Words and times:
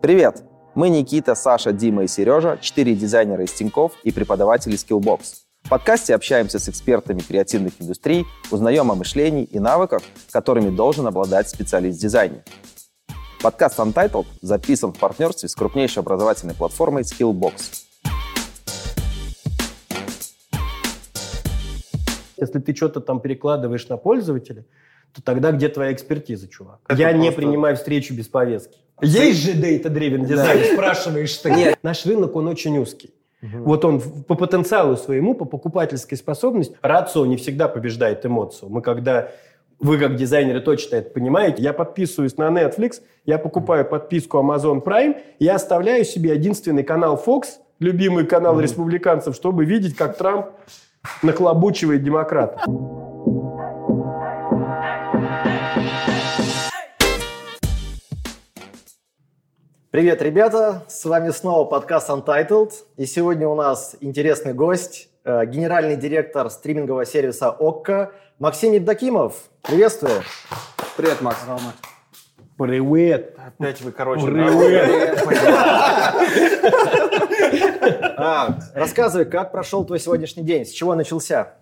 Привет! 0.00 0.44
Мы 0.76 0.90
Никита, 0.90 1.34
Саша, 1.34 1.72
Дима 1.72 2.04
и 2.04 2.06
Сережа, 2.06 2.56
четыре 2.60 2.94
дизайнера 2.94 3.42
из 3.42 3.52
Тинькофф 3.52 3.94
и 4.04 4.12
преподаватели 4.12 4.76
Skillbox. 4.76 5.20
В 5.64 5.68
подкасте 5.70 6.14
общаемся 6.14 6.60
с 6.60 6.68
экспертами 6.68 7.18
креативных 7.18 7.72
индустрий, 7.80 8.24
узнаем 8.52 8.92
о 8.92 8.94
мышлении 8.94 9.42
и 9.42 9.58
навыках, 9.58 10.02
которыми 10.30 10.70
должен 10.70 11.08
обладать 11.08 11.50
специалист 11.50 11.98
в 11.98 12.00
дизайне. 12.00 12.44
Подкаст 13.42 13.80
Untitled 13.80 14.26
записан 14.40 14.92
в 14.92 14.98
партнерстве 15.00 15.48
с 15.48 15.56
крупнейшей 15.56 16.00
образовательной 16.00 16.54
платформой 16.54 17.02
Skillbox. 17.02 17.54
Если 22.36 22.60
ты 22.60 22.72
что-то 22.72 23.00
там 23.00 23.20
перекладываешь 23.20 23.88
на 23.88 23.96
пользователя, 23.96 24.64
то 25.18 25.22
тогда 25.24 25.50
где 25.52 25.68
твоя 25.68 25.92
экспертиза, 25.92 26.48
чувак? 26.48 26.78
Это 26.88 27.00
Я 27.00 27.08
просто... 27.08 27.22
не 27.22 27.32
принимаю 27.32 27.76
встречу 27.76 28.14
без 28.14 28.28
повестки. 28.28 28.78
Есть 29.00 29.40
же 29.42 29.52
data-driven 29.52 30.24
дизайн, 30.24 30.74
спрашиваешь 30.74 31.36
ты. 31.36 31.50
Нет. 31.50 31.78
Наш 31.82 32.06
рынок, 32.06 32.34
он 32.36 32.48
очень 32.48 32.78
узкий. 32.78 33.10
Угу. 33.42 33.64
Вот 33.64 33.84
он 33.84 34.00
по 34.00 34.34
потенциалу 34.34 34.96
своему, 34.96 35.34
по 35.34 35.44
покупательской 35.44 36.16
способности, 36.16 36.76
рацио 36.82 37.26
не 37.26 37.36
всегда 37.36 37.68
побеждает 37.68 38.24
эмоцию. 38.26 38.70
Мы 38.70 38.82
когда 38.82 39.30
вы 39.80 39.98
как 39.98 40.16
дизайнеры 40.16 40.60
точно 40.60 40.96
это 40.96 41.10
понимаете. 41.10 41.62
Я 41.62 41.72
подписываюсь 41.72 42.36
на 42.36 42.48
Netflix, 42.48 43.00
я 43.24 43.38
покупаю 43.38 43.84
подписку 43.84 44.38
Amazon 44.38 44.82
Prime, 44.82 45.20
я 45.38 45.54
оставляю 45.54 46.04
себе 46.04 46.34
единственный 46.34 46.82
канал 46.82 47.22
Fox, 47.24 47.44
любимый 47.78 48.26
канал 48.26 48.58
mm 48.58 48.62
республиканцев, 48.62 49.36
чтобы 49.36 49.64
видеть, 49.64 49.96
как 49.96 50.16
Трамп 50.16 50.46
нахлобучивает 51.22 52.02
демократов. 52.02 52.60
Привет, 59.90 60.20
ребята! 60.20 60.84
С 60.86 61.06
вами 61.06 61.30
снова 61.30 61.64
подкаст 61.64 62.10
Untitled. 62.10 62.72
И 62.98 63.06
сегодня 63.06 63.48
у 63.48 63.54
нас 63.54 63.96
интересный 64.02 64.52
гость, 64.52 65.08
э, 65.24 65.46
генеральный 65.46 65.96
директор 65.96 66.50
стримингового 66.50 67.06
сервиса 67.06 67.48
ОККО 67.48 68.12
Максим 68.38 68.74
Евдокимов. 68.74 69.48
Приветствую! 69.62 70.22
Привет, 70.98 71.22
Макс. 71.22 71.38
Привет! 72.58 73.34
Опять 73.38 73.80
вы, 73.80 73.92
короче. 73.92 74.26
Привет! 74.26 75.26
А, 78.18 78.58
рассказывай, 78.74 79.24
как 79.24 79.52
прошел 79.52 79.86
твой 79.86 80.00
сегодняшний 80.00 80.42
день? 80.42 80.66
С 80.66 80.70
чего 80.70 80.94
начался? 80.96 81.54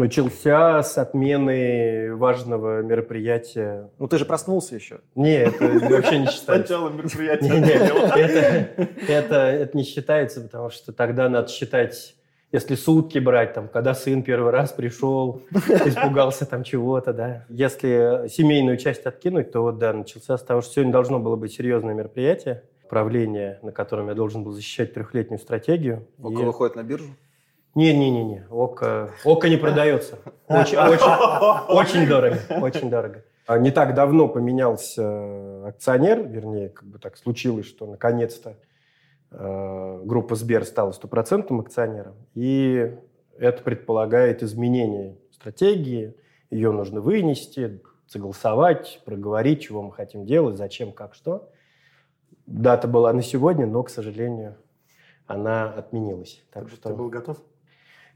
Начался 0.00 0.82
с 0.82 0.96
отмены 0.96 2.14
важного 2.16 2.80
мероприятия. 2.80 3.90
Ну, 3.98 4.08
ты 4.08 4.16
же 4.16 4.24
проснулся 4.24 4.74
еще. 4.74 5.00
Не, 5.14 5.34
это 5.34 5.64
вообще 5.88 6.20
не 6.20 6.26
считается. 6.26 6.74
Начало 6.74 6.88
мероприятия. 6.88 7.48
Не, 7.48 7.60
не, 9.06 9.12
это, 9.12 9.70
не 9.74 9.84
считается, 9.84 10.40
потому 10.40 10.70
что 10.70 10.92
тогда 10.92 11.28
надо 11.28 11.48
считать, 11.48 12.14
если 12.50 12.76
сутки 12.76 13.18
брать, 13.18 13.52
там, 13.52 13.68
когда 13.68 13.92
сын 13.94 14.22
первый 14.22 14.52
раз 14.52 14.72
пришел, 14.72 15.42
испугался 15.52 16.46
там 16.46 16.64
чего-то, 16.64 17.12
да. 17.12 17.44
Если 17.50 18.26
семейную 18.28 18.78
часть 18.78 19.04
откинуть, 19.04 19.52
то 19.52 19.60
вот, 19.60 19.78
да, 19.78 19.92
начался 19.92 20.38
с 20.38 20.42
того, 20.42 20.62
что 20.62 20.72
сегодня 20.74 20.92
должно 20.92 21.18
было 21.18 21.36
быть 21.36 21.52
серьезное 21.52 21.94
мероприятие, 21.94 22.62
правление, 22.88 23.58
на 23.62 23.70
котором 23.70 24.08
я 24.08 24.14
должен 24.14 24.44
был 24.44 24.52
защищать 24.52 24.94
трехлетнюю 24.94 25.38
стратегию. 25.38 26.08
Око 26.22 26.40
и... 26.40 26.44
выходит 26.44 26.76
на 26.76 26.82
биржу? 26.82 27.10
Не-не-не, 27.74 28.46
Око, 28.50 29.10
Око 29.24 29.48
не 29.48 29.56
продается. 29.56 30.18
Очень, 30.48 30.78
очень, 30.78 31.68
очень 31.68 32.08
дорого, 32.08 32.38
очень 32.60 32.90
дорого. 32.90 33.24
А 33.46 33.58
не 33.58 33.70
так 33.70 33.94
давно 33.94 34.28
поменялся 34.28 35.68
акционер, 35.68 36.26
вернее, 36.26 36.68
как 36.70 36.84
бы 36.88 36.98
так 36.98 37.16
случилось, 37.16 37.66
что 37.66 37.86
наконец-то 37.86 38.56
э, 39.30 40.00
группа 40.04 40.34
Сбер 40.34 40.64
стала 40.64 40.90
стопроцентным 40.90 41.60
акционером, 41.60 42.14
и 42.34 42.96
это 43.38 43.62
предполагает 43.62 44.42
изменение 44.42 45.16
стратегии, 45.32 46.16
ее 46.50 46.72
нужно 46.72 47.00
вынести, 47.00 47.80
согласовать, 48.06 49.00
проговорить, 49.04 49.62
чего 49.62 49.82
мы 49.82 49.92
хотим 49.92 50.26
делать, 50.26 50.56
зачем, 50.56 50.92
как, 50.92 51.14
что. 51.14 51.48
Дата 52.46 52.88
была 52.88 53.12
на 53.12 53.22
сегодня, 53.22 53.66
но, 53.66 53.84
к 53.84 53.90
сожалению, 53.90 54.56
она 55.26 55.72
отменилась. 55.72 56.44
Так 56.52 56.68
ты, 56.68 56.76
что... 56.76 56.88
ты 56.88 56.94
был 56.94 57.08
готов? 57.08 57.40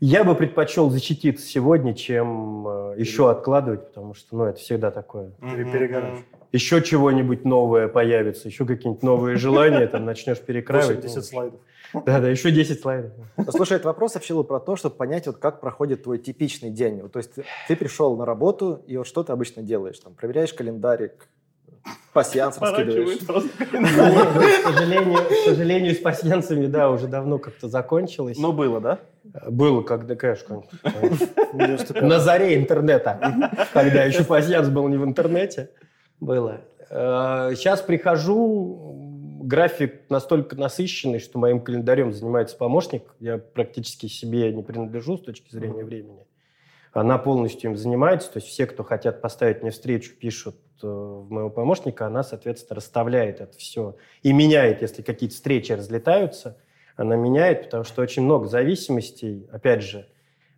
Я 0.00 0.24
бы 0.24 0.34
предпочел 0.34 0.90
защититься 0.90 1.46
сегодня, 1.46 1.94
чем 1.94 2.66
э, 2.66 2.94
еще 2.98 3.30
откладывать, 3.30 3.88
потому 3.88 4.14
что, 4.14 4.36
ну, 4.36 4.44
это 4.44 4.58
всегда 4.58 4.90
такое. 4.90 5.32
Mm-hmm. 5.40 6.22
Еще 6.52 6.82
чего-нибудь 6.82 7.44
новое 7.44 7.88
появится, 7.88 8.48
еще 8.48 8.64
какие-нибудь 8.64 9.02
новые 9.02 9.36
желания, 9.36 9.86
там 9.86 10.04
начнешь 10.04 10.38
перекраивать. 10.38 11.00
10 11.00 11.16
ну, 11.16 11.22
слайдов. 11.22 11.60
Да, 11.92 12.20
да, 12.20 12.28
еще 12.28 12.50
10 12.50 12.80
слайдов. 12.80 13.12
Ну, 13.36 13.50
слушай, 13.50 13.74
этот 13.74 13.86
вопрос 13.86 14.14
вообще 14.14 14.34
был 14.34 14.44
про 14.44 14.60
то, 14.60 14.76
чтобы 14.76 14.96
понять, 14.96 15.26
вот 15.26 15.38
как 15.38 15.60
проходит 15.60 16.04
твой 16.04 16.18
типичный 16.18 16.70
день. 16.70 17.02
Вот, 17.02 17.12
то 17.12 17.18
есть 17.18 17.34
ты, 17.34 17.44
ты 17.68 17.76
пришел 17.76 18.16
на 18.16 18.24
работу, 18.24 18.82
и 18.86 18.96
вот 18.96 19.06
что 19.06 19.22
ты 19.22 19.32
обычно 19.32 19.62
делаешь? 19.62 19.98
Там, 19.98 20.14
проверяешь 20.14 20.52
календарик, 20.52 21.28
пассианцем 22.12 22.66
скидываешь. 22.66 23.18
К 23.18 24.72
сожалению, 24.72 25.18
к 25.18 25.44
сожалению, 25.44 25.94
с 25.94 25.98
пассианцами, 25.98 26.66
да, 26.66 26.90
уже 26.90 27.08
давно 27.08 27.38
как-то 27.38 27.68
закончилось. 27.68 28.38
Но 28.38 28.52
было, 28.52 28.80
да? 28.80 29.00
Было, 29.48 29.82
когда, 29.82 30.14
конечно, 30.14 30.62
на 31.94 32.20
заре 32.20 32.56
интернета, 32.56 33.50
когда 33.72 34.04
еще 34.04 34.24
пассианс 34.24 34.68
был 34.68 34.88
не 34.88 34.96
в 34.96 35.04
интернете. 35.04 35.70
Было. 36.20 36.60
Сейчас 36.88 37.80
э, 37.80 37.86
прихожу, 37.86 39.40
график 39.42 40.08
настолько 40.10 40.54
насыщенный, 40.56 41.18
что 41.18 41.38
моим 41.38 41.60
календарем 41.60 42.12
занимается 42.12 42.56
помощник. 42.56 43.02
Я 43.18 43.38
практически 43.38 44.06
себе 44.06 44.52
не 44.52 44.62
принадлежу 44.62 45.18
с 45.18 45.22
точки 45.22 45.50
зрения 45.50 45.84
времени. 45.84 46.24
Она 46.94 47.18
полностью 47.18 47.70
им 47.70 47.76
занимается. 47.76 48.32
То 48.32 48.38
есть 48.38 48.48
все, 48.48 48.66
кто 48.66 48.84
хотят 48.84 49.20
поставить 49.20 49.62
мне 49.62 49.72
встречу, 49.72 50.14
пишут 50.14 50.56
э, 50.82 50.86
в 50.86 51.28
моего 51.28 51.50
помощника, 51.50 52.06
она, 52.06 52.22
соответственно, 52.22 52.76
расставляет 52.76 53.40
это 53.40 53.58
все 53.58 53.96
и 54.22 54.32
меняет, 54.32 54.80
если 54.80 55.02
какие-то 55.02 55.34
встречи 55.34 55.72
разлетаются, 55.72 56.56
она 56.96 57.16
меняет, 57.16 57.64
потому 57.64 57.82
что 57.82 58.00
очень 58.00 58.22
много 58.22 58.46
зависимостей. 58.46 59.48
Опять 59.50 59.82
же, 59.82 60.08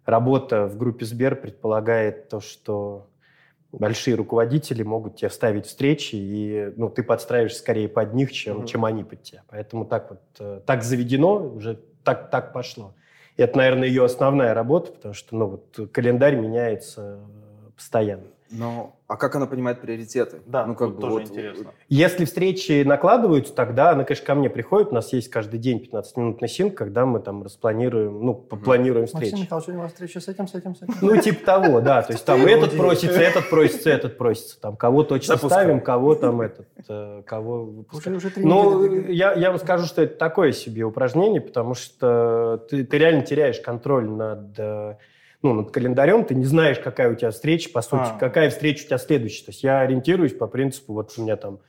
работа 0.04 0.66
в 0.66 0.76
группе 0.76 1.06
Сбер 1.06 1.36
предполагает 1.36 2.28
то, 2.28 2.40
что 2.40 3.08
большие 3.72 4.14
руководители 4.14 4.82
могут 4.82 5.16
тебе 5.16 5.28
вставить 5.28 5.66
встречи, 5.66 6.16
и 6.16 6.72
ну, 6.76 6.90
ты 6.90 7.02
подстраиваешься 7.02 7.60
скорее 7.60 7.88
под 7.88 8.12
них, 8.14 8.32
чем, 8.32 8.58
mm-hmm. 8.58 8.66
чем 8.66 8.84
они 8.84 9.04
под 9.04 9.22
тебя. 9.22 9.42
Поэтому 9.48 9.86
так 9.86 10.10
вот, 10.10 10.20
э, 10.38 10.60
так 10.66 10.82
заведено, 10.82 11.36
уже 11.36 11.80
так, 12.04 12.30
так 12.30 12.52
пошло. 12.52 12.94
Это, 13.36 13.58
наверное, 13.58 13.88
ее 13.88 14.04
основная 14.04 14.54
работа, 14.54 14.92
потому 14.92 15.14
что 15.14 15.36
ну, 15.36 15.46
вот, 15.46 15.90
календарь 15.92 16.36
меняется 16.36 17.20
постоянно. 17.76 18.35
Но 18.50 18.96
а 19.08 19.16
как 19.16 19.36
она 19.36 19.46
понимает 19.46 19.80
приоритеты? 19.80 20.38
Да, 20.46 20.66
ну, 20.66 20.74
как 20.74 20.96
бы, 20.96 21.00
тоже 21.00 21.12
вот, 21.12 21.22
интересно. 21.22 21.72
Если 21.88 22.24
встречи 22.24 22.82
накладываются, 22.82 23.54
тогда 23.54 23.90
она, 23.90 24.02
конечно, 24.02 24.26
ко 24.26 24.34
мне 24.34 24.50
приходит. 24.50 24.90
У 24.90 24.94
нас 24.94 25.12
есть 25.12 25.30
каждый 25.30 25.58
день 25.58 25.78
15 25.78 26.16
минут 26.16 26.40
на 26.40 26.48
синк, 26.48 26.76
когда 26.76 27.06
мы 27.06 27.20
там 27.20 27.44
распланируем, 27.44 28.24
ну, 28.24 28.34
планируем 28.34 29.06
встречи. 29.06 29.32
Максим 29.32 29.44
Михайлович, 29.44 29.68
у 29.68 29.78
вас 29.78 29.92
встреча 29.92 30.20
с 30.20 30.28
этим, 30.28 30.48
с 30.48 30.54
этим, 30.54 30.74
с 30.74 30.82
этим? 30.82 30.94
Ну, 31.00 31.16
типа 31.18 31.44
того, 31.44 31.80
да. 31.80 32.02
То 32.02 32.12
есть 32.12 32.24
там 32.24 32.44
этот 32.44 32.76
просится, 32.76 33.20
этот 33.20 33.48
просится, 33.48 33.90
этот 33.90 34.18
просится. 34.18 34.60
Там 34.60 34.76
кого 34.76 35.04
точно 35.04 35.36
ставим, 35.36 35.80
кого 35.80 36.14
там 36.16 36.40
этот, 36.40 36.66
э, 36.88 37.22
кого 37.24 37.64
выпускаем. 37.64 38.18
Ну, 38.36 39.06
я, 39.08 39.34
я 39.34 39.50
вам 39.50 39.60
скажу, 39.60 39.86
что 39.86 40.02
это 40.02 40.16
такое 40.16 40.52
себе 40.52 40.82
упражнение, 40.82 41.40
потому 41.40 41.74
что 41.74 42.64
ты, 42.68 42.84
ты 42.84 42.98
реально 42.98 43.22
теряешь 43.22 43.60
контроль 43.60 44.08
над 44.08 44.58
э, 44.58 44.96
ну, 45.46 45.54
над 45.54 45.70
календарем, 45.70 46.24
ты 46.24 46.34
не 46.34 46.44
знаешь, 46.44 46.78
какая 46.78 47.10
у 47.10 47.14
тебя 47.14 47.30
встреча, 47.30 47.70
по 47.70 47.80
сути, 47.82 48.02
а. 48.02 48.18
какая 48.18 48.50
встреча 48.50 48.82
у 48.82 48.86
тебя 48.86 48.98
следующая. 48.98 49.44
То 49.44 49.50
есть 49.52 49.62
я 49.62 49.80
ориентируюсь 49.80 50.32
по 50.32 50.46
принципу, 50.48 50.92
вот 50.92 51.12
у 51.16 51.22
меня 51.22 51.36
там 51.36 51.60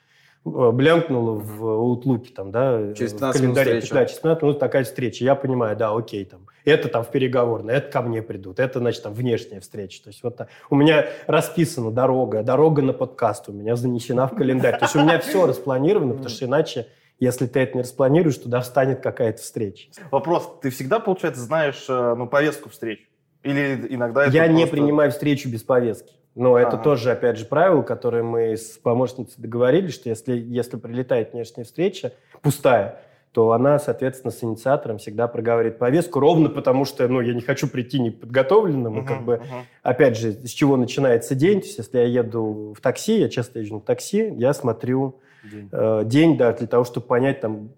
э, 0.46 0.72
блянкнуло 0.72 1.34
в 1.34 1.64
Outlook, 1.64 2.34
там, 2.36 2.52
да, 2.52 2.94
через 2.94 3.14
15 3.14 3.36
в 3.36 3.42
календаре, 3.42 3.72
минут 3.74 3.90
да, 3.90 4.06
через 4.06 4.20
15 4.20 4.44
минут 4.44 4.60
такая 4.60 4.84
встреча. 4.84 5.24
Я 5.24 5.36
понимаю, 5.36 5.78
да, 5.78 5.96
окей, 5.96 6.26
там, 6.26 6.48
это 6.66 6.88
там 6.88 7.04
в 7.04 7.12
переговорной, 7.12 7.76
это 7.76 7.92
ко 7.92 8.02
мне 8.02 8.24
придут, 8.24 8.60
это, 8.60 8.80
значит, 8.80 9.04
там 9.04 9.14
внешняя 9.14 9.60
встреча. 9.60 10.04
То 10.04 10.10
есть 10.10 10.24
вот 10.24 10.38
так. 10.38 10.50
у 10.70 10.76
меня 10.76 11.06
расписана 11.28 11.92
дорога, 11.92 12.42
дорога 12.42 12.82
на 12.82 12.94
подкаст 12.94 13.48
у 13.50 13.54
меня 13.54 13.76
занесена 13.76 14.28
в 14.28 14.36
календарь. 14.36 14.80
То 14.80 14.86
есть 14.86 14.96
у 14.96 15.02
меня 15.02 15.20
все 15.20 15.46
распланировано, 15.46 16.14
потому 16.14 16.30
что 16.30 16.46
иначе 16.46 16.88
если 17.20 17.48
ты 17.48 17.62
это 17.62 17.76
не 17.76 17.82
распланируешь, 17.82 18.38
туда 18.38 18.62
встанет 18.62 19.02
какая-то 19.02 19.42
встреча. 19.42 19.90
Вопрос. 20.12 20.50
Ты 20.62 20.70
всегда, 20.70 21.00
получается, 21.00 21.42
знаешь 21.42 21.86
э, 21.90 22.16
ну, 22.16 22.28
повестку 22.28 22.70
встреч? 22.70 23.08
Или 23.44 23.88
иногда 23.90 24.26
это 24.26 24.32
Я 24.36 24.46
просто... 24.46 24.58
не 24.58 24.66
принимаю 24.68 25.12
встречу 25.12 25.50
без 25.50 25.64
повестки. 25.64 26.14
Но 26.36 26.56
ага. 26.56 26.68
это 26.68 26.78
тоже, 26.78 27.12
опять 27.12 27.38
же, 27.38 27.46
правило, 27.46 27.82
которое 27.82 28.22
мы 28.22 28.56
с 28.56 28.78
помощницей 28.78 29.42
договорились, 29.42 29.96
что 29.96 30.10
если, 30.10 30.38
если 30.38 30.78
прилетает 30.78 31.34
внешняя 31.34 31.64
встреча, 31.64 32.14
пустая, 32.42 33.02
то 33.32 33.52
она, 33.52 33.80
соответственно, 33.80 34.32
с 34.32 34.44
инициатором 34.44 34.98
всегда 35.00 35.28
проговаривает 35.28 35.80
повестку, 35.80 36.20
ровно 36.20 36.50
потому 36.50 36.86
что, 36.86 37.08
ну, 37.08 37.22
я 37.22 37.34
не 37.34 37.42
хочу 37.42 37.68
прийти 37.68 38.00
неподготовленным, 38.00 39.00
uh-huh, 39.00 39.04
и 39.04 39.08
как 39.08 39.24
бы, 39.24 39.34
uh-huh. 39.34 39.62
опять 39.84 40.18
же, 40.18 40.32
с 40.32 40.50
чего 40.50 40.78
начинается 40.78 41.36
день, 41.36 41.62
то 41.62 41.68
есть 41.68 41.78
если 41.78 41.98
я 41.98 42.06
еду 42.06 42.74
в 42.76 42.82
такси, 42.82 43.20
я 43.20 43.30
часто 43.30 43.60
езжу 43.60 43.76
на 43.76 43.82
такси, 43.82 44.34
я 44.38 44.54
смотрю 44.54 45.20
день, 45.52 45.70
э, 45.72 46.02
день 46.06 46.38
да, 46.38 46.54
для 46.54 46.68
того, 46.68 46.84
чтобы 46.84 47.08
понять 47.08 47.42
там 47.42 47.70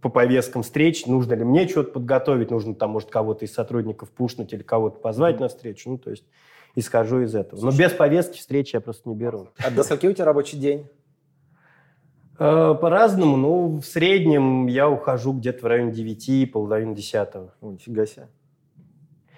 по 0.00 0.08
повесткам 0.08 0.62
встреч, 0.62 1.06
нужно 1.06 1.34
ли 1.34 1.44
мне 1.44 1.68
что-то 1.68 1.92
подготовить, 1.92 2.50
нужно 2.50 2.74
там, 2.74 2.90
может, 2.90 3.10
кого-то 3.10 3.44
из 3.44 3.52
сотрудников 3.52 4.10
пушнуть 4.10 4.52
или 4.52 4.62
кого-то 4.62 4.98
позвать 4.98 5.36
uh-huh. 5.36 5.40
на 5.40 5.48
встречу, 5.48 5.90
ну, 5.90 5.98
то 5.98 6.10
есть 6.10 6.24
исхожу 6.74 7.20
из 7.22 7.34
этого. 7.34 7.60
Слушай, 7.60 7.72
Но 7.72 7.78
без 7.78 7.92
повестки 7.92 8.38
встречи 8.38 8.74
я 8.74 8.80
просто 8.80 9.08
не 9.08 9.14
беру. 9.14 9.48
А 9.58 9.70
до 9.70 9.82
скольки 9.82 10.06
у 10.06 10.12
тебя 10.12 10.24
рабочий 10.24 10.58
день? 10.58 10.86
Э, 12.38 12.74
по-разному. 12.80 13.36
Ну, 13.36 13.80
в 13.80 13.84
среднем 13.84 14.66
я 14.66 14.88
ухожу 14.88 15.34
где-то 15.34 15.62
в 15.62 15.66
районе 15.66 15.92
9, 15.92 16.50
половины 16.50 16.94
10. 16.94 17.28
Ну, 17.60 17.72
нифига 17.72 18.06
себе. 18.06 18.28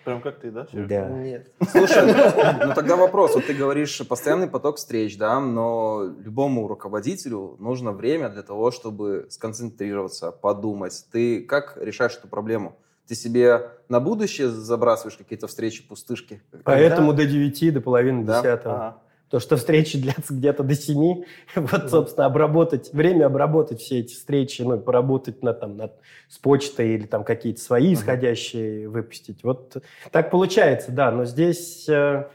Прям 0.05 0.21
как 0.21 0.41
ты, 0.41 0.51
да? 0.51 0.67
Да. 0.73 1.09
Нет. 1.09 1.53
Слушай, 1.71 2.07
ну, 2.61 2.69
ну 2.69 2.75
тогда 2.75 2.97
вопрос. 2.97 3.35
Вот 3.35 3.47
ты 3.47 3.55
говоришь 3.55 4.01
постоянный 4.09 4.49
поток 4.49 4.77
встреч, 4.77 5.17
да, 5.17 5.39
но 5.41 6.05
любому 6.19 6.67
руководителю 6.69 7.57
нужно 7.59 7.93
время 7.93 8.29
для 8.29 8.43
того, 8.43 8.71
чтобы 8.71 9.27
сконцентрироваться, 9.31 10.33
подумать. 10.33 11.07
Ты 11.13 11.43
как 11.43 11.77
решаешь 11.81 12.17
эту 12.17 12.29
проблему? 12.29 12.77
Ты 13.07 13.15
себе 13.15 13.71
на 13.89 14.01
будущее 14.01 14.49
забрасываешь 14.49 15.17
какие-то 15.17 15.47
встречи, 15.47 15.87
пустышки? 15.87 16.43
Поэтому 16.65 17.11
Когда? 17.11 17.25
до 17.25 17.31
9, 17.31 17.75
до 17.75 17.81
половины 17.81 18.25
да? 18.25 18.43
10. 18.43 18.61
Ага 18.65 19.03
то, 19.33 19.41
что 19.41 19.57
встречи 19.57 19.99
длятся 19.99 20.35
где-то 20.35 20.63
до 20.63 20.75
7, 20.75 21.25
вот, 21.57 21.91
собственно, 21.91 22.27
обработать, 22.27 22.93
время 22.93 23.25
обработать 23.25 23.81
все 23.81 24.01
эти 24.01 24.13
встречи, 24.13 24.61
ну, 24.61 24.79
поработать 24.79 25.43
на, 25.43 25.55
там, 25.55 25.79
над, 25.79 25.95
с 26.29 26.37
почтой 26.37 26.91
или 26.91 27.07
там 27.07 27.25
какие-то 27.25 27.59
свои 27.59 27.95
исходящие 27.95 28.91
выпустить. 28.91 29.43
Вот 29.43 29.83
так 30.11 30.31
получается, 30.31 30.93
да, 30.93 31.11
но 31.11 31.25
здесь 31.25 31.89
э, 31.89 32.29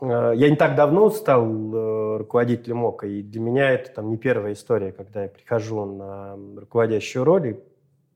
э, 0.00 0.32
я 0.34 0.48
не 0.48 0.56
так 0.56 0.74
давно 0.74 1.10
стал 1.10 1.44
э, 1.44 2.16
руководителем 2.16 2.86
ОКО, 2.86 3.08
и 3.08 3.20
для 3.20 3.40
меня 3.42 3.70
это 3.70 3.90
там 3.90 4.08
не 4.08 4.16
первая 4.16 4.54
история, 4.54 4.90
когда 4.90 5.24
я 5.24 5.28
прихожу 5.28 5.84
на 5.84 6.38
руководящую 6.56 7.24
роль, 7.24 7.48
и 7.48 7.56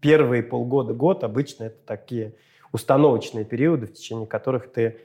первые 0.01 0.43
полгода, 0.43 0.95
год 0.95 1.23
обычно 1.23 1.65
это 1.65 1.77
такие 1.85 2.35
установочные 2.73 3.45
периоды, 3.45 3.89
в 3.89 3.93
течение 3.93 4.27
которых 4.27 4.73
ты 4.73 5.01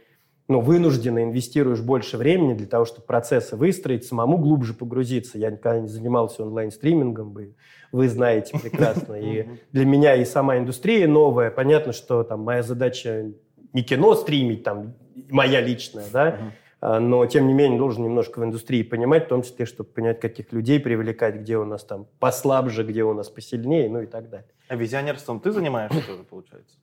ну, 0.52 0.60
вынужденно 0.60 1.24
инвестируешь 1.24 1.82
больше 1.82 2.18
времени 2.18 2.54
для 2.54 2.68
того, 2.68 2.86
чтобы 2.86 3.06
процессы 3.06 3.56
выстроить, 3.56 4.06
самому 4.06 4.38
глубже 4.38 4.74
погрузиться. 4.74 5.38
Я 5.38 5.50
никогда 5.50 5.80
не 5.80 5.88
занимался 5.88 6.44
онлайн-стримингом, 6.44 7.32
вы, 7.32 7.56
вы 7.92 8.10
знаете 8.10 8.60
прекрасно. 8.60 9.16
И 9.16 9.48
для 9.72 9.86
меня 9.86 10.16
и 10.16 10.26
сама 10.26 10.58
индустрия 10.58 11.08
новая. 11.08 11.52
Понятно, 11.52 11.94
что 11.94 12.24
там 12.24 12.42
моя 12.42 12.64
задача 12.64 13.32
не 13.74 13.84
кино 13.84 14.14
стримить, 14.16 14.64
там, 14.64 14.94
моя 15.30 15.62
личная, 15.62 16.06
да, 16.12 16.38
а, 16.82 17.00
но, 17.00 17.26
тем 17.28 17.48
не 17.48 17.54
менее, 17.54 17.78
должен 17.78 18.04
немножко 18.04 18.40
в 18.40 18.44
индустрии 18.44 18.82
понимать, 18.82 19.26
в 19.26 19.28
том 19.30 19.44
числе, 19.44 19.66
чтобы 19.66 19.90
понять, 19.90 20.20
каких 20.20 20.52
людей 20.52 20.80
привлекать, 20.80 21.36
где 21.36 21.58
у 21.58 21.64
нас 21.64 21.84
там 21.84 22.08
послабже, 22.20 22.84
где 22.84 23.04
у 23.04 23.14
нас 23.14 23.30
посильнее, 23.30 23.90
ну 23.90 24.02
и 24.02 24.06
так 24.08 24.30
далее. 24.30 24.50
А 24.68 24.76
визионерством 24.76 25.40
ты 25.40 25.52
занимаешься 25.52 26.02
тоже, 26.06 26.24
получается? 26.24 26.76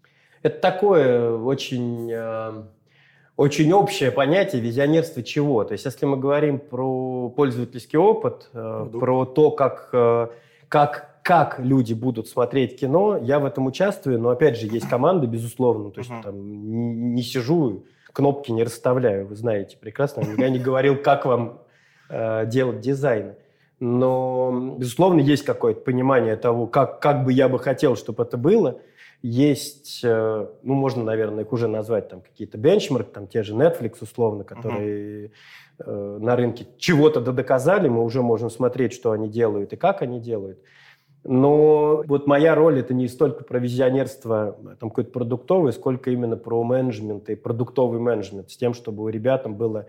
Это 0.43 0.61
такое 0.61 1.37
очень 1.37 2.11
а, 2.15 2.69
очень 3.39 3.73
общее 3.73 4.11
понятие 4.11 4.61
визионерства 4.61 5.23
чего. 5.23 5.63
То 5.63 5.73
есть 5.73 5.85
если 5.85 6.07
мы 6.07 6.17
говорим 6.17 6.59
про 6.59 7.29
пользовательский 7.31 7.97
опыт, 7.97 8.51
э, 8.53 8.89
про 8.93 9.25
то, 9.27 9.53
как, 9.53 9.91
э, 9.93 10.27
как, 10.69 11.21
как 11.23 11.61
люди 11.61 11.93
будут 11.93 12.27
смотреть 12.27 12.81
кино, 12.81 13.17
я 13.17 13.39
в 13.39 13.45
этом 13.45 13.67
участвую, 13.67 14.19
но 14.19 14.31
опять 14.31 14.59
же 14.59 14.67
есть 14.67 14.89
команда, 14.89 15.29
безусловно, 15.29 15.93
то 15.93 16.01
есть 16.01 16.11
uh-huh. 16.11 16.23
там 16.25 17.15
не 17.15 17.23
сижу, 17.23 17.85
кнопки 18.13 18.51
не 18.51 18.65
расставляю, 18.65 19.29
вы 19.29 19.37
знаете 19.37 19.77
прекрасно, 19.77 20.25
я 20.37 20.49
не 20.49 20.59
говорил, 20.59 20.97
как 20.97 21.25
вам 21.25 21.61
э, 22.11 22.45
делать 22.47 22.81
дизайн. 22.81 23.37
Но, 23.79 24.75
безусловно, 24.79 25.21
есть 25.21 25.45
какое-то 25.45 25.83
понимание 25.83 26.35
того, 26.35 26.67
как, 26.67 26.99
как 26.99 27.25
бы 27.25 27.33
я 27.33 27.49
бы 27.49 27.61
хотел, 27.61 27.95
чтобы 27.95 28.25
это 28.25 28.37
было– 28.37 28.81
есть, 29.23 30.01
э, 30.05 30.47
ну, 30.63 30.75
можно, 30.75 31.03
наверное, 31.03 31.45
их 31.45 31.53
уже 31.53 31.67
назвать 31.67 32.09
там 32.09 32.21
какие-то 32.21 32.57
бенчмарки, 32.57 33.11
там 33.11 33.27
те 33.27 33.43
же 33.43 33.55
Netflix, 33.55 33.97
условно, 34.01 34.45
которые 34.45 35.33
uh-huh. 35.79 36.19
на 36.19 36.37
рынке 36.37 36.69
чего-то 36.79 37.21
доказали, 37.21 37.89
мы 37.89 38.05
уже 38.05 38.23
можем 38.23 38.49
смотреть, 38.49 38.93
что 38.93 39.11
они 39.11 39.29
делают 39.29 39.73
и 39.73 39.77
как 39.77 40.03
они 40.03 40.21
делают. 40.21 40.61
Но 41.25 42.05
вот 42.07 42.29
моя 42.29 42.55
роль 42.55 42.79
это 42.79 42.95
не 42.95 43.09
столько 43.09 43.43
про 43.43 43.59
визионерство 43.59 44.57
там 44.79 44.89
какое-то 44.89 45.11
продуктовое, 45.11 45.73
сколько 45.73 46.11
именно 46.11 46.37
про 46.37 46.63
менеджмент 46.63 47.29
и 47.29 47.35
продуктовый 47.35 48.01
менеджмент 48.01 48.51
с 48.51 48.57
тем, 48.57 48.73
чтобы 48.73 49.03
у 49.03 49.09
ребятам 49.09 49.57
было 49.57 49.89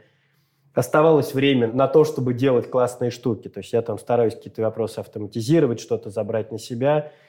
оставалось 0.73 1.33
время 1.35 1.71
на 1.71 1.87
то, 1.87 2.03
чтобы 2.03 2.33
делать 2.33 2.69
классные 2.69 3.11
штуки. 3.11 3.47
То 3.47 3.59
есть 3.59 3.73
я 3.73 3.83
там 3.83 3.99
стараюсь 3.99 4.33
какие-то 4.33 4.63
вопросы 4.63 4.99
автоматизировать, 4.99 5.79
что-то 5.79 6.09
забрать 6.09 6.51
на 6.51 6.57
себя– 6.57 7.11
Э, 7.21 7.27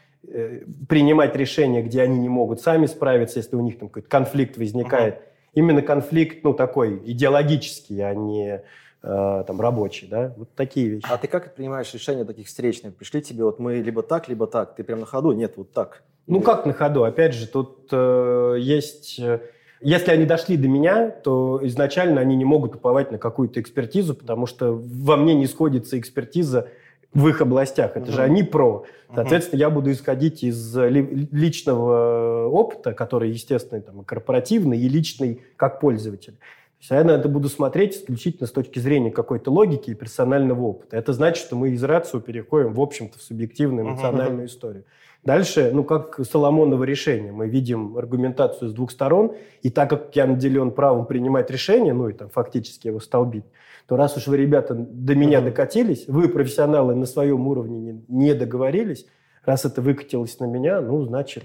принимать 0.89 1.35
решения, 1.37 1.83
где 1.83 2.03
они 2.03 2.19
не 2.19 2.29
могут 2.29 2.61
сами 2.61 2.87
справиться, 2.87 3.39
если 3.39 3.57
у 3.57 3.61
них 3.61 3.79
там 3.79 3.89
какой-то 3.89 4.09
конфликт 4.09 4.57
возникает. 4.57 5.15
Uh-huh. 5.15 5.23
Именно 5.55 5.83
конфликт, 5.83 6.45
ну, 6.45 6.55
такой 6.55 7.03
идеологический, 7.05 8.01
а 8.01 8.15
не 8.15 8.63
э, 9.03 9.45
там 9.47 9.61
рабочий, 9.61 10.07
да, 10.07 10.33
вот 10.37 10.51
такие 10.55 10.89
вещи. 10.89 11.07
А 11.11 11.17
ты 11.17 11.27
как 11.27 11.55
принимаешь 11.55 11.93
решения 11.93 12.25
таких 12.25 12.47
встречных? 12.47 12.95
Пришли 12.95 13.23
тебе, 13.23 13.45
вот 13.45 13.59
мы 13.59 13.77
либо 13.77 14.03
так, 14.03 14.29
либо 14.29 14.47
так, 14.47 14.77
ты 14.77 14.85
прям 14.85 15.01
на 15.01 15.07
ходу, 15.07 15.33
нет, 15.33 15.55
вот 15.57 15.73
так. 15.73 16.03
Ну, 16.27 16.39
Или... 16.39 16.45
как 16.45 16.67
на 16.67 16.73
ходу? 16.73 17.05
Опять 17.05 17.35
же, 17.35 17.47
тут 17.47 17.89
э, 17.91 18.57
есть... 18.59 19.19
Э, 19.19 19.41
если 19.83 20.11
они 20.11 20.27
дошли 20.27 20.59
до 20.59 20.69
меня, 20.69 21.09
то 21.09 21.59
изначально 21.63 22.21
они 22.21 22.37
не 22.37 22.45
могут 22.45 22.75
уповать 22.75 23.11
на 23.11 23.17
какую-то 23.17 23.63
экспертизу, 23.63 24.15
потому 24.15 24.45
что 24.45 24.73
во 24.73 25.17
мне 25.17 25.35
не 25.35 25.47
сходится 25.47 25.99
экспертиза 25.99 26.69
в 27.13 27.29
их 27.29 27.41
областях. 27.41 27.93
Это 27.97 28.07
угу. 28.07 28.13
же 28.13 28.23
они 28.23 28.43
про. 28.43 28.85
Соответственно, 29.15 29.57
угу. 29.57 29.69
я 29.69 29.71
буду 29.71 29.93
исходить 29.93 30.43
из 30.43 30.77
личного 30.77 32.47
опыта, 32.47 32.93
который, 32.93 33.31
естественно, 33.31 33.81
там, 33.81 34.05
корпоративный, 34.05 34.79
и 34.79 34.89
личный 34.89 35.43
как 35.57 35.81
пользователь. 35.81 36.35
То 36.35 36.83
есть 36.83 36.91
я 36.93 37.05
на 37.05 37.19
это 37.19 37.29
буду 37.29 37.49
смотреть 37.51 37.97
исключительно 37.97 38.47
с 38.47 38.53
точки 38.53 38.79
зрения 38.79 39.11
какой-то 39.11 39.51
логики 39.51 39.91
и 39.91 39.95
персонального 39.95 40.63
опыта. 40.63 40.97
Это 40.97 41.13
значит, 41.13 41.45
что 41.45 41.55
мы 41.55 41.71
из 41.71 41.85
рацию 41.85 42.23
переходим, 42.23 42.73
в 42.73 42.81
общем-то, 42.81 43.19
в 43.19 43.23
субъективную 43.23 43.87
эмоциональную 43.87 44.45
uh 44.45 44.49
историю. 44.49 44.85
Дальше, 45.23 45.71
ну, 45.75 45.85
как 45.85 46.19
Соломоново 46.25 46.85
решение. 46.85 47.33
Мы 47.33 47.49
видим 47.49 47.99
аргументацию 47.99 48.71
с 48.71 48.73
двух 48.73 48.91
сторон, 48.91 49.35
и 49.61 49.69
так 49.69 49.91
как 49.91 50.17
я 50.17 50.27
наделен 50.27 50.71
правом 50.71 51.05
принимать 51.05 51.51
решение, 51.51 51.93
ну, 51.93 52.09
и 52.09 52.15
там 52.15 52.31
фактически 52.31 52.87
его 52.87 53.01
столбить, 53.01 53.45
то 53.91 53.97
раз 53.97 54.17
уж 54.17 54.29
вы, 54.29 54.37
ребята, 54.37 54.73
до 54.73 55.17
меня 55.17 55.41
докатились, 55.41 56.07
вы, 56.07 56.29
профессионалы, 56.29 56.95
на 56.95 57.07
своем 57.07 57.49
уровне 57.49 57.81
не, 57.81 58.05
не 58.07 58.35
договорились, 58.35 59.05
раз 59.45 59.65
это 59.65 59.83
выкатилось 59.83 60.39
на 60.39 60.45
меня, 60.45 60.81
ну, 60.81 61.03
значит, 61.03 61.43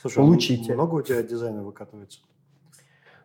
Слушай, 0.00 0.18
а 0.18 0.20
получите. 0.20 0.74
много 0.74 0.94
у 0.94 1.02
тебя 1.02 1.20
дизайна 1.24 1.64
выкатывается? 1.64 2.20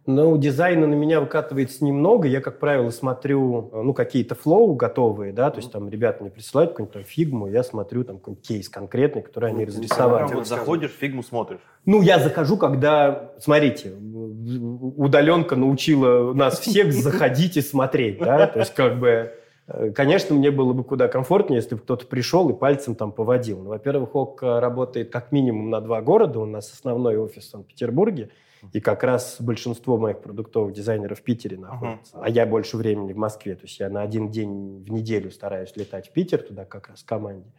Ну, 0.07 0.37
дизайна 0.37 0.85
на 0.85 0.93
меня 0.93 1.19
выкатывается 1.19 1.83
немного. 1.83 2.27
Я, 2.27 2.39
как 2.39 2.59
правило, 2.59 2.91
смотрю, 2.91 3.71
ну, 3.73 3.93
какие-то 3.93 4.35
flow 4.35 4.75
готовые, 4.75 5.33
да, 5.33 5.49
то 5.49 5.57
есть 5.57 5.71
там 5.71 5.89
ребята 5.89 6.21
мне 6.21 6.31
присылают 6.31 6.71
какую-нибудь 6.71 6.93
там 6.93 7.03
фигму, 7.03 7.47
я 7.47 7.63
смотрю 7.63 8.03
там 8.03 8.17
какой-нибудь 8.19 8.47
кейс 8.47 8.69
конкретный, 8.69 9.23
который 9.23 9.49
они 9.49 9.61
ну, 9.61 9.65
разрисовали. 9.65 10.31
Вот 10.31 10.47
заходишь, 10.47 10.91
фигму 10.91 11.23
смотришь. 11.23 11.59
Ну, 11.85 12.03
я 12.03 12.19
захожу, 12.19 12.55
когда, 12.57 13.31
смотрите, 13.39 13.93
удаленка 13.93 15.55
научила 15.55 16.33
нас 16.33 16.59
всех 16.59 16.93
заходить 16.93 17.57
и 17.57 17.61
смотреть, 17.61 18.19
да, 18.19 18.45
то 18.47 18.59
есть 18.59 18.75
как 18.75 18.99
бы... 18.99 19.33
Э, 19.67 19.89
конечно, 19.89 20.35
мне 20.35 20.51
было 20.51 20.73
бы 20.73 20.83
куда 20.83 21.07
комфортнее, 21.07 21.57
если 21.57 21.73
бы 21.73 21.81
кто-то 21.81 22.05
пришел 22.05 22.47
и 22.49 22.53
пальцем 22.53 22.93
там 22.93 23.11
поводил. 23.11 23.59
Ну, 23.59 23.69
во-первых, 23.69 24.15
ОК 24.15 24.43
работает 24.43 25.11
как 25.11 25.31
минимум 25.31 25.71
на 25.71 25.81
два 25.81 26.03
города. 26.03 26.39
У 26.39 26.45
нас 26.45 26.71
основной 26.71 27.17
офис 27.17 27.45
в 27.45 27.49
Санкт-Петербурге. 27.49 28.29
И 28.73 28.79
как 28.79 29.03
раз 29.03 29.37
большинство 29.39 29.97
моих 29.97 30.21
продуктовых 30.21 30.73
дизайнеров 30.73 31.19
в 31.19 31.21
Питере 31.21 31.57
находится. 31.57 32.15
Uh-huh. 32.15 32.21
А 32.23 32.29
я 32.29 32.45
больше 32.45 32.77
времени 32.77 33.13
в 33.13 33.17
Москве. 33.17 33.55
То 33.55 33.63
есть 33.63 33.79
я 33.79 33.89
на 33.89 34.01
один 34.01 34.29
день 34.29 34.83
в 34.83 34.91
неделю 34.91 35.31
стараюсь 35.31 35.75
летать 35.75 36.09
в 36.09 36.11
Питер 36.11 36.41
туда 36.41 36.65
как 36.65 36.89
раз 36.89 37.01
в 37.01 37.05
команде. 37.05 37.49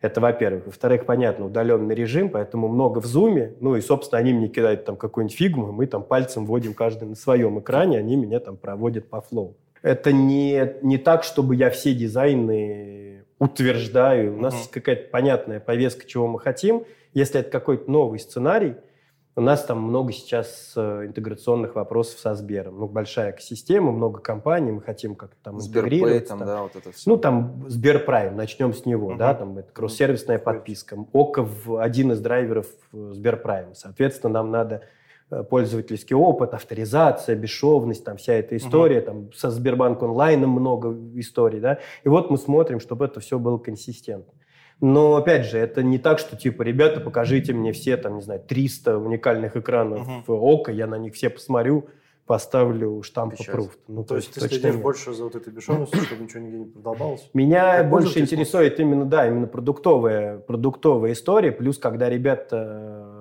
Это 0.00 0.20
во-первых. 0.20 0.66
Во-вторых, 0.66 1.06
понятно, 1.06 1.46
удаленный 1.46 1.94
режим, 1.94 2.28
поэтому 2.28 2.68
много 2.68 2.98
в 2.98 3.06
зуме. 3.06 3.54
Ну 3.60 3.76
и, 3.76 3.80
собственно, 3.80 4.18
они 4.18 4.32
мне 4.32 4.48
кидают 4.48 4.84
там 4.84 4.96
какую-нибудь 4.96 5.36
фигму, 5.36 5.68
и 5.68 5.72
мы 5.72 5.86
там 5.86 6.02
пальцем 6.02 6.44
вводим 6.44 6.74
каждый 6.74 7.08
на 7.08 7.14
своем 7.14 7.60
экране, 7.60 7.98
они 7.98 8.16
меня 8.16 8.40
там 8.40 8.56
проводят 8.56 9.08
по 9.08 9.20
флоу. 9.20 9.56
Это 9.80 10.12
не, 10.12 10.74
не 10.82 10.98
так, 10.98 11.22
чтобы 11.22 11.54
я 11.54 11.70
все 11.70 11.94
дизайны 11.94 13.24
утверждаю. 13.38 14.36
У 14.36 14.40
нас 14.40 14.54
uh-huh. 14.54 14.58
есть 14.58 14.70
какая-то 14.70 15.10
понятная 15.10 15.60
повестка, 15.60 16.06
чего 16.06 16.26
мы 16.26 16.40
хотим. 16.40 16.84
Если 17.14 17.40
это 17.40 17.50
какой-то 17.50 17.90
новый 17.90 18.18
сценарий– 18.18 18.74
У 19.34 19.40
нас 19.40 19.64
там 19.64 19.80
много 19.80 20.12
сейчас 20.12 20.74
э, 20.76 21.06
интеграционных 21.06 21.74
вопросов 21.74 22.20
со 22.20 22.34
Сбером. 22.34 22.78
Ну, 22.78 22.86
большая 22.86 23.30
экосистема, 23.30 23.90
много 23.90 24.20
компаний, 24.20 24.72
мы 24.72 24.82
хотим 24.82 25.14
как-то 25.14 25.36
там 25.42 25.58
Сберпэй, 25.58 25.88
интегрироваться. 25.98 26.28
там, 26.28 26.38
там. 26.40 26.46
да, 26.48 26.62
вот 26.64 26.76
это 26.76 26.92
все. 26.92 27.08
Ну, 27.08 27.16
там 27.16 27.64
Сберпрайм, 27.66 28.36
начнем 28.36 28.74
с 28.74 28.84
него, 28.84 29.08
Мгм. 29.10 29.18
да, 29.18 29.32
там 29.34 29.56
это 29.56 29.72
кросс-сервисная 29.72 30.38
подписка. 30.38 30.98
ОКО 31.14 31.48
один 31.80 32.12
из 32.12 32.20
драйверов 32.20 32.66
э, 32.92 33.10
Сберпрайм. 33.14 33.74
Соответственно, 33.74 34.34
нам 34.34 34.50
надо 34.50 34.82
э, 35.30 35.42
пользовательский 35.44 36.14
опыт, 36.14 36.52
авторизация, 36.52 37.34
бесшовность, 37.34 38.04
там 38.04 38.18
вся 38.18 38.34
эта 38.34 38.54
история, 38.58 39.00
там 39.00 39.32
со 39.32 39.50
Сбербанк 39.50 40.02
онлайном 40.02 40.50
много 40.50 40.94
историй, 41.18 41.58
да. 41.60 41.78
И 42.04 42.08
вот 42.10 42.28
мы 42.30 42.36
смотрим, 42.36 42.80
чтобы 42.80 43.06
это 43.06 43.20
все 43.20 43.38
было 43.38 43.56
консистентно. 43.56 44.30
Но, 44.82 45.14
опять 45.14 45.46
же, 45.46 45.58
это 45.58 45.84
не 45.84 45.98
так, 45.98 46.18
что, 46.18 46.36
типа, 46.36 46.62
ребята, 46.62 47.00
покажите 47.00 47.52
мне 47.52 47.72
все, 47.72 47.96
там, 47.96 48.16
не 48.16 48.20
знаю, 48.20 48.40
300 48.40 48.98
уникальных 48.98 49.56
экранов 49.56 50.26
в 50.26 50.32
ОКО, 50.32 50.72
я 50.72 50.88
на 50.88 50.96
них 50.96 51.14
все 51.14 51.30
посмотрю, 51.30 51.88
поставлю 52.26 53.00
штамп 53.04 53.34
approved. 53.34 53.78
Ну, 53.86 54.02
То 54.02 54.16
есть 54.16 54.34
ты 54.34 54.40
следишь 54.40 54.74
нет. 54.74 54.82
больше 54.82 55.12
за 55.12 55.22
вот 55.22 55.36
этой 55.36 55.52
бесшовностью, 55.52 56.00
чтобы 56.00 56.24
ничего 56.24 56.40
нигде 56.40 56.58
не 56.58 56.64
продолбалось? 56.64 57.30
Меня 57.32 57.78
Как 57.78 57.90
больше 57.90 58.18
интересует 58.18 58.80
именно, 58.80 59.04
да, 59.04 59.28
именно 59.28 59.46
продуктовая, 59.46 60.38
продуктовая 60.38 61.12
история. 61.12 61.52
Плюс, 61.52 61.78
когда 61.78 62.08
ребята 62.08 63.11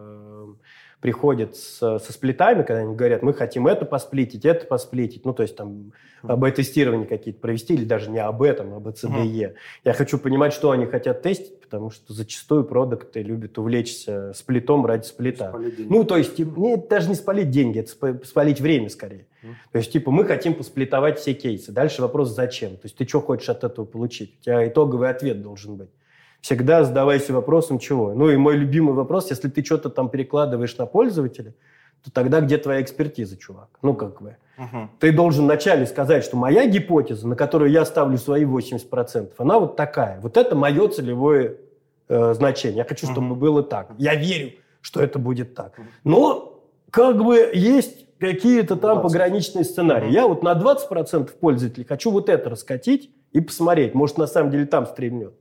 приходят 1.02 1.56
с- 1.56 2.00
со 2.00 2.14
сплитами, 2.14 2.62
когда 2.64 2.82
они 2.82 2.96
говорят, 2.96 3.24
мы 3.24 3.34
хотим 3.34 3.68
это 3.68 3.86
посплитить, 3.86 4.46
это 4.46 4.66
посплитить, 4.68 5.26
ну, 5.26 5.34
то 5.34 5.42
есть 5.44 5.56
там 5.56 5.92
АБ-тестирование 6.24 7.08
какие-то 7.08 7.40
провести, 7.40 7.74
или 7.74 7.84
даже 7.84 8.12
не 8.12 8.20
АБ, 8.20 8.56
там, 8.56 8.76
АБЦДЕ. 8.76 9.56
Я 9.84 9.94
хочу 9.94 10.20
понимать, 10.20 10.54
что 10.54 10.70
они 10.70 10.86
хотят 10.86 11.24
тестить, 11.24 11.60
потому 11.60 11.90
что 11.90 12.14
зачастую 12.14 12.64
продукты 12.64 13.24
любят 13.24 13.58
увлечься 13.58 14.32
сплитом 14.36 14.86
ради 14.86 15.06
сплита. 15.06 15.52
Ну, 15.90 16.04
то 16.04 16.18
есть, 16.18 16.36
типа, 16.36 16.60
не, 16.60 16.78
даже 16.78 17.10
не 17.10 17.16
спалить 17.16 17.50
деньги, 17.50 17.80
это 17.80 17.92
спа- 17.92 18.24
спалить 18.24 18.62
время 18.62 18.90
скорее. 18.90 19.26
Мгм. 19.42 19.56
То 19.72 19.78
есть, 19.80 19.92
типа, 19.92 20.12
мы 20.12 20.26
хотим 20.26 20.54
посплитовать 20.54 21.18
все 21.18 21.34
кейсы. 21.34 21.72
Дальше 21.72 22.04
вопрос, 22.04 22.30
зачем? 22.30 22.74
То 22.74 22.82
есть, 22.84 22.96
ты 22.96 23.08
что 23.08 23.20
хочешь 23.22 23.50
от 23.50 23.64
этого 23.64 23.86
получить? 23.86 24.36
У 24.42 24.44
тебя 24.44 24.68
итоговый 24.68 25.10
ответ 25.10 25.42
должен 25.42 25.78
быть. 25.78 25.90
Всегда 26.42 26.84
задавайся 26.84 27.34
вопросом, 27.34 27.78
чего. 27.78 28.14
Ну, 28.14 28.30
и 28.30 28.36
мой 28.36 28.56
любимый 28.56 28.94
вопрос, 28.96 29.30
если 29.30 29.48
ты 29.48 29.64
что-то 29.64 29.90
там 29.90 30.10
перекладываешь 30.10 30.76
на 30.78 30.88
пользователя, 30.88 31.54
то 32.04 32.12
тогда 32.12 32.42
где 32.42 32.58
твоя 32.58 32.82
экспертиза, 32.82 33.38
чувак? 33.38 33.70
Ну, 33.84 33.94
как 33.94 34.22
бы. 34.22 34.38
Мгм. 34.58 34.90
Ты 35.00 35.12
должен 35.12 35.46
вначале 35.46 35.86
сказать, 35.86 36.24
что 36.24 36.38
моя 36.38 36.66
гипотеза, 36.68 37.28
на 37.28 37.36
которую 37.36 37.70
я 37.72 37.86
ставлю 37.86 38.18
свои 38.18 38.44
80%, 38.44 39.34
она 39.38 39.60
вот 39.60 39.76
такая. 39.76 40.20
Вот 40.22 40.36
это 40.36 40.56
мое 40.56 40.88
целевое 40.88 41.58
э, 42.10 42.34
значение. 42.34 42.78
Я 42.78 42.84
хочу, 42.86 43.06
чтобы 43.06 43.28
Мгм. 43.28 43.40
было 43.40 43.64
так. 43.64 43.92
Я 43.98 44.16
верю, 44.16 44.54
что 44.82 45.02
это 45.02 45.20
будет 45.20 45.54
так. 45.54 45.80
Но 46.04 46.60
как 46.90 47.24
бы 47.24 47.52
есть 47.54 48.06
какие-то 48.20 48.76
там 48.76 49.00
20. 49.00 49.04
пограничные 49.04 49.64
сценарии. 49.64 50.06
Мгм. 50.08 50.14
Я 50.14 50.28
вот 50.28 50.42
на 50.44 50.54
20% 50.56 51.36
пользователей 51.40 51.86
хочу 51.86 52.10
вот 52.12 52.30
это 52.30 52.50
раскатить 52.50 53.12
и 53.32 53.42
посмотреть. 53.42 53.94
Может, 53.94 54.18
на 54.18 54.28
самом 54.28 54.50
деле 54.52 54.66
там 54.66 54.88
стрельнет. 54.88 55.34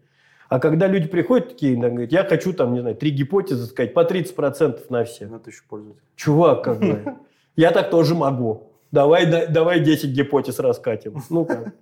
А 0.50 0.58
когда 0.58 0.88
люди 0.88 1.06
приходят 1.06 1.50
такие, 1.50 1.80
да, 1.80 1.88
говорят, 1.88 2.10
я 2.10 2.24
хочу 2.24 2.52
там, 2.52 2.74
не 2.74 2.80
знаю, 2.80 2.96
три 2.96 3.12
гипотезы 3.12 3.66
сказать, 3.66 3.94
по 3.94 4.00
30% 4.00 4.84
на 4.88 5.04
все. 5.04 5.28
На 5.28 5.38
тысячу 5.38 5.62
пользователей. 5.68 6.02
Чувак, 6.16 6.64
как 6.64 6.80
бы, 6.80 7.14
я 7.56 7.70
так 7.70 7.88
тоже 7.88 8.16
могу. 8.16 8.72
Давай, 8.90 9.30
да- 9.30 9.46
давай 9.46 9.78
10 9.78 10.10
гипотез 10.10 10.58
раскатим. 10.58 11.22
Ну 11.30 11.44
как? 11.44 11.72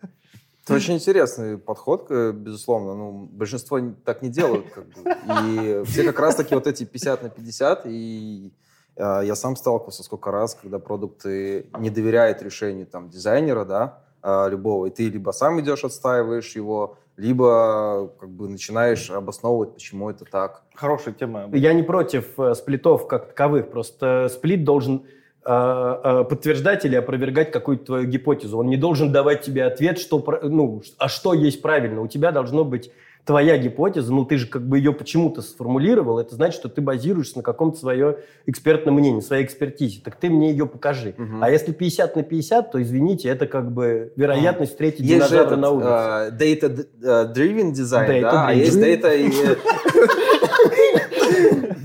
Это 0.64 0.74
очень 0.74 0.96
интересный 0.96 1.56
подход, 1.56 2.08
э, 2.10 2.32
безусловно. 2.32 2.94
Ну, 2.94 3.28
большинство 3.32 3.80
так 4.04 4.20
не 4.20 4.28
делают. 4.28 4.66
Как 4.68 4.84
бы. 4.84 5.16
И 5.46 5.82
все 5.86 6.04
как 6.04 6.20
раз-таки 6.20 6.54
вот 6.54 6.66
эти 6.66 6.84
50 6.84 7.22
на 7.22 7.30
50. 7.30 7.86
И 7.86 8.52
э, 8.96 9.22
я 9.24 9.34
сам 9.34 9.56
сталкивался 9.56 10.02
сколько 10.02 10.30
раз, 10.30 10.54
когда 10.54 10.78
продукты 10.78 11.70
не 11.78 11.88
доверяют 11.88 12.42
решению 12.42 12.86
там, 12.86 13.08
дизайнера, 13.08 13.64
да, 13.64 14.02
э, 14.22 14.50
любого. 14.50 14.84
И 14.84 14.90
ты 14.90 15.08
либо 15.08 15.30
сам 15.30 15.58
идешь, 15.58 15.84
отстаиваешь 15.84 16.54
его, 16.54 16.98
либо 17.18 18.12
как 18.20 18.30
бы 18.30 18.48
начинаешь 18.48 19.10
обосновывать, 19.10 19.74
почему 19.74 20.08
это 20.08 20.24
так. 20.24 20.62
Хорошая 20.74 21.12
тема. 21.12 21.50
Я 21.52 21.72
не 21.72 21.82
против 21.82 22.38
э, 22.38 22.54
сплитов 22.54 23.08
как 23.08 23.26
таковых, 23.28 23.70
просто 23.70 24.28
сплит 24.30 24.64
должен 24.64 25.02
э, 25.44 25.50
э, 25.50 26.24
подтверждать 26.24 26.84
или 26.84 26.94
опровергать 26.94 27.50
какую-то 27.50 27.86
твою 27.86 28.06
гипотезу. 28.06 28.58
Он 28.58 28.68
не 28.68 28.76
должен 28.76 29.10
давать 29.10 29.42
тебе 29.42 29.64
ответ, 29.64 29.98
что, 29.98 30.24
ну, 30.42 30.80
а 30.98 31.08
что 31.08 31.34
есть 31.34 31.60
правильно. 31.60 32.02
У 32.02 32.06
тебя 32.06 32.30
должно 32.30 32.64
быть 32.64 32.92
твоя 33.28 33.58
гипотеза, 33.58 34.10
ну 34.10 34.24
ты 34.24 34.38
же 34.38 34.46
как 34.46 34.66
бы 34.66 34.78
ее 34.78 34.94
почему-то 34.94 35.42
сформулировал, 35.42 36.18
это 36.18 36.34
значит, 36.34 36.58
что 36.58 36.70
ты 36.70 36.80
базируешься 36.80 37.36
на 37.36 37.42
каком-то 37.42 37.78
свое 37.78 38.20
экспертном 38.46 38.94
мнении, 38.94 39.20
своей 39.20 39.44
экспертизе. 39.44 40.00
Так 40.02 40.16
ты 40.16 40.30
мне 40.30 40.50
ее 40.50 40.64
покажи. 40.64 41.14
Мгм. 41.18 41.44
А 41.44 41.50
если 41.50 41.72
50 41.72 42.16
на 42.16 42.22
50, 42.22 42.72
то, 42.72 42.80
извините, 42.80 43.28
это 43.28 43.46
как 43.46 43.70
бы 43.70 44.14
вероятность 44.16 44.72
встретить 44.72 45.00
Есть 45.00 45.12
динозавра 45.12 45.46
этот, 45.46 45.58
на 45.60 45.70
улице. 45.70 45.88
э, 45.90 46.86
data-driven 47.04 47.72
дизайн, 47.72 48.22
да, 48.22 48.46
а 48.46 48.54
Data-driven. 48.54 48.58
есть 48.58 48.78
data... 48.78 49.58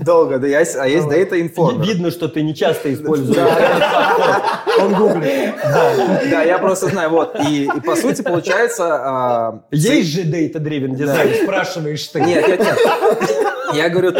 Долго, 0.04 0.38
да, 0.38 0.46
есть- 0.46 0.76
а 0.76 0.86
есть 0.86 1.06
data 1.06 1.30
informer. 1.32 1.84
Видно, 1.84 2.10
что 2.10 2.28
ты 2.28 2.42
не 2.42 2.54
часто 2.54 2.92
используешь. 2.92 3.36
Он 4.80 4.94
гуглит. 4.94 5.54
Да, 5.62 6.42
я 6.42 6.58
просто 6.58 6.88
знаю, 6.88 7.10
вот. 7.10 7.36
И, 7.48 7.68
по 7.84 7.96
сути 7.96 8.22
получается... 8.22 8.84
а, 8.86 9.60
Есть 9.70 10.08
же 10.10 10.22
data-driven 10.22 10.94
дизайн, 10.94 11.34
спрашиваешь 11.42 12.06
ты. 12.08 12.20
Нет, 12.20 12.46
нет, 12.48 12.60
нет. 12.60 12.78
Я 13.74 13.88
говорю, 13.88 14.12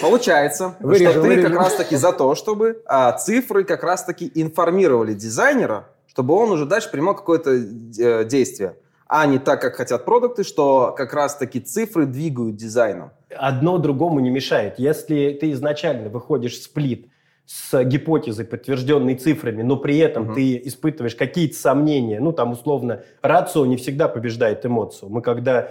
получается, 0.00 0.74
Вырежем, 0.80 1.12
что 1.12 1.22
ты 1.22 1.28
вырежем. 1.28 1.52
как 1.52 1.60
раз-таки 1.62 1.96
за 1.96 2.12
то, 2.12 2.34
чтобы 2.34 2.82
а, 2.86 3.12
цифры 3.12 3.64
как 3.64 3.82
раз-таки 3.82 4.30
информировали 4.34 5.14
дизайнера, 5.14 5.88
чтобы 6.08 6.34
он 6.34 6.50
уже 6.50 6.64
дальше 6.66 6.90
принимал 6.90 7.14
какое-то 7.14 7.50
э, 7.52 8.24
действие. 8.24 8.76
А 9.08 9.26
не 9.26 9.38
так, 9.38 9.60
как 9.60 9.76
хотят 9.76 10.04
продукты, 10.04 10.42
что 10.42 10.92
как 10.96 11.14
раз-таки 11.14 11.60
цифры 11.60 12.06
двигают 12.06 12.56
дизайном. 12.56 13.12
Одно 13.36 13.78
другому 13.78 14.18
не 14.20 14.30
мешает. 14.30 14.78
Если 14.78 15.36
ты 15.40 15.52
изначально 15.52 16.08
выходишь 16.08 16.58
в 16.58 16.62
сплит 16.64 17.08
с 17.44 17.84
гипотезой, 17.84 18.44
подтвержденной 18.44 19.14
цифрами, 19.14 19.62
но 19.62 19.76
при 19.76 19.98
этом 19.98 20.24
Мгм. 20.24 20.34
ты 20.34 20.60
испытываешь 20.64 21.14
какие-то 21.14 21.56
сомнения, 21.56 22.18
ну, 22.18 22.32
там, 22.32 22.50
условно, 22.50 23.02
рацио 23.22 23.64
не 23.66 23.76
всегда 23.76 24.08
побеждает 24.08 24.66
эмоцию. 24.66 25.10
Мы 25.10 25.22
когда 25.22 25.68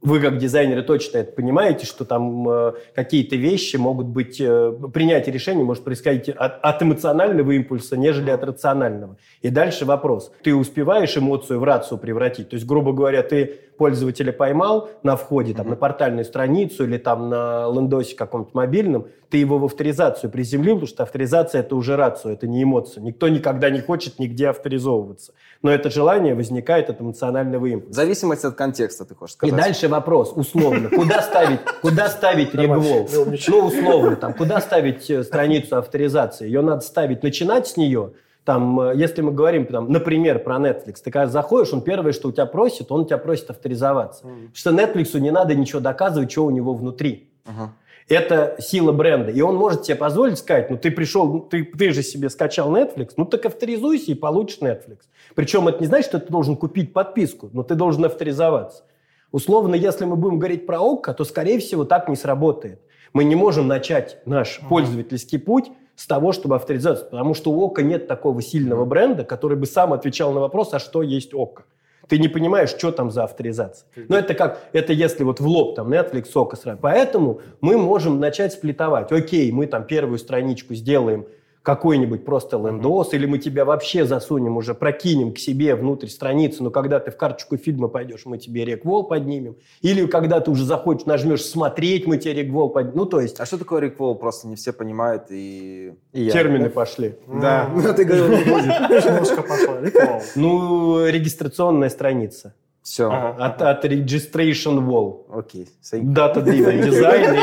вы 0.00 0.20
как 0.20 0.38
дизайнеры 0.38 0.82
точно 0.82 1.18
это 1.18 1.32
понимаете, 1.32 1.84
что 1.84 2.04
там 2.04 2.48
э, 2.48 2.72
какие-то 2.94 3.36
вещи 3.36 3.76
могут 3.76 4.06
быть, 4.06 4.40
э, 4.40 4.72
принятие 4.92 5.32
решений 5.34 5.64
может 5.64 5.82
происходить 5.82 6.28
от, 6.28 6.60
от 6.62 6.82
эмоционального 6.82 7.50
импульса, 7.52 7.96
нежели 7.96 8.30
от 8.30 8.44
рационального. 8.44 9.16
И 9.42 9.50
дальше 9.50 9.84
вопрос. 9.84 10.32
Ты 10.42 10.54
успеваешь 10.54 11.16
эмоцию 11.16 11.58
в 11.58 11.64
рацию 11.64 11.98
превратить? 11.98 12.48
То 12.50 12.54
есть, 12.54 12.66
грубо 12.66 12.92
говоря, 12.92 13.22
ты 13.22 13.58
пользователя 13.76 14.32
поймал 14.32 14.88
на 15.02 15.16
входе, 15.16 15.52
там, 15.54 15.66
Мгм. 15.66 15.70
на 15.70 15.76
портальную 15.76 16.24
страницу 16.24 16.84
или 16.84 16.98
там 16.98 17.28
на 17.28 17.68
лендосе 17.72 18.16
каком-то 18.16 18.50
мобильном, 18.54 19.06
ты 19.30 19.38
его 19.38 19.58
в 19.58 19.64
авторизацию 19.64 20.30
приземлил, 20.30 20.74
потому 20.76 20.88
что 20.88 21.02
авторизация– 21.02 21.60
это 21.62 21.76
уже 21.76 21.96
рацию, 21.96 22.34
это 22.34 22.46
не 22.46 22.62
эмоция. 22.62 23.02
Никто 23.02 23.28
никогда 23.28 23.70
не 23.70 23.80
хочет 23.80 24.18
нигде 24.18 24.48
авторизовываться. 24.48 25.32
Но 25.62 25.70
это 25.72 25.90
желание 25.90 26.34
возникает 26.36 26.88
от 26.88 27.00
эмоционального 27.00 27.62
В 27.62 27.66
импульса. 27.66 27.94
зависимости 27.94 28.46
от 28.46 28.54
контекста, 28.54 29.04
ты 29.04 29.14
хочешь 29.16 29.34
И 29.34 29.38
сказать. 29.38 29.56
дальше 29.56 29.88
вопрос, 29.88 30.32
условно, 30.36 30.88
куда 30.88 31.20
ставить, 31.20 31.60
куда 31.82 32.08
ставить 32.08 32.54
регвол? 32.54 33.08
Ну. 33.12 33.34
Ну, 33.48 33.66
условно, 33.66 34.16
там, 34.16 34.34
куда 34.34 34.60
ставить 34.60 35.10
э, 35.10 35.24
страницу 35.24 35.76
авторизации? 35.76 36.46
Ее 36.46 36.60
надо 36.62 36.82
ставить, 36.82 37.22
начинать 37.24 37.66
с 37.66 37.76
нее. 37.76 38.12
Там, 38.44 38.80
э, 38.80 38.92
если 38.96 39.20
мы 39.20 39.32
говорим, 39.32 39.66
там, 39.66 39.90
например, 39.90 40.38
про 40.38 40.56
Netflix, 40.58 40.98
ты 41.02 41.10
когда 41.10 41.26
заходишь, 41.26 41.72
он 41.72 41.82
первое, 41.82 42.12
что 42.12 42.28
у 42.28 42.32
тебя 42.32 42.46
просит, 42.46 42.92
он 42.92 43.06
тебя 43.06 43.18
просит 43.18 43.50
авторизоваться. 43.50 44.22
Потому 44.22 44.48
что 44.54 44.70
Netflix 44.70 45.18
не 45.18 45.32
надо 45.32 45.56
ничего 45.56 45.80
доказывать, 45.80 46.30
что 46.30 46.44
у 46.46 46.50
него 46.50 46.72
внутри. 46.74 47.30
Мгм. 47.46 47.72
Это 48.08 48.56
сила 48.60 48.92
бренда. 48.92 49.30
И 49.32 49.40
он 49.42 49.56
может 49.56 49.84
себе 49.84 49.96
позволить 49.96 50.38
сказать, 50.38 50.70
ну 50.70 50.78
ты 50.78 50.90
пришел, 50.90 51.40
ты, 51.40 51.62
ты 51.64 51.90
же 51.92 52.02
себе 52.02 52.30
скачал 52.30 52.74
Netflix, 52.74 53.10
ну 53.18 53.26
так 53.26 53.44
авторизуйся 53.44 54.12
и 54.12 54.14
получишь 54.14 54.60
Netflix. 54.62 55.00
Причем 55.38 55.68
это 55.68 55.78
не 55.78 55.86
значит, 55.86 56.08
что 56.08 56.18
ты 56.18 56.32
должен 56.32 56.56
купить 56.56 56.92
подписку, 56.92 57.48
но 57.52 57.62
ты 57.62 57.76
должен 57.76 58.04
авторизоваться. 58.04 58.82
Условно, 59.30 59.76
если 59.76 60.04
мы 60.04 60.16
будем 60.16 60.40
говорить 60.40 60.66
про 60.66 60.80
ОККО, 60.80 61.14
то, 61.14 61.22
скорее 61.22 61.60
всего, 61.60 61.84
так 61.84 62.08
не 62.08 62.16
сработает. 62.16 62.80
Мы 63.12 63.22
не 63.22 63.36
можем 63.36 63.68
начать 63.68 64.18
наш 64.26 64.58
пользовательский 64.68 65.38
путь 65.38 65.70
с 65.94 66.08
того, 66.08 66.32
чтобы 66.32 66.56
авторизоваться, 66.56 67.04
потому 67.04 67.34
что 67.34 67.52
у 67.52 67.64
ОККО 67.66 67.84
нет 67.84 68.08
такого 68.08 68.42
сильного 68.42 68.84
бренда, 68.84 69.22
который 69.22 69.56
бы 69.56 69.66
сам 69.66 69.92
отвечал 69.92 70.32
на 70.32 70.40
вопрос, 70.40 70.74
а 70.74 70.80
что 70.80 71.02
есть 71.02 71.32
ОККО. 71.32 71.66
Ты 72.08 72.18
не 72.18 72.26
понимаешь, 72.26 72.70
что 72.70 72.90
там 72.90 73.12
за 73.12 73.22
авторизация. 73.22 73.86
Но 74.08 74.18
это 74.18 74.34
как, 74.34 74.58
это 74.72 74.92
если 74.92 75.22
вот 75.22 75.38
в 75.38 75.46
лоб 75.46 75.76
там 75.76 75.92
Netflix, 75.92 76.30
ОККО 76.34 76.56
сразу. 76.56 76.80
Поэтому 76.82 77.42
мы 77.60 77.78
можем 77.78 78.18
начать 78.18 78.54
сплитовать. 78.54 79.12
Окей, 79.12 79.52
мы 79.52 79.68
там 79.68 79.84
первую 79.84 80.18
страничку 80.18 80.74
сделаем 80.74 81.28
какой-нибудь 81.68 82.24
просто 82.24 82.56
лендос, 82.56 83.12
или 83.12 83.26
мы 83.26 83.36
тебя 83.36 83.66
вообще 83.66 84.06
засунем 84.06 84.56
уже, 84.56 84.72
прокинем 84.72 85.34
к 85.34 85.38
себе 85.38 85.74
внутрь 85.74 86.06
страницы, 86.06 86.62
но 86.62 86.70
когда 86.70 86.98
ты 86.98 87.10
в 87.10 87.18
карточку 87.18 87.58
фильма 87.58 87.88
пойдешь, 87.88 88.22
мы 88.24 88.38
тебе 88.38 88.64
реквол 88.64 89.04
поднимем. 89.04 89.56
Или 89.82 90.06
когда 90.06 90.40
ты 90.40 90.50
уже 90.50 90.64
захочешь, 90.64 91.04
нажмешь 91.04 91.44
смотреть, 91.44 92.06
мы 92.06 92.16
тебе 92.16 92.32
реквол 92.32 92.70
поднимем. 92.70 92.96
Ну, 92.96 93.04
то 93.04 93.20
есть... 93.20 93.38
А 93.38 93.44
что 93.44 93.58
такое 93.58 93.82
реквол? 93.82 94.14
Просто 94.14 94.48
не 94.48 94.56
все 94.56 94.72
понимают 94.72 95.24
и... 95.28 95.92
и 96.14 96.22
я. 96.22 96.32
Термины 96.32 96.70
пошли. 96.70 97.16
Да. 97.26 97.68
Ну, 97.74 97.92
ты 97.92 98.04
говорил, 98.04 98.28
не 98.28 98.44
будет. 98.44 99.04
Немножко 99.04 99.42
пошла. 99.42 99.80
Реквол. 99.82 100.22
Ну, 100.36 101.06
регистрационная 101.06 101.90
страница. 101.90 102.54
Все. 102.82 103.10
От, 103.10 103.60
от 103.60 103.84
registration 103.84 104.80
wall. 104.86 105.26
Окей. 105.30 105.68
Data-driven 105.92 106.82
дизайн 106.82 107.36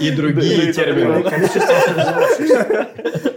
и, 0.00 0.08
и 0.08 0.10
другие 0.10 0.70
термины. 0.74 1.24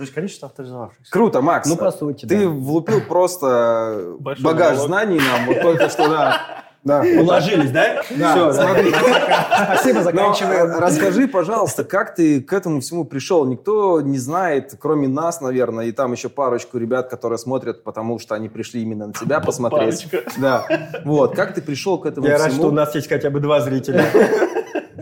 То 0.00 0.04
есть 0.04 0.14
количество 0.14 0.48
авторизовавшихся. 0.48 1.12
Круто, 1.12 1.42
Макс. 1.42 1.68
Ну, 1.68 1.76
по 1.76 1.90
сути, 1.90 2.24
Ты 2.24 2.48
влупил 2.48 3.02
просто 3.02 4.16
багаж 4.18 4.78
знаний 4.78 5.18
нам. 5.20 5.46
Вот 5.46 5.60
только 5.60 5.90
что, 5.90 6.08
да. 6.08 6.40
Да. 6.82 7.02
Уложились, 7.02 7.70
да? 7.70 8.02
Да. 8.16 8.32
Все, 8.32 8.52
смотри. 8.54 8.94
Спасибо, 9.66 10.02
заканчиваем. 10.02 10.78
расскажи, 10.78 11.28
пожалуйста, 11.28 11.84
как 11.84 12.14
ты 12.14 12.40
к 12.40 12.50
этому 12.54 12.80
всему 12.80 13.04
пришел? 13.04 13.44
Никто 13.44 14.00
не 14.00 14.16
знает, 14.16 14.74
кроме 14.80 15.06
нас, 15.06 15.42
наверное, 15.42 15.84
и 15.84 15.92
там 15.92 16.12
еще 16.12 16.30
парочку 16.30 16.78
ребят, 16.78 17.10
которые 17.10 17.38
смотрят, 17.38 17.84
потому 17.84 18.18
что 18.18 18.34
они 18.34 18.48
пришли 18.48 18.80
именно 18.80 19.08
на 19.08 19.12
тебя 19.12 19.40
посмотреть. 19.40 20.10
Парочка. 20.10 20.40
Да. 20.40 20.64
Вот. 21.04 21.36
Как 21.36 21.52
ты 21.52 21.60
пришел 21.60 21.98
к 21.98 22.06
этому 22.06 22.26
Я 22.26 22.36
всему? 22.36 22.48
рад, 22.48 22.54
что 22.56 22.68
у 22.68 22.72
нас 22.72 22.94
есть 22.94 23.10
хотя 23.10 23.28
бы 23.28 23.40
два 23.40 23.60
зрителя. 23.60 24.06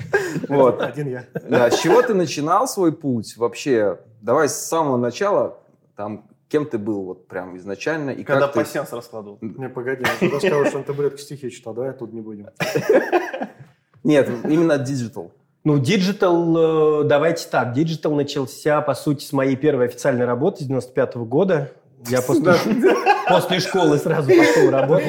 Вот. 0.49 0.81
Один 0.81 1.09
я. 1.09 1.25
Да, 1.49 1.71
с 1.71 1.81
чего 1.81 2.03
ты 2.03 2.15
начинал 2.15 2.69
свой 2.69 2.93
путь 2.93 3.37
вообще? 3.37 3.99
Давай 4.21 4.49
с 4.49 4.55
самого 4.55 4.97
начала, 4.97 5.59
там, 5.97 6.27
кем 6.49 6.67
ты 6.67 6.79
был 6.79 7.05
вот 7.05 7.29
прям 7.29 7.57
изначально 7.57 8.11
и 8.11 8.25
Когда 8.25 8.47
как 8.47 8.55
ты... 8.55 8.61
пассианс 8.61 8.93
раскладывал. 8.93 9.39
Не, 9.41 9.69
погоди, 9.69 10.05
ты 10.19 10.31
рассказывал, 10.31 10.67
что 10.67 10.83
ты 10.83 10.93
бред 10.93 11.21
стихи 11.21 11.51
читал, 11.51 11.75
давай 11.75 11.93
тут 11.93 12.13
не 12.13 12.21
будем. 12.21 12.49
Нет, 14.05 14.29
именно 14.45 14.79
digital. 14.79 15.33
Ну, 15.65 15.79
digital, 15.79 17.03
э, 17.03 17.05
давайте 17.05 17.49
так, 17.49 17.73
digital 17.75 18.15
начался, 18.15 18.81
по 18.81 18.95
сути, 18.95 19.25
с 19.25 19.33
моей 19.33 19.57
первой 19.57 19.87
официальной 19.87 20.25
работы 20.25 20.65
с 20.65 20.67
95 20.67 21.17
года. 21.17 21.73
Я 22.07 22.23
после, 22.23 22.55
после 23.29 23.61
школы 23.61 23.99
сразу 23.99 24.29
пошел 24.31 24.71
работать. 24.71 25.07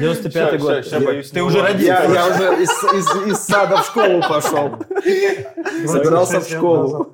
95 0.00 0.60
год. 0.60 0.86
ща 0.86 1.00
боюсь 1.00 1.30
Ты 1.30 1.42
уже 1.42 1.60
родился. 1.62 1.84
Я, 1.86 2.04
я 2.04 2.26
уже 2.28 2.62
из, 2.62 2.70
из- 2.70 3.26
из 3.32 3.38
сада 3.38 3.76
в 3.76 3.86
школу 3.86 4.20
пошел. 4.28 4.70
Собирался 5.86 6.40
в 6.40 6.48
школу. 6.48 7.08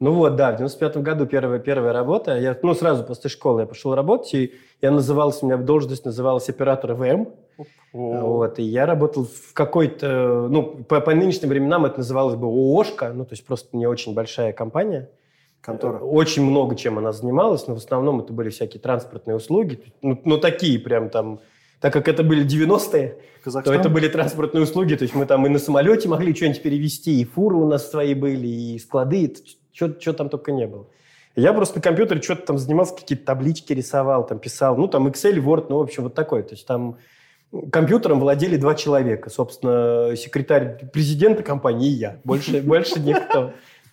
Ну 0.00 0.12
вот, 0.14 0.34
да, 0.34 0.50
в 0.52 0.56
95 0.56 0.96
году 0.96 1.26
первая, 1.26 1.60
первая 1.60 1.92
работа. 1.92 2.36
Я, 2.36 2.56
ну, 2.62 2.74
сразу 2.74 3.04
после 3.04 3.30
школы 3.30 3.60
я 3.60 3.66
пошел 3.66 3.94
работать, 3.94 4.34
и 4.34 4.52
я 4.80 4.90
назывался, 4.90 5.44
у 5.44 5.48
меня 5.48 5.58
должность 5.58 6.04
называлась 6.04 6.48
оператор 6.48 6.94
ВМ. 6.94 7.28
Вот, 7.92 8.58
и 8.58 8.62
я 8.62 8.86
работал 8.86 9.26
в 9.26 9.52
какой-то, 9.52 10.48
ну, 10.50 10.62
по, 10.62 11.00
по 11.00 11.14
нынешним 11.14 11.50
временам 11.50 11.84
это 11.84 11.98
называлось 11.98 12.34
бы 12.34 12.46
ООшка, 12.48 13.12
ну, 13.14 13.24
то 13.24 13.34
есть 13.34 13.46
просто 13.46 13.76
не 13.76 13.86
очень 13.86 14.14
большая 14.14 14.52
компания. 14.52 15.08
Контора. 15.62 15.98
Очень 15.98 16.42
много 16.42 16.74
чем 16.74 16.98
она 16.98 17.12
занималась, 17.12 17.68
но 17.68 17.74
в 17.74 17.78
основном 17.78 18.20
это 18.20 18.32
были 18.32 18.50
всякие 18.50 18.80
транспортные 18.80 19.36
услуги. 19.36 19.80
Ну, 20.02 20.20
ну 20.24 20.38
такие 20.38 20.78
прям 20.78 21.08
там... 21.08 21.40
Так 21.80 21.92
как 21.92 22.08
это 22.08 22.22
были 22.22 22.44
90-е, 22.44 23.08
то 23.08 23.44
Казахстан. 23.44 23.74
это 23.74 23.88
были 23.88 24.08
транспортные 24.08 24.62
услуги. 24.62 24.94
То 24.94 25.02
есть 25.02 25.14
мы 25.14 25.24
там 25.24 25.46
и 25.46 25.48
на 25.48 25.58
самолете 25.58 26.08
могли 26.08 26.34
что-нибудь 26.34 26.62
перевезти, 26.62 27.20
и 27.20 27.24
фуры 27.24 27.56
у 27.56 27.66
нас 27.66 27.90
свои 27.90 28.14
были, 28.14 28.46
и 28.46 28.78
склады, 28.78 29.34
что 29.72 30.12
там 30.12 30.28
только 30.28 30.52
не 30.52 30.66
было. 30.66 30.86
Я 31.34 31.52
просто 31.52 31.76
на 31.76 31.82
компьютере 31.82 32.20
что-то 32.20 32.46
там 32.46 32.58
занимался, 32.58 32.94
какие-то 32.94 33.24
таблички 33.24 33.72
рисовал, 33.72 34.26
там 34.26 34.38
писал. 34.38 34.76
Ну, 34.76 34.86
там 34.86 35.06
Excel, 35.08 35.36
Word, 35.38 35.66
ну, 35.70 35.78
в 35.78 35.82
общем, 35.82 36.02
вот 36.02 36.14
такой. 36.14 36.42
То 36.42 36.54
есть 36.54 36.66
там 36.66 36.98
компьютером 37.70 38.20
владели 38.20 38.56
два 38.56 38.74
человека. 38.74 39.30
Собственно, 39.30 40.14
секретарь 40.16 40.86
президента 40.92 41.42
компании 41.42 41.88
и 41.88 41.94
я. 41.94 42.20
Больше, 42.24 42.60
больше 42.62 43.00
никто. 43.00 43.52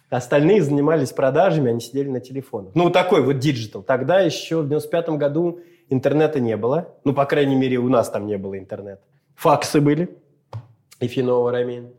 Остальные 0.09 0.63
занимались 0.63 1.11
продажами, 1.11 1.69
они 1.69 1.79
сидели 1.79 2.09
на 2.09 2.19
телефонах. 2.19 2.73
Ну, 2.73 2.89
такой 2.89 3.21
вот 3.21 3.37
диджитал. 3.37 3.83
Тогда 3.83 4.19
еще 4.19 4.61
в 4.61 4.67
95 4.67 5.09
году 5.09 5.59
интернета 5.89 6.39
не 6.39 6.57
было. 6.57 6.95
Ну, 7.03 7.13
по 7.13 7.25
крайней 7.25 7.55
мере, 7.55 7.77
у 7.77 7.89
нас 7.89 8.09
там 8.09 8.25
не 8.25 8.37
было 8.37 8.57
интернета. 8.57 9.01
Факсы 9.35 9.79
были. 9.81 10.17
Эфинова 10.99 11.51
Рамин. 11.51 11.93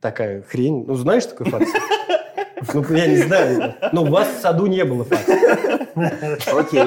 Такая 0.00 0.42
хрень. 0.42 0.84
Ну, 0.86 0.94
знаешь 0.94 1.24
такой 1.24 1.46
факс? 1.50 1.66
Ну, 2.74 2.84
я 2.90 3.06
не 3.06 3.16
знаю. 3.18 3.74
Ну, 3.92 4.02
у 4.02 4.06
вас 4.06 4.28
в 4.28 4.40
саду 4.40 4.66
не 4.66 4.84
было 4.84 5.04
факса. 5.04 5.32
Окей. 6.58 6.84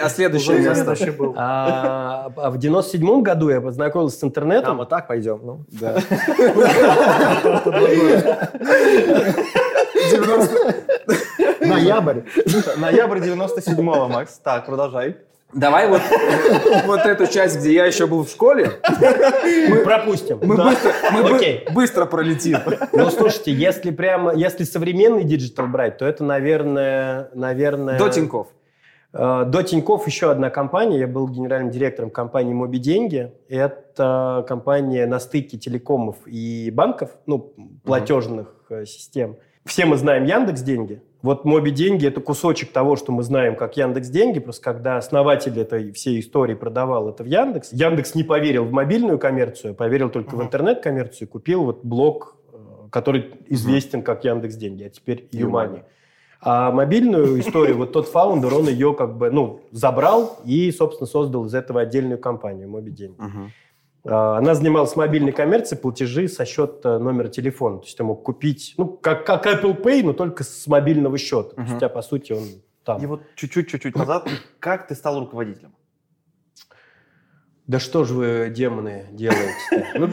А 0.00 0.08
следующее 0.08 0.58
место? 0.58 0.94
был. 1.12 1.34
А, 1.36 2.30
а 2.36 2.50
в 2.50 2.58
97 2.58 3.22
году 3.22 3.48
я 3.50 3.60
познакомился 3.60 4.18
с 4.18 4.22
А, 4.22 4.26
интернетом. 4.26 4.76
вот 4.78 4.88
так 4.88 5.06
пойдем. 5.08 5.40
Ну. 5.42 5.64
Да. 5.68 5.96
Ноябрь. 11.60 12.20
Ноябрь 12.76 13.18
97-го, 13.18 14.08
Макс. 14.08 14.38
Так, 14.42 14.66
продолжай. 14.66 15.16
Давай 15.54 15.88
вот, 15.88 16.02
вот 16.86 17.00
эту 17.00 17.26
часть, 17.26 17.58
где 17.60 17.74
я 17.74 17.86
еще 17.86 18.06
был 18.06 18.24
в 18.24 18.28
школе, 18.28 18.72
Мы 19.68 19.76
пропустим. 19.84 20.38
мы, 20.42 20.56
Да. 20.56 20.70
быстро, 20.70 20.92
мы 21.12 21.36
Окей. 21.36 21.66
быстро 21.72 22.06
пролетим. 22.06 22.58
Ну, 22.92 23.10
слушайте, 23.10 23.52
если 23.52 23.90
прямо, 23.90 24.34
если 24.34 24.64
современный 24.64 25.22
digital 25.24 25.66
брать, 25.68 25.98
то 25.98 26.06
это, 26.06 26.24
наверное, 26.24 27.30
наверное... 27.34 27.98
До 27.98 28.08
Тинькофф. 28.08 28.48
Э, 29.12 29.44
До 29.46 29.62
Тинькофф 29.62 30.06
еще 30.06 30.30
одна 30.32 30.50
компания. 30.50 30.98
Я 30.98 31.06
был 31.06 31.28
генеральным 31.28 31.70
директором 31.70 32.10
компании 32.10 32.52
«Моби 32.52 32.78
Деньги». 32.78 33.32
Это 33.48 34.44
компания 34.48 35.06
на 35.06 35.20
стыке 35.20 35.56
телекомов 35.56 36.16
и 36.26 36.70
банков, 36.72 37.10
ну, 37.26 37.54
платежных 37.84 38.48
э, 38.70 38.84
систем. 38.86 39.36
Все 39.64 39.86
мы 39.86 39.96
знаем 39.96 40.24
Яндекс 40.24 40.60
Деньги. 40.62 41.02
Вот 41.22 41.46
Моби 41.46 41.70
Деньги– 41.70 42.06
это 42.08 42.20
кусочек 42.20 42.70
того, 42.70 42.96
что 42.96 43.10
мы 43.12 43.22
знаем 43.22 43.56
как 43.56 43.78
Яндекс 43.78 44.08
Деньги. 44.08 44.38
Просто 44.38 44.62
когда 44.62 44.98
основатель 44.98 45.58
этой 45.58 45.90
всей 45.92 46.20
истории 46.20 46.54
продавал 46.54 47.08
это 47.08 47.24
в 47.24 47.26
Яндекс, 47.26 47.72
Яндекс 47.72 48.14
не 48.14 48.24
поверил 48.24 48.66
в 48.66 48.72
мобильную 48.72 49.18
коммерцию, 49.18 49.72
а 49.72 49.74
поверил 49.74 50.10
только 50.10 50.36
в 50.36 50.42
интернет-коммерцию, 50.42 51.28
купил 51.28 51.64
вот 51.64 51.82
блок, 51.82 52.36
э, 52.52 52.56
который 52.90 53.32
известен 53.48 54.02
как 54.02 54.24
Яндекс 54.24 54.56
Деньги, 54.56 54.84
а 54.84 54.90
теперь 54.90 55.28
Юмани. 55.32 55.84
А 56.42 56.70
мобильную 56.70 57.40
историю, 57.40 57.78
вот 57.78 57.92
тот 57.92 58.06
фаундер, 58.06 58.52
он 58.52 58.68
ее 58.68 58.92
как 58.92 59.16
бы, 59.16 59.30
ну, 59.30 59.60
забрал 59.70 60.40
и, 60.44 60.70
собственно, 60.72 61.06
создал 61.06 61.46
из 61.46 61.54
этого 61.54 61.80
отдельную 61.80 62.18
компанию 62.18 62.68
«Моби 62.68 62.92
Деньги». 62.92 63.16
А, 63.18 63.48
Она 64.04 64.54
занималась 64.54 64.96
мобильной 64.96 65.32
коммерцией, 65.32 65.80
платежи 65.80 66.28
со 66.28 66.44
счета 66.44 66.98
номера 66.98 67.28
телефона. 67.28 67.78
То 67.78 67.84
есть 67.84 67.96
ты 67.96 68.04
мог 68.04 68.22
купить, 68.22 68.74
ну, 68.76 68.86
как, 68.86 69.24
как 69.24 69.46
Apple 69.46 69.80
Pay, 69.82 70.04
но 70.04 70.12
только 70.12 70.44
с 70.44 70.66
мобильного 70.66 71.16
счета. 71.16 71.54
То 71.54 71.62
есть 71.62 71.74
у 71.74 71.76
тебя, 71.78 71.88
по 71.88 72.02
сути, 72.02 72.32
он 72.32 72.44
там. 72.84 73.02
И 73.02 73.06
вот 73.06 73.22
чуть-чуть, 73.34 73.68
чуть-чуть 73.68 73.96
назад, 73.96 74.28
как 74.60 74.86
ты 74.88 74.94
стал 74.94 75.18
руководителем? 75.20 75.74
Да 77.66 77.80
что 77.80 78.04
же 78.04 78.12
вы, 78.12 78.52
демоны, 78.54 79.06
делаете 79.12 79.54
Ну, 79.94 80.10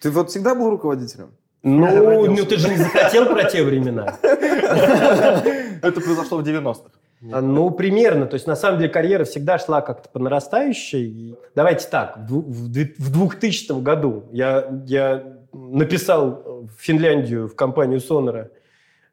Ты 0.00 0.10
вот 0.12 0.30
всегда 0.30 0.54
был 0.54 0.70
руководителем? 0.70 1.32
Ну, 1.64 2.26
ну, 2.26 2.44
ты 2.44 2.58
же 2.58 2.68
не 2.68 2.76
захотел 2.76 3.26
про 3.26 3.42
те 3.50 3.64
времена. 3.64 4.16
Это 4.22 6.00
произошло 6.00 6.38
в 6.38 6.42
90-х. 6.46 6.95
А, 7.32 7.40
Ну, 7.40 7.70
примерно. 7.70 8.26
То 8.26 8.34
есть, 8.34 8.46
на 8.46 8.56
самом 8.56 8.78
деле, 8.78 8.90
карьера 8.90 9.24
всегда 9.24 9.58
шла 9.58 9.80
как-то 9.80 10.08
по 10.08 10.18
нарастающей. 10.18 11.36
Давайте 11.54 11.88
так, 11.88 12.18
в 12.18 12.26
дву- 12.30 12.42
в 12.46 12.68
две- 12.70 12.94
в 12.98 13.10
2000 13.12 13.80
году 13.80 14.24
я, 14.32 14.68
я 14.86 15.22
написал 15.52 16.66
в 16.76 16.80
Финляндию, 16.82 17.48
в 17.48 17.54
компанию 17.56 18.00
Сонора, 18.00 18.50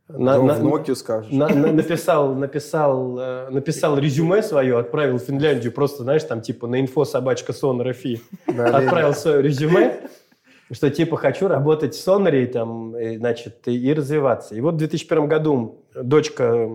на- 0.09 0.35
Ну, 0.37 0.43
на- 0.45 0.53
в 0.55 0.63
Nokia 0.63 0.95
скажешь. 0.95 1.31
на- 1.31 1.47
на- 1.47 1.71
написал, 1.71 2.35
написал, 2.35 3.17
э, 3.19 3.49
написал 3.49 3.97
резюме 3.97 4.43
свое, 4.43 4.77
отправил 4.77 5.17
в 5.17 5.21
Финляндию, 5.23 5.71
просто, 5.71 6.03
знаешь, 6.03 6.23
там 6.23 6.41
типа 6.41 6.67
на 6.67 6.81
инфо 6.81 7.05
собачка 7.05 7.53
Сонора 7.53 7.93
Фи. 7.93 8.21
Отправил 8.47 9.13
свое 9.13 9.41
резюме, 9.41 10.01
что 10.73 10.89
типа 10.89 11.15
хочу 11.17 11.47
работать 11.47 11.93
в 11.95 12.01
Соноре, 12.01 12.43
и, 12.43 12.47
там, 12.47 12.97
и, 12.97 13.17
значит, 13.17 13.67
и, 13.67 13.77
и 13.77 13.93
развиваться. 13.93 14.55
И 14.55 14.59
вот 14.61 14.73
в 14.75 14.77
2001 14.77 15.27
году 15.27 15.85
дочка 15.95 16.69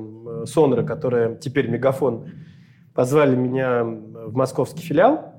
Сонора, 0.47 0.85
которая 0.85 1.35
теперь 1.35 1.69
Мегафон, 1.69 2.31
позвали 2.95 3.37
меня 3.37 3.85
в 3.85 4.35
московский 4.35 4.83
филиал. 4.83 5.35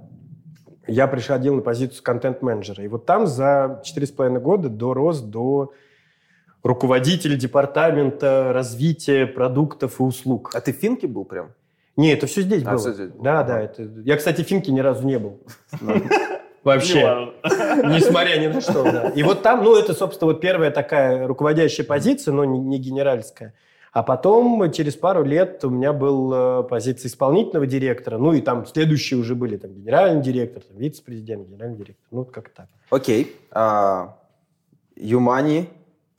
Я 0.87 1.07
приходил 1.07 1.55
на 1.55 1.61
позицию 1.61 2.03
контент-менеджера. 2.03 2.83
И 2.83 2.87
вот 2.87 3.05
там 3.05 3.27
за 3.27 3.81
4,5 3.85 4.39
года 4.39 4.69
дорос 4.69 5.21
до 5.21 5.71
руководителя 6.63 7.35
департамента 7.35 8.51
развития 8.53 9.25
продуктов 9.25 9.99
и 9.99 10.03
услуг. 10.03 10.51
А 10.53 10.61
ты 10.61 10.73
в 10.73 10.77
Финке 10.77 11.07
был 11.07 11.25
прям? 11.25 11.51
Не, 11.95 12.13
это 12.13 12.27
все 12.27 12.41
здесь 12.41 12.63
А, 12.65 12.71
было. 12.71 12.79
всё 12.79 12.93
здесь 12.93 13.09
было. 13.09 13.23
Да, 13.23 13.39
Ага. 13.41 13.47
да. 13.47 13.61
Это... 13.61 13.83
Я, 14.03 14.17
кстати, 14.17 14.41
в 14.43 14.47
Финке 14.47 14.71
ни 14.71 14.79
разу 14.79 15.05
не 15.05 15.19
был. 15.19 15.39
Вообще. 16.75 17.33
Несмотря 17.43 18.37
ни 18.37 18.47
на 18.47 18.61
что, 18.61 18.83
да. 18.83 19.09
И 19.09 19.23
вот 19.23 19.41
там, 19.41 19.63
ну, 19.63 19.75
это, 19.75 19.93
собственно, 19.93 20.31
вот 20.31 20.41
первая 20.41 20.71
такая 20.71 21.27
руководящая 21.27 21.85
позиция, 21.85 22.33
но 22.33 22.45
не, 22.45 22.59
не 22.59 22.77
генеральская. 22.77 23.53
А 23.91 24.03
потом, 24.03 24.71
через 24.71 24.95
пару 24.95 25.23
лет, 25.23 25.63
у 25.65 25.69
меня 25.69 25.93
был 25.93 26.31
э, 26.33 26.63
позиция 26.63 27.09
исполнительного 27.09 27.65
директора. 27.65 28.17
Ну, 28.17 28.33
и 28.33 28.41
там 28.41 28.65
следующие 28.67 29.19
уже 29.19 29.33
были, 29.33 29.57
там, 29.57 29.73
генеральный 29.73 30.21
директор, 30.21 30.61
там, 30.61 30.77
вице-президент, 30.77 31.47
генеральный 31.47 31.77
директор. 31.77 32.05
Ну, 32.11 32.23
как 32.23 32.49
так. 32.49 32.67
Окей. 32.91 33.35
А, 33.51 34.15
Юмани, 34.95 35.69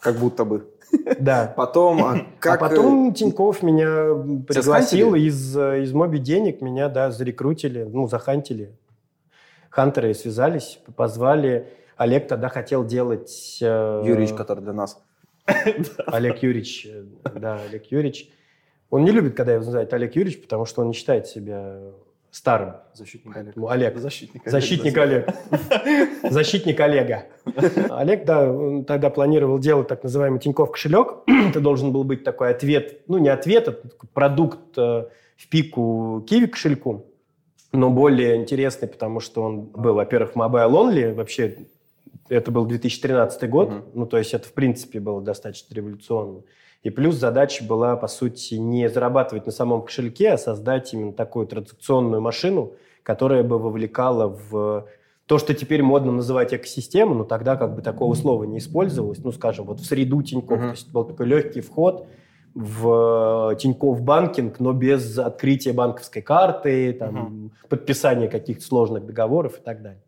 как 0.00 0.16
будто 0.16 0.44
бы. 0.44 0.66
Да. 1.20 1.52
Потом, 1.56 2.04
а 2.04 2.26
как... 2.40 2.60
А 2.60 2.68
потом 2.68 3.14
Тиньков 3.14 3.62
меня 3.62 4.14
пригласил 4.48 5.14
из, 5.14 5.56
из 5.56 5.92
Моби 5.92 6.18
Денег, 6.18 6.60
меня, 6.60 6.88
да, 6.88 7.12
зарекрутили, 7.12 7.84
ну, 7.84 8.08
захантили. 8.08 8.72
Хантеры 9.70 10.12
связались, 10.14 10.80
позвали. 10.96 11.68
Олег 11.96 12.28
тогда 12.28 12.48
хотел 12.48 12.84
делать... 12.84 13.58
Э... 13.62 14.02
Юрьевич, 14.04 14.34
который 14.34 14.62
для 14.62 14.72
нас. 14.72 15.02
Олег 16.06 16.42
Юрьевич, 16.42 16.88
да, 17.34 17.60
Олег 17.68 17.86
Юрьевич. 17.86 18.30
Он 18.90 19.04
не 19.04 19.12
любит, 19.12 19.36
когда 19.36 19.52
его 19.52 19.64
называют 19.64 19.92
Олег 19.94 20.16
Юрьевич, 20.16 20.42
потому 20.42 20.66
что 20.66 20.82
он 20.82 20.88
не 20.88 20.94
считает 20.94 21.26
себя 21.26 21.78
старым. 22.30 22.74
Защитник 22.94 23.36
Олег. 23.36 23.56
Ну, 23.56 23.68
Олег. 23.68 23.96
Защитник 23.98 24.42
Олег. 24.46 24.52
Защитник 24.52 24.98
Олег. 24.98 25.28
Защитник 26.30 26.80
Олега. 26.80 27.26
Олег, 27.90 28.24
да, 28.24 28.50
он 28.50 28.84
тогда 28.84 29.10
планировал 29.10 29.58
делать 29.58 29.88
так 29.88 30.02
называемый 30.02 30.40
Тинькофф 30.40 30.70
кошелек. 30.70 31.18
Это 31.26 31.60
должен 31.60 31.92
был 31.92 32.04
быть 32.04 32.24
такой 32.24 32.50
ответ, 32.50 33.02
ну, 33.08 33.18
не 33.18 33.28
ответ, 33.28 33.68
а 33.68 33.76
продукт 34.12 34.76
э, 34.76 35.06
в 35.36 35.48
пику 35.48 36.24
Киви 36.28 36.46
кошельку, 36.46 37.06
но 37.72 37.90
более 37.90 38.36
интересный, 38.36 38.88
потому 38.88 39.20
что 39.20 39.42
он 39.42 39.60
был, 39.60 39.94
во-первых, 39.94 40.34
mobile 40.34 40.70
only, 40.70 41.14
вообще 41.14 41.66
это 42.28 42.50
был 42.50 42.64
2013 42.66 43.48
год, 43.48 43.68
mm-hmm. 43.68 43.90
ну, 43.94 44.06
то 44.06 44.18
есть 44.18 44.34
это, 44.34 44.46
в 44.46 44.52
принципе, 44.52 45.00
было 45.00 45.20
достаточно 45.20 45.74
революционно. 45.74 46.42
И 46.82 46.90
плюс 46.90 47.16
задача 47.16 47.62
была, 47.64 47.96
по 47.96 48.08
сути, 48.08 48.54
не 48.54 48.88
зарабатывать 48.88 49.46
на 49.46 49.52
самом 49.52 49.82
кошельке, 49.82 50.30
а 50.30 50.38
создать 50.38 50.92
именно 50.94 51.12
такую 51.12 51.46
транзакционную 51.46 52.22
машину, 52.22 52.72
которая 53.02 53.42
бы 53.42 53.58
вовлекала 53.58 54.28
в 54.28 54.86
то, 55.26 55.38
что 55.38 55.54
теперь 55.54 55.82
модно 55.82 56.10
называть 56.10 56.54
экосистему, 56.54 57.14
но 57.14 57.24
тогда 57.24 57.56
как 57.56 57.76
бы 57.76 57.82
такого 57.82 58.14
слова 58.14 58.44
не 58.44 58.58
использовалось, 58.58 59.18
ну, 59.22 59.30
скажем, 59.30 59.66
вот 59.66 59.80
в 59.80 59.84
среду 59.84 60.22
Тинькофф. 60.22 60.58
Mm-hmm. 60.58 60.62
То 60.62 60.70
есть 60.70 60.90
был 60.90 61.04
такой 61.04 61.26
легкий 61.26 61.60
вход 61.60 62.06
в 62.54 63.54
Тинькофф 63.58 64.02
банкинг, 64.02 64.60
но 64.60 64.72
без 64.72 65.18
открытия 65.18 65.72
банковской 65.72 66.22
карты, 66.22 66.92
там, 66.92 67.16
mm-hmm. 67.16 67.68
подписания 67.68 68.28
каких-то 68.28 68.64
сложных 68.64 69.06
договоров 69.06 69.58
и 69.58 69.60
так 69.62 69.82
далее. 69.82 70.02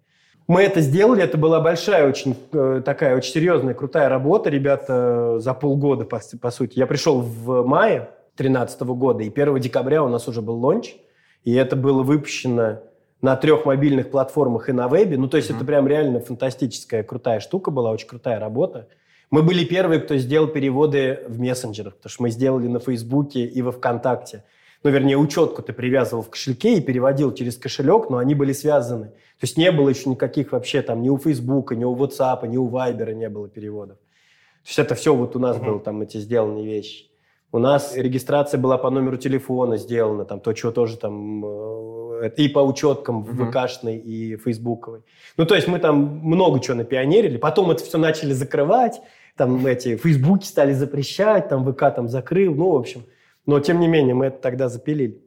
Мы 0.48 0.62
это 0.62 0.80
сделали, 0.80 1.22
это 1.22 1.38
была 1.38 1.60
большая, 1.60 2.08
очень 2.08 2.36
э, 2.52 2.82
такая, 2.84 3.16
очень 3.16 3.32
серьезная, 3.32 3.74
крутая 3.74 4.08
работа, 4.08 4.50
ребята, 4.50 5.38
за 5.38 5.54
полгода, 5.54 6.04
по, 6.04 6.20
по 6.40 6.50
сути. 6.50 6.78
Я 6.78 6.86
пришел 6.86 7.20
в 7.20 7.64
мае 7.64 8.10
2013 8.36 8.80
года, 8.82 9.22
и 9.22 9.30
1 9.30 9.58
декабря 9.60 10.02
у 10.02 10.08
нас 10.08 10.26
уже 10.26 10.42
был 10.42 10.56
лонч, 10.56 10.96
и 11.44 11.54
это 11.54 11.76
было 11.76 12.02
выпущено 12.02 12.80
на 13.20 13.36
трех 13.36 13.64
мобильных 13.64 14.10
платформах 14.10 14.68
и 14.68 14.72
на 14.72 14.88
вебе. 14.88 15.16
Ну, 15.16 15.28
то 15.28 15.36
есть 15.36 15.48
mm-hmm. 15.48 15.56
это 15.56 15.64
прям 15.64 15.86
реально 15.86 16.20
фантастическая, 16.20 17.04
крутая 17.04 17.38
штука 17.38 17.70
была, 17.70 17.92
очень 17.92 18.08
крутая 18.08 18.40
работа. 18.40 18.88
Мы 19.32 19.42
были 19.42 19.64
первые, 19.64 20.00
кто 20.00 20.16
сделал 20.16 20.46
переводы 20.46 21.24
в 21.26 21.40
мессенджерах, 21.40 21.96
потому 21.96 22.10
что 22.10 22.22
мы 22.22 22.30
сделали 22.30 22.68
на 22.68 22.78
Фейсбуке 22.78 23.44
и 23.44 23.62
во 23.62 23.72
ВКонтакте 23.72 24.44
ну, 24.82 24.90
вернее, 24.90 25.16
учетку 25.16 25.62
ты 25.62 25.72
привязывал 25.72 26.22
в 26.22 26.30
кошельке 26.30 26.74
и 26.74 26.80
переводил 26.80 27.32
через 27.32 27.56
кошелек, 27.56 28.10
но 28.10 28.18
они 28.18 28.34
были 28.34 28.52
связаны. 28.52 29.06
То 29.06 29.46
есть 29.46 29.56
не 29.56 29.70
было 29.70 29.88
еще 29.88 30.10
никаких 30.10 30.52
вообще 30.52 30.82
там 30.82 31.02
ни 31.02 31.08
у 31.08 31.18
Фейсбука, 31.18 31.76
ни 31.76 31.84
у 31.84 31.94
WhatsApp, 31.94 32.46
ни 32.48 32.56
у 32.56 32.66
Вайбера 32.66 33.12
не 33.12 33.28
было 33.28 33.48
переводов. 33.48 33.96
То 33.96 34.68
есть 34.68 34.78
это 34.78 34.94
все 34.94 35.14
вот 35.14 35.36
у 35.36 35.38
нас 35.38 35.56
uh-huh. 35.56 35.64
было 35.64 35.80
там 35.80 36.02
эти 36.02 36.18
сделанные 36.18 36.64
вещи. 36.64 37.06
У 37.52 37.58
нас 37.58 37.96
регистрация 37.96 38.58
была 38.58 38.78
по 38.78 38.90
номеру 38.90 39.18
телефона 39.18 39.76
сделана, 39.76 40.24
там 40.24 40.40
то, 40.40 40.52
чего 40.52 40.72
тоже 40.72 40.96
там 40.96 41.44
э, 41.44 42.30
и 42.36 42.48
по 42.48 42.60
учеткам 42.60 43.24
uh-huh. 43.24 43.50
ВКшной 43.50 43.98
и 43.98 44.36
Фейсбуковой. 44.36 45.02
Ну, 45.36 45.44
то 45.44 45.54
есть 45.54 45.68
мы 45.68 45.78
там 45.78 46.20
много 46.22 46.60
чего 46.60 46.76
напионерили. 46.76 47.36
Потом 47.36 47.70
это 47.70 47.84
все 47.84 47.98
начали 47.98 48.32
закрывать, 48.32 49.00
там 49.36 49.66
эти 49.66 49.96
Фейсбуки 49.96 50.44
стали 50.44 50.72
запрещать, 50.72 51.48
там 51.48 51.64
ВК 51.70 51.94
там 51.94 52.08
закрыл, 52.08 52.54
ну, 52.54 52.72
в 52.72 52.76
общем. 52.76 53.04
Но, 53.46 53.60
тем 53.60 53.80
не 53.80 53.88
менее, 53.88 54.14
мы 54.14 54.26
это 54.26 54.38
тогда 54.40 54.68
запилили. 54.68 55.22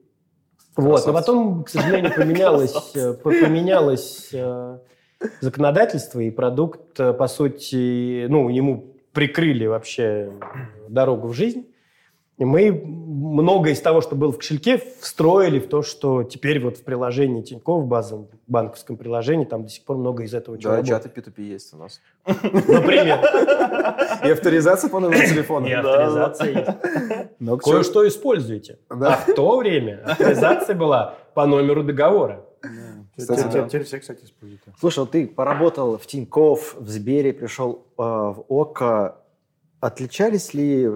Вот. 0.76 1.06
Но 1.06 1.12
потом, 1.12 1.64
к 1.64 1.68
сожалению, 1.68 2.14
поменялось, 2.14 2.92
э, 2.94 3.14
поменялось 3.14 4.28
э, 4.32 4.78
законодательство, 5.40 6.20
и 6.20 6.30
продукт, 6.30 7.00
э, 7.00 7.12
по 7.14 7.26
сути, 7.28 8.26
ну, 8.28 8.48
ему 8.48 8.94
прикрыли 9.12 9.66
вообще 9.66 10.32
дорогу 10.88 11.28
в 11.28 11.32
жизнь. 11.32 11.66
И 12.38 12.44
мы 12.44 12.70
многое 12.70 13.72
из 13.72 13.80
того, 13.80 14.02
что 14.02 14.14
было 14.14 14.30
в 14.30 14.36
кошельке, 14.36 14.82
встроили 15.00 15.58
в 15.58 15.68
то, 15.68 15.82
что 15.82 16.22
теперь 16.22 16.60
вот 16.60 16.76
в 16.76 16.84
приложении 16.84 17.40
Тинькофф, 17.40 17.84
в 17.84 17.86
базовом 17.86 18.28
банковском 18.46 18.98
приложении, 18.98 19.46
там 19.46 19.62
до 19.62 19.70
сих 19.70 19.84
пор 19.84 19.96
много 19.96 20.22
из 20.22 20.34
этого 20.34 20.58
чего 20.58 20.72
Да, 20.72 20.82
чаты 20.82 21.08
P2P 21.08 21.42
есть 21.42 21.72
у 21.72 21.78
нас. 21.78 22.00
Например. 22.26 23.20
И 24.22 24.30
авторизация 24.30 24.90
по 24.90 25.00
номеру 25.00 25.26
телефона. 25.26 25.66
И 25.66 25.72
авторизация 25.72 26.50
есть. 27.38 27.62
Кое-что 27.64 28.06
используете. 28.06 28.78
А 28.90 29.16
в 29.16 29.34
то 29.34 29.56
время 29.56 30.02
авторизация 30.04 30.74
была 30.74 31.14
по 31.32 31.46
номеру 31.46 31.84
договора. 31.84 32.44
Теперь 33.16 33.84
все, 33.84 33.98
кстати, 33.98 34.24
используют. 34.24 34.62
Слушай, 34.78 34.98
вот 35.00 35.12
ты 35.12 35.26
поработал 35.26 35.96
в 35.96 36.06
Тинькофф, 36.06 36.76
в 36.78 36.88
Сбере, 36.88 37.32
пришел 37.32 37.86
э, 37.96 38.02
в 38.02 38.44
ОКО. 38.48 39.16
Отличались 39.80 40.52
ли 40.52 40.86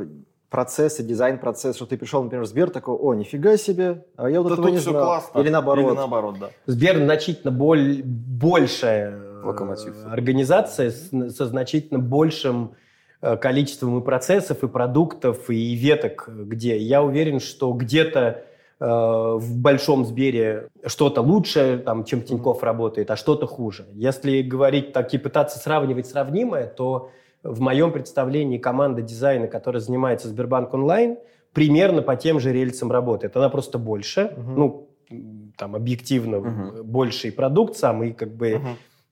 процессы, 0.51 1.05
дизайн-процесс, 1.05 1.77
что 1.77 1.87
ты 1.87 1.97
пришел, 1.97 2.23
например, 2.23 2.45
в 2.45 2.49
Сбер, 2.49 2.71
такой, 2.71 2.97
о, 2.97 3.15
нифига 3.15 3.57
себе, 3.57 4.05
а 4.17 4.29
я 4.29 4.43
вот 4.43 4.49
да 4.49 4.55
этого 4.55 4.69
не 4.69 4.79
знал. 4.79 5.05
Классно. 5.05 5.39
Или 5.41 5.49
наоборот. 5.49 5.87
Или 5.87 5.97
наоборот, 5.97 6.39
да. 6.41 6.51
Сбер 6.67 6.97
значительно 6.97 7.53
боль, 7.53 8.03
большая 8.05 9.13
э, 9.13 9.43
Локомотив. 9.45 9.95
организация 10.11 10.91
со 10.91 11.47
значительно 11.47 12.01
большим 12.01 12.75
э, 13.23 13.37
количеством 13.37 14.01
и 14.01 14.05
процессов, 14.05 14.65
и 14.65 14.69
продуктов, 14.69 15.49
и 15.51 15.75
веток, 15.75 16.29
где 16.29 16.77
я 16.77 17.01
уверен, 17.03 17.39
что 17.39 17.73
где-то 17.73 18.43
э, 18.81 18.85
в 18.85 19.57
большом 19.57 20.05
Сбере 20.05 20.69
что-то 20.85 21.21
лучше, 21.21 21.81
там, 21.87 22.05
чем 22.05 22.23
Тиньков 22.23 22.65
работает, 22.65 23.09
а 23.13 23.17
что-то 23.17 23.47
хуже. 23.47 23.87
Если 23.93 24.43
говорить 24.43 24.93
так 24.93 25.15
и 25.15 25.19
пытаться 25.19 25.61
сравнивать 25.61 26.09
сравнимое, 26.09 26.67
то 26.67 27.13
в 27.43 27.61
моем 27.61 27.93
представлении 27.93 28.59
команда 28.59 29.03
дизайна, 29.03 29.47
которая 29.47 29.81
занимается 29.81 30.29
Сбербанк 30.29 30.75
онлайн, 30.75 31.19
примерно 31.53 32.03
по 32.03 32.17
тем 32.17 32.39
же 32.41 32.53
рельсам 32.53 32.93
работает. 32.93 33.37
Она 33.37 33.49
просто 33.49 33.79
больше, 33.79 34.33
uh-huh. 34.37 34.55
ну, 34.57 34.89
там, 35.57 35.75
объективно 35.75 36.37
uh-huh. 36.37 36.83
больший 36.83 37.33
продукт 37.33 37.77
сам, 37.77 38.05
и 38.05 38.13
как 38.13 38.35
бы, 38.35 38.61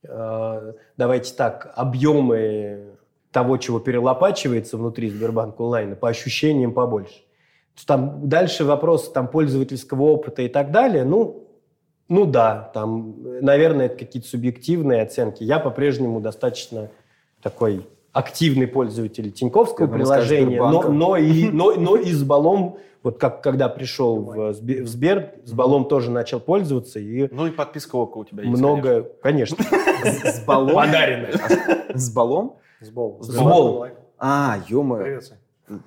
uh-huh. 0.05 0.69
э, 0.69 0.73
давайте 0.97 1.35
так, 1.35 1.73
объемы 1.75 2.95
того, 3.33 3.57
чего 3.57 3.81
перелопачивается 3.81 4.77
внутри 4.77 5.11
Сбербанк 5.11 5.59
онлайна, 5.61 5.97
по 5.97 6.09
ощущениям 6.09 6.73
побольше. 6.73 7.23
Там 7.87 8.29
дальше 8.29 8.65
вопрос 8.65 9.11
там, 9.13 9.29
пользовательского 9.29 10.03
опыта 10.03 10.43
и 10.43 10.49
так 10.49 10.71
далее, 10.71 11.05
ну, 11.05 11.45
ну 12.09 12.25
да, 12.25 12.71
там, 12.73 13.17
наверное, 13.43 13.87
это 13.87 13.99
какие-то 13.99 14.29
субъективные 14.29 15.03
оценки. 15.03 15.45
Я 15.45 15.59
по-прежнему 15.59 16.21
достаточно 16.21 16.91
такой 17.43 17.87
активный 18.19 18.67
пользователь 18.67 19.31
Тиньковского 19.31 19.87
приложения, 19.87 20.59
но, 20.61 20.91
но, 20.91 21.17
и, 21.17 21.49
но, 21.51 21.75
но 21.75 21.95
и 21.95 22.11
с 22.11 22.25
Балом, 22.25 22.79
вот 23.05 23.19
как 23.19 23.45
когда 23.45 23.69
пришел 23.69 24.21
в, 24.21 24.51
в 24.51 24.89
Сбер, 24.89 25.35
с 25.45 25.53
Балом 25.53 25.85
тоже 25.85 26.11
начал 26.11 26.41
пользоваться. 26.41 26.99
И 26.99 27.33
ну 27.33 27.47
и 27.47 27.51
подписка 27.53 27.95
ОКО 27.95 28.19
у 28.19 28.25
тебя 28.25 28.43
есть, 28.43 28.59
Много, 28.59 29.09
конечно. 29.23 29.65
С 30.03 30.45
Балом? 30.45 30.75
Подаренная. 30.75 31.33
С 31.95 32.13
Балом? 32.13 32.57
С 32.81 32.91
Балом. 32.91 33.23
С 33.23 33.37
Балом. 33.37 33.91
А, 34.19 34.57
ё-моё. 34.69 35.21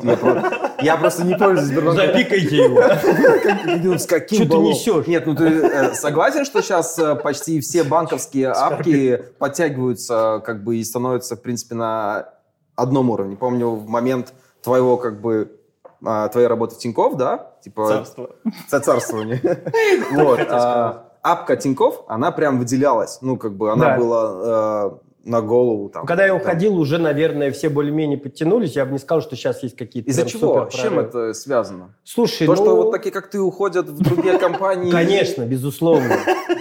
Я, 0.04 0.18
просто, 0.18 0.76
я 0.82 0.98
просто 0.98 1.24
не 1.24 1.36
пользуюсь 1.36 1.70
Сбербанком. 1.70 2.06
Запикайте 2.06 2.58
его. 2.58 3.98
С 3.98 4.06
каким 4.06 4.46
Что 4.46 4.58
ты 4.58 4.62
несешь? 4.62 5.08
Нет, 5.08 5.26
ну 5.26 5.36
ты 5.36 5.46
э, 5.46 5.94
согласен, 5.96 6.46
что 6.46 6.62
сейчас 6.62 6.98
э, 7.00 7.16
почти 7.16 7.60
все 7.62 7.84
банковские 7.84 8.50
апки 8.50 9.24
подтягиваются 9.40 10.42
как 10.46 10.64
бы 10.64 10.78
и 10.78 10.84
становятся, 10.84 11.36
в 11.36 11.42
принципе, 11.42 11.76
на 11.76 12.30
одном 12.76 13.10
уровне. 13.10 13.36
Помню, 13.36 13.70
в 13.72 13.88
момент 13.88 14.34
твоего 14.62 14.98
как 14.98 15.20
бы 15.20 15.58
а, 16.04 16.30
твоей 16.30 16.48
работы 16.48 16.76
в 16.76 16.78
Тинькофф, 16.80 17.16
да? 17.16 17.52
Типа, 17.64 17.88
Царство. 17.88 18.30
Царствование. 18.68 19.42
Вот. 20.12 20.40
А, 20.50 21.12
апка 21.22 21.56
Тинькофф, 21.56 22.02
она 22.08 22.32
прям 22.32 22.60
выделялась. 22.60 23.20
Ну, 23.22 23.38
как 23.38 23.56
бы 23.56 23.72
она 23.72 23.98
была 23.98 25.00
на 25.24 25.42
голову. 25.42 25.90
Там, 25.90 26.06
Когда 26.06 26.26
я 26.26 26.36
уходил, 26.36 26.78
уже, 26.78 26.98
наверное, 26.98 27.52
все 27.52 27.70
более-менее 27.70 28.18
подтянулись. 28.18 28.76
Я 28.76 28.86
бы 28.86 28.94
не 28.94 28.98
сказал, 29.00 29.22
что 29.22 29.36
сейчас 29.36 29.62
есть 29.64 29.76
какие-то 29.78 30.10
Из-за 30.10 30.26
чего? 30.26 30.70
С 30.70 30.74
чем 30.74 31.00
это 31.00 31.34
связано? 31.34 31.96
Слушай, 32.04 32.48
То, 32.48 32.56
ну... 32.56 32.56
что 32.56 32.76
вот 32.76 32.92
такие, 32.92 33.12
как 33.12 33.30
ты, 33.30 33.40
уходят 33.40 33.88
в 33.88 34.02
другие 34.02 34.38
компании. 34.40 34.92
Конечно, 34.92 35.44
безусловно. 35.44 36.18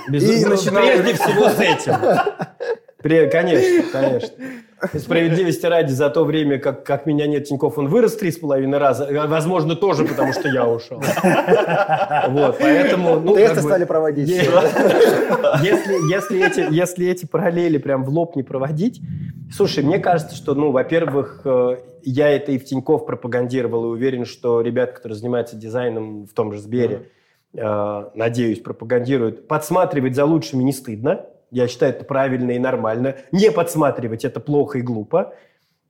Без- 0.09 0.23
И 0.43 0.45
начинают- 0.45 1.03
Прежде 1.03 1.15
всего 1.15 1.49
с 1.49 1.59
этим. 1.61 1.95
Конечно, 3.31 3.83
конечно. 3.93 4.29
Справедливости 4.99 5.67
ради, 5.67 5.93
за 5.93 6.09
то 6.11 6.25
время, 6.25 6.59
как, 6.59 6.85
как 6.85 7.07
меня 7.07 7.27
нет 7.27 7.45
Тинькофф, 7.45 7.79
он 7.79 7.89
вырос 7.89 8.17
три 8.17 8.31
с 8.31 8.39
половиной 8.39 8.79
раза. 8.79 9.05
Э, 9.05 9.27
Возможно, 9.27 9.77
тоже 9.77 10.05
потому, 10.05 10.33
что 10.33 10.49
я 10.49 10.67
ушел. 10.67 11.03
Вот, 12.29 12.59
поэтому... 12.59 13.21
Ну, 13.21 13.35
Тесты 13.35 13.63
стали 13.63 13.85
проводить. 13.85 14.29
Если, 15.63 16.11
если, 16.11 16.47
эти, 16.47 16.73
если 16.73 17.07
эти 17.09 17.27
параллели 17.27 17.79
прям 17.79 18.05
в 18.05 18.09
лоб 18.09 18.37
не 18.37 18.43
проводить... 18.43 19.01
Слушай, 19.53 19.83
мне 19.83 19.99
кажется, 19.99 20.37
что, 20.37 20.55
ну, 20.55 20.71
во-первых, 20.71 21.43
э, 21.45 21.77
я 22.03 22.29
это 22.29 22.53
и 22.53 22.59
в 22.59 22.65
Тинькофф 22.65 23.05
пропагандировал, 23.05 23.87
и 23.87 23.89
уверен, 23.89 24.25
что 24.25 24.61
ребята, 24.61 24.93
которые 24.95 25.19
занимаются 25.19 25.57
дизайном 25.57 26.27
в 26.27 26.33
том 26.33 26.53
же 26.53 26.61
Сбере, 26.61 27.11
э, 27.55 28.05
надеюсь, 28.15 28.61
пропагандируют. 28.61 29.49
Подсматривать 29.49 30.15
за 30.15 30.25
лучшими 30.25 30.63
не 30.63 30.73
стыдно. 30.73 31.27
Я 31.51 31.67
считаю, 31.69 31.93
это 31.93 32.05
правильно 32.05 32.53
и 32.53 32.59
нормально. 32.59 33.17
Не 33.33 33.51
подсматривать– 33.51 34.25
это 34.27 34.41
плохо 34.41 34.79
и 34.79 34.83
глупо. 34.83 35.35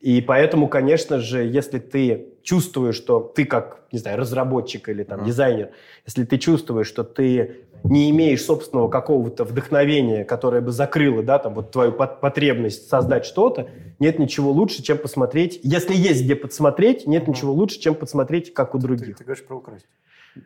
И 0.01 0.23
поэтому, 0.23 0.67
конечно 0.69 1.19
же, 1.19 1.45
если 1.45 1.79
ты 1.79 2.29
чувствуешь, 2.43 2.95
что 2.97 3.21
ты 3.21 3.45
как, 3.45 3.83
не 3.93 3.99
знаю, 3.99 4.17
разработчик 4.19 4.89
или 4.89 5.03
там 5.03 5.19
Мгм. 5.21 5.27
дизайнер, 5.29 5.69
если 6.07 6.25
ты 6.25 6.39
чувствуешь, 6.39 6.87
что 6.87 7.05
ты 7.05 7.57
не 7.85 8.11
имеешь 8.11 8.43
собственного 8.43 8.89
какого-то 8.89 9.45
вдохновения, 9.45 10.25
которое 10.25 10.63
бы 10.63 10.73
закрыло, 10.73 11.23
да, 11.23 11.39
там 11.39 11.53
вот 11.55 11.71
твою 11.71 11.93
пот- 11.93 12.21
потребность 12.21 12.89
создать 12.89 13.27
что-то, 13.27 13.69
нет 13.99 14.19
ничего 14.19 14.51
лучше, 14.53 14.83
чем 14.83 14.97
посмотреть. 14.97 15.61
Если 15.63 15.95
есть 15.95 16.25
где 16.25 16.35
подсмотреть, 16.35 17.07
нет 17.07 17.29
ничего 17.29 17.53
лучше, 17.53 17.79
чем 17.79 17.95
подсмотреть, 17.95 18.55
как 18.55 18.75
у 18.75 18.79
Ты, 18.79 18.87
других. 18.87 19.17
ты 19.19 19.25
говоришь 19.25 19.45
про 19.45 19.57
украсть. 19.59 19.87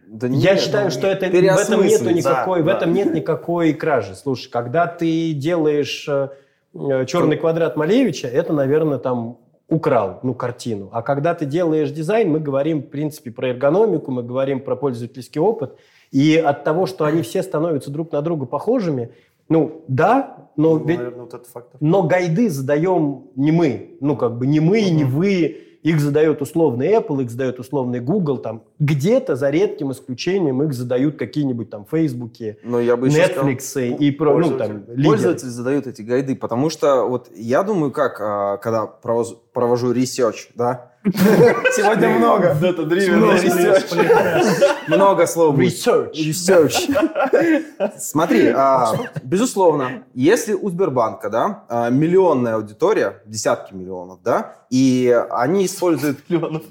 Да 0.06 0.26
Я 0.26 0.52
нет, 0.52 0.60
считаю, 0.60 0.84
ну, 0.86 0.90
что 0.90 1.06
это 1.06 1.26
в 1.26 1.34
этом 1.34 1.86
нету 1.86 2.10
никакой, 2.10 2.62
да, 2.62 2.64
в 2.64 2.76
этом 2.76 2.92
нет 2.92 3.14
никакой 3.14 3.72
кражи. 3.72 4.14
Слушай, 4.14 4.50
когда 4.50 4.86
ты 4.86 5.32
делаешь 5.32 6.06
э, 6.08 6.28
э, 6.74 7.04
черный 7.06 7.36
квадрат 7.36 7.76
Малевича, 7.76 8.28
это, 8.28 8.52
наверное, 8.52 8.98
там 8.98 9.38
украл, 9.68 10.20
ну, 10.22 10.34
картину. 10.34 10.88
А 10.92 11.02
когда 11.02 11.34
ты 11.34 11.46
делаешь 11.46 11.90
дизайн, 11.90 12.30
мы 12.30 12.38
говорим, 12.40 12.82
в 12.82 12.86
принципе, 12.86 13.30
про 13.30 13.48
эргономику, 13.48 14.10
мы 14.10 14.22
говорим 14.22 14.60
про 14.60 14.76
пользовательский 14.76 15.40
опыт. 15.40 15.76
И 16.10 16.36
от 16.36 16.64
того, 16.64 16.86
что 16.86 17.04
они 17.04 17.22
все 17.22 17.42
становятся 17.42 17.90
друг 17.90 18.12
на 18.12 18.22
друга 18.22 18.46
похожими, 18.46 19.10
ну, 19.48 19.82
да, 19.88 20.48
но 20.56 20.78
Ну, 20.78 20.86
ведь 20.86 20.98
наверное, 20.98 21.22
вот 21.22 21.34
этот 21.34 21.48
фактор. 21.48 21.76
но 21.80 22.02
гайды 22.02 22.48
задаем 22.48 23.24
не 23.36 23.52
мы. 23.52 23.96
Ну, 24.00 24.16
как 24.16 24.38
бы 24.38 24.46
не 24.46 24.60
мы, 24.60 24.80
и 24.80 24.90
не 24.90 25.04
вы. 25.04 25.63
Их 25.84 26.00
задает 26.00 26.40
условный 26.40 26.94
Apple, 26.94 27.22
их 27.22 27.30
задает 27.30 27.60
условный 27.60 28.00
Google. 28.00 28.38
Там 28.38 28.62
где-то, 28.78 29.36
за 29.36 29.50
редким 29.50 29.92
исключением, 29.92 30.62
их 30.62 30.72
задают 30.72 31.18
какие-нибудь 31.18 31.68
там 31.68 31.84
Фейсбуки, 31.84 32.56
Но 32.64 32.80
я 32.80 32.96
бы 32.96 33.08
еще 33.08 33.26
сказал, 33.26 33.46
Netflix 33.46 33.96
и 33.98 34.10
про, 34.10 34.38
ну, 34.38 34.56
там, 34.56 34.86
лидеры. 34.88 35.04
Пользователи 35.04 35.48
задают 35.48 35.86
эти 35.86 36.00
гайды, 36.00 36.36
потому 36.36 36.70
что 36.70 37.06
вот 37.06 37.28
я 37.36 37.62
думаю, 37.62 37.92
как, 37.92 38.18
а, 38.18 38.56
когда 38.56 38.86
провожу 38.86 39.92
research, 39.92 40.48
да? 40.54 40.93
Сегодня 41.04 42.08
много. 42.08 42.54
Много 42.54 43.34
research. 43.36 44.88
Много 44.88 45.26
слов. 45.26 45.58
Research. 45.58 46.12
Research. 46.14 47.98
Смотри, 47.98 48.48
а, 48.48 48.94
безусловно, 49.22 50.04
если 50.14 50.54
у 50.54 50.70
Сбербанка, 50.70 51.28
да, 51.28 51.64
а, 51.68 51.90
миллионная 51.90 52.54
аудитория, 52.54 53.22
десятки 53.26 53.74
миллионов, 53.74 54.22
да, 54.22 54.56
и 54.70 55.14
они 55.30 55.66
используют 55.66 56.20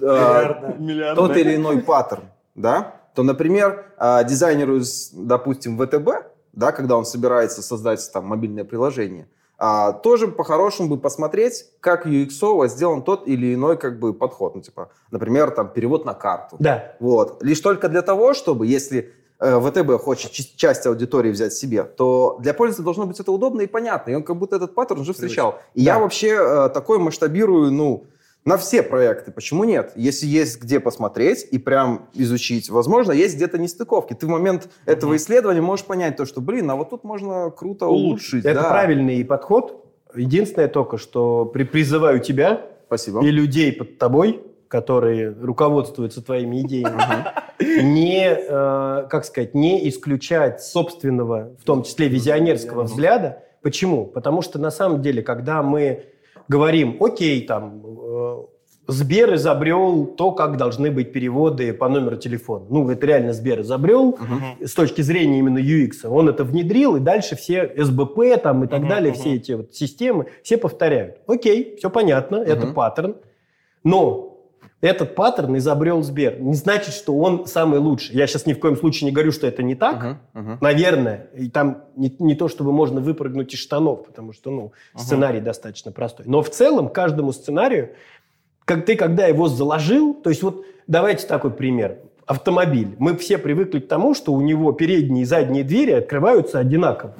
а, 0.02 1.14
тот 1.16 1.38
или 1.38 1.56
иной 1.56 1.80
паттерн, 1.84 2.24
да, 2.56 2.96
то, 3.14 3.22
например, 3.22 3.86
а, 3.98 4.24
дизайнеру 4.24 4.78
из, 4.78 5.12
допустим, 5.14 5.78
ВТБ, 5.78 6.10
да, 6.54 6.72
когда 6.72 6.98
он 6.98 7.06
собирается 7.06 7.62
создать 7.62 8.10
там 8.12 8.26
мобильное 8.26 8.64
приложение, 8.64 9.28
а, 9.66 9.94
тоже 9.94 10.28
по-хорошему 10.28 10.90
бы 10.90 10.98
посмотреть, 10.98 11.68
как 11.80 12.06
UX 12.06 12.68
сделан 12.68 13.02
тот 13.02 13.26
или 13.30 13.54
иной 13.54 13.78
как 13.78 13.98
бы 13.98 14.14
подход. 14.14 14.56
Ну, 14.56 14.62
типа, 14.62 14.90
например, 15.10 15.52
там 15.52 15.70
перевод 15.70 16.04
на 16.04 16.14
карту. 16.14 16.58
Да. 16.60 16.96
Вот. 17.00 17.42
Лишь 17.42 17.62
только 17.62 17.88
для 17.88 18.02
того, 18.02 18.34
чтобы, 18.34 18.68
если 18.68 19.14
э, 19.40 19.62
ВТБ 19.62 20.04
хочет 20.04 20.34
часть 20.34 20.86
аудитории 20.86 21.32
взять 21.32 21.54
себе, 21.54 21.84
то 21.84 22.40
для 22.42 22.54
пользователя 22.54 22.84
должно 22.84 23.06
быть 23.06 23.22
это 23.22 23.32
удобно 23.32 23.62
и 23.62 23.68
понятно. 23.68 24.12
И 24.12 24.16
он 24.16 24.24
как 24.24 24.36
будто 24.36 24.58
этот 24.58 24.76
паттерн 24.76 25.00
уже 25.00 25.14
встречал. 25.14 25.62
И 25.76 25.86
Да. 25.86 25.94
я 25.94 26.00
вообще 26.00 26.36
э, 26.38 26.70
такой 26.74 27.00
масштабирую, 27.00 27.72
ну, 27.72 28.04
на 28.46 28.58
все 28.58 28.84
проекты. 28.84 29.32
Почему 29.32 29.64
нет? 29.64 29.94
Если 29.96 30.26
есть 30.26 30.62
где 30.62 30.80
посмотреть 30.80 31.48
и 31.50 31.58
прям 31.58 32.10
изучить, 32.14 32.70
возможно, 32.70 33.12
есть 33.12 33.36
где-то 33.36 33.58
нестыковки. 33.58 34.14
Ты 34.14 34.26
в 34.26 34.30
момент 34.30 34.70
этого 34.86 35.16
исследования 35.16 35.62
можешь 35.62 35.86
понять 35.86 36.18
то, 36.18 36.26
что, 36.26 36.42
блин, 36.42 36.70
а 36.70 36.76
вот 36.76 36.90
тут 36.90 37.04
можно 37.04 37.52
круто 37.52 37.88
улучшить. 37.88 38.46
Это 38.46 38.62
да. 38.62 38.70
правильный 38.70 39.24
подход. 39.24 39.86
Единственное 40.16 40.68
только, 40.68 40.98
что 40.98 41.46
при- 41.46 41.64
призываю 41.64 42.20
тебя 42.20 42.62
Спасибо. 42.88 43.24
и 43.24 43.32
людей 43.32 43.72
под 43.74 43.98
тобой, 43.98 44.42
которые 44.68 45.30
руководствуются 45.30 46.22
твоими 46.22 46.62
идеями, 46.62 47.00
не, 47.60 48.28
э, 48.28 49.08
как 49.10 49.26
сказать, 49.26 49.56
не 49.56 49.88
исключать 49.90 50.62
собственного, 50.62 51.56
в 51.60 51.64
том 51.64 51.84
числе 51.84 52.08
визионерского 52.08 52.84
взгляда. 52.84 53.44
Почему? 53.62 54.06
Потому 54.06 54.42
что 54.42 54.60
на 54.60 54.72
самом 54.72 55.02
деле, 55.02 55.22
когда 55.22 55.64
мы 55.64 56.06
говорим, 56.48 56.98
окей, 57.00 57.46
там, 57.46 57.82
Сбер 58.86 59.34
изобрел 59.36 60.06
то, 60.06 60.34
как 60.34 60.58
должны 60.58 60.92
быть 60.92 61.14
переводы 61.14 61.72
по 61.74 61.88
номеру 61.88 62.18
телефона. 62.18 62.66
Ну, 62.70 62.90
это 62.90 63.06
реально 63.08 63.32
Сбер 63.32 63.62
изобрел 63.62 64.18
Мгм. 64.20 64.68
с 64.68 64.74
точки 64.74 65.02
зрения 65.02 65.40
именно 65.40 65.60
UX. 65.60 66.06
Он 66.06 66.28
это 66.28 66.44
внедрил, 66.44 66.98
и 66.98 67.00
дальше 67.00 67.38
все 67.38 67.72
СБП 67.78 68.42
там 68.44 68.66
и 68.66 68.68
так 68.68 68.82
Мгм, 68.82 68.90
далее, 68.90 69.14
все 69.14 69.36
эти 69.36 69.54
вот 69.54 69.74
системы, 69.74 70.26
все 70.44 70.58
повторяют. 70.58 71.20
Окей, 71.28 71.78
все 71.78 71.90
понятно, 71.90 72.36
это 72.36 72.66
Мгм. 72.66 72.74
паттерн. 72.74 73.16
Но 73.86 74.30
этот 74.82 75.16
паттерн 75.16 75.56
изобрел 75.58 76.02
Сбер. 76.04 76.42
Не 76.42 76.56
значит, 76.56 76.94
что 76.94 77.16
он 77.18 77.46
самый 77.48 77.80
лучший. 77.80 78.18
Я 78.18 78.28
сейчас 78.28 78.46
ни 78.46 78.52
в 78.52 78.60
коем 78.60 78.76
случае 78.76 79.10
не 79.10 79.14
говорю, 79.14 79.32
что 79.32 79.48
это 79.48 79.64
не 79.64 79.76
так. 79.76 79.96
Мгм, 80.04 80.18
мгм. 80.34 80.58
Наверное. 80.60 81.28
И 81.38 81.50
там 81.50 81.84
не, 81.96 82.14
не 82.20 82.36
то, 82.36 82.50
чтобы 82.50 82.74
можно 82.74 83.00
выпрыгнуть 83.00 83.54
из 83.54 83.60
штанов, 83.60 84.06
потому 84.06 84.34
что, 84.34 84.52
ну, 84.52 84.74
сценарий 84.94 85.40
достаточно 85.40 85.94
простой. 85.94 86.26
Но 86.28 86.42
в 86.42 86.50
целом 86.50 86.90
каждому 86.90 87.32
сценарию, 87.32 87.92
как 88.66 88.86
ты 88.86 88.96
когда 88.96 89.26
его 89.28 89.48
заложил, 89.48 90.14
то 90.14 90.30
есть 90.30 90.44
вот 90.44 90.66
давайте 90.88 91.28
такой 91.28 91.52
пример. 91.52 92.00
Автомобиль. 92.26 92.96
Мы 93.00 93.18
все 93.18 93.38
привыкли 93.38 93.80
к 93.80 93.88
тому, 93.88 94.14
что 94.14 94.34
у 94.34 94.42
него 94.42 94.72
передние 94.72 95.24
и 95.24 95.26
задние 95.26 95.64
двери 95.64 95.92
открываются 95.92 96.60
одинаково. 96.60 97.16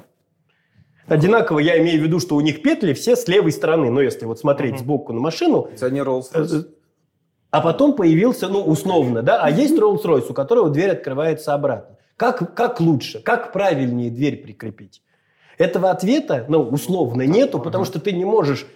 Одинаково 1.06 1.58
я 1.58 1.78
имею 1.82 2.00
в 2.00 2.04
виду, 2.04 2.18
что 2.20 2.36
у 2.36 2.40
них 2.40 2.62
петли 2.62 2.94
все 2.94 3.14
с 3.14 3.28
левой 3.28 3.52
стороны. 3.52 3.90
Но 3.90 4.00
если 4.00 4.24
вот 4.24 4.38
смотреть 4.38 4.78
сбоку 4.78 5.12
на 5.12 5.20
машину, 5.20 5.68
тебя 5.76 5.90
не 5.90 6.00
Rolls-Royce? 6.00 6.66
а 7.54 7.60
потом 7.60 7.94
появился, 7.94 8.48
ну, 8.48 8.64
условно, 8.64 9.22
да, 9.22 9.40
а 9.40 9.48
есть 9.48 9.78
Rolls-Royce, 9.78 10.26
у 10.30 10.34
которого 10.34 10.70
дверь 10.70 10.90
открывается 10.90 11.54
обратно. 11.54 11.98
Как, 12.16 12.52
как 12.56 12.80
лучше, 12.80 13.20
как 13.20 13.52
правильнее 13.52 14.10
дверь 14.10 14.42
прикрепить? 14.42 15.03
Этого 15.58 15.90
ответа, 15.90 16.44
ну, 16.48 16.62
условно, 16.62 17.22
нету, 17.22 17.58
потому 17.60 17.84
что 17.84 18.00
ты 18.00 18.12
не 18.12 18.24
можешь, 18.24 18.66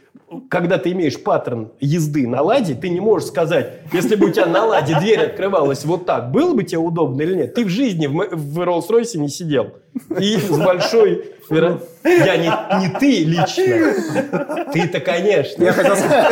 когда 0.49 0.79
ты 0.79 0.93
имеешь 0.93 1.21
паттерн 1.21 1.73
езды 1.81 2.27
на 2.29 2.41
ладе, 2.43 2.75
ты 2.75 2.89
не 2.89 3.01
можешь 3.01 3.29
сказать, 3.29 3.81
если 3.93 4.15
бы 4.15 4.27
у 4.27 4.31
тебя 4.31 4.47
на 4.47 4.65
ладе 4.65 4.97
дверь 4.99 5.21
открывалась 5.27 5.85
вот 5.85 6.07
так, 6.07 6.31
было 6.31 6.55
бы 6.55 6.63
тебе 6.65 6.79
удобно 6.79 7.23
или 7.23 7.35
нет? 7.35 7.55
Ты 7.55 7.65
в 7.65 7.69
жизни 7.69 8.07
в, 8.07 8.13
в 8.31 8.61
Rolls-Royce 8.61 9.19
не 9.19 9.29
сидел. 9.29 9.73
И 10.21 10.37
с 10.37 10.57
большой... 10.57 11.33
веро- 11.51 11.81
Я 12.05 12.37
не, 12.37 12.53
не 12.81 12.99
ты 12.99 13.25
лично. 13.25 14.65
Ты-то, 14.73 15.01
конечно. 15.01 15.65
Я 15.65 15.73
хотел 15.73 15.97
сказать, 15.97 16.29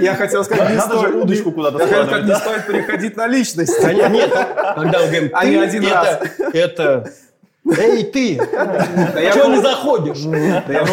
я 0.00 0.14
хотел 0.14 0.44
сказать, 0.44 0.70
не 0.70 0.76
Надо 0.76 0.94
же 0.94 1.00
стоит- 1.00 1.14
удочку 1.22 1.52
куда-то 1.52 1.78
Я 1.78 1.86
хотел 1.86 2.04
складывать, 2.06 2.08
сказать, 2.08 2.26
не 2.26 2.34
стоит 2.34 2.66
переходить 2.66 3.16
на 3.16 3.26
личность. 3.28 3.78
Не- 3.84 4.08
Нет, 4.10 4.30
когда 4.32 4.98
мы 5.00 5.06
говорим, 5.06 5.30
А 5.32 5.42
ты, 5.42 5.48
не 5.50 5.56
один 5.56 5.84
это, 5.86 6.30
это, 6.52 7.10
эй, 7.78 8.04
ты, 8.04 8.36
чего 8.36 9.46
не 9.54 9.60
заходишь? 9.60 10.22
Да 10.22 10.72
я 10.72 10.84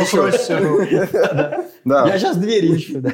Да. 1.86 2.08
Я 2.08 2.20
сейчас 2.20 2.38
двери 2.38 2.76
ищу. 2.76 3.00
да. 3.00 3.12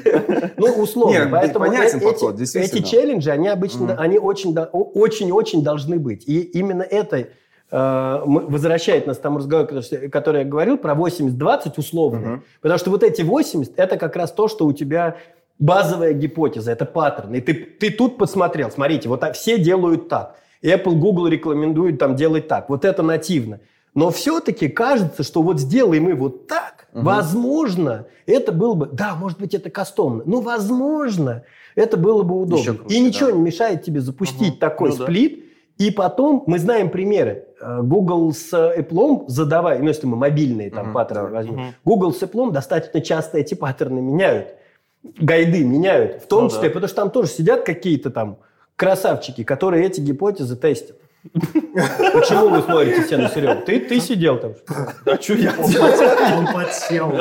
Ну, 0.57 0.65
условно. 0.81 1.13
Нет, 1.13 1.27
Поэтому 1.31 1.65
понятен 1.65 1.99
подход, 1.99 2.33
эти, 2.33 2.39
действительно. 2.39 2.79
эти 2.79 2.87
челленджи, 2.87 3.29
они 3.29 3.47
обычно, 3.47 3.95
они 3.95 4.17
очень-очень 4.17 5.63
должны 5.63 5.99
быть. 5.99 6.27
И 6.27 6.41
именно 6.41 6.81
это 6.81 7.27
э, 7.71 8.21
возвращает 8.25 9.05
нас 9.07 9.17
к 9.17 9.21
тому 9.21 9.37
разговору, 9.37 9.81
который, 10.11 10.41
я 10.41 10.47
говорил, 10.47 10.77
про 10.77 10.93
80-20 10.93 11.73
условно. 11.77 12.41
Потому 12.61 12.79
что 12.79 12.89
вот 12.89 13.03
эти 13.03 13.21
80, 13.21 13.73
это 13.77 13.97
как 13.97 14.15
раз 14.15 14.31
то, 14.31 14.47
что 14.47 14.65
у 14.65 14.73
тебя 14.73 15.17
базовая 15.59 16.13
гипотеза, 16.13 16.71
это 16.71 16.85
паттерн. 16.85 17.35
И 17.35 17.41
ты, 17.41 17.53
ты 17.53 17.91
тут 17.91 18.17
посмотрел, 18.17 18.71
смотрите, 18.71 19.07
вот 19.07 19.19
так 19.19 19.35
все 19.35 19.57
делают 19.57 20.09
так. 20.09 20.35
Apple, 20.63 20.95
Google 20.95 21.27
рекомендуют 21.27 21.99
там 21.99 22.15
делать 22.15 22.47
так. 22.47 22.69
Вот 22.69 22.85
это 22.85 23.03
нативно. 23.03 23.59
Но 23.93 24.09
все-таки 24.09 24.69
кажется, 24.69 25.23
что 25.23 25.41
вот 25.41 25.59
сделаем 25.59 26.03
мы 26.03 26.15
вот 26.15 26.47
так, 26.47 26.87
угу. 26.93 27.05
возможно, 27.05 28.07
это 28.25 28.51
было 28.51 28.73
бы, 28.73 28.89
да, 28.91 29.15
может 29.15 29.39
быть, 29.39 29.53
это 29.53 29.69
кастомно, 29.69 30.23
но 30.25 30.41
возможно, 30.41 31.43
это 31.75 31.97
было 31.97 32.23
бы 32.23 32.41
удобно. 32.41 32.73
Круче, 32.73 32.95
и 32.95 32.99
ничего 32.99 33.29
да. 33.29 33.35
не 33.35 33.41
мешает 33.41 33.83
тебе 33.83 34.01
запустить 34.01 34.53
угу. 34.53 34.59
такой 34.59 34.89
ну, 34.89 34.95
сплит, 34.95 35.45
да. 35.77 35.85
и 35.85 35.91
потом 35.91 36.43
мы 36.47 36.57
знаем 36.57 36.89
примеры. 36.89 37.45
Э, 37.61 37.81
Google 37.83 38.33
с 38.33 38.51
Apple 38.51 39.25
задавай, 39.27 39.79
ну 39.79 39.87
если 39.87 40.07
мы 40.07 40.17
мобильные 40.17 40.71
там 40.71 40.87
угу, 40.87 40.93
паттерны 40.93 41.29
возьмем, 41.29 41.55
угу. 41.55 41.73
Google 41.85 42.13
с 42.13 42.21
Apple 42.23 42.51
достаточно 42.51 42.99
часто 43.01 43.37
эти 43.37 43.53
паттерны 43.53 44.01
меняют, 44.01 44.55
гайды 45.03 45.63
меняют, 45.63 46.23
в 46.23 46.27
том 46.27 46.45
ну, 46.45 46.49
числе, 46.49 46.69
да. 46.69 46.73
потому 46.73 46.87
что 46.87 46.95
там 46.95 47.11
тоже 47.11 47.27
сидят 47.27 47.63
какие-то 47.63 48.09
там 48.09 48.39
красавчики, 48.75 49.43
которые 49.43 49.85
эти 49.85 49.99
гипотезы 49.99 50.55
тестят. 50.55 50.97
Почему 51.23 52.49
вы 52.49 52.61
смотрите 52.61 53.03
все 53.03 53.17
на 53.17 53.29
Серегу? 53.29 53.61
Ты, 53.65 53.79
ты 53.79 53.99
сидел 53.99 54.39
там. 54.39 54.53
Да 55.05 55.19
что 55.21 55.33
я? 55.33 55.53
Он 56.37 56.47
подсел. 56.53 57.13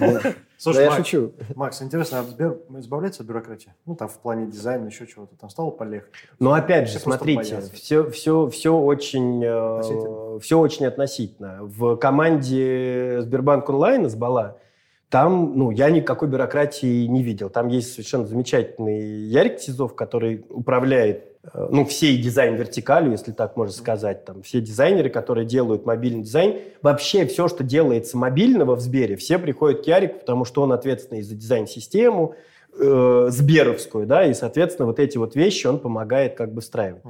Ну. 0.00 0.20
Слушай, 0.56 0.84
я 0.84 0.92
шучу. 0.92 1.32
Макс, 1.56 1.82
интересно, 1.82 2.20
а 2.20 2.22
Сбер 2.22 2.56
избавляется 2.78 3.22
от 3.22 3.28
бюрократии? 3.28 3.74
Ну, 3.84 3.96
там 3.96 4.08
в 4.08 4.18
плане 4.18 4.46
дизайна, 4.46 4.86
еще 4.86 5.06
чего-то. 5.06 5.36
Там 5.36 5.50
стало 5.50 5.70
полегче? 5.70 6.08
Ну, 6.38 6.52
опять 6.52 6.88
же, 6.88 6.98
смотрите, 6.98 7.60
все, 7.74 8.08
все, 8.08 8.48
все, 8.48 8.74
очень, 8.74 9.42
э, 9.44 10.38
все 10.40 10.58
очень 10.58 10.86
относительно. 10.86 11.58
В 11.60 11.96
команде 11.96 13.18
Сбербанк 13.20 13.68
онлайн 13.68 14.06
из 14.06 14.14
Бала 14.14 14.56
там, 15.08 15.56
ну, 15.56 15.70
я 15.70 15.90
никакой 15.90 16.28
бюрократии 16.28 17.06
не 17.06 17.22
видел. 17.22 17.50
Там 17.50 17.68
есть 17.68 17.92
совершенно 17.92 18.26
замечательный 18.26 19.26
Ярик 19.26 19.58
Тизов, 19.58 19.94
который 19.94 20.44
управляет 20.48 21.34
Э, 21.52 21.68
ну, 21.70 21.84
всей 21.84 22.16
дизайн-вертикалью, 22.16 23.12
если 23.12 23.32
так 23.32 23.56
можно 23.56 23.74
сказать, 23.74 24.24
там, 24.24 24.42
все 24.42 24.60
дизайнеры, 24.60 25.10
которые 25.10 25.44
делают 25.44 25.84
мобильный 25.84 26.22
дизайн, 26.22 26.58
вообще 26.80 27.26
все, 27.26 27.48
что 27.48 27.62
делается 27.62 28.16
мобильного 28.16 28.76
в 28.76 28.80
Сбере, 28.80 29.16
все 29.16 29.38
приходят 29.38 29.84
к 29.84 29.86
Ярику, 29.86 30.20
потому 30.20 30.44
что 30.44 30.62
он 30.62 30.72
ответственный 30.72 31.22
за 31.22 31.34
дизайн-систему, 31.34 32.34
э, 32.78 33.26
сберовскую, 33.28 34.06
да, 34.06 34.24
и, 34.26 34.32
соответственно, 34.32 34.86
вот 34.86 34.98
эти 34.98 35.18
вот 35.18 35.34
вещи 35.34 35.66
он 35.66 35.80
помогает 35.80 36.34
как 36.34 36.52
бы 36.52 36.62
встраивать. 36.62 37.02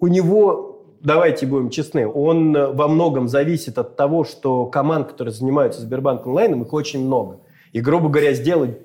У 0.00 0.08
него, 0.08 0.71
давайте 1.02 1.46
будем 1.46 1.70
честны, 1.70 2.06
он 2.06 2.52
во 2.52 2.88
многом 2.88 3.28
зависит 3.28 3.78
от 3.78 3.96
того, 3.96 4.24
что 4.24 4.66
команд, 4.66 5.08
которые 5.08 5.34
занимаются 5.34 5.80
Сбербанк 5.80 6.26
онлайном, 6.26 6.62
их 6.62 6.72
очень 6.72 7.04
много. 7.04 7.40
И, 7.72 7.80
грубо 7.80 8.08
говоря, 8.08 8.34
сделать 8.34 8.78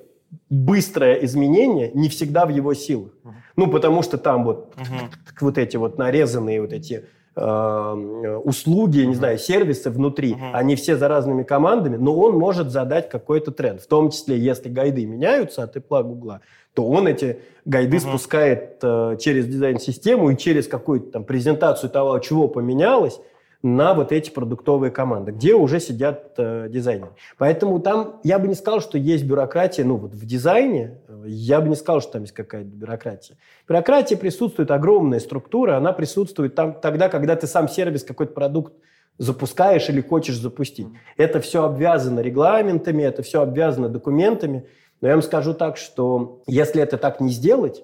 быстрое 0.50 1.14
изменение 1.24 1.90
не 1.94 2.08
всегда 2.08 2.46
в 2.46 2.50
его 2.50 2.74
силах. 2.74 3.12
Uh-huh. 3.24 3.30
Ну, 3.56 3.70
потому 3.70 4.02
что 4.02 4.18
там 4.18 4.44
вот, 4.44 4.74
uh-huh. 4.76 5.10
вот 5.40 5.58
эти 5.58 5.76
вот 5.76 5.98
нарезанные 5.98 6.60
вот 6.60 6.72
эти 6.72 7.06
э, 7.40 8.36
услуги, 8.44 9.00
не 9.00 9.14
знаю, 9.14 9.38
сервисы 9.38 9.90
внутри, 9.90 10.32
uh-huh. 10.32 10.50
они 10.52 10.76
все 10.76 10.96
за 10.96 11.08
разными 11.08 11.42
командами, 11.42 11.96
но 11.96 12.18
он 12.18 12.36
может 12.36 12.70
задать 12.70 13.08
какой-то 13.08 13.50
тренд. 13.50 13.80
В 13.80 13.86
том 13.86 14.10
числе, 14.10 14.38
если 14.38 14.68
гайды 14.68 15.06
меняются 15.06 15.62
от 15.62 15.76
Apple, 15.76 16.02
Google, 16.02 16.38
то 16.74 16.86
он 16.86 17.06
эти 17.08 17.40
гайды 17.64 17.96
uh-huh. 17.96 18.08
спускает 18.08 18.78
э, 18.82 19.16
через 19.20 19.46
дизайн-систему 19.46 20.30
и 20.30 20.36
через 20.36 20.66
какую-то 20.68 21.12
там 21.12 21.24
презентацию 21.24 21.90
того, 21.90 22.18
чего 22.18 22.48
поменялось, 22.48 23.20
на 23.62 23.92
вот 23.94 24.12
эти 24.12 24.30
продуктовые 24.30 24.92
команды, 24.92 25.32
где 25.32 25.54
уже 25.54 25.80
сидят 25.80 26.34
э, 26.36 26.68
дизайнеры. 26.70 27.10
Поэтому 27.38 27.80
там 27.80 28.20
я 28.22 28.38
бы 28.38 28.46
не 28.46 28.54
сказал, 28.54 28.80
что 28.80 28.98
есть 28.98 29.24
бюрократия, 29.24 29.84
ну 29.84 29.96
вот 29.96 30.14
в 30.14 30.24
дизайне, 30.24 31.00
я 31.24 31.60
бы 31.60 31.68
не 31.68 31.74
сказал, 31.74 32.00
что 32.00 32.12
там 32.12 32.22
есть 32.22 32.34
какая-то 32.34 32.68
бюрократия. 32.68 33.36
Бюрократия 33.66 34.16
присутствует, 34.16 34.70
огромная 34.70 35.18
структура, 35.18 35.76
она 35.76 35.92
присутствует 35.92 36.54
там 36.54 36.74
тогда, 36.80 37.08
когда 37.08 37.34
ты 37.34 37.48
сам 37.48 37.68
сервис, 37.68 38.04
какой-то 38.04 38.32
продукт 38.32 38.74
запускаешь 39.18 39.88
или 39.88 40.00
хочешь 40.00 40.38
запустить. 40.38 40.86
Это 41.16 41.40
все 41.40 41.64
обвязано 41.64 42.20
регламентами, 42.20 43.02
это 43.02 43.22
все 43.22 43.42
обвязано 43.42 43.88
документами. 43.88 44.68
Но 45.00 45.08
я 45.08 45.14
вам 45.14 45.22
скажу 45.22 45.54
так, 45.54 45.76
что 45.76 46.42
если 46.46 46.80
это 46.80 46.96
так 46.96 47.20
не 47.20 47.30
сделать, 47.30 47.82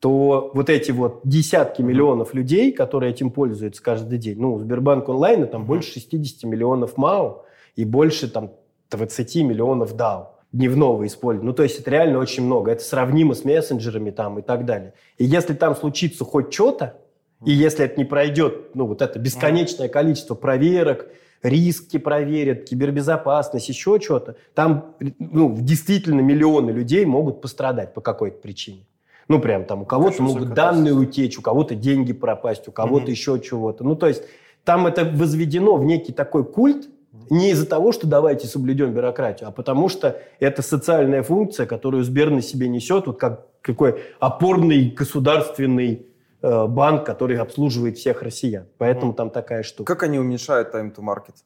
то 0.00 0.50
вот 0.54 0.70
эти 0.70 0.90
вот 0.90 1.20
десятки 1.24 1.82
миллионов 1.82 2.32
людей, 2.32 2.72
которые 2.72 3.12
этим 3.12 3.30
пользуются 3.30 3.82
каждый 3.82 4.18
день, 4.18 4.40
ну, 4.40 4.58
Сбербанк 4.58 5.08
онлайн, 5.08 5.46
там 5.46 5.66
больше 5.66 5.92
60 5.92 6.44
миллионов 6.44 6.96
МАУ 6.96 7.44
и 7.76 7.84
больше 7.84 8.28
там 8.28 8.52
20 8.90 9.36
миллионов 9.36 9.94
DAO 9.94 10.28
дневного 10.52 11.06
использования. 11.06 11.50
Ну, 11.50 11.54
то 11.54 11.62
есть 11.62 11.78
это 11.78 11.90
реально 11.90 12.18
очень 12.18 12.44
много. 12.44 12.72
Это 12.72 12.82
сравнимо 12.82 13.34
с 13.34 13.44
мессенджерами 13.44 14.10
там 14.10 14.38
и 14.38 14.42
так 14.42 14.64
далее. 14.64 14.94
И 15.18 15.24
если 15.24 15.52
там 15.52 15.76
случится 15.76 16.24
хоть 16.24 16.52
что-то, 16.52 16.96
и 17.44 17.52
если 17.52 17.84
это 17.84 17.98
не 17.98 18.04
пройдет, 18.04 18.74
ну, 18.74 18.86
вот 18.86 19.02
это 19.02 19.18
бесконечное 19.18 19.88
количество 19.88 20.34
проверок, 20.34 21.08
риски 21.42 21.98
проверят, 21.98 22.64
кибербезопасность, 22.64 23.68
еще 23.68 24.00
что-то, 24.00 24.36
там 24.54 24.96
ну, 25.18 25.54
действительно 25.58 26.20
миллионы 26.20 26.70
людей 26.70 27.04
могут 27.04 27.40
пострадать 27.40 27.94
по 27.94 28.00
какой-то 28.00 28.38
причине. 28.38 28.86
Ну, 29.30 29.38
прям 29.38 29.64
там 29.64 29.82
у 29.82 29.84
кого-то 29.84 30.24
могут 30.24 30.54
данные 30.54 30.92
утечь, 30.92 31.38
у 31.38 31.42
кого-то 31.42 31.76
деньги 31.76 32.12
пропасть, 32.12 32.66
у 32.66 32.72
кого-то 32.72 33.04
угу. 33.04 33.10
еще 33.12 33.38
чего-то. 33.38 33.84
Ну, 33.84 33.94
то 33.94 34.08
есть 34.08 34.24
там 34.64 34.88
это 34.88 35.04
возведено 35.04 35.76
в 35.76 35.84
некий 35.84 36.12
такой 36.12 36.44
культ, 36.44 36.88
не 37.30 37.52
из-за 37.52 37.64
того, 37.64 37.92
что 37.92 38.08
давайте 38.08 38.48
соблюдем 38.48 38.92
бюрократию, 38.92 39.48
а 39.48 39.52
потому 39.52 39.88
что 39.88 40.20
это 40.40 40.62
социальная 40.62 41.22
функция, 41.22 41.64
которую 41.66 42.02
Сбер 42.02 42.30
на 42.30 42.42
себе 42.42 42.68
несет, 42.68 43.06
вот 43.06 43.20
как 43.20 43.46
какой 43.62 44.02
опорный 44.18 44.90
государственный 44.90 46.06
э, 46.42 46.66
банк, 46.66 47.06
который 47.06 47.38
обслуживает 47.38 47.98
всех 47.98 48.22
россиян. 48.22 48.66
Поэтому 48.78 49.12
mm. 49.12 49.14
там 49.14 49.30
такая 49.30 49.62
штука. 49.62 49.94
Как 49.94 50.02
они 50.02 50.18
уменьшают 50.18 50.74
time 50.74 50.92
to 50.92 51.04
market? 51.04 51.36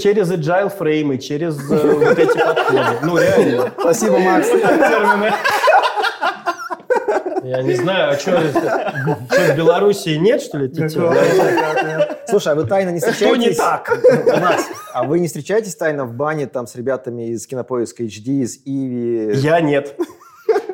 Через 0.00 0.32
agile 0.32 0.70
фреймы, 0.70 1.18
через 1.18 1.58
э, 1.70 1.76
вот 1.76 2.18
эти 2.18 2.38
подходы. 2.38 2.98
Ну, 3.02 3.18
реально. 3.18 3.72
Спасибо, 3.78 4.18
Макс. 4.20 4.48
Я 7.44 7.62
не 7.62 7.74
знаю, 7.74 8.12
а 8.12 8.18
что, 8.18 8.40
в 8.40 9.56
Белоруссии 9.56 10.16
нет, 10.16 10.40
что 10.40 10.58
ли, 10.58 10.72
Слушай, 12.26 12.52
а 12.52 12.54
вы 12.54 12.64
тайно 12.66 12.90
не 12.90 13.00
встречаетесь? 13.00 13.26
Что 13.26 13.36
не 13.36 13.54
так? 13.54 14.40
Макс, 14.40 14.64
а 14.94 15.04
вы 15.04 15.20
не 15.20 15.26
встречаетесь 15.26 15.76
тайно 15.76 16.06
в 16.06 16.14
бане 16.14 16.46
там 16.46 16.66
с 16.66 16.74
ребятами 16.74 17.30
из 17.30 17.46
Кинопоиска 17.46 18.02
HD, 18.02 18.42
из 18.42 18.60
Иви? 18.64 19.34
Я 19.36 19.60
нет. 19.60 19.94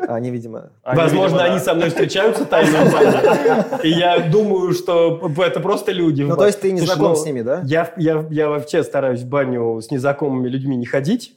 Они, 0.06 0.30
видимо... 0.30 0.70
Возможно, 0.84 1.36
видимо, 1.36 1.44
они 1.44 1.58
да. 1.58 1.64
со 1.64 1.74
мной 1.74 1.88
встречаются 1.88 2.44
тайно 2.44 2.84
в 2.84 2.92
бане. 2.92 3.64
И 3.82 3.90
я 3.90 4.18
думаю, 4.20 4.72
что 4.72 5.30
это 5.38 5.60
просто 5.60 5.92
люди. 5.92 6.22
Ну, 6.22 6.36
то 6.36 6.46
есть 6.46 6.60
ты 6.60 6.72
не 6.72 6.80
знаком 6.80 7.10
ну, 7.10 7.16
с 7.16 7.24
ними, 7.24 7.42
да? 7.42 7.62
Я, 7.64 7.92
я, 7.96 8.26
я 8.30 8.48
вообще 8.48 8.82
стараюсь 8.82 9.22
в 9.22 9.28
баню 9.28 9.80
с 9.80 9.90
незнакомыми 9.90 10.48
людьми 10.48 10.76
не 10.76 10.86
ходить. 10.86 11.34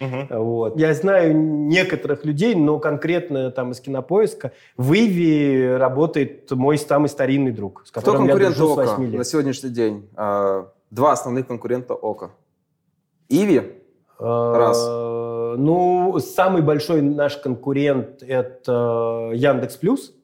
Угу. 0.00 0.42
Вот. 0.42 0.78
Я 0.78 0.94
знаю 0.94 1.36
некоторых 1.36 2.24
людей, 2.24 2.54
но 2.54 2.78
конкретно 2.78 3.50
там 3.50 3.72
из 3.72 3.80
кинопоиска 3.80 4.52
в 4.76 4.92
Иви 4.94 5.76
работает 5.76 6.50
мой 6.50 6.78
самый 6.78 7.08
старинный 7.08 7.52
друг, 7.52 7.82
с 7.86 7.90
которым 7.90 8.24
Кто 8.24 8.26
конкурент 8.26 8.56
я 8.56 8.56
дружу 8.56 8.80
Ока 8.80 8.98
на 8.98 9.24
сегодняшний 9.24 9.70
день? 9.70 10.08
А, 10.16 10.68
два 10.90 11.12
основных 11.12 11.46
конкурента 11.46 11.94
Ока. 11.94 12.30
Иви? 13.28 13.62
А, 14.18 14.58
Раз. 14.58 15.58
Ну, 15.58 16.18
самый 16.20 16.62
большой 16.62 17.02
наш 17.02 17.36
конкурент– 17.36 18.22
это 18.26 19.30
Яндекс 19.34 19.76
Плюс. 19.76 20.14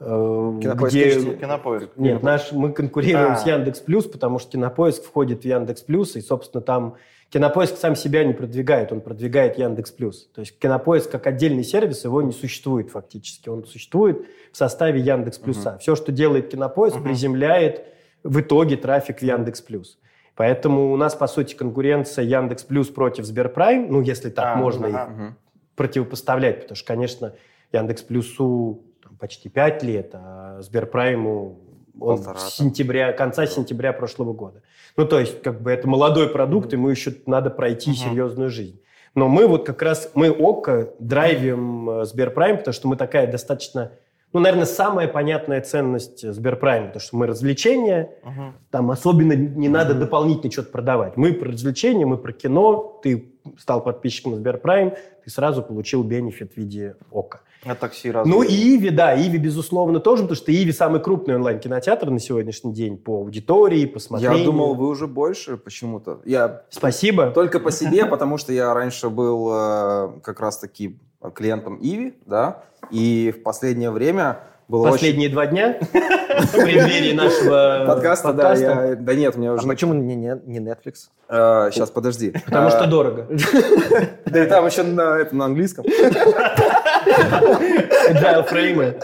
Э, 0.00 0.58
Кинопоиск 0.60 0.94
где... 0.94 1.36
Кинопоиск. 1.36 1.88
Нет, 1.96 2.22
наш, 2.22 2.52
мы 2.52 2.72
конкурируем 2.72 3.32
а. 3.32 3.36
с 3.36 3.46
Яндекс 3.46 3.80
Плюс, 3.80 4.04
потому 4.06 4.38
что 4.38 4.52
Кинопоиск 4.52 5.04
входит 5.04 5.42
в 5.42 5.44
Яндекс 5.44 5.82
Плюс, 5.82 6.16
и, 6.16 6.20
собственно, 6.20 6.60
там 6.60 6.96
Кинопоиск 7.30 7.76
сам 7.76 7.96
себя 7.96 8.24
не 8.24 8.32
продвигает, 8.32 8.92
он 8.92 9.00
продвигает 9.00 9.58
Яндекс 9.58 9.90
Плюс. 9.90 10.28
То 10.34 10.40
есть 10.40 10.58
Кинопоиск 10.58 11.10
как 11.10 11.26
отдельный 11.26 11.64
сервис 11.64 12.04
его 12.04 12.22
не 12.22 12.32
существует 12.32 12.90
фактически. 12.90 13.48
Он 13.48 13.64
существует 13.64 14.26
в 14.52 14.56
составе 14.56 15.00
Яндекс 15.00 15.38
Плюса. 15.38 15.70
Uh-huh. 15.70 15.78
Все, 15.80 15.96
что 15.96 16.12
делает 16.12 16.48
Кинопоиск, 16.48 16.96
uh-huh. 16.96 17.02
приземляет 17.02 17.84
в 18.22 18.40
итоге 18.40 18.76
трафик 18.76 19.18
в 19.18 19.22
Яндекс 19.22 19.60
Плюс. 19.60 19.98
Поэтому 20.36 20.92
у 20.92 20.96
нас, 20.96 21.14
по 21.14 21.26
сути, 21.26 21.54
конкуренция 21.54 22.24
Яндекс 22.24 22.62
Плюс 22.62 22.88
против 22.88 23.24
Сберпрайм, 23.24 23.90
ну, 23.90 24.02
если 24.02 24.30
так 24.30 24.56
а, 24.56 24.56
можно 24.56 24.86
ага. 24.86 25.36
противопоставлять, 25.74 26.62
потому 26.62 26.76
что, 26.76 26.86
конечно, 26.86 27.34
Яндекс 27.72 28.02
Плюсу 28.02 28.84
почти 29.18 29.48
5 29.48 29.82
лет, 29.82 30.10
а 30.12 30.60
Сберпрайму 30.60 31.58
он 32.00 32.16
Полтора, 32.16 32.38
с 32.38 32.54
сентября, 32.54 33.12
конца 33.12 33.46
сентября 33.46 33.92
прошлого 33.92 34.32
года. 34.32 34.62
Ну, 34.96 35.06
то 35.06 35.20
есть, 35.20 35.42
как 35.42 35.60
бы 35.60 35.70
это 35.70 35.88
молодой 35.88 36.28
продукт, 36.28 36.72
ему 36.72 36.88
еще 36.88 37.14
надо 37.26 37.50
пройти 37.50 37.90
mm-hmm. 37.90 37.94
серьезную 37.94 38.50
жизнь. 38.50 38.80
Но 39.14 39.28
мы 39.28 39.46
вот 39.46 39.66
как 39.66 39.80
раз, 39.82 40.10
мы 40.14 40.28
ОККО 40.28 40.94
драйвим 40.98 41.88
mm-hmm. 41.88 42.04
Сберпрайм, 42.04 42.58
потому 42.58 42.74
что 42.74 42.88
мы 42.88 42.96
такая 42.96 43.30
достаточно, 43.30 43.92
ну, 44.32 44.40
наверное, 44.40 44.66
самая 44.66 45.08
понятная 45.08 45.62
ценность 45.62 46.30
Сберпрайм, 46.30 46.88
потому 46.88 47.00
что 47.00 47.16
мы 47.16 47.26
развлечения, 47.26 48.10
uh-huh. 48.22 48.52
там 48.70 48.90
особенно 48.90 49.32
не 49.32 49.68
надо 49.68 49.94
uh-huh. 49.94 50.00
дополнительно 50.00 50.52
что-то 50.52 50.70
продавать. 50.70 51.16
Мы 51.16 51.32
про 51.32 51.50
развлечения, 51.50 52.04
мы 52.04 52.18
про 52.18 52.32
кино, 52.32 53.00
ты 53.02 53.32
стал 53.58 53.82
подписчиком 53.82 54.34
Сберпрайм, 54.34 54.94
ты 55.24 55.30
сразу 55.30 55.62
получил 55.62 56.02
бенефит 56.02 56.52
в 56.52 56.56
виде 56.58 56.96
ОККО. 57.10 57.40
А 57.64 57.74
такси 57.74 58.10
разве? 58.10 58.32
Ну, 58.32 58.44
Иви, 58.44 58.90
да, 58.90 59.16
Иви, 59.20 59.38
безусловно, 59.38 59.98
тоже, 60.00 60.22
потому 60.22 60.36
что 60.36 60.52
Иви 60.52 60.72
самый 60.72 61.00
крупный 61.00 61.34
онлайн-кинотеатр 61.36 62.10
на 62.10 62.20
сегодняшний 62.20 62.72
день 62.72 62.96
по 62.96 63.16
аудитории, 63.18 63.86
по 63.86 63.98
смотрению. 63.98 64.38
Я 64.38 64.44
думал, 64.44 64.74
вы 64.74 64.88
уже 64.88 65.06
больше 65.06 65.56
почему-то. 65.56 66.20
Я 66.24 66.62
Спасибо. 66.70 67.30
только 67.30 67.58
по 67.58 67.70
себе, 67.72 68.06
потому 68.06 68.38
что 68.38 68.52
я 68.52 68.72
раньше 68.74 69.08
был 69.10 69.48
э, 69.52 70.08
как 70.22 70.38
раз-таки 70.40 70.98
клиентом 71.34 71.78
Иви, 71.82 72.14
да, 72.26 72.62
и 72.90 73.34
в 73.36 73.42
последнее 73.42 73.90
время 73.90 74.38
было 74.68 74.90
Последние 74.90 75.28
два 75.28 75.46
дня 75.46 75.78
в 75.80 76.52
преддверии 76.52 77.12
нашего 77.12 77.84
Подкаста, 77.86 78.32
да, 78.32 78.54
я- 78.54 78.96
да 78.96 79.14
нет, 79.14 79.36
у 79.36 79.38
меня 79.38 79.52
А 79.52 79.54
уже... 79.54 79.66
почему 79.66 79.94
не, 79.94 80.14
не, 80.16 80.40
не 80.44 80.58
Netflix? 80.58 81.08
Э, 81.28 81.70
сейчас, 81.72 81.90
подожди. 81.90 82.32
Потому 82.46 82.66
Э, 82.68 82.70
что 82.70 82.86
дорого. 82.88 83.28
Да 84.26 84.44
и 84.44 84.48
там 84.48 84.66
еще 84.66 84.82
на, 84.82 85.18
это, 85.18 85.34
на 85.36 85.44
английском. 85.46 85.84
Agile 88.10 88.46
фреймы. 88.46 88.98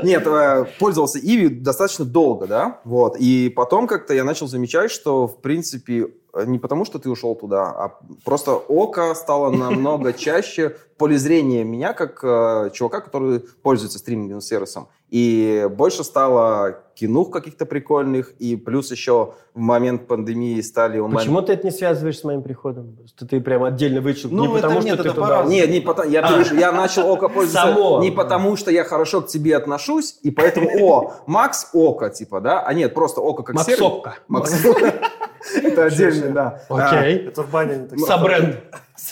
Нет, 0.02 0.26
э, 0.26 0.66
пользовался 0.78 1.18
Иви 1.18 1.48
достаточно 1.48 2.04
долго, 2.04 2.46
да, 2.46 2.80
вот, 2.84 3.16
и 3.18 3.48
потом 3.48 3.86
как-то 3.86 4.14
я 4.14 4.24
начал 4.24 4.46
замечать, 4.46 4.90
что, 4.90 5.26
в 5.26 5.40
принципе, 5.40 6.08
не 6.34 6.58
потому, 6.58 6.84
что 6.84 6.98
ты 6.98 7.10
ушел 7.10 7.34
туда, 7.34 7.64
а 7.64 7.98
просто 8.24 8.52
око 8.52 9.14
стало 9.14 9.50
намного 9.50 10.12
чаще 10.18 10.70
в 10.70 10.96
поле 10.96 11.18
зрения 11.18 11.64
меня, 11.64 11.92
как 11.92 12.20
э, 12.22 12.70
чувака, 12.72 13.00
который 13.00 13.40
пользуется 13.62 13.98
стриминговым 13.98 14.40
сервисом. 14.40 14.88
И 15.10 15.68
больше 15.70 16.04
стало 16.04 16.84
кинух 16.94 17.30
каких-то 17.30 17.66
прикольных, 17.66 18.32
и 18.38 18.56
плюс 18.56 18.90
еще 18.90 19.34
в 19.52 19.58
момент 19.58 20.06
пандемии 20.06 20.58
стали 20.62 20.98
онлайн... 20.98 21.18
Почему 21.18 21.42
ты 21.42 21.52
это 21.52 21.66
не 21.66 21.70
связываешь 21.70 22.18
с 22.18 22.24
моим 22.24 22.42
приходом? 22.42 22.96
Что 23.06 23.26
ты 23.26 23.38
прям 23.42 23.64
отдельно 23.64 24.00
вычел? 24.00 24.30
Ну, 24.30 24.46
не 24.46 24.52
это 24.52 24.68
потому, 24.68 24.80
нет, 24.80 24.94
что 24.94 25.02
ты 25.02 25.08
это 25.10 25.14
туда... 25.14 25.26
по-разному. 25.26 25.54
Нет, 25.54 25.70
не 25.70 25.80
потому, 25.80 26.10
я, 26.10 26.22
пишу, 26.22 26.54
я 26.54 26.72
начал 26.72 27.10
око 27.10 27.28
пользоваться 27.28 27.74
Само. 27.74 28.02
не 28.02 28.10
потому, 28.10 28.56
что 28.56 28.70
я 28.70 28.84
хорошо 28.84 29.20
к 29.20 29.26
тебе 29.26 29.54
отношусь, 29.54 30.18
и 30.22 30.30
поэтому, 30.30 30.70
о, 30.80 31.12
Макс 31.26 31.68
Око, 31.74 32.08
типа, 32.08 32.40
да, 32.40 32.62
а 32.62 32.72
нет, 32.72 32.94
просто 32.94 33.20
Око 33.20 33.42
как 33.42 33.60
сервис. 33.60 33.80
Максопка. 33.80 34.14
Макс. 34.28 34.54
Это 35.54 35.84
отдельный, 35.86 36.30
да. 36.30 36.62
Окей. 36.68 37.28
Это 37.28 37.42
в 37.42 37.50
бане 37.50 37.76
не 37.76 37.88
так. 37.88 37.98
Собренд. 37.98 38.60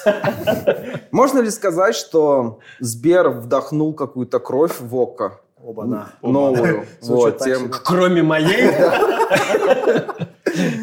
Можно 1.11 1.41
ли 1.41 1.51
сказать, 1.51 1.95
что 1.95 2.61
Сбер 2.78 3.31
вдохнул 3.31 3.95
какую-то 3.95 4.39
кровь 4.39 4.81
в 4.81 4.95
Око? 4.97 5.41
Оба-на. 5.62 6.09
Новую. 6.22 6.87
Вот, 7.03 7.39
тем... 7.39 7.70
Кроме 7.70 8.22
моей? 8.22 8.70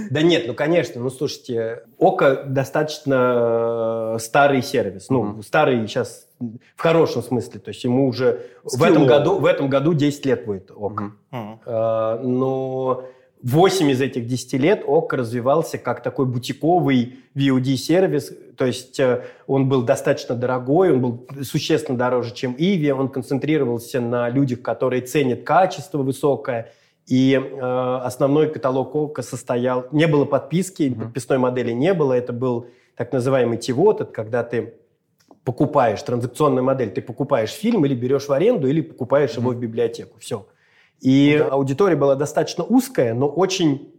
Да 0.10 0.22
нет, 0.22 0.46
ну 0.48 0.54
конечно, 0.54 1.02
ну 1.02 1.10
слушайте, 1.10 1.84
Око 1.98 2.44
достаточно 2.46 4.16
э, 4.16 4.20
старый 4.20 4.62
сервис, 4.62 5.10
ну 5.10 5.42
старый 5.44 5.86
сейчас 5.88 6.28
в 6.40 6.82
хорошем 6.82 7.22
смысле, 7.22 7.60
то 7.60 7.70
есть 7.70 7.84
ему 7.84 8.08
уже 8.08 8.46
в 8.64 8.82
этом 8.82 9.06
году 9.06 9.40
в 9.40 9.46
этом 9.46 9.70
году 9.70 9.94
10 9.94 10.26
лет 10.26 10.46
будет 10.46 10.72
Око. 10.74 11.12
Э, 11.32 12.20
но 12.24 13.04
8 13.44 13.92
из 13.92 14.02
этих 14.02 14.26
10 14.26 14.54
лет 14.54 14.84
ОК 14.86 15.14
развивался 15.14 15.78
как 15.78 16.02
такой 16.02 16.26
бутиковый 16.26 17.20
VOD-сервис, 17.36 18.34
то 18.58 18.66
есть 18.66 19.00
э, 19.00 19.26
он 19.46 19.70
был 19.70 19.84
достаточно 19.84 20.36
дорогой, 20.36 20.92
он 20.92 21.02
был 21.02 21.28
существенно 21.44 21.98
дороже, 21.98 22.34
чем 22.34 22.56
Иви, 22.58 22.92
он 22.92 23.10
концентрировался 23.10 24.02
на 24.02 24.30
людях, 24.30 24.62
которые 24.62 25.04
ценят 25.04 25.44
качество 25.44 26.00
высокое, 26.00 26.72
и 27.06 27.34
э, 27.34 28.00
основной 28.04 28.52
каталог 28.52 28.96
ОК 28.96 29.24
состоял... 29.24 29.86
Не 29.92 30.08
было 30.08 30.26
подписки, 30.26 30.94
подписной 30.94 31.38
модели 31.38 31.72
не 31.72 31.94
было, 31.94 32.14
это 32.14 32.34
был 32.34 32.68
так 32.96 33.14
называемый 33.14 33.60
тивот, 33.60 34.02
это 34.02 34.12
когда 34.12 34.44
ты 34.44 34.74
покупаешь 35.44 36.02
транзакционную 36.02 36.64
модель, 36.64 36.90
ты 36.90 37.02
покупаешь 37.02 37.52
фильм 37.52 37.86
или 37.86 37.94
берешь 37.94 38.28
в 38.28 38.34
аренду, 38.34 38.68
или 38.68 38.82
покупаешь 38.82 39.38
его 39.38 39.52
в 39.52 39.60
библиотеку. 39.60 40.20
Все. 40.20 40.48
И 41.02 41.36
аудитория 41.52 41.96
была 41.96 42.16
достаточно 42.16 42.64
узкая, 42.64 43.14
но 43.14 43.28
очень, 43.28 43.92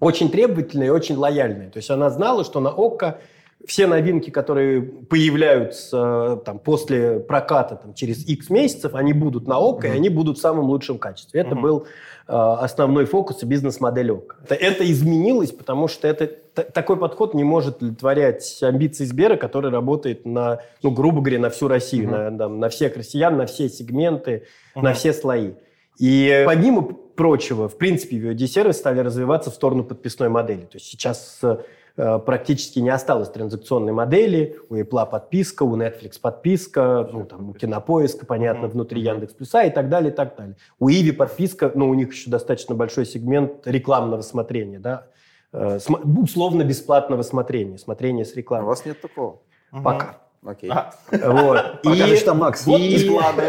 очень 0.00 0.30
требовательная 0.30 0.88
и 0.88 0.90
очень 0.90 1.16
лояльная. 1.16 1.70
То 1.70 1.76
есть 1.78 1.90
она 1.90 2.10
знала, 2.10 2.44
что 2.44 2.60
на 2.60 2.70
ОККО 2.70 3.20
все 3.66 3.86
новинки, 3.86 4.28
которые 4.30 4.82
появляются 4.82 6.36
э, 6.40 6.44
там, 6.44 6.58
после 6.58 7.18
проката 7.20 7.76
там, 7.76 7.94
через 7.94 8.26
X 8.28 8.50
месяцев, 8.50 8.94
они 8.94 9.12
будут 9.14 9.46
на 9.46 9.58
ОККО, 9.58 9.86
и 9.86 9.90
они 9.90 10.08
будут 10.10 10.36
в 10.38 10.40
самом 10.40 10.66
лучшем 10.66 10.98
качестве. 10.98 11.40
Это 11.40 11.54
Мгм. 11.54 11.62
был 11.62 11.86
э, 12.26 12.32
основной 12.32 13.06
фокус 13.06 13.42
и 13.42 13.46
бизнес-модель 13.46 14.10
ОККО. 14.12 14.36
Это, 14.44 14.54
это 14.54 14.90
изменилось, 14.92 15.50
потому 15.52 15.88
что 15.88 16.08
это, 16.08 16.26
т- 16.26 16.64
такой 16.64 16.96
подход 16.98 17.32
не 17.34 17.44
может 17.44 17.76
удовлетворять 17.78 18.58
амбиции 18.62 19.04
Сбера, 19.04 19.36
который 19.36 19.70
работает 19.70 20.26
на, 20.26 20.60
ну, 20.82 20.90
грубо 20.90 21.20
говоря, 21.20 21.38
на 21.38 21.48
всю 21.50 21.68
Россию, 21.68 22.10
на, 22.10 22.36
там, 22.36 22.58
на 22.60 22.68
всех 22.68 22.96
россиян, 22.96 23.36
на 23.36 23.46
все 23.46 23.68
сегменты, 23.70 24.42
на 24.74 24.82
Мгм. 24.90 24.94
все 24.94 25.12
слои. 25.14 25.52
И 25.98 26.42
помимо 26.46 26.82
прочего, 26.82 27.68
в 27.68 27.76
принципе, 27.78 28.16
VOD-сервисы 28.18 28.78
стали 28.78 29.00
развиваться 29.00 29.50
в 29.50 29.54
сторону 29.54 29.84
подписной 29.84 30.28
модели. 30.28 30.62
То 30.62 30.74
есть 30.74 30.86
сейчас 30.86 31.40
э, 31.42 32.18
практически 32.18 32.80
не 32.80 32.90
осталось 32.90 33.28
транзакционной 33.30 33.92
модели. 33.92 34.56
У 34.68 34.74
Apple 34.74 35.08
подписка, 35.08 35.62
у 35.62 35.76
Netflix 35.76 36.20
подписка, 36.20 37.08
ну, 37.12 37.24
там, 37.24 37.50
у 37.50 37.52
Кинопоиска, 37.54 38.26
понятно, 38.26 38.68
внутри 38.68 39.02
Яндекс 39.02 39.34
Плюса 39.34 39.62
и 39.62 39.70
так 39.70 39.88
далее, 39.88 40.12
и 40.12 40.14
так 40.14 40.36
далее. 40.36 40.56
У 40.80 40.90
Иви 40.90 41.12
подписка, 41.12 41.70
ну, 41.74 41.88
у 41.88 41.94
них 41.94 42.12
еще 42.12 42.30
достаточно 42.30 42.74
большой 42.74 43.06
сегмент 43.06 43.66
рекламного 43.66 44.22
смотрения, 44.22 44.80
да, 44.80 45.06
Э, 45.54 45.78
условно 46.20 46.64
бесплатного 46.64 47.22
смотрения, 47.22 47.78
смотрения 47.78 48.24
с 48.24 48.30
А 48.30 48.34
У 48.34 48.36
рекламой. 48.38 48.66
вас 48.66 48.84
нет 48.84 49.00
такого? 49.00 49.38
Пока. 49.70 50.18
Окей. 50.44 50.70
А, 50.70 50.92
Вот. 51.10 51.82
Покажи, 51.82 52.16
что 52.16 52.34
Макс. 52.34 52.66
и- 52.66 52.94
бесплатно. 52.94 53.42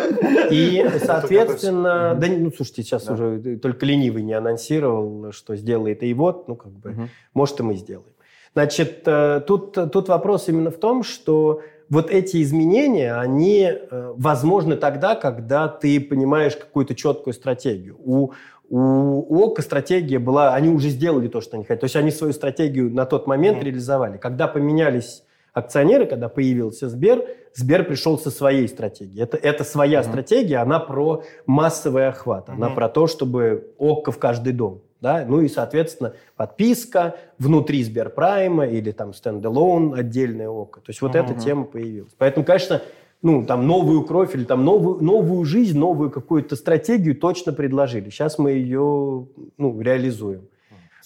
И, 0.49 0.85
соответственно, 1.03 2.15
да, 2.15 2.27
ну, 2.27 2.51
слушайте, 2.55 2.83
сейчас 2.83 3.05
Да. 3.05 3.13
уже 3.13 3.57
только 3.57 3.85
ленивый 3.85 4.23
не 4.23 4.33
анонсировал, 4.33 5.31
что 5.31 5.55
сделает 5.55 6.03
и 6.03 6.13
вот, 6.13 6.47
ну, 6.47 6.55
как 6.55 6.71
бы, 6.71 6.89
Мгм. 6.91 7.09
может, 7.33 7.59
и 7.59 7.63
мы 7.63 7.75
сделаем. 7.75 8.09
Значит, 8.53 9.01
э, 9.05 9.41
тут, 9.45 9.73
тут 9.91 10.07
вопрос 10.07 10.47
именно 10.47 10.71
в 10.71 10.77
том, 10.77 11.03
что 11.03 11.61
вот 11.89 12.09
эти 12.09 12.41
изменения, 12.41 13.13
они 13.13 13.69
э, 13.69 14.13
возможны 14.15 14.77
тогда, 14.77 15.15
когда 15.15 15.67
ты 15.67 15.99
понимаешь 15.99 16.55
какую-то 16.55 16.95
четкую 16.95 17.33
стратегию. 17.33 17.97
У, 17.99 18.31
у 18.69 19.43
ОКО 19.43 19.61
стратегия 19.61 20.17
была, 20.19 20.55
они 20.55 20.69
уже 20.69 20.89
сделали 20.89 21.27
то, 21.27 21.41
что 21.41 21.57
они 21.57 21.65
хотели. 21.65 21.81
То 21.81 21.85
есть 21.85 21.95
они 21.97 22.09
свою 22.11 22.31
стратегию 22.33 22.89
на 22.91 23.05
тот 23.05 23.27
момент 23.27 23.57
Мгм. 23.57 23.65
реализовали. 23.65 24.17
Когда 24.17 24.47
поменялись 24.47 25.23
акционеры, 25.55 26.05
когда 26.05 26.29
появился 26.29 26.89
Сбер, 26.89 27.25
Сбер 27.53 27.85
пришел 27.85 28.19
со 28.19 28.29
своей 28.29 28.67
стратегией. 28.67 29.23
Это, 29.23 29.37
это 29.37 29.63
своя 29.63 30.01
Мгм. 30.01 30.09
стратегия, 30.09 30.57
она 30.57 30.79
про 30.79 31.23
массовый 31.47 32.07
охват, 32.09 32.49
она 32.49 32.67
Мгм. 32.67 32.75
про 32.75 32.89
то, 32.89 33.07
чтобы 33.07 33.71
ОККО 33.79 34.11
в 34.11 34.19
каждый 34.19 34.53
дом. 34.53 34.81
Да? 34.99 35.23
Ну 35.27 35.41
и, 35.41 35.47
соответственно, 35.47 36.13
подписка 36.35 37.15
внутри 37.39 37.83
Сберпрайма 37.83 38.65
или 38.65 38.91
там 38.91 39.13
стендалон 39.13 39.93
отдельное 39.93 40.49
ОКО. 40.49 40.81
То 40.81 40.89
есть 40.89 41.01
вот 41.01 41.15
Мгм. 41.15 41.25
эта 41.25 41.39
тема 41.39 41.63
появилась. 41.63 42.11
Поэтому, 42.17 42.45
конечно, 42.45 42.81
ну, 43.21 43.45
там 43.45 43.65
новую 43.65 44.03
кровь 44.03 44.35
или 44.35 44.43
там 44.43 44.65
новую, 44.65 45.01
новую 45.01 45.45
жизнь, 45.45 45.77
новую 45.79 46.11
какую-то 46.11 46.57
стратегию 46.57 47.15
точно 47.15 47.53
предложили. 47.53 48.09
Сейчас 48.09 48.37
мы 48.37 48.51
ее 48.51 49.27
ну, 49.57 49.81
реализуем. 49.81 50.47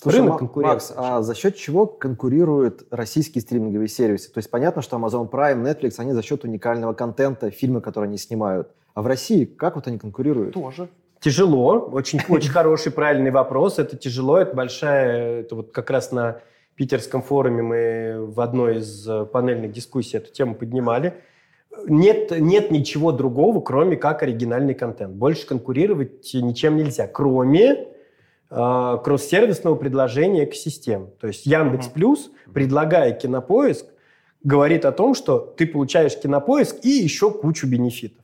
Слушай, 0.01 0.21
Рынок 0.21 0.39
конкуренции. 0.39 0.73
Макс, 0.73 0.93
а 0.95 1.21
за 1.21 1.35
счет 1.35 1.57
чего 1.57 1.85
конкурируют 1.85 2.85
российские 2.89 3.41
стриминговые 3.41 3.89
сервисы? 3.89 4.31
То 4.31 4.37
есть 4.37 4.49
понятно, 4.49 4.81
что 4.81 4.95
Amazon 4.95 5.29
Prime, 5.29 5.61
Netflix, 5.61 5.95
они 5.97 6.13
за 6.13 6.21
счет 6.21 6.45
уникального 6.45 6.93
контента, 6.93 7.51
фильмы, 7.51 7.81
которые 7.81 8.07
они 8.07 8.17
снимают. 8.17 8.69
А 8.93 9.01
в 9.01 9.07
России 9.07 9.43
как 9.43 9.75
вот 9.75 9.87
они 9.87 9.97
конкурируют? 9.97 10.53
Тоже. 10.53 10.87
Тяжело, 11.19 11.79
очень, 11.91 12.21
очень 12.29 12.49
хороший, 12.49 12.93
правильный 12.93 13.31
вопрос. 13.31 13.77
Это 13.77 13.97
тяжело, 13.97 14.37
это 14.37 14.55
большая, 14.55 15.41
это 15.41 15.55
вот 15.55 15.71
как 15.71 15.89
раз 15.89 16.13
на 16.13 16.39
питерском 16.75 17.21
форуме 17.21 17.61
мы 17.61 18.25
в 18.25 18.39
одной 18.39 18.77
из 18.77 19.05
э, 19.05 19.25
панельных 19.25 19.73
дискуссий 19.73 20.15
эту 20.15 20.31
тему 20.31 20.55
поднимали. 20.55 21.15
Нет, 21.87 22.31
нет 22.39 22.71
ничего 22.71 23.11
другого, 23.11 23.59
кроме 23.59 23.97
как 23.97 24.23
оригинальный 24.23 24.73
контент. 24.73 25.13
Больше 25.13 25.45
конкурировать 25.45 26.33
ничем 26.33 26.77
нельзя, 26.77 27.05
кроме 27.05 27.89
кросс-сервисного 28.49 29.75
предложения 29.75 30.45
экосистем. 30.45 31.09
То 31.19 31.27
есть 31.27 31.45
Яндекс 31.45 31.85
Мгм. 31.87 31.93
Плюс, 31.93 32.31
предлагая 32.53 33.11
кинопоиск, 33.13 33.85
говорит 34.43 34.85
о 34.85 34.91
том, 34.91 35.13
что 35.13 35.37
ты 35.39 35.67
получаешь 35.67 36.17
кинопоиск 36.17 36.83
и 36.83 36.89
еще 36.89 37.31
кучу 37.31 37.67
бенефитов 37.67 38.23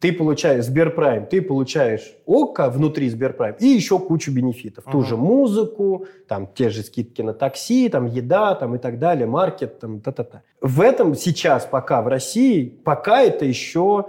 ты 0.00 0.12
получаешь 0.14 0.64
Сберпрайм, 0.64 1.26
ты 1.26 1.42
получаешь 1.42 2.14
ОКО 2.26 2.70
внутри 2.70 3.10
Сберпрайм 3.10 3.54
и 3.60 3.66
еще 3.66 3.98
кучу 3.98 4.32
бенефитов. 4.32 4.84
Ту 4.84 4.98
Мгм. 4.98 5.06
же 5.06 5.16
музыку, 5.16 6.06
там 6.26 6.48
те 6.54 6.70
же 6.70 6.82
скидки 6.82 7.20
на 7.20 7.34
такси, 7.34 7.88
там 7.90 8.06
еда, 8.06 8.54
там 8.54 8.74
и 8.74 8.78
так 8.78 8.98
далее, 8.98 9.26
маркет, 9.26 9.78
там 9.78 10.00
та-та-та. 10.00 10.42
В 10.62 10.80
этом 10.80 11.14
сейчас 11.14 11.66
пока 11.66 12.00
в 12.00 12.08
России, 12.08 12.64
пока 12.64 13.20
это 13.20 13.44
еще 13.44 14.06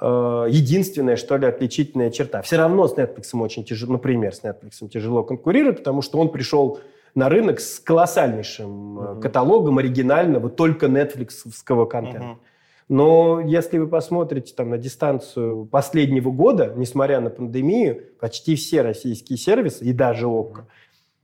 э, 0.00 0.46
единственная, 0.50 1.16
что 1.16 1.36
ли, 1.36 1.46
отличительная 1.46 2.10
черта. 2.10 2.42
Все 2.42 2.56
равно 2.56 2.88
с 2.88 2.94
Netflix 2.94 3.28
очень 3.34 3.64
тяжело, 3.64 3.92
например, 3.92 4.34
с 4.34 4.42
Netflix 4.42 4.88
тяжело 4.88 5.22
конкурировать, 5.22 5.78
потому 5.78 6.02
что 6.02 6.18
он 6.18 6.30
пришел 6.30 6.80
на 7.14 7.28
рынок 7.28 7.60
с 7.60 7.78
колоссальнейшим 7.78 8.70
Мгм. 8.70 9.20
каталогом 9.20 9.78
оригинального, 9.78 10.50
только 10.50 10.88
нетфликсовского 10.88 11.86
контента. 11.86 12.26
Мгм. 12.26 12.40
Но 12.88 13.40
если 13.40 13.78
вы 13.78 13.86
посмотрите 13.86 14.52
там, 14.54 14.70
на 14.70 14.78
дистанцию 14.78 15.64
последнего 15.64 16.30
года, 16.30 16.74
несмотря 16.76 17.20
на 17.20 17.30
пандемию, 17.30 18.02
почти 18.20 18.56
все 18.56 18.82
российские 18.82 19.38
сервисы, 19.38 19.84
и 19.84 19.92
даже 19.92 20.26
ОККО, 20.26 20.66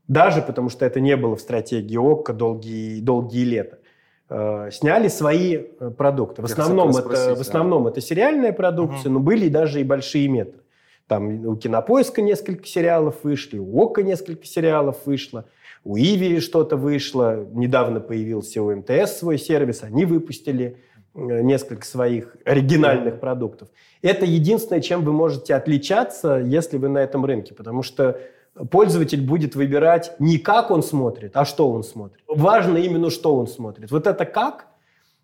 даже 0.08 0.42
потому 0.42 0.70
что 0.70 0.86
это 0.86 1.00
не 1.00 1.16
было 1.16 1.36
в 1.36 1.40
стратегии 1.40 1.96
ОККО 1.96 2.32
долгие, 2.32 3.00
долгие 3.00 3.44
лета, 3.44 3.79
сняли 4.72 5.08
свои 5.08 5.56
э, 5.56 5.90
продукты. 5.90 6.42
В 6.42 6.44
основном, 6.44 6.90
это, 6.90 7.00
спросить, 7.00 7.38
в 7.38 7.40
основном 7.40 7.84
да. 7.84 7.90
это 7.90 8.00
сериальная 8.00 8.52
продукция, 8.52 9.10
угу. 9.10 9.18
но 9.18 9.20
были 9.20 9.48
даже 9.48 9.80
и 9.80 9.84
большие 9.84 10.28
метры. 10.28 10.60
Там 11.06 11.46
у 11.46 11.56
Кинопоиска 11.56 12.22
несколько 12.22 12.66
сериалов 12.66 13.16
вышли, 13.24 13.58
у 13.58 13.82
ОККО 13.82 14.02
несколько 14.02 14.46
сериалов 14.46 14.98
вышло, 15.06 15.44
у 15.82 15.96
Иви 15.96 16.38
что-то 16.40 16.76
вышло, 16.76 17.44
недавно 17.52 18.00
появился 18.00 18.62
у 18.62 18.74
МТС 18.74 19.18
свой 19.18 19.38
сервис, 19.38 19.82
они 19.82 20.04
выпустили 20.04 20.76
Э, 21.12 21.40
несколько 21.40 21.84
своих 21.84 22.36
оригинальных 22.44 23.18
продуктов. 23.18 23.68
Это 24.00 24.24
единственное, 24.24 24.80
чем 24.80 25.02
вы 25.02 25.12
можете 25.12 25.54
отличаться, 25.56 26.36
если 26.36 26.78
вы 26.78 26.88
на 26.88 26.98
этом 26.98 27.24
рынке, 27.24 27.52
потому 27.52 27.82
что 27.82 28.20
пользователь 28.70 29.24
будет 29.24 29.54
выбирать 29.54 30.14
не 30.18 30.38
как 30.38 30.70
он 30.70 30.82
смотрит, 30.82 31.36
а 31.36 31.44
что 31.44 31.70
он 31.70 31.82
смотрит. 31.82 32.22
Важно 32.26 32.76
именно, 32.78 33.10
что 33.10 33.36
он 33.36 33.46
смотрит. 33.46 33.90
Вот 33.90 34.06
это 34.06 34.24
как, 34.24 34.66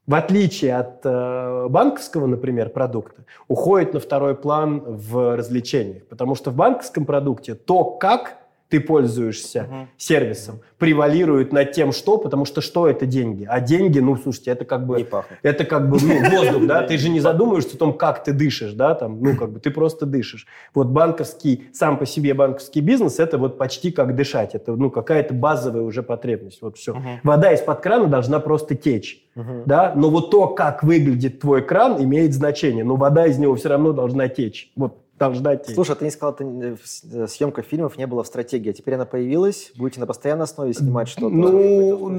в 0.06 0.14
отличие 0.14 0.76
от 0.76 1.00
э, 1.04 1.66
банковского, 1.68 2.26
например, 2.26 2.70
продукта, 2.70 3.24
уходит 3.48 3.94
на 3.94 4.00
второй 4.00 4.34
план 4.34 4.82
в 4.86 5.36
развлечениях. 5.36 6.06
Потому 6.06 6.34
что 6.34 6.50
в 6.50 6.56
банковском 6.56 7.04
продукте 7.04 7.54
то, 7.54 7.84
как 7.84 8.36
ты 8.68 8.80
пользуешься 8.80 9.68
угу. 9.68 9.88
сервисом, 9.96 10.60
превалирует 10.78 11.52
над 11.52 11.72
тем, 11.72 11.92
что, 11.92 12.18
потому 12.18 12.44
что 12.44 12.60
что 12.60 12.88
это 12.88 13.06
деньги? 13.06 13.46
А 13.48 13.60
деньги, 13.60 14.00
ну, 14.00 14.16
слушайте, 14.16 14.50
это 14.50 14.64
как 14.64 14.86
бы... 14.86 14.98
Не 14.98 15.04
пахнет. 15.04 15.38
Это 15.42 15.64
как 15.64 15.88
бы 15.88 15.98
ну, 16.00 16.30
воздух, 16.30 16.66
да? 16.66 16.82
Ты 16.86 16.98
же 16.98 17.08
не 17.08 17.20
задумываешься 17.20 17.76
о 17.76 17.78
том, 17.78 17.92
как 17.92 18.24
ты 18.24 18.32
дышишь, 18.32 18.72
да? 18.72 18.94
Там, 18.94 19.22
ну, 19.22 19.36
как 19.36 19.52
бы 19.52 19.60
ты 19.60 19.70
просто 19.70 20.04
дышишь. 20.04 20.46
Вот 20.74 20.88
банковский, 20.88 21.68
сам 21.72 21.96
по 21.96 22.06
себе 22.06 22.34
банковский 22.34 22.80
бизнес, 22.80 23.20
это 23.20 23.38
вот 23.38 23.56
почти 23.56 23.90
как 23.90 24.16
дышать. 24.16 24.54
Это, 24.54 24.74
ну, 24.74 24.90
какая-то 24.90 25.32
базовая 25.34 25.82
уже 25.82 26.02
потребность. 26.02 26.60
Вот 26.60 26.76
все. 26.76 26.92
Угу. 26.92 27.20
Вода 27.22 27.52
из-под 27.52 27.80
крана 27.80 28.06
должна 28.08 28.40
просто 28.40 28.74
течь, 28.74 29.24
угу. 29.36 29.62
да? 29.64 29.92
Но 29.94 30.10
вот 30.10 30.30
то, 30.30 30.48
как 30.48 30.82
выглядит 30.82 31.40
твой 31.40 31.62
кран, 31.62 32.02
имеет 32.02 32.34
значение. 32.34 32.84
Но 32.84 32.96
вода 32.96 33.26
из 33.26 33.38
него 33.38 33.54
все 33.54 33.68
равно 33.68 33.92
должна 33.92 34.28
течь. 34.28 34.72
Вот 34.76 35.05
должна 35.18 35.56
течь. 35.56 35.74
Слушай, 35.74 35.92
а 35.92 35.94
ты 35.96 36.04
не 36.04 36.10
сказал, 36.10 36.34
что 36.34 36.44
э, 36.44 37.26
съемка 37.26 37.62
фильмов 37.62 37.96
не 37.96 38.06
было 38.06 38.22
в 38.22 38.26
стратегии, 38.26 38.70
а 38.70 38.72
теперь 38.72 38.94
она 38.94 39.06
появилась? 39.06 39.72
Будете 39.76 40.00
на 40.00 40.06
постоянной 40.06 40.44
основе 40.44 40.74
снимать 40.74 41.08
что-то? 41.08 41.28
Ну, 41.28 42.10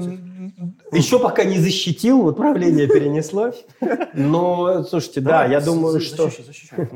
еще 0.92 1.18
пока 1.18 1.44
не 1.44 1.58
защитил, 1.58 2.22
вот 2.22 2.36
правление 2.36 2.88
перенесло. 2.88 3.52
Но, 4.14 4.82
слушайте, 4.84 5.20
да, 5.20 5.44
я 5.44 5.60
думаю, 5.60 6.00
что... 6.00 6.30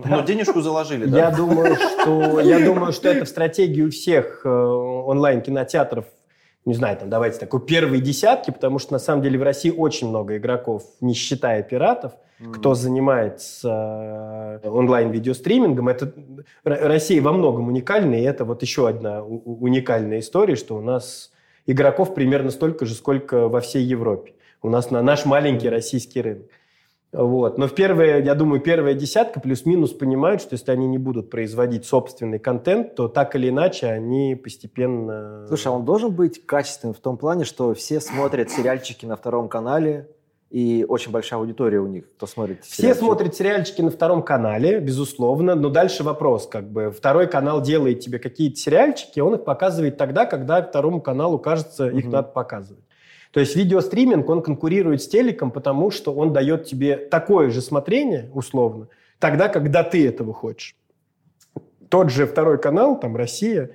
Но 0.04 0.22
денежку 0.22 0.60
заложили, 0.60 1.06
да? 1.06 1.18
Я 1.18 1.30
думаю, 1.30 1.76
что 1.76 2.40
я 2.40 2.64
думаю, 2.64 2.92
что 2.92 3.08
это 3.08 3.24
в 3.24 3.28
стратегии 3.28 3.82
у 3.82 3.90
всех 3.90 4.42
э, 4.44 4.48
онлайн-кинотеатров 4.48 6.06
не 6.64 6.74
знаю, 6.74 6.96
там, 6.96 7.10
давайте 7.10 7.40
такой 7.40 7.60
первые 7.60 8.00
десятки, 8.00 8.52
потому 8.52 8.78
что 8.78 8.92
на 8.92 9.00
самом 9.00 9.20
деле 9.22 9.36
в 9.36 9.42
России 9.42 9.70
очень 9.70 10.08
много 10.08 10.36
игроков, 10.36 10.84
не 11.00 11.12
считая 11.12 11.60
пиратов 11.64 12.12
кто 12.52 12.74
занимается 12.74 14.60
э, 14.62 14.68
онлайн-видеостримингом. 14.68 15.88
Это 15.88 16.12
Россия 16.64 17.22
во 17.22 17.32
многом 17.32 17.68
уникальна, 17.68 18.14
и 18.14 18.22
это 18.22 18.44
вот 18.44 18.62
еще 18.62 18.88
одна 18.88 19.22
уникальная 19.22 20.20
история, 20.20 20.56
что 20.56 20.76
у 20.76 20.80
нас 20.80 21.30
игроков 21.66 22.14
примерно 22.14 22.50
столько 22.50 22.86
же, 22.86 22.94
сколько 22.94 23.48
во 23.48 23.60
всей 23.60 23.84
Европе. 23.84 24.34
У 24.62 24.68
нас 24.68 24.90
на 24.90 25.02
наш 25.02 25.24
маленький 25.24 25.68
российский 25.68 26.20
рынок. 26.20 26.46
Вот. 27.12 27.58
Но 27.58 27.68
в 27.68 27.74
первые, 27.74 28.24
я 28.24 28.34
думаю, 28.34 28.60
первая 28.62 28.94
десятка 28.94 29.38
плюс-минус 29.38 29.92
понимают, 29.92 30.40
что 30.40 30.54
если 30.54 30.70
они 30.70 30.86
не 30.86 30.96
будут 30.96 31.28
производить 31.28 31.84
собственный 31.84 32.38
контент, 32.38 32.94
то 32.94 33.06
так 33.06 33.36
или 33.36 33.50
иначе 33.50 33.88
они 33.88 34.34
постепенно... 34.34 35.44
Слушай, 35.46 35.68
а 35.68 35.72
он 35.72 35.84
должен 35.84 36.12
быть 36.12 36.46
качественным 36.46 36.94
в 36.94 37.00
том 37.00 37.18
плане, 37.18 37.44
что 37.44 37.74
все 37.74 38.00
смотрят 38.00 38.50
сериальчики 38.50 39.04
на 39.04 39.16
втором 39.16 39.50
канале, 39.50 40.08
и 40.52 40.84
очень 40.86 41.12
большая 41.12 41.40
аудитория 41.40 41.80
у 41.80 41.86
них, 41.86 42.04
кто 42.14 42.26
смотрит 42.26 42.62
Все 42.62 42.82
сериальчики. 42.82 43.04
смотрят 43.04 43.34
сериальчики 43.34 43.80
на 43.80 43.90
втором 43.90 44.22
канале, 44.22 44.80
безусловно, 44.80 45.54
но 45.54 45.70
дальше 45.70 46.04
вопрос, 46.04 46.46
как 46.46 46.70
бы, 46.70 46.90
второй 46.90 47.26
канал 47.26 47.62
делает 47.62 48.00
тебе 48.00 48.18
какие-то 48.18 48.56
сериальчики, 48.56 49.18
он 49.20 49.36
их 49.36 49.44
показывает 49.44 49.96
тогда, 49.96 50.26
когда 50.26 50.62
второму 50.62 51.00
каналу 51.00 51.38
кажется, 51.38 51.88
их 51.88 52.04
угу. 52.04 52.12
надо 52.12 52.28
показывать. 52.28 52.84
То 53.30 53.40
есть 53.40 53.56
видеостриминг, 53.56 54.28
он 54.28 54.42
конкурирует 54.42 55.00
с 55.00 55.08
телеком, 55.08 55.50
потому 55.50 55.90
что 55.90 56.12
он 56.12 56.34
дает 56.34 56.66
тебе 56.66 56.96
такое 56.96 57.48
же 57.48 57.62
смотрение, 57.62 58.30
условно, 58.34 58.88
тогда, 59.18 59.48
когда 59.48 59.82
ты 59.82 60.06
этого 60.06 60.34
хочешь. 60.34 60.76
Тот 61.88 62.10
же 62.10 62.26
второй 62.26 62.58
канал, 62.58 63.00
там, 63.00 63.16
Россия, 63.16 63.70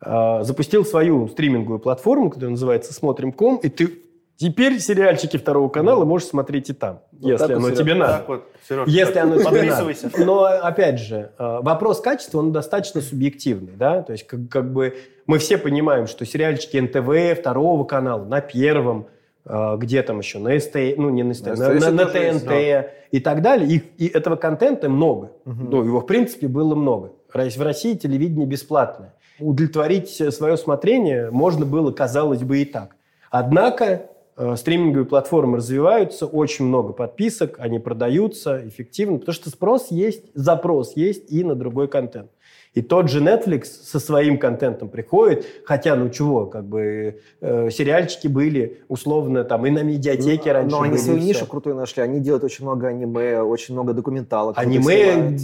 э, 0.00 0.38
запустил 0.42 0.86
свою 0.86 1.28
стриминговую 1.28 1.80
платформу, 1.80 2.30
которая 2.30 2.52
называется 2.52 2.94
«Смотрим.ком», 2.94 3.58
и 3.58 3.68
ты 3.68 4.03
Теперь 4.36 4.80
сериальчики 4.80 5.36
второго 5.36 5.68
канала 5.68 6.04
можешь 6.04 6.28
смотреть 6.28 6.70
и 6.70 6.72
там, 6.72 7.02
вот 7.12 7.30
если 7.30 7.52
оно 7.52 7.68
Сереж. 7.68 7.78
тебе 7.78 7.94
надо. 7.94 8.24
Вот, 8.26 8.48
Сереж, 8.68 8.88
если 8.88 9.18
оно 9.18 9.38
тебе 9.38 9.62
надо. 9.62 9.94
Но, 10.24 10.44
опять 10.44 10.98
же, 10.98 11.30
э, 11.38 11.58
вопрос 11.62 12.00
качества, 12.00 12.40
он 12.40 12.50
достаточно 12.50 13.00
субъективный. 13.00 13.74
Да? 13.76 14.02
То 14.02 14.12
есть, 14.12 14.26
как, 14.26 14.48
как 14.50 14.72
бы 14.72 14.96
мы 15.26 15.38
все 15.38 15.56
понимаем, 15.56 16.08
что 16.08 16.26
сериальчики 16.26 16.76
НТВ, 16.76 17.38
второго 17.38 17.84
канала, 17.84 18.24
на 18.24 18.40
первом, 18.40 19.06
э, 19.44 19.76
где 19.78 20.02
там 20.02 20.18
еще, 20.18 20.40
на 20.40 20.58
СТ, 20.58 20.74
ну, 20.96 21.10
не 21.10 21.22
на 21.22 21.32
СТ, 21.32 21.46
на, 21.46 21.72
на, 21.74 21.90
на 21.92 22.04
ТНТ 22.06 22.14
есть, 22.16 22.44
да. 22.44 22.86
и 23.12 23.20
так 23.20 23.40
далее. 23.40 23.68
И, 23.70 24.04
и 24.04 24.08
этого 24.08 24.34
контента 24.34 24.88
много. 24.88 25.30
Угу. 25.46 25.64
Ну, 25.70 25.84
его, 25.84 26.00
в 26.00 26.06
принципе, 26.06 26.48
было 26.48 26.74
много. 26.74 27.12
В 27.32 27.62
России 27.62 27.94
телевидение 27.94 28.46
бесплатное. 28.46 29.14
Удовлетворить 29.38 30.10
свое 30.10 30.56
смотрение 30.56 31.30
можно 31.30 31.64
было, 31.64 31.92
казалось 31.92 32.42
бы, 32.42 32.58
и 32.58 32.64
так. 32.64 32.96
Однако 33.30 33.84
Э, 33.94 34.13
стриминговые 34.56 35.06
платформы 35.06 35.58
развиваются, 35.58 36.26
очень 36.26 36.64
много 36.66 36.92
подписок, 36.92 37.56
они 37.58 37.78
продаются 37.78 38.66
эффективно, 38.66 39.18
потому 39.18 39.34
что 39.34 39.50
спрос 39.50 39.88
есть, 39.90 40.24
запрос 40.34 40.96
есть 40.96 41.30
и 41.30 41.44
на 41.44 41.54
другой 41.54 41.88
контент. 41.88 42.30
И 42.74 42.82
тот 42.82 43.08
же 43.08 43.20
Netflix 43.20 43.66
со 43.84 44.00
своим 44.00 44.36
контентом 44.36 44.88
приходит, 44.88 45.46
хотя, 45.64 45.94
ну 45.94 46.10
чего, 46.10 46.46
как 46.46 46.64
бы 46.64 47.20
э, 47.40 47.70
сериальчики 47.70 48.26
были 48.26 48.80
условно 48.88 49.44
там 49.44 49.64
и 49.64 49.70
на 49.70 49.84
медиатеке 49.84 50.48
ну, 50.48 50.52
раньше. 50.52 50.76
Но 50.76 50.82
они 50.82 50.98
свою 50.98 51.20
нишу 51.20 51.46
крутую 51.46 51.76
нашли, 51.76 52.02
они 52.02 52.18
делают 52.18 52.42
очень 52.42 52.64
много 52.64 52.88
аниме, 52.88 53.42
очень 53.42 53.74
много 53.74 53.92
документалок. 53.92 54.58
Аниме, 54.58 55.36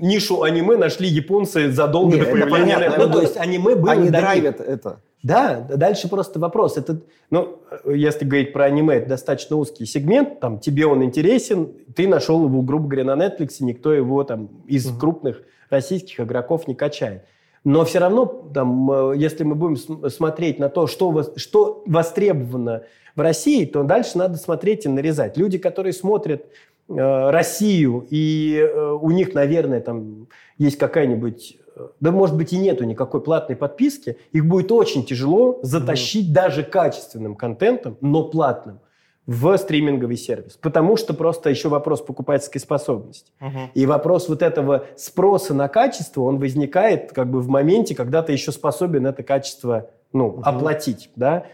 нишу 0.00 0.42
аниме 0.42 0.76
нашли 0.76 1.08
японцы 1.08 1.70
задолго 1.70 2.16
Нет, 2.16 2.24
до 2.24 2.32
появления. 2.32 2.74
Понятно, 2.74 3.06
ну, 3.06 3.12
то 3.12 3.22
есть 3.22 3.36
аниме 3.36 3.76
было 3.76 3.92
Они 3.92 4.10
драйвят 4.10 4.60
это. 4.60 4.98
Да, 5.22 5.66
дальше 5.68 6.08
просто 6.08 6.38
вопрос. 6.38 6.76
Это, 6.76 7.00
ну, 7.30 7.58
если 7.84 8.24
говорить 8.24 8.52
про 8.52 8.66
аниме, 8.66 8.96
это 8.96 9.08
достаточно 9.08 9.56
узкий 9.56 9.84
сегмент, 9.84 10.38
там, 10.38 10.60
тебе 10.60 10.86
он 10.86 11.02
интересен, 11.02 11.72
ты 11.96 12.06
нашел 12.06 12.44
его, 12.44 12.62
грубо 12.62 12.88
говоря, 12.88 13.16
на 13.16 13.26
Netflix, 13.26 13.56
никто 13.60 13.92
его 13.92 14.22
там 14.22 14.48
из 14.66 14.86
угу. 14.86 15.00
крупных 15.00 15.42
российских 15.70 16.20
игроков 16.20 16.68
не 16.68 16.74
качает. 16.74 17.24
Но 17.64 17.84
все 17.84 17.98
равно, 17.98 18.26
там, 18.26 18.90
э, 18.90 19.16
если 19.16 19.42
мы 19.42 19.54
будем 19.54 19.76
смотреть 20.08 20.58
на 20.58 20.68
то, 20.68 20.86
что, 20.86 21.32
что 21.36 21.82
востребовано 21.86 22.84
в 23.16 23.20
России, 23.20 23.64
то 23.64 23.82
дальше 23.82 24.16
надо 24.16 24.38
смотреть 24.38 24.86
и 24.86 24.88
нарезать. 24.88 25.36
Люди, 25.36 25.58
которые 25.58 25.92
смотрят 25.92 26.46
э, 26.88 27.30
Россию, 27.30 28.06
и 28.08 28.56
э, 28.56 28.92
у 28.92 29.10
них, 29.10 29.34
наверное, 29.34 29.80
там 29.80 30.28
есть 30.56 30.78
какая-нибудь 30.78 31.57
да, 32.00 32.10
может 32.10 32.36
быть, 32.36 32.52
и 32.52 32.58
нету 32.58 32.84
никакой 32.84 33.20
платной 33.20 33.56
подписки, 33.56 34.18
их 34.32 34.46
будет 34.46 34.72
очень 34.72 35.04
тяжело 35.04 35.58
затащить 35.62 36.30
mm-hmm. 36.30 36.34
даже 36.34 36.62
качественным 36.62 37.34
контентом, 37.34 37.96
но 38.00 38.24
платным 38.24 38.80
в 39.28 39.56
стриминговый 39.58 40.16
сервис. 40.16 40.56
Потому 40.56 40.96
что 40.96 41.12
просто 41.12 41.50
еще 41.50 41.68
вопрос 41.68 42.00
покупательской 42.00 42.62
способности. 42.62 43.30
Uh-huh. 43.40 43.68
И 43.74 43.84
вопрос 43.84 44.26
вот 44.30 44.40
этого 44.40 44.86
спроса 44.96 45.52
на 45.52 45.68
качество, 45.68 46.22
он 46.22 46.38
возникает 46.38 47.12
как 47.12 47.30
бы 47.30 47.42
в 47.42 47.48
моменте, 47.48 47.94
когда 47.94 48.22
ты 48.22 48.32
еще 48.32 48.52
способен 48.52 49.06
это 49.06 49.22
качество 49.22 49.90
ну, 50.14 50.38
uh-huh. 50.38 50.42
оплатить. 50.44 51.10
Да? 51.14 51.44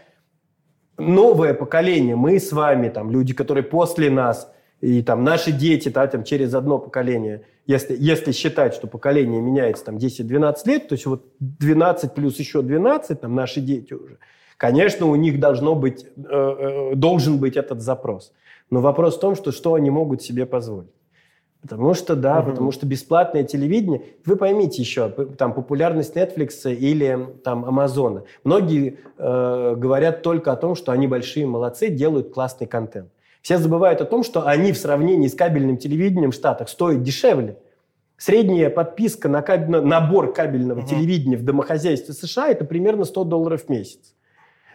Новое 0.97 1.53
поколение, 1.53 2.15
мы 2.15 2.39
с 2.39 2.53
вами, 2.53 2.87
там, 2.87 3.11
люди, 3.11 3.33
которые 3.33 3.65
после 3.65 4.09
нас, 4.09 4.49
и 4.79 5.03
там 5.03 5.25
наши 5.25 5.51
дети, 5.51 5.89
да, 5.89 6.07
там, 6.07 6.23
через 6.23 6.53
одно 6.53 6.79
поколение– 6.79 7.43
если, 7.67 7.95
если 7.99 8.31
считать, 8.31 8.73
что 8.73 8.87
поколение 8.87 9.41
меняется 9.41 9.85
там 9.85 9.97
10-12 9.97 10.55
лет, 10.65 10.87
то 10.87 10.93
есть 10.93 11.05
вот 11.05 11.25
12 11.39 12.13
плюс 12.13 12.37
еще 12.37 12.61
12, 12.61 13.21
там 13.21 13.35
наши 13.35 13.59
дети 13.59 13.93
уже, 13.93 14.19
конечно, 14.57 15.07
у 15.07 15.15
них 15.15 15.39
должно 15.39 15.75
быть, 15.75 16.05
э, 16.05 16.11
э, 16.19 16.95
должен 16.95 17.37
быть 17.39 17.57
этот 17.57 17.81
запрос. 17.81 18.33
Но 18.69 18.81
вопрос 18.81 19.17
в 19.17 19.19
том, 19.19 19.35
что 19.35 19.51
что 19.51 19.73
они 19.73 19.89
могут 19.89 20.21
себе 20.21 20.45
позволить. 20.45 20.89
Потому 21.61 21.95
что, 21.95 22.15
да, 22.15 22.39
угу. 22.41 22.51
потому 22.51 22.71
что 22.71 22.85
бесплатное 22.85 23.43
телевидение, 23.43 24.03
вы 24.23 24.35
поймите 24.35 24.83
еще, 24.83 25.09
там 25.09 25.53
популярность 25.53 26.15
Netflix 26.15 26.71
или 26.71 27.27
там 27.43 27.65
Амазона. 27.65 28.23
Многие 28.43 28.99
э, 29.17 29.73
говорят 29.75 30.21
только 30.21 30.51
о 30.51 30.55
том, 30.55 30.75
что 30.75 30.91
они 30.91 31.07
большие 31.07 31.47
молодцы, 31.47 31.87
делают 31.87 32.31
классный 32.31 32.67
контент. 32.67 33.09
Все 33.45 33.59
забывают 33.59 34.01
о 34.01 34.05
том, 34.05 34.23
что 34.23 34.47
они 34.47 34.71
в 34.71 34.77
сравнении 34.79 35.27
с 35.27 35.35
кабельным 35.35 35.77
телевидением 35.77 36.31
в 36.31 36.33
Штатах 36.33 36.67
стоят 36.67 37.03
дешевле. 37.03 37.59
Средняя 38.17 38.71
подписка 38.71 39.29
на 39.29 39.43
кабель, 39.43 39.81
набор 39.81 40.33
кабельного 40.33 40.79
угу. 40.79 40.87
телевидения 40.87 41.37
в 41.37 41.45
домохозяйстве 41.45 42.15
США– 42.15 42.47
это 42.49 42.65
примерно 42.65 43.05
100 43.05 43.23
долларов 43.25 43.65
в 43.65 43.69
месяц. 43.69 44.15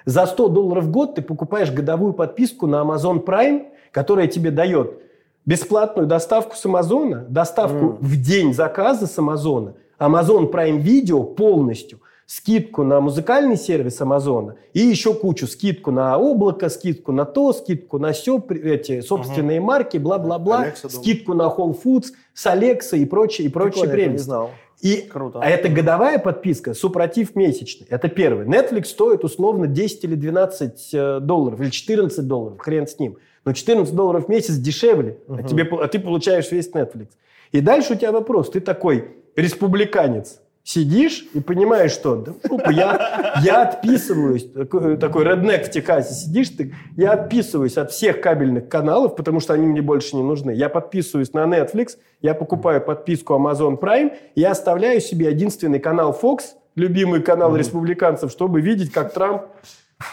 За 0.05 0.25
100 0.25 0.51
долларов 0.51 0.85
в 0.85 0.91
год 0.93 1.17
ты 1.17 1.23
покупаешь 1.23 1.73
годовую 1.73 2.13
подписку 2.13 2.69
на 2.69 2.83
Amazon 2.83 3.25
Prime, 3.25 3.71
которая 3.91 4.29
тебе 4.29 4.53
дает 4.53 5.03
бесплатную 5.45 6.07
доставку 6.07 6.55
с 6.55 6.65
Амазона, 6.65 7.27
доставку 7.29 7.87
mm. 7.87 7.97
в 7.99 8.23
день 8.23 8.55
заказа 8.55 9.09
с 9.09 9.19
Амазона, 9.19 9.75
Amazon 9.99 10.49
Prime 10.49 10.81
Video 10.81 11.25
полностью, 11.25 12.03
скидку 12.31 12.85
на 12.85 13.01
музыкальный 13.01 13.57
сервис 13.57 14.01
Амазона 14.01 14.55
и 14.73 14.79
еще 14.79 15.15
кучу 15.15 15.49
скидку 15.49 15.91
на 15.91 16.17
облако, 16.17 16.69
скидку 16.69 17.11
на 17.11 17.25
то, 17.25 17.53
скидку 17.53 17.99
на 17.99 18.13
все, 18.13 18.41
эти 18.63 19.01
собственные 19.01 19.59
uh 19.59 19.63
марки, 19.63 19.97
бла-бла-бла, 19.97 20.67
скидку 20.77 21.35
на 21.35 21.49
Whole 21.49 21.77
Foods 21.83 22.13
с 22.33 22.47
Alexa 22.47 22.97
и 22.97 23.05
прочее, 23.05 23.49
и 23.49 23.51
прочее 23.51 23.89
прелесть. 23.89 24.13
не 24.13 24.19
знал. 24.19 24.53
И, 24.81 25.09
Круто. 25.11 25.41
А 25.43 25.51
это 25.51 25.69
годовая 25.69 26.21
подписка, 26.21 26.73
супротив 26.73 27.35
месячный. 27.35 27.89
Это 27.91 28.09
первый. 28.09 28.47
Netflix 28.47 28.85
стоит 28.85 29.25
условно 29.25 29.67
10 29.67 30.05
или 30.05 30.15
12 30.15 30.91
э, 30.93 31.19
долларов, 31.21 31.61
или 31.61 31.71
14 31.71 32.29
долларов, 32.29 32.61
хрен 32.61 32.87
с 32.87 32.97
ним. 33.01 33.19
Но 33.45 33.53
14 33.53 33.93
долларов 33.93 34.27
в 34.27 34.29
месяц 34.29 34.55
дешевле, 34.55 35.19
угу. 35.27 35.41
а, 35.41 35.43
тебе, 35.43 35.65
а 35.65 35.89
ты 35.89 35.99
получаешь 35.99 36.53
весь 36.53 36.71
Netflix. 36.71 37.09
И 37.51 37.61
дальше 37.61 37.95
у 37.95 37.97
тебя 37.97 38.13
вопрос. 38.13 38.51
Ты 38.51 38.61
такой 38.61 39.17
республиканец, 39.35 40.41
сидишь 40.63 41.27
и 41.35 41.41
понимаешь, 41.41 41.93
что 41.93 42.17
да, 42.17 42.33
фу, 42.45 42.61
я, 42.71 43.41
я 43.43 43.63
отписываюсь, 43.63 44.51
такой, 44.53 44.97
такой 44.97 45.25
реднек 45.25 45.67
в 45.67 45.71
Техасе, 45.71 46.15
сидишь 46.15 46.51
ты, 46.51 46.75
я 46.97 47.13
отписываюсь 47.13 47.77
от 47.77 47.91
всех 47.91 48.21
кабельных 48.21 48.69
каналов, 48.69 49.17
потому 49.17 49.41
что 49.41 49.55
они 49.55 49.67
мне 49.67 49.83
больше 49.83 50.17
не 50.17 50.23
нужны. 50.23 50.53
Я 50.53 50.69
подписываюсь 50.69 51.33
на 51.33 51.45
Netflix, 51.45 51.97
я 52.21 52.35
покупаю 52.35 52.81
подписку 52.81 53.35
Amazon 53.35 53.79
Prime, 53.79 54.13
я 54.35 54.51
оставляю 54.51 55.01
себе 55.01 55.31
единственный 55.31 55.81
канал 55.81 56.17
Fox, 56.21 56.41
любимый 56.77 57.23
канал 57.23 57.55
mm-hmm. 57.55 57.59
республиканцев, 57.59 58.31
чтобы 58.31 58.61
видеть, 58.61 58.93
как 58.93 59.13
Трамп 59.13 59.43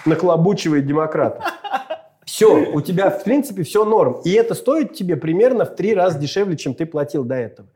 нахлобучивает 0.05 0.85
демократов. 0.85 1.43
Все, 2.25 2.71
у 2.73 2.81
тебя, 2.81 3.09
в 3.09 3.23
принципе, 3.23 3.63
все 3.63 3.85
норм. 3.85 4.19
И 4.25 4.31
это 4.31 4.53
стоит 4.53 4.93
тебе 4.93 5.15
примерно 5.15 5.63
в 5.63 5.75
три 5.75 5.93
раза 5.93 6.19
дешевле, 6.19 6.57
чем 6.57 6.73
ты 6.73 6.85
платил 6.85 7.23
до 7.23 7.35
этого. 7.35 7.69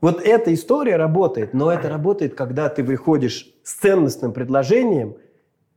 Вот 0.00 0.20
эта 0.22 0.52
история 0.52 0.96
работает, 0.96 1.54
но 1.54 1.72
это 1.72 1.88
работает, 1.88 2.34
когда 2.34 2.68
ты 2.68 2.82
выходишь 2.82 3.54
с 3.62 3.74
ценностным 3.74 4.32
предложением, 4.32 5.16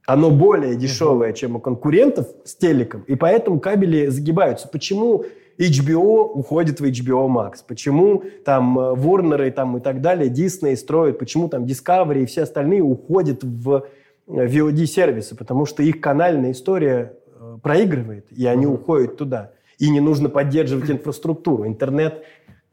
оно 0.06 0.32
более 0.32 0.76
дешевое, 0.76 1.34
чем 1.34 1.56
у 1.56 1.60
конкурентов 1.60 2.28
с 2.44 2.56
телеком, 2.56 3.04
и 3.08 3.16
поэтому 3.16 3.60
кабели 3.60 4.08
загибаются. 4.08 4.68
Почему 4.68 5.24
HBO 5.60 6.24
уходит 6.24 6.80
в 6.80 6.86
HBO 6.86 7.28
Max? 7.28 7.58
Почему 7.68 8.24
там 8.44 8.80
Warner 8.80 9.48
и, 9.48 9.52
там, 9.52 9.78
и 9.78 9.82
так 9.82 10.02
далее, 10.02 10.32
Disney 10.32 10.76
строят, 10.76 11.20
почему 11.20 11.48
там 11.48 11.66
Discovery 11.66 12.24
и 12.24 12.26
все 12.26 12.44
остальные 12.44 12.82
уходят 12.82 13.44
в 13.44 13.86
VOD-сервисы? 14.28 15.36
Потому 15.36 15.66
что 15.66 15.84
их 15.84 16.02
канальная 16.02 16.52
история 16.52 17.14
э, 17.40 17.58
проигрывает, 17.62 18.26
и 18.32 18.46
они 18.46 18.66
mm-hmm. 18.66 18.74
уходят 18.74 19.18
туда. 19.18 19.52
И 19.78 19.90
не 19.90 20.00
нужно 20.00 20.30
поддерживать 20.30 20.90
инфраструктуру. 20.90 21.68
Интернет 21.68 22.24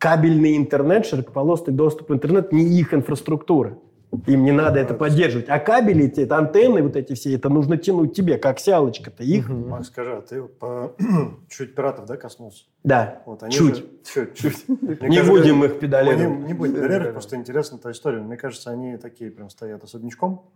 кабельный 0.07 0.57
интернет, 0.57 1.05
широкополосный 1.05 1.75
доступ 1.75 2.11
в 2.11 2.15
интернет 2.15 2.53
не 2.53 2.79
их 2.79 2.95
инфраструктура. 2.95 3.77
Им 4.27 4.45
не 4.45 4.53
надо 4.53 4.79
это 4.79 4.95
поддерживать. 4.95 5.49
А 5.49 5.59
кабели, 5.59 6.05
эти, 6.05 6.33
антенны 6.33 6.81
вот 6.81 6.95
эти 6.95 7.15
все, 7.15 7.35
это 7.35 7.49
нужно 7.49 7.77
тянуть 7.77 8.15
тебе, 8.15 8.39
как 8.39 8.61
сялочка-то 8.61 9.25
их. 9.25 9.49
Макс, 9.49 9.89
скажи, 9.89 10.13
а 10.13 10.21
ты 10.21 10.43
по... 10.43 10.95
чуть 11.51 11.75
пиратов, 11.75 12.07
да, 12.07 12.17
коснулся? 12.17 12.67
Да, 12.85 13.21
вот, 13.27 13.43
они 13.43 13.53
чуть. 13.53 13.79
Же... 13.79 13.87
чуть. 14.05 14.35
чуть. 14.37 14.69
Не 14.69 15.25
будем 15.25 15.65
их 15.65 15.81
педалировать. 15.81 16.47
Не 16.47 16.55
будем 16.55 16.75
педалировать, 16.75 17.13
просто 17.13 17.35
интересна 17.35 17.79
та 17.79 17.91
история. 17.91 18.21
Мне 18.21 18.37
кажется, 18.37 18.71
они 18.71 18.99
такие 18.99 19.33
прям 19.33 19.51
стоят 19.51 19.83
особнячком 19.83 20.53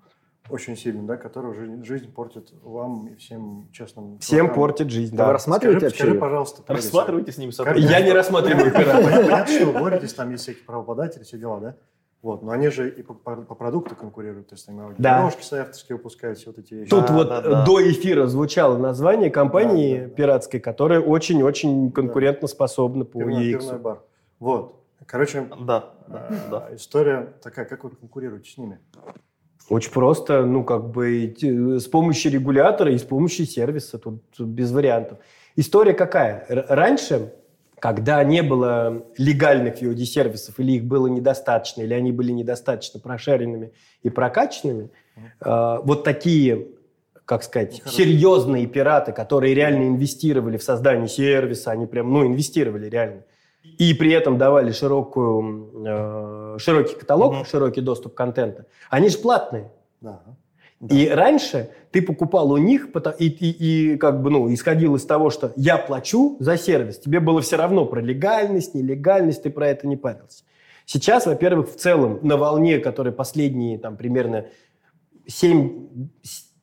очень 0.51 0.77
сильно, 0.77 1.07
да, 1.07 1.17
который 1.17 1.55
жизнь, 1.55 1.85
жизнь 1.85 2.13
портит 2.13 2.53
вам 2.63 3.07
и 3.09 3.15
всем 3.17 3.69
честным. 3.73 4.19
Всем 4.19 4.39
чувакам. 4.39 4.55
портит 4.57 4.91
жизнь, 4.91 5.17
да. 5.17 5.27
Вы 5.27 5.33
рассматриваете 5.33 5.91
скажи, 5.91 6.05
скажи, 6.05 6.19
пожалуйста. 6.19 6.63
Рассматривайте 6.67 7.33
с 7.33 7.39
ними 7.39 7.51
сотрудничество. 7.51 7.99
Я 7.99 8.05
не 8.05 8.13
рассматриваю. 8.13 8.73
Понятно, 8.73 9.47
что 9.47 9.67
вы 9.67 9.81
боретесь, 9.81 10.15
там 10.15 10.31
есть 10.31 10.43
всякие 10.43 10.65
правообладатели, 10.65 11.23
все 11.23 11.39
дела, 11.39 11.61
да? 11.61 11.77
Вот, 12.23 12.43
но 12.43 12.53
они 12.53 12.69
же 12.69 12.91
и 12.91 13.03
по, 13.03 13.15
по, 13.15 13.37
по 13.37 13.55
продукту 13.55 13.97
конкурируют, 13.97 14.49
то 14.49 14.55
есть 14.55 14.67
там 14.67 14.95
да. 14.99 15.19
дорожки 15.19 15.43
соавторские 15.43 15.97
выпускают, 15.97 16.39
все 16.39 16.51
вот 16.51 16.59
эти 16.59 16.75
вещи. 16.75 16.91
Тут 16.91 17.07
да, 17.07 17.15
вот 17.15 17.29
да, 17.29 17.41
да. 17.41 17.65
до 17.65 17.91
эфира 17.91 18.27
звучало 18.27 18.77
название 18.77 19.31
компании 19.31 20.01
да, 20.01 20.05
да, 20.05 20.15
пиратской, 20.15 20.61
которая 20.61 21.01
очень-очень 21.01 21.91
конкурентно 21.93 22.47
способна 22.47 23.07
по 23.07 23.21
Пивной, 23.21 23.53
Пивной 23.53 23.79
бар. 23.79 24.03
Вот. 24.39 24.77
Короче, 25.07 25.49
да, 25.61 25.95
да, 26.09 26.27
э, 26.29 26.51
да. 26.51 26.69
история 26.73 27.33
такая, 27.43 27.65
как 27.65 27.85
вы 27.85 27.91
конкурируете 27.91 28.51
с 28.51 28.59
ними? 28.59 28.79
Очень 29.71 29.93
просто, 29.93 30.45
ну, 30.45 30.65
как 30.65 30.91
бы 30.91 31.33
с 31.41 31.87
помощью 31.87 32.33
регулятора 32.33 32.93
и 32.93 32.99
с 32.99 33.05
помощью 33.05 33.47
сервиса, 33.47 33.99
тут, 33.99 34.21
тут 34.37 34.49
без 34.49 34.73
вариантов. 34.73 35.19
История 35.55 35.95
какая? 35.95 36.45
Раньше, 36.49 37.33
когда 37.79 38.23
не 38.25 38.43
было 38.43 39.05
легальных 39.17 39.81
VOD-сервисов, 39.81 40.59
или 40.59 40.73
их 40.73 40.85
было 40.85 41.07
недостаточно, 41.07 41.83
или 41.83 41.95
они 41.95 42.11
были 42.11 42.33
недостаточно 42.33 42.99
прошаренными 42.99 43.73
и 44.03 44.11
прокачанными, 44.11 44.91
э, 45.41 45.77
вот 45.85 46.03
такие, 46.03 46.67
как 47.25 47.45
сказать, 47.45 47.81
серьезные 47.87 48.67
пираты, 48.67 49.13
которые 49.13 49.55
реально 49.55 49.87
инвестировали 49.87 50.57
в 50.57 50.65
создание 50.65 51.07
сервиса, 51.07 51.71
они 51.71 51.87
прям, 51.87 52.13
ну, 52.13 52.27
инвестировали 52.27 52.89
реально, 52.89 53.23
и 53.63 53.95
при 53.95 54.13
этом 54.13 54.39
давали 54.39 54.73
широкую, 54.73 55.73
э, 55.87 56.59
широкий 56.59 56.95
каталог, 56.95 57.33
угу. 57.33 57.45
широкий 57.45 57.81
доступ 57.81 58.15
контента, 58.15 58.67
они 58.89 59.09
же 59.09 59.19
платные. 59.19 59.71
Да. 60.01 60.23
Да. 60.81 60.97
И 60.97 61.09
раньше 61.09 61.71
ты 61.91 62.01
покупал 62.01 62.51
у 62.51 62.57
них 62.57 62.89
и, 63.19 63.27
и, 63.27 63.93
и 63.93 63.97
как 63.99 64.23
бы, 64.23 64.31
ну, 64.31 64.53
исходил 64.53 64.97
из 64.97 65.05
того, 65.05 65.29
что 65.29 65.53
я 65.57 65.77
плачу 65.77 66.39
за 66.41 66.57
сервис. 66.57 66.99
Тебе 66.99 67.21
было 67.21 67.43
все 67.43 67.57
равно 67.57 67.85
про 67.85 68.01
легальность, 68.01 68.75
нелегальность, 68.75 69.43
ты 69.43 69.51
про 69.51 69.69
это 69.69 69.87
не 69.87 69.99
парился. 69.99 70.45
Сейчас, 70.87 71.27
во-первых, 71.27 71.71
в 71.71 71.77
целом 71.77 72.19
на 72.23 72.39
волне, 72.39 72.79
которая 72.79 73.13
последние 73.13 73.79
там 73.79 73.99
примерно 73.99 74.47
7, 75.27 76.09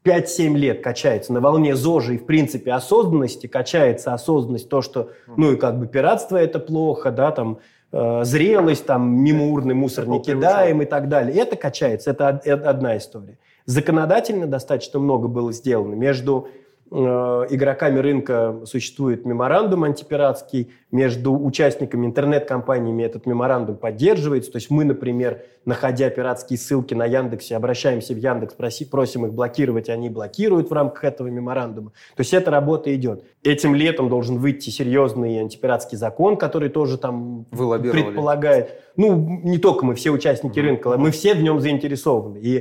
5-7 0.08 0.56
лет 0.56 0.82
качается 0.82 1.34
на 1.34 1.42
волне 1.42 1.76
ЗОЖи 1.76 2.14
и, 2.14 2.18
в 2.18 2.26
принципе, 2.26 2.72
осознанности, 2.72 3.48
качается 3.48 4.14
осознанность, 4.14 4.70
то, 4.70 4.82
что, 4.82 5.12
ну, 5.36 5.52
и 5.52 5.58
как 5.58 5.78
бы 5.78 5.88
пиратство– 5.88 6.38
это 6.38 6.60
плохо, 6.60 7.12
да, 7.12 7.32
там, 7.32 7.60
э, 7.92 8.24
зрелость, 8.24 8.86
там, 8.86 9.10
мимо 9.10 9.48
урны 9.48 9.74
мусор 9.74 10.08
не 10.08 10.22
кидаем 10.22 10.82
и 10.82 10.86
так 10.86 11.10
далее. 11.10 11.38
Это 11.38 11.58
качается, 11.58 12.12
это, 12.12 12.42
это 12.46 12.70
одна 12.70 12.96
история. 12.96 13.38
Законодательно 13.66 14.48
достаточно 14.48 15.00
много 15.00 15.28
было 15.28 15.52
сделано 15.52 15.96
между 15.96 16.48
игроками 16.90 18.00
рынка 18.00 18.62
существует 18.66 19.26
меморандум 19.26 19.84
антипиратский, 19.84 20.72
между 20.90 21.38
участниками 21.38 22.06
интернет-компаниями 22.06 23.04
этот 23.04 23.26
меморандум 23.26 23.76
поддерживается. 23.76 24.52
То 24.52 24.58
есть 24.58 24.70
мы, 24.70 24.86
например, 24.86 25.42
находя 25.66 26.10
пиратские 26.10 26.58
ссылки 26.58 26.94
на 26.94 27.06
Яндексе, 27.06 27.58
обращаемся 27.58 28.14
в 28.14 28.18
Яндекс, 28.18 28.54
проси, 28.54 28.86
просим 28.86 29.26
их 29.26 29.34
блокировать, 29.34 29.90
они 29.90 30.10
блокируют 30.10 30.70
в 30.70 30.74
рамках 30.74 31.04
этого 31.04 31.28
меморандума. 31.28 31.92
То 32.16 32.22
есть 32.22 32.34
эта 32.34 32.52
работа 32.52 32.94
идет. 32.96 33.26
Этим 33.44 33.76
летом 33.76 34.08
должен 34.08 34.38
выйти 34.38 34.70
серьезный 34.70 35.40
антипиратский 35.40 35.98
закон, 35.98 36.38
который 36.38 36.70
тоже 36.70 36.98
там 36.98 37.46
предполагает... 37.52 38.82
Ну, 38.96 39.42
не 39.44 39.58
только 39.58 39.86
мы, 39.86 39.94
все 39.94 40.12
участники 40.12 40.60
рынка, 40.60 40.98
мы 40.98 41.12
все 41.12 41.34
в 41.34 41.42
нем 41.42 41.60
заинтересованы. 41.60 42.38
И, 42.38 42.58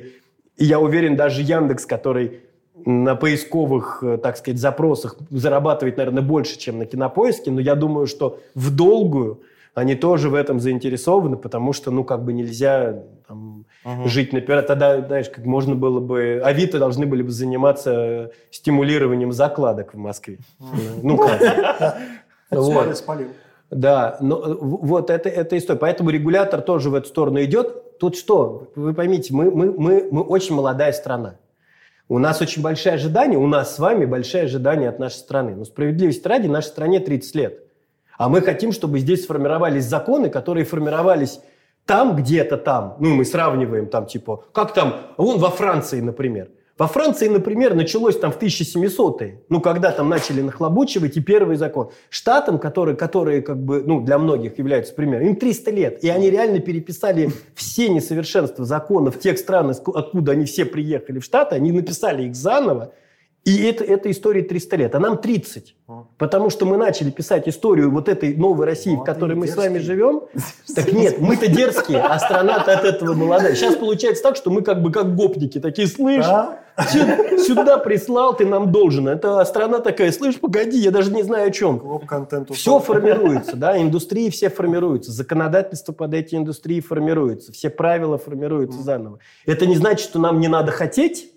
и 0.57 0.65
я 0.65 0.81
уверен, 0.81 1.17
даже 1.17 1.43
Яндекс, 1.43 1.87
который 1.87 2.41
на 2.85 3.17
поисковых, 3.17 4.03
э, 4.03 4.19
так 4.19 4.37
сказать, 4.37 4.61
запросах 4.61 5.17
зарабатывать, 5.31 5.97
наверное, 5.97 6.23
больше, 6.23 6.59
чем 6.59 6.79
на 6.79 6.87
кинопоиске, 6.87 7.51
но 7.51 7.61
я 7.61 7.75
думаю, 7.75 8.07
что 8.07 8.39
в 8.55 8.75
долгую 8.75 9.41
они 9.75 9.95
тоже 9.95 10.31
в 10.31 10.35
этом 10.35 10.59
заинтересованы, 10.59 11.37
потому 11.37 11.75
что, 11.75 11.91
ну, 11.91 12.03
как 12.03 12.25
бы 12.25 12.33
нельзя 12.33 13.03
там, 13.29 13.67
угу. 13.85 14.09
жить 14.09 14.33
на 14.33 14.41
пират. 14.41 14.67
Тогда, 14.69 15.03
знаешь, 15.03 15.29
как 15.29 15.45
можно 15.45 15.75
было 15.75 16.01
бы... 16.01 16.41
Авито 16.43 16.79
должны 16.79 17.05
были 17.05 17.21
бы 17.21 17.31
заниматься 17.31 18.31
стимулированием 18.51 19.33
закладок 19.33 19.93
в 19.93 19.99
Москве. 19.99 20.39
Ну, 21.03 21.19
как? 21.19 21.99
Спалил. 22.97 23.29
Да, 23.71 24.17
но 24.21 24.37
э, 24.39 24.57
вот 24.61 25.11
это, 25.11 25.29
это 25.29 25.59
история. 25.59 25.79
Поэтому 25.79 26.09
регулятор 26.11 26.63
тоже 26.63 26.89
в 26.89 26.95
эту 26.95 27.09
сторону 27.09 27.43
идет. 27.43 27.99
Тут 27.99 28.17
что? 28.17 28.69
Вы 28.77 28.95
поймите, 28.95 29.35
мы, 29.35 29.51
мы, 29.51 29.73
мы, 29.73 30.09
мы 30.11 30.23
очень 30.23 30.55
молодая 30.55 30.93
страна. 30.93 31.37
У 32.09 32.19
нас 32.19 32.41
очень 32.41 32.63
большие 32.63 32.95
ожидания, 32.95 33.37
у 33.37 33.47
нас 33.47 33.75
с 33.75 33.79
вами 33.79 34.05
большие 34.05 34.45
ожидания 34.45 34.89
от 34.89 34.99
нашей 34.99 35.17
страны. 35.17 35.57
Но 35.57 35.65
справедливости 35.65 36.27
ради, 36.27 36.47
нашей 36.47 36.69
стране 36.69 37.01
30 37.01 37.35
лет. 37.35 37.63
А 38.17 38.29
мы 38.29 38.41
хотим, 38.43 38.73
чтобы 38.73 39.01
здесь 39.01 39.25
сформировались 39.25 39.85
законы, 39.85 40.31
которые 40.31 40.65
формировались 40.65 41.41
там, 41.85 42.17
где-то 42.17 42.57
там. 42.59 42.97
Ну, 43.01 43.15
мы 43.15 43.25
сравниваем 43.25 43.89
там, 43.89 44.07
типа, 44.07 44.45
как 44.53 44.73
там, 44.73 44.97
вон 45.17 45.39
во 45.39 45.51
Франции, 45.51 46.01
например. 46.01 46.49
Во 46.79 46.89
Франции, 46.89 47.29
например, 47.29 47.75
началось 47.75 48.19
там 48.19 48.31
в 48.31 48.39
1700-е, 48.39 49.41
ну, 49.49 49.63
когда 49.63 49.93
там 49.93 50.11
начали 50.11 50.43
нахлобучивать, 50.43 51.17
и 51.17 51.23
первый 51.23 51.57
закон. 51.57 51.91
Штатам, 52.11 52.59
которые, 52.59 52.95
которые 52.97 53.41
как 53.41 53.65
бы, 53.65 53.83
ну, 53.87 54.03
для 54.03 54.19
многих 54.19 54.59
являются 54.59 54.95
примером, 54.95 55.27
им 55.27 55.37
300 55.37 55.71
лет, 55.71 56.05
и 56.05 56.11
они 56.11 56.29
реально 56.29 56.59
переписали 56.59 57.31
все 57.55 57.89
несовершенства 57.89 58.67
законов 58.67 59.19
тех 59.19 59.39
стран, 59.39 59.71
откуда 59.71 60.33
они 60.33 60.45
все 60.45 60.67
приехали 60.67 61.19
в 61.19 61.25
Штаты, 61.25 61.55
они 61.55 61.73
написали 61.73 62.25
их 62.25 62.35
заново, 62.35 62.93
и 63.47 63.63
это, 63.63 63.85
это 63.85 64.11
история 64.11 64.43
300 64.43 64.77
лет, 64.77 64.95
а 64.97 64.99
нам 64.99 65.19
30. 65.19 65.77
Потому 66.19 66.51
что 66.51 66.67
мы 66.67 66.77
начали 66.77 67.11
писать 67.13 67.47
историю 67.47 67.93
вот 67.93 68.09
этой 68.09 68.35
новой 68.35 68.67
России, 68.67 68.91
ну, 68.91 69.03
в 69.03 69.05
которой 69.05 69.37
мы 69.37 69.47
дерзкий. 69.47 69.63
с 69.63 69.65
вами 69.65 69.79
живем. 69.79 70.23
Так 70.75 70.93
нет, 70.93 71.21
мы-то 71.21 71.47
дерзкие, 71.47 72.01
а 72.01 72.19
страна-то 72.19 72.77
от 72.77 72.85
этого 72.85 73.15
молодая. 73.15 73.55
Сейчас 73.55 73.77
получается 73.77 74.25
так, 74.25 74.35
что 74.35 74.51
мы 74.51 74.63
как 74.63 74.83
бы 74.83 74.91
как 74.91 75.15
гопники, 75.15 75.61
такие, 75.61 75.87
слышь, 75.87 76.27
а? 76.27 76.59
сюда 77.39 77.79
прислал, 77.79 78.37
ты 78.37 78.45
нам 78.45 78.73
должен. 78.73 79.07
Это 79.07 79.45
страна 79.45 79.79
такая, 79.79 80.11
слышь, 80.11 80.41
погоди, 80.41 80.79
я 80.79 80.91
даже 80.91 81.13
не 81.13 81.23
знаю 81.23 81.47
о 81.47 81.51
чем. 81.53 81.79
Все 82.53 82.81
формируется, 82.81 83.55
да, 83.55 83.81
индустрии 83.81 84.29
все 84.29 84.51
формируются, 84.51 85.13
законодательство 85.13 85.93
под 85.93 86.15
эти 86.15 86.35
индустрии 86.35 86.81
формируется, 86.81 87.53
все 87.53 87.71
правила 87.71 88.19
формируются 88.19 88.83
заново. 88.83 89.21
Это 89.47 89.67
не 89.67 89.77
значит, 89.77 90.09
что 90.09 90.19
нам 90.19 90.41
не 90.41 90.49
надо 90.49 90.73
хотеть, 90.73 91.31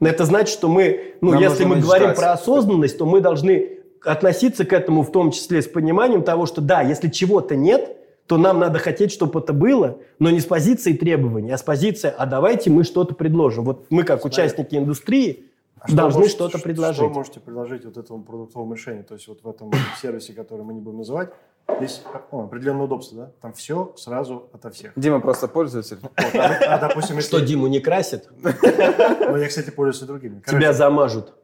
но 0.00 0.08
это 0.08 0.24
значит, 0.24 0.52
что 0.52 0.68
мы, 0.68 1.14
ну, 1.20 1.32
Нам 1.32 1.42
если 1.42 1.64
мы 1.64 1.80
говорим 1.80 2.14
про 2.14 2.32
осознанность, 2.32 2.98
то 2.98 3.06
мы 3.06 3.20
должны 3.20 3.78
относиться 4.04 4.64
к 4.64 4.72
этому 4.72 5.02
в 5.02 5.10
том 5.10 5.30
числе 5.30 5.62
с 5.62 5.66
пониманием 5.66 6.22
того, 6.22 6.46
что 6.46 6.60
да, 6.60 6.82
если 6.82 7.08
чего-то 7.08 7.56
нет, 7.56 7.96
то 8.26 8.38
нам 8.38 8.58
надо 8.58 8.78
хотеть, 8.78 9.12
чтобы 9.12 9.40
это 9.40 9.52
было, 9.52 9.98
но 10.18 10.30
не 10.30 10.40
с 10.40 10.44
позиции 10.44 10.92
требований, 10.92 11.52
а 11.52 11.58
с 11.58 11.62
позиции, 11.62 12.12
а 12.16 12.26
давайте 12.26 12.70
мы 12.70 12.84
что-то 12.84 13.14
предложим. 13.14 13.64
Вот 13.64 13.86
мы, 13.90 14.02
как 14.02 14.24
участники 14.24 14.74
индустрии, 14.74 15.46
а 15.78 15.92
должны 15.92 16.28
что 16.28 16.48
то 16.48 16.58
предложить. 16.58 16.96
Что 16.96 17.08
можете 17.08 17.40
предложить 17.40 17.84
вот 17.84 17.96
этому 17.96 18.22
продуктовому 18.22 18.74
решению? 18.74 19.04
То 19.04 19.14
есть 19.14 19.28
вот 19.28 19.42
в 19.42 19.48
этом 19.48 19.70
сервисе, 20.00 20.32
который 20.32 20.62
мы 20.62 20.74
не 20.74 20.80
будем 20.80 20.98
называть, 20.98 21.30
Здесь 21.78 22.02
о, 22.30 22.44
определенное 22.44 22.84
удобство, 22.84 23.18
да? 23.18 23.32
Там 23.42 23.52
все 23.52 23.92
сразу 23.96 24.48
ото 24.52 24.70
всех. 24.70 24.92
Дима 24.96 25.20
просто 25.20 25.48
пользователь. 25.48 25.98
Вот, 26.00 26.12
а, 26.34 26.74
а, 26.74 26.78
допустим, 26.78 27.16
если... 27.16 27.28
Что, 27.28 27.44
Диму 27.44 27.66
не 27.66 27.80
красит? 27.80 28.30
Ну, 28.40 29.36
я, 29.36 29.48
кстати, 29.48 29.70
пользуюсь 29.70 30.02
и 30.02 30.06
другими. 30.06 30.40
Короче, 30.40 30.58
Тебя 30.58 30.72
замажут. 30.72 31.34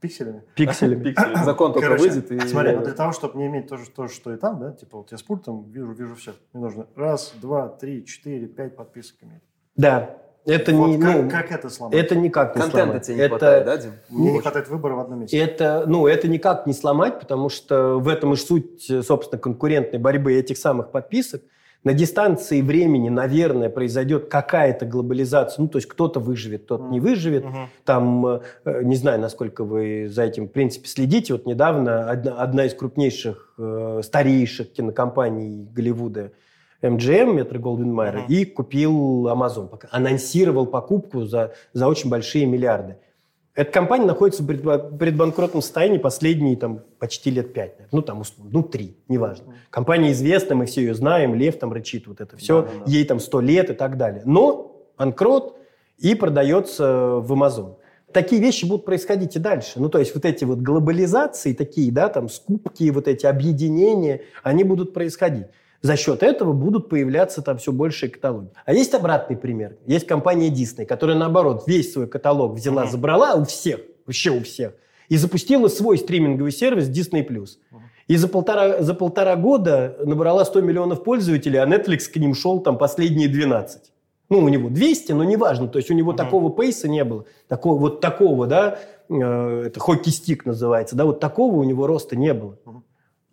Пикселями? 0.00 0.42
Пикселями. 0.54 1.14
Закон 1.44 1.72
только 1.72 1.88
Короче, 1.88 2.02
выйдет 2.10 2.30
и... 2.30 2.38
Смотри, 2.48 2.74
вот 2.74 2.84
для 2.84 2.94
того, 2.94 3.12
чтобы 3.12 3.38
не 3.38 3.46
иметь 3.46 3.68
то 3.68 3.76
же, 3.76 3.88
то, 3.90 4.08
что 4.08 4.32
и 4.32 4.36
там, 4.36 4.58
да, 4.58 4.72
типа 4.72 4.98
вот 4.98 5.10
я 5.10 5.16
с 5.18 5.22
пультом 5.22 5.70
вижу, 5.70 5.92
вижу 5.92 6.14
все. 6.16 6.34
Мне 6.52 6.64
нужно 6.64 6.86
раз, 6.94 7.32
два, 7.40 7.68
три, 7.68 8.04
четыре, 8.04 8.46
пять 8.46 8.76
подписок 8.76 9.16
иметь. 9.22 9.42
Да, 9.74 10.18
это 10.46 10.72
вот 10.72 10.88
не, 10.88 10.98
как, 10.98 11.16
ну, 11.16 11.30
как 11.30 11.52
это 11.52 11.68
сломать? 11.68 11.98
Это 11.98 12.16
никак 12.16 12.54
не 12.54 12.62
Контента 12.62 12.86
сломать. 12.86 13.06
тебе 13.06 13.16
не 13.16 13.20
это, 13.22 13.28
хватает, 13.30 13.64
да, 13.66 13.76
Дим? 13.76 13.92
Мне 14.08 14.32
не 14.32 14.40
хватает 14.40 14.68
выбора 14.68 14.94
в 14.94 15.00
одном 15.00 15.20
месте. 15.20 15.38
Это, 15.38 15.84
ну, 15.86 16.06
это 16.06 16.28
никак 16.28 16.66
не 16.66 16.72
сломать, 16.72 17.18
потому 17.18 17.48
что 17.48 17.98
в 17.98 18.06
этом 18.08 18.32
и 18.32 18.36
суть, 18.36 18.90
собственно, 19.04 19.40
конкурентной 19.40 19.98
борьбы 19.98 20.34
этих 20.34 20.56
самых 20.56 20.92
подписок. 20.92 21.42
На 21.82 21.94
дистанции 21.94 22.62
времени, 22.62 23.08
наверное, 23.08 23.68
произойдет 23.68 24.28
какая-то 24.28 24.86
глобализация. 24.86 25.62
Ну, 25.62 25.68
то 25.68 25.78
есть 25.78 25.88
кто-то 25.88 26.18
выживет, 26.18 26.64
кто-то 26.64 26.84
mm. 26.84 26.90
не 26.90 27.00
выживет. 27.00 27.44
Mm-hmm. 27.44 27.66
Там, 27.84 28.26
э, 28.26 28.40
не 28.82 28.96
знаю, 28.96 29.20
насколько 29.20 29.62
вы 29.62 30.08
за 30.08 30.24
этим, 30.24 30.48
в 30.48 30.52
принципе, 30.52 30.88
следите. 30.88 31.34
Вот 31.34 31.46
недавно 31.46 32.10
одна, 32.10 32.42
одна 32.42 32.64
из 32.66 32.74
крупнейших, 32.74 33.54
э, 33.58 34.00
старейших 34.02 34.72
кинокомпаний 34.72 35.68
Голливуда– 35.72 36.32
MGM, 36.86 37.34
Метро 37.34 37.58
Голден 37.58 37.92
Майер, 37.92 38.24
и 38.28 38.44
купил 38.44 39.28
Amazon. 39.28 39.68
Анонсировал 39.90 40.66
покупку 40.66 41.24
за, 41.24 41.54
за 41.72 41.88
очень 41.88 42.10
большие 42.10 42.46
миллиарды. 42.46 42.96
Эта 43.56 43.72
компания 43.72 44.04
находится 44.04 44.42
в 44.42 44.46
предбанкротном 44.98 45.62
состоянии 45.62 45.96
последние 45.96 46.56
там, 46.56 46.80
почти 46.98 47.30
лет 47.30 47.54
пять. 47.54 47.72
Ну, 47.90 48.02
там, 48.02 48.20
условно, 48.20 48.52
ну, 48.52 48.62
три, 48.62 48.98
неважно. 49.08 49.54
Компания 49.70 50.12
известна, 50.12 50.54
мы 50.54 50.66
все 50.66 50.82
ее 50.82 50.94
знаем, 50.94 51.34
Лев 51.34 51.58
там 51.58 51.72
рычит, 51.72 52.06
вот 52.06 52.20
это 52.20 52.36
все. 52.36 52.62
Да, 52.62 52.68
да, 52.68 52.84
да. 52.84 52.92
Ей 52.92 53.04
там 53.06 53.18
сто 53.18 53.40
лет 53.40 53.70
и 53.70 53.72
так 53.72 53.96
далее. 53.96 54.22
Но 54.26 54.76
банкрот 54.98 55.56
и 55.96 56.14
продается 56.14 57.16
в 57.16 57.32
Amazon. 57.32 57.76
Такие 58.12 58.42
вещи 58.42 58.66
будут 58.66 58.84
происходить 58.84 59.36
и 59.36 59.38
дальше. 59.38 59.80
Ну, 59.80 59.88
то 59.88 59.98
есть 59.98 60.14
вот 60.14 60.26
эти 60.26 60.44
вот 60.44 60.58
глобализации 60.58 61.54
такие, 61.54 61.90
да, 61.90 62.10
там 62.10 62.28
скупки, 62.28 62.90
вот 62.90 63.08
эти 63.08 63.24
объединения, 63.24 64.20
они 64.42 64.64
будут 64.64 64.92
происходить. 64.92 65.46
За 65.82 65.96
счет 65.96 66.22
этого 66.22 66.52
будут 66.52 66.88
появляться 66.88 67.42
там 67.42 67.58
все 67.58 67.72
больше 67.72 68.08
каталоги. 68.08 68.50
А 68.64 68.72
есть 68.72 68.94
обратный 68.94 69.36
пример. 69.36 69.76
Есть 69.86 70.06
компания 70.06 70.50
Disney, 70.50 70.86
которая, 70.86 71.16
наоборот, 71.16 71.64
весь 71.66 71.92
свой 71.92 72.08
каталог 72.08 72.54
взяла, 72.54 72.84
mm-hmm. 72.84 72.90
забрала 72.90 73.34
у 73.34 73.44
всех, 73.44 73.80
вообще 74.06 74.30
у 74.30 74.42
всех, 74.42 74.72
и 75.08 75.16
запустила 75.16 75.68
свой 75.68 75.98
стриминговый 75.98 76.52
сервис 76.52 76.88
Disney+. 76.88 77.26
Mm-hmm. 77.26 77.50
И 78.08 78.16
за 78.16 78.28
полтора, 78.28 78.82
за 78.82 78.94
полтора 78.94 79.36
года 79.36 79.96
набрала 80.04 80.44
100 80.44 80.60
миллионов 80.60 81.02
пользователей, 81.02 81.58
а 81.58 81.66
Netflix 81.66 82.10
к 82.12 82.16
ним 82.16 82.34
шел 82.34 82.60
там 82.60 82.78
последние 82.78 83.28
12. 83.28 83.92
Ну, 84.28 84.38
у 84.38 84.48
него 84.48 84.70
200, 84.70 85.12
но 85.12 85.24
неважно. 85.24 85.68
То 85.68 85.78
есть 85.78 85.90
у 85.90 85.94
него 85.94 86.12
mm-hmm. 86.12 86.16
такого 86.16 86.50
пейса 86.50 86.88
не 86.88 87.04
было. 87.04 87.26
Такого, 87.48 87.78
вот 87.78 88.00
такого, 88.00 88.46
да, 88.46 88.78
э, 89.08 89.64
это 89.66 89.78
хоккей-стик 89.78 90.46
называется, 90.46 90.96
да, 90.96 91.04
вот 91.04 91.20
такого 91.20 91.56
у 91.56 91.64
него 91.64 91.86
роста 91.86 92.16
не 92.16 92.34
было. 92.34 92.58
Mm-hmm. 92.64 92.82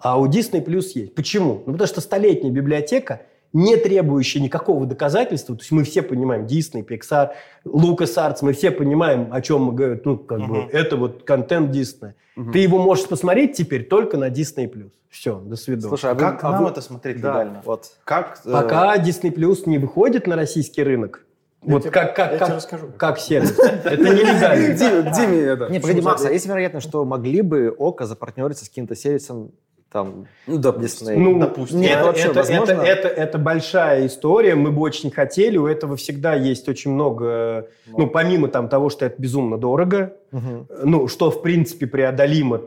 А 0.03 0.19
у 0.19 0.27
Disney 0.27 0.63
Plus 0.63 0.87
есть. 0.95 1.15
Почему? 1.15 1.63
Ну, 1.65 1.71
потому 1.71 1.87
что 1.87 2.01
столетняя 2.01 2.51
библиотека, 2.51 3.21
не 3.53 3.77
требующая 3.77 4.41
никакого 4.41 4.85
доказательства, 4.85 5.55
то 5.55 5.61
есть 5.61 5.71
мы 5.71 5.85
все 5.85 6.01
понимаем, 6.01 6.45
Disney, 6.45 6.85
Pixar, 6.85 7.29
LucasArts, 7.65 8.39
мы 8.41 8.51
все 8.51 8.71
понимаем, 8.71 9.29
о 9.31 9.41
чем 9.41 9.61
мы 9.63 9.73
говорим, 9.73 10.01
ну, 10.03 10.17
как 10.17 10.39
uh-huh. 10.39 10.47
бы, 10.47 10.57
это 10.71 10.97
вот 10.97 11.23
контент 11.23 11.73
Disney. 11.73 12.13
Uh-huh. 12.35 12.51
Ты 12.51 12.59
его 12.59 12.79
можешь 12.79 13.07
посмотреть 13.07 13.55
теперь 13.55 13.85
только 13.85 14.17
на 14.17 14.29
Disney+. 14.29 14.69
Plus. 14.69 14.91
Все, 15.09 15.39
до 15.39 15.55
свидания. 15.55 15.87
Слушай, 15.87 16.11
а 16.11 16.15
как 16.15 16.43
а 16.43 16.51
нам 16.51 16.63
вы... 16.63 16.71
это 16.71 16.81
смотреть 16.81 17.21
да. 17.21 17.29
легально? 17.29 17.61
Вот. 17.63 17.91
Как, 18.03 18.41
э... 18.43 18.51
Пока 18.51 18.97
Disney 18.97 19.33
Plus 19.33 19.63
не 19.67 19.77
выходит 19.77 20.27
на 20.27 20.35
российский 20.35 20.83
рынок, 20.83 21.25
я 21.61 21.71
вот 21.71 21.83
тебе, 21.83 21.91
как, 21.91 22.13
как, 22.13 22.39
как, 22.39 22.49
расскажу. 22.49 22.87
как 22.97 23.19
сервис. 23.19 23.57
Это 23.57 24.03
нелегально. 24.03 25.13
Диме 25.13 25.39
это. 25.43 25.69
Не, 25.69 25.79
погоди, 25.79 26.01
Макс, 26.01 26.25
а 26.25 26.31
есть 26.31 26.45
вероятность, 26.45 26.89
что 26.89 27.05
могли 27.05 27.41
бы 27.41 27.73
ОКО 27.77 28.05
запартнериться 28.05 28.65
с 28.65 28.69
каким-то 28.69 28.95
сервисом 28.95 29.51
там, 29.93 30.25
ну, 30.47 30.57
допустим. 30.57 31.23
Ну, 31.23 31.39
допустим. 31.39 31.79
Нет, 31.79 31.97
это, 31.97 32.05
вообще 32.05 32.27
это, 32.29 32.39
возможно? 32.39 32.71
это, 32.71 32.81
это, 32.81 33.07
это 33.07 33.37
большая 33.37 34.07
история, 34.07 34.55
мы 34.55 34.71
бы 34.71 34.81
очень 34.81 35.11
хотели, 35.11 35.57
у 35.57 35.67
этого 35.67 35.95
всегда 35.95 36.33
есть 36.33 36.67
очень 36.67 36.91
много, 36.91 37.67
Но. 37.85 37.99
ну, 37.99 38.07
помимо 38.07 38.47
там 38.47 38.69
того, 38.69 38.89
что 38.89 39.05
это 39.05 39.21
безумно 39.21 39.59
дорого, 39.59 40.15
угу. 40.31 40.67
ну, 40.83 41.07
что, 41.07 41.29
в 41.29 41.43
принципе, 41.43 41.85
преодолимо, 41.85 42.61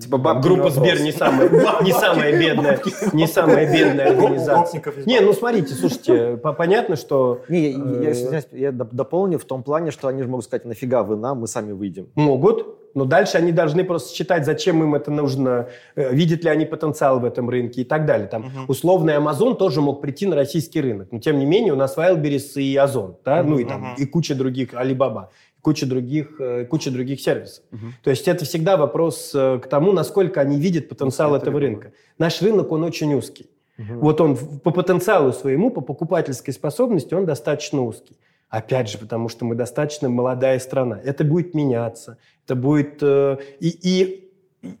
типа 0.00 0.34
группа 0.42 0.70
Сбер 0.70 1.02
не 1.02 1.12
самая, 1.12 1.50
не 1.82 1.92
самая 1.92 2.40
бедная, 2.40 2.80
не 3.12 3.26
самая 3.26 3.70
бедная 3.70 4.08
организация. 4.12 4.82
Не, 5.04 5.20
ну, 5.20 5.34
смотрите, 5.34 5.74
слушайте, 5.74 6.38
понятно, 6.38 6.96
что... 6.96 7.42
Не, 7.50 7.70
я, 7.70 8.10
я, 8.12 8.42
я 8.52 8.72
дополню 8.72 9.38
в 9.38 9.44
том 9.44 9.62
плане, 9.62 9.90
что 9.90 10.08
они 10.08 10.22
же 10.22 10.28
могут 10.28 10.46
сказать, 10.46 10.64
нафига 10.64 11.02
вы 11.02 11.16
нам, 11.16 11.40
мы 11.40 11.46
сами 11.46 11.72
выйдем. 11.72 12.08
Могут, 12.14 12.77
но 12.94 13.04
дальше 13.04 13.38
они 13.38 13.52
должны 13.52 13.84
просто 13.84 14.14
считать, 14.14 14.44
зачем 14.44 14.82
им 14.82 14.94
это 14.94 15.10
нужно, 15.10 15.68
э, 15.94 16.14
видят 16.14 16.44
ли 16.44 16.50
они 16.50 16.64
потенциал 16.64 17.20
в 17.20 17.24
этом 17.24 17.48
рынке 17.48 17.82
и 17.82 17.84
так 17.84 18.06
далее. 18.06 18.28
Там 18.28 18.44
uh-huh. 18.44 18.64
условный 18.68 19.14
Amazon 19.14 19.56
тоже 19.56 19.80
мог 19.80 20.00
прийти 20.00 20.26
на 20.26 20.36
российский 20.36 20.80
рынок, 20.80 21.08
но 21.10 21.18
тем 21.18 21.38
не 21.38 21.46
менее 21.46 21.72
у 21.72 21.76
нас 21.76 21.96
Wildberries 21.96 22.60
и 22.60 22.76
Озон, 22.76 23.16
да, 23.24 23.40
uh-huh. 23.40 23.44
ну 23.44 23.58
и 23.58 23.64
там 23.64 23.94
и 23.96 24.06
куча 24.06 24.34
других, 24.34 24.74
Alibaba, 24.74 25.28
куча 25.60 25.86
других, 25.86 26.40
э, 26.40 26.64
куча 26.64 26.90
других 26.90 27.20
сервисов. 27.20 27.64
Uh-huh. 27.70 27.78
То 28.02 28.10
есть 28.10 28.28
это 28.28 28.44
всегда 28.44 28.76
вопрос 28.76 29.32
э, 29.34 29.60
к 29.62 29.66
тому, 29.68 29.92
насколько 29.92 30.40
они 30.40 30.58
видят 30.58 30.88
потенциал 30.88 31.34
uh-huh. 31.34 31.38
этого 31.38 31.60
рынка. 31.60 31.92
Наш 32.18 32.42
рынок, 32.42 32.72
он 32.72 32.84
очень 32.84 33.14
узкий. 33.14 33.50
Uh-huh. 33.78 33.98
Вот 33.98 34.20
он 34.20 34.36
по 34.36 34.70
потенциалу 34.70 35.32
своему, 35.32 35.70
по 35.70 35.80
покупательской 35.80 36.52
способности, 36.52 37.14
он 37.14 37.26
достаточно 37.26 37.82
узкий. 37.82 38.16
Опять 38.48 38.88
же, 38.88 38.98
потому 38.98 39.28
что 39.28 39.44
мы 39.44 39.54
достаточно 39.54 40.08
молодая 40.08 40.58
страна. 40.58 40.98
Это 41.04 41.24
будет 41.24 41.54
меняться. 41.54 42.16
Это 42.44 42.54
будет... 42.54 43.02
Э, 43.02 43.36
и, 43.60 43.68
и 43.68 44.30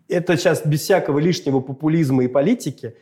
это 0.08 0.36
сейчас 0.36 0.64
без 0.64 0.80
всякого 0.80 1.18
лишнего 1.18 1.60
популизма 1.60 2.24
и 2.24 2.28
политики 2.28 2.94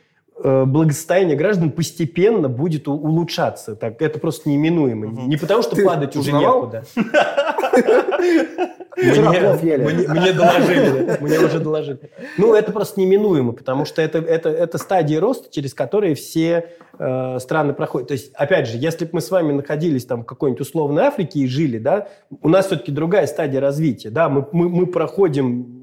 э, 0.42 0.64
благосостояние 0.64 1.36
граждан 1.36 1.70
постепенно 1.70 2.48
будет 2.48 2.88
улучшаться. 2.88 3.76
Так, 3.76 4.02
это 4.02 4.18
просто 4.18 4.48
неименуемо. 4.48 5.06
Угу. 5.06 5.20
Не 5.22 5.36
потому, 5.36 5.62
что 5.62 5.76
Ты 5.76 5.84
падать 5.84 6.16
узнавал? 6.16 6.68
уже 6.68 6.84
некуда. 6.96 8.66
Мне, 8.97 9.76
мне, 9.76 10.09
мне 10.09 10.32
доложили, 10.32 11.18
мне 11.20 11.38
уже 11.38 11.61
доложили. 11.61 12.11
Ну, 12.38 12.55
это 12.55 12.72
просто 12.72 12.99
неминуемо, 12.99 13.53
потому 13.53 13.84
что 13.84 14.01
это, 14.01 14.18
это, 14.18 14.49
это 14.49 14.78
стадии 14.78 15.16
роста, 15.16 15.49
через 15.51 15.74
которые 15.74 16.14
все 16.14 16.70
э, 16.99 17.38
страны 17.38 17.74
проходят. 17.74 18.09
То 18.09 18.12
есть, 18.12 18.32
опять 18.34 18.68
же, 18.68 18.78
если 18.78 19.05
бы 19.05 19.11
мы 19.14 19.20
с 19.20 19.30
вами 19.30 19.53
находились 19.53 20.07
там 20.07 20.22
в 20.22 20.26
какой-нибудь 20.26 20.62
условной 20.62 21.03
Африке 21.03 21.40
и 21.40 21.47
жили, 21.47 21.78
да, 21.78 22.09
у 22.40 22.49
нас 22.49 22.66
все-таки 22.66 22.90
другая 22.90 23.26
стадия 23.26 23.61
развития. 23.61 24.09
Да, 24.09 24.30
мы, 24.30 24.47
мы, 24.53 24.68
мы 24.68 24.86
проходим 24.86 25.76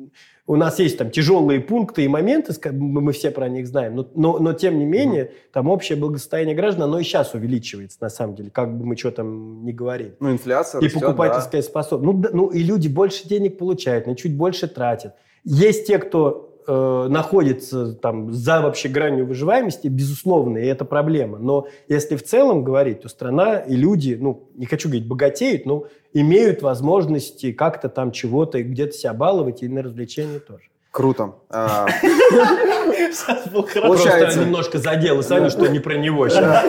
у 0.45 0.55
нас 0.57 0.79
есть 0.79 0.97
там 0.97 1.09
тяжелые 1.09 1.61
пункты 1.61 2.03
и 2.03 2.07
моменты, 2.07 2.53
мы 2.71 3.13
все 3.13 3.31
про 3.31 3.47
них 3.47 3.65
знаем, 3.65 3.95
но, 3.95 4.09
но, 4.13 4.39
но 4.39 4.53
тем 4.53 4.77
не 4.77 4.85
менее, 4.85 5.31
там 5.53 5.69
общее 5.69 5.97
благосостояние 5.97 6.55
граждан, 6.55 6.83
оно 6.83 6.99
и 6.99 7.03
сейчас 7.03 7.33
увеличивается, 7.33 7.97
на 8.01 8.09
самом 8.09 8.35
деле, 8.35 8.49
как 8.49 8.77
бы 8.77 8.85
мы 8.85 8.97
что 8.97 9.11
там 9.11 9.63
не 9.63 9.71
говорили. 9.71 10.15
Ну, 10.19 10.31
инфляция 10.31 10.81
И 10.81 10.85
растет, 10.85 11.01
покупательская 11.01 11.61
да. 11.61 11.67
способность. 11.67 12.31
Ну, 12.33 12.37
ну, 12.37 12.47
и 12.47 12.61
люди 12.61 12.89
больше 12.89 13.27
денег 13.27 13.57
получают, 13.57 14.05
но 14.05 14.15
чуть 14.15 14.35
больше 14.35 14.67
тратят. 14.67 15.15
Есть 15.45 15.87
те, 15.87 15.97
кто 15.97 16.52
э, 16.67 17.07
находится 17.09 17.93
там 17.93 18.31
за 18.31 18.61
вообще 18.61 18.89
гранью 18.89 19.25
выживаемости, 19.25 19.87
безусловно, 19.87 20.57
и 20.57 20.65
это 20.65 20.85
проблема. 20.85 21.37
Но 21.37 21.67
если 21.87 22.15
в 22.15 22.23
целом 22.23 22.63
говорить, 22.63 23.01
то 23.01 23.09
страна 23.09 23.57
и 23.57 23.75
люди, 23.75 24.17
ну, 24.19 24.49
не 24.55 24.65
хочу 24.65 24.89
говорить 24.89 25.07
богатеют, 25.07 25.65
но 25.65 25.85
имеют 26.13 26.61
возможности 26.61 27.51
как-то 27.51 27.89
там 27.89 28.11
чего-то 28.11 28.59
и 28.59 28.63
где-то 28.63 28.93
себя 28.93 29.13
баловать, 29.13 29.63
и 29.63 29.67
на 29.67 29.81
развлечения 29.81 30.39
тоже. 30.39 30.63
Круто. 30.91 31.33
А, 31.49 31.87
Получается, 33.81 34.39
немножко 34.41 34.77
задел 34.77 35.23
Саню, 35.23 35.49
что 35.49 35.67
не 35.67 35.79
про 35.79 35.95
него 35.95 36.29
сейчас. 36.29 36.63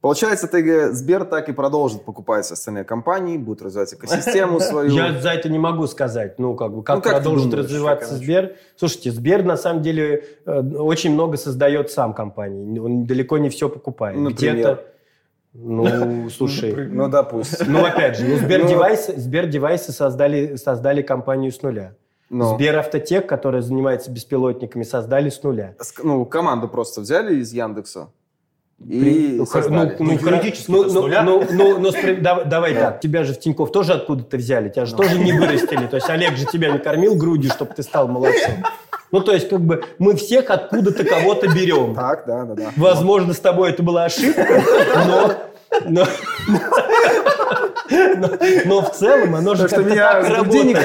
Получается, 0.00 0.46
ты, 0.46 0.92
Сбер 0.92 1.24
так 1.24 1.48
и 1.48 1.52
продолжит 1.52 2.04
покупать 2.04 2.48
остальные 2.50 2.84
компании, 2.84 3.36
будет 3.36 3.62
развивать 3.62 3.94
экосистему 3.94 4.60
свою. 4.60 4.90
Я 4.92 5.20
за 5.20 5.30
это 5.30 5.48
не 5.48 5.58
могу 5.58 5.88
сказать. 5.88 6.38
Ну, 6.38 6.54
как 6.54 6.72
бы, 6.72 6.82
как, 6.84 6.96
ну, 6.96 7.02
как 7.02 7.14
продолжит 7.14 7.50
думаешь, 7.50 7.66
развиваться 7.66 8.14
Сбер? 8.14 8.56
Слушайте, 8.76 9.10
Сбер, 9.10 9.42
на 9.42 9.56
самом 9.56 9.82
деле, 9.82 10.24
э, 10.46 10.60
очень 10.60 11.12
много 11.12 11.36
создает 11.36 11.90
сам 11.90 12.14
компаний. 12.14 12.78
Он 12.78 13.06
далеко 13.06 13.38
не 13.38 13.48
все 13.48 13.68
покупает. 13.68 14.18
Где-то... 14.18 14.84
Ну, 15.54 16.28
слушай. 16.30 16.72
Ну, 16.72 17.08
допустим. 17.08 17.72
Ну, 17.72 17.84
опять 17.84 18.18
же, 18.18 18.28
ну, 18.28 18.36
Сбер, 18.36 18.62
ну, 18.62 18.68
девайсы, 18.68 19.18
Сбер 19.18 19.46
девайсы 19.46 19.90
создали, 19.92 20.54
создали 20.54 21.02
компанию 21.02 21.50
с 21.50 21.62
нуля. 21.62 21.96
Но. 22.30 22.54
Сбер 22.54 22.76
Автотек, 22.76 23.26
которая 23.26 23.62
занимается 23.62 24.10
беспилотниками, 24.10 24.84
создали 24.84 25.30
с 25.30 25.42
нуля. 25.42 25.74
Ну, 26.02 26.24
команду 26.26 26.68
просто 26.68 27.00
взяли 27.00 27.36
из 27.36 27.52
Яндекса. 27.52 28.10
И 28.86 29.36
ну, 29.38 29.46
ну, 29.70 29.90
ну, 29.98 30.12
юридически 30.12 30.70
ну, 30.70 30.84
ну, 30.84 31.08
ну, 31.08 31.44
ну, 31.50 31.78
ну, 31.78 31.92
давай, 32.20 32.44
давай 32.44 32.74
так, 32.74 33.00
тебя 33.00 33.24
же 33.24 33.34
в 33.34 33.40
Тинькофф 33.40 33.72
тоже 33.72 33.94
откуда-то 33.94 34.36
взяли, 34.36 34.68
тебя 34.68 34.86
же 34.86 34.92
ну. 34.92 35.02
тоже 35.02 35.18
не 35.18 35.32
вырастили. 35.32 35.86
То 35.88 35.96
есть 35.96 36.08
Олег 36.08 36.36
же 36.36 36.46
тебя 36.46 36.70
не 36.70 36.78
кормил 36.78 37.16
грудью, 37.16 37.50
чтобы 37.50 37.74
ты 37.74 37.82
стал 37.82 38.06
молодцом. 38.06 38.54
Ну, 39.10 39.20
то 39.20 39.32
есть, 39.32 39.48
как 39.48 39.60
бы, 39.60 39.84
мы 39.98 40.14
всех 40.14 40.50
откуда-то 40.50 41.02
кого-то 41.04 41.48
берем. 41.48 41.94
Так, 41.94 42.24
да, 42.26 42.44
да, 42.44 42.54
да. 42.54 42.70
Возможно, 42.76 43.32
с 43.32 43.40
тобой 43.40 43.70
это 43.70 43.82
была 43.82 44.04
ошибка, 44.04 44.62
но... 45.06 45.32
но... 45.86 46.06
Но, 47.90 48.28
но 48.64 48.82
в 48.82 48.92
целом 48.92 49.34
оно 49.34 49.54
же 49.54 49.68
как-то 49.68 49.94
так 49.94 50.28
работает. 50.28 50.76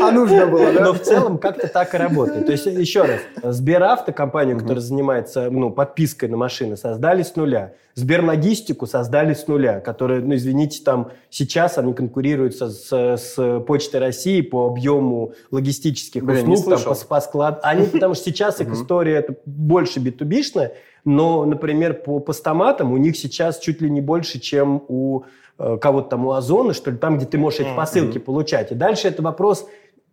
а 0.00 0.10
нужно 0.10 0.46
было, 0.46 0.72
да? 0.72 0.84
Но 0.84 0.92
в 0.92 1.00
целом 1.00 1.38
как-то 1.38 1.68
так 1.68 1.94
и 1.94 1.96
работает. 1.96 2.46
То 2.46 2.52
есть, 2.52 2.66
еще 2.66 3.02
раз, 3.02 3.20
Сберавто, 3.42 4.12
компанию, 4.12 4.58
которая 4.58 4.80
занимается 4.80 5.50
ну, 5.50 5.70
подпиской 5.70 6.28
на 6.28 6.36
машины, 6.36 6.76
создали 6.76 7.22
с 7.22 7.36
нуля. 7.36 7.74
Сберлогистику 7.94 8.86
создали 8.86 9.34
с 9.34 9.46
нуля, 9.46 9.80
которая, 9.80 10.20
ну, 10.20 10.34
извините, 10.34 10.82
там 10.82 11.10
сейчас 11.28 11.76
они 11.76 11.92
конкурируют 11.92 12.54
с, 12.54 12.90
с 12.90 13.60
Почтой 13.66 14.00
России 14.00 14.40
по 14.40 14.66
объему 14.66 15.34
логистических 15.50 16.24
Блин, 16.24 16.48
услуг, 16.48 16.82
там, 16.82 16.94
по, 16.94 17.04
по 17.06 17.20
склад. 17.20 17.60
Они, 17.62 17.86
потому 17.86 18.14
что 18.14 18.24
сейчас 18.24 18.60
их 18.60 18.72
история 18.72 19.16
это 19.16 19.34
больше 19.44 20.00
битубишная, 20.00 20.72
но, 21.04 21.44
например, 21.44 21.94
по 21.94 22.20
постаматам 22.20 22.92
у 22.92 22.96
них 22.96 23.16
сейчас 23.16 23.58
чуть 23.58 23.80
ли 23.80 23.90
не 23.90 24.00
больше, 24.00 24.38
чем 24.38 24.84
у 24.88 25.22
э, 25.58 25.78
кого-то 25.80 26.10
там 26.10 26.26
у 26.26 26.32
Озона, 26.32 26.74
что 26.74 26.90
ли, 26.90 26.96
там, 26.96 27.16
где 27.16 27.26
ты 27.26 27.38
можешь 27.38 27.60
эти 27.60 27.74
посылки 27.74 28.18
получать. 28.18 28.72
И 28.72 28.74
дальше 28.74 29.08
это 29.08 29.22
вопрос, 29.22 29.66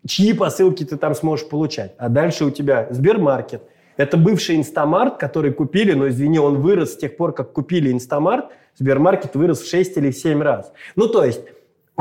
чьи 0.08 0.34
посылки 0.34 0.84
ты 0.84 0.98
там 0.98 1.14
сможешь 1.14 1.48
получать. 1.48 1.94
А 1.98 2.10
дальше 2.10 2.46
у 2.46 2.52
тебя 2.52 2.88
Сбермаркет. 2.90 3.64
Это 3.98 4.18
бывший 4.18 4.56
Инстамарт, 4.56 5.18
который 5.18 5.52
купили, 5.52 5.94
но, 5.94 6.08
извини, 6.08 6.40
он 6.40 6.62
вырос 6.62 6.94
с 6.94 6.98
тех 6.98 7.18
пор, 7.18 7.34
как 7.34 7.52
купили 7.52 7.92
Инстамарт. 7.92 8.46
Сбермаркет 8.76 9.36
вырос 9.36 9.62
в 9.62 9.70
6 9.70 9.98
или 9.98 10.12
в 10.12 10.18
7 10.18 10.42
раз. 10.42 10.72
Ну, 10.96 11.08
то 11.08 11.26
есть 11.26 11.42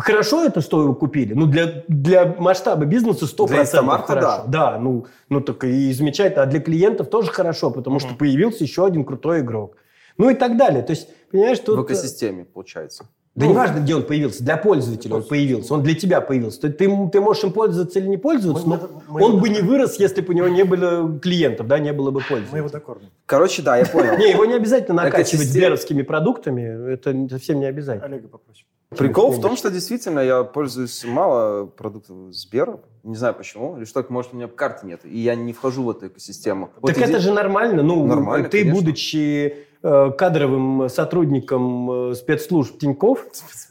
Хорошо 0.00 0.44
это, 0.44 0.60
что 0.60 0.82
его 0.82 0.94
купили? 0.94 1.34
Ну, 1.34 1.46
для, 1.46 1.84
для 1.88 2.26
масштаба 2.38 2.84
бизнеса 2.84 3.26
100% 3.26 3.48
для 3.48 3.64
хорошо. 3.98 4.20
Да. 4.20 4.44
да, 4.46 4.78
ну, 4.78 5.06
ну 5.28 5.40
так 5.40 5.64
и 5.64 5.92
замечательно. 5.92 6.44
А 6.44 6.46
для 6.46 6.60
клиентов 6.60 7.10
тоже 7.10 7.30
хорошо, 7.30 7.70
потому 7.70 7.96
mm-hmm. 7.96 8.00
что 8.00 8.14
появился 8.14 8.64
еще 8.64 8.86
один 8.86 9.04
крутой 9.04 9.40
игрок. 9.40 9.76
Ну 10.16 10.30
и 10.30 10.34
так 10.34 10.56
далее. 10.56 10.82
То 10.82 10.92
есть, 10.92 11.08
понимаешь, 11.30 11.58
тут... 11.60 11.78
В 11.78 11.82
экосистеме, 11.84 12.44
получается. 12.44 13.06
Да 13.38 13.44
ну, 13.44 13.52
неважно, 13.52 13.78
где 13.78 13.94
он 13.94 14.02
появился, 14.02 14.42
для 14.42 14.56
пользователя 14.56 15.14
он 15.14 15.22
появился, 15.22 15.72
он 15.72 15.84
для 15.84 15.94
тебя 15.94 16.20
появился. 16.20 16.60
Ты, 16.62 16.70
ты, 16.70 17.08
ты 17.12 17.20
можешь 17.20 17.44
им 17.44 17.52
пользоваться 17.52 18.00
или 18.00 18.08
не 18.08 18.16
пользоваться, 18.16 18.66
мы, 18.66 18.78
но 18.78 19.02
мы, 19.06 19.22
он 19.22 19.34
мы, 19.34 19.40
бы 19.42 19.48
не 19.48 19.60
вырос, 19.60 20.00
если 20.00 20.22
бы 20.22 20.34
у 20.34 20.36
него 20.36 20.48
не 20.48 20.64
было 20.64 21.20
клиентов, 21.20 21.68
да, 21.68 21.78
не 21.78 21.92
было 21.92 22.10
бы 22.10 22.18
пользователей. 22.18 22.50
Мы 22.50 22.58
его 22.58 22.68
докормим. 22.68 23.10
Короче, 23.26 23.62
да, 23.62 23.76
я 23.76 23.86
понял. 23.86 24.18
Не, 24.18 24.30
его 24.30 24.44
не 24.44 24.54
обязательно 24.54 25.04
накачивать 25.04 25.46
сберовскими 25.46 26.02
продуктами, 26.02 26.92
это 26.92 27.28
совсем 27.30 27.60
не 27.60 27.66
обязательно. 27.66 28.06
Олега 28.06 28.26
попросим. 28.26 28.64
Прикол 28.96 29.32
в 29.32 29.40
том, 29.40 29.56
что 29.56 29.70
действительно 29.70 30.20
я 30.20 30.44
пользуюсь 30.44 31.04
мало 31.04 31.66
продуктов 31.66 32.16
Сбера. 32.30 32.80
Не 33.02 33.16
знаю 33.16 33.34
почему. 33.34 33.76
Или 33.76 33.84
что, 33.84 34.04
может, 34.08 34.32
у 34.32 34.36
меня 34.36 34.48
карты 34.48 34.86
нет, 34.86 35.00
и 35.04 35.18
я 35.18 35.34
не 35.34 35.52
вхожу 35.52 35.82
в 35.82 35.90
эту 35.90 36.06
экосистему. 36.06 36.68
Так 36.68 36.82
вот 36.82 36.90
это 36.92 37.12
иди... 37.12 37.18
же 37.18 37.32
нормально. 37.32 37.82
Ну, 37.82 38.06
нормально, 38.06 38.48
ты, 38.48 38.62
конечно. 38.62 38.80
будучи 38.80 39.56
э, 39.82 40.10
кадровым 40.16 40.88
сотрудником 40.88 42.10
э, 42.10 42.14
спецслужб 42.14 42.78
Тиньков, 42.78 43.26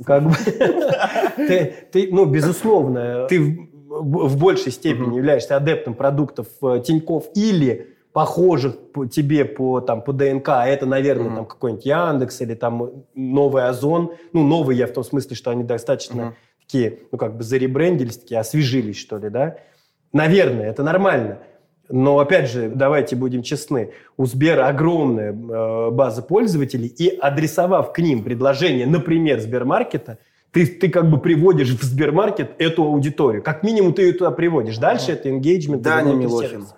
как 0.06 0.24
бы, 0.24 0.36
ты, 1.38 2.10
ну, 2.12 2.26
безусловно, 2.26 3.26
ты 3.28 3.70
в, 3.88 4.28
в 4.28 4.38
большей 4.38 4.72
степени 4.72 5.16
являешься 5.18 5.56
адептом 5.56 5.96
продуктов 5.96 6.48
э, 6.62 6.82
Тиньков 6.86 7.26
или 7.34 7.97
похожих 8.18 8.76
по 8.94 9.06
тебе 9.06 9.46
по, 9.46 9.80
там, 9.80 10.02
по 10.02 10.12
ДНК, 10.12 10.50
а 10.50 10.66
это, 10.66 10.88
наверное, 10.88 11.28
mm-hmm. 11.28 11.36
там 11.36 11.46
какой-нибудь 11.46 11.86
Яндекс 11.86 12.42
или 12.42 12.56
там 12.56 13.04
новый 13.14 13.68
Озон. 13.68 14.14
Ну, 14.34 14.44
новый 14.44 14.76
я 14.76 14.88
в 14.88 14.92
том 14.92 15.04
смысле, 15.04 15.36
что 15.36 15.52
они 15.52 15.64
достаточно 15.64 16.22
mm-hmm. 16.22 16.34
такие, 16.66 17.00
ну, 17.12 17.20
как 17.20 17.38
бы 17.38 17.44
заребрендились, 17.44 18.18
такие 18.18 18.40
освежились, 18.40 18.98
что 18.98 19.20
ли, 19.20 19.30
да? 19.30 19.58
Наверное, 20.14 20.68
это 20.68 20.82
нормально. 20.82 21.38
Но, 21.90 22.18
опять 22.18 22.50
же, 22.50 22.72
давайте 22.74 23.16
будем 23.16 23.44
честны, 23.44 23.92
у 24.18 24.26
Сбера 24.26 24.66
огромная 24.66 25.32
э, 25.32 25.92
база 25.92 26.24
пользователей, 26.24 26.88
и 26.88 27.16
адресовав 27.22 27.94
к 27.94 28.00
ним 28.00 28.24
предложение, 28.24 28.88
например, 28.88 29.40
Сбермаркета, 29.40 30.18
ты, 30.52 30.66
ты 30.66 30.90
как 30.90 31.08
бы 31.08 31.20
приводишь 31.20 31.70
в 31.70 31.84
Сбермаркет 31.84 32.50
эту 32.58 32.84
аудиторию. 32.84 33.44
Как 33.44 33.62
минимум 33.62 33.94
ты 33.94 34.02
ее 34.02 34.14
туда 34.14 34.32
приводишь. 34.32 34.80
Дальше 34.80 35.12
mm-hmm. 35.12 35.14
это 35.14 35.30
engagement. 35.30 35.82
Да, 35.82 36.02
не 36.02 36.16
Милохин. 36.16 36.50
Сервис. 36.50 36.74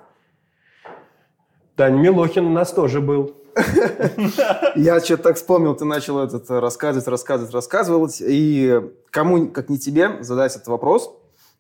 Таня 1.80 1.98
Милохин 1.98 2.46
у 2.46 2.50
нас 2.50 2.74
тоже 2.74 3.00
был. 3.00 3.38
Я 4.76 5.00
что-то 5.00 5.24
так 5.24 5.38
вспомнил, 5.38 5.74
ты 5.78 5.86
начал 5.86 6.20
этот 6.20 6.50
э, 6.50 6.60
рассказывать, 6.60 7.08
рассказывать, 7.08 7.54
рассказывать. 7.54 8.18
И 8.20 8.82
кому, 9.12 9.48
как 9.48 9.70
не 9.70 9.80
тебе, 9.80 10.22
задать 10.22 10.54
этот 10.58 10.68
вопрос. 10.68 11.10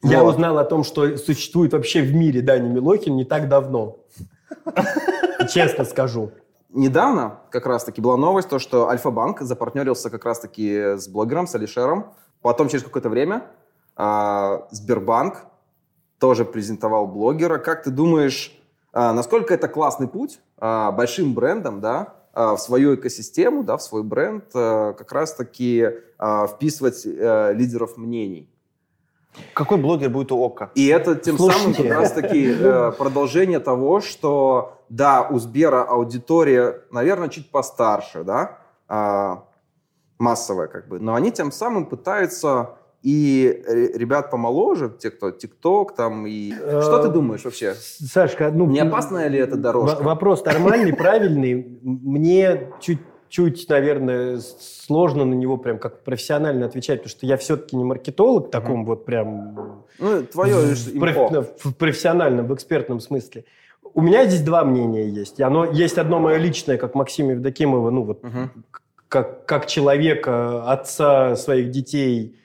Я 0.03 0.23
вот. 0.23 0.31
узнал 0.31 0.57
о 0.57 0.65
том, 0.65 0.83
что 0.83 1.15
существует 1.15 1.71
вообще 1.71 2.01
в 2.01 2.13
мире 2.13 2.41
Дани 2.41 2.67
Милохин 2.67 3.15
не 3.15 3.23
так 3.23 3.47
давно. 3.47 3.99
Честно 5.53 5.85
скажу. 5.85 6.31
Недавно 6.67 7.39
как 7.49 7.65
раз-таки 7.65 8.01
была 8.01 8.17
новость, 8.17 8.49
то, 8.49 8.59
что 8.59 8.89
Альфа-банк 8.89 9.39
запартнерился 9.39 10.09
как 10.09 10.25
раз-таки 10.25 10.97
с 10.97 11.07
блогером, 11.07 11.47
с 11.47 11.55
Алишером. 11.55 12.07
Потом 12.41 12.67
через 12.67 12.83
какое-то 12.83 13.07
время 13.07 13.45
а, 13.95 14.67
Сбербанк 14.71 15.45
тоже 16.19 16.43
презентовал 16.43 17.07
блогера. 17.07 17.57
Как 17.57 17.83
ты 17.83 17.89
думаешь, 17.89 18.58
насколько 18.93 19.53
это 19.53 19.67
классный 19.67 20.07
путь 20.07 20.39
а, 20.57 20.91
большим 20.91 21.33
брендом, 21.33 21.81
да, 21.81 22.15
а, 22.33 22.55
в 22.55 22.61
свою 22.61 22.95
экосистему, 22.95 23.63
да, 23.63 23.77
в 23.77 23.81
свой 23.81 24.03
бренд 24.03 24.45
как 24.51 25.11
раз-таки 25.11 25.89
вписывать 26.49 27.05
э, 27.05 27.53
лидеров 27.53 27.95
мнений. 27.95 28.49
Какой 29.53 29.77
блогер 29.77 30.09
будет 30.09 30.33
у 30.33 30.43
ОККО? 30.43 30.71
И 30.75 30.87
это 30.87 31.15
тем 31.15 31.37
Слушайте. 31.37 31.61
самым 31.61 31.75
как 31.75 31.97
раз-таки 31.97 32.53
э, 32.59 32.91
продолжение 32.97 33.59
того, 33.59 34.01
что, 34.01 34.81
да, 34.89 35.25
у 35.29 35.39
Сбера 35.39 35.83
аудитория, 35.83 36.81
наверное, 36.91 37.29
чуть 37.29 37.49
постарше, 37.51 38.25
да, 38.25 38.57
массовая 40.17 40.67
как 40.67 40.89
бы, 40.89 40.99
но 40.99 41.15
они 41.15 41.31
тем 41.31 41.53
самым 41.53 41.85
пытаются 41.85 42.78
и 43.01 43.63
ребят 43.95 44.29
помоложе, 44.29 44.91
те, 44.99 45.09
кто 45.09 45.31
ТикТок 45.31 45.95
там, 45.95 46.27
и... 46.27 46.51
Что 46.51 47.01
ты 47.01 47.07
э, 47.07 47.11
думаешь 47.11 47.45
вообще? 47.45 47.73
Сашка, 47.75 48.51
ну... 48.51 48.65
Не 48.67 48.79
опасная 48.79 49.27
ли 49.27 49.39
эта 49.39 49.55
дорожка? 49.55 50.03
Вопрос 50.03 50.43
нормальный, 50.43 50.93
правильный. 50.93 51.79
Мне 51.81 52.69
чуть 52.81 52.99
чуть, 53.29 53.69
наверное, 53.69 54.39
сложно 54.39 55.23
на 55.23 55.35
него 55.35 55.57
прям 55.57 55.77
как 55.77 56.03
профессионально 56.03 56.65
отвечать, 56.65 56.99
потому 57.03 57.11
что 57.11 57.25
я 57.25 57.37
все-таки 57.37 57.75
не 57.75 57.83
маркетолог 57.83 58.47
в 58.47 58.49
таком 58.49 58.85
вот 58.85 59.05
прям... 59.05 59.85
Ну, 59.99 60.23
твое 60.23 60.55
в, 60.55 60.99
проф, 60.99 61.47
в 61.63 61.73
профессиональном, 61.73 62.47
в 62.47 62.53
экспертном 62.55 62.99
смысле. 62.99 63.45
У 63.93 64.01
меня 64.01 64.25
здесь 64.25 64.41
два 64.41 64.63
мнения 64.63 65.07
есть. 65.07 65.39
Оно 65.41 65.65
есть 65.65 65.97
одно 65.97 66.19
мое 66.19 66.37
личное, 66.37 66.77
как 66.77 66.95
Максима 66.95 67.33
Евдокимова, 67.33 67.89
ну 67.91 68.03
вот, 68.03 68.23
как, 69.07 69.45
как 69.45 69.67
человека, 69.67 70.63
отца 70.63 71.35
своих 71.35 71.71
детей, 71.71 72.35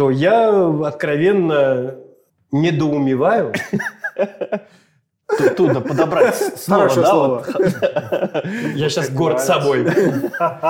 то 0.00 0.10
я 0.10 0.66
откровенно 0.86 1.96
недоумеваю. 2.52 3.52
Трудно 5.58 5.82
подобрать 5.82 6.36
слово, 6.58 6.88
слово. 6.88 7.44
Я 8.74 8.88
сейчас 8.88 9.10
горд 9.10 9.40
собой. 9.40 9.86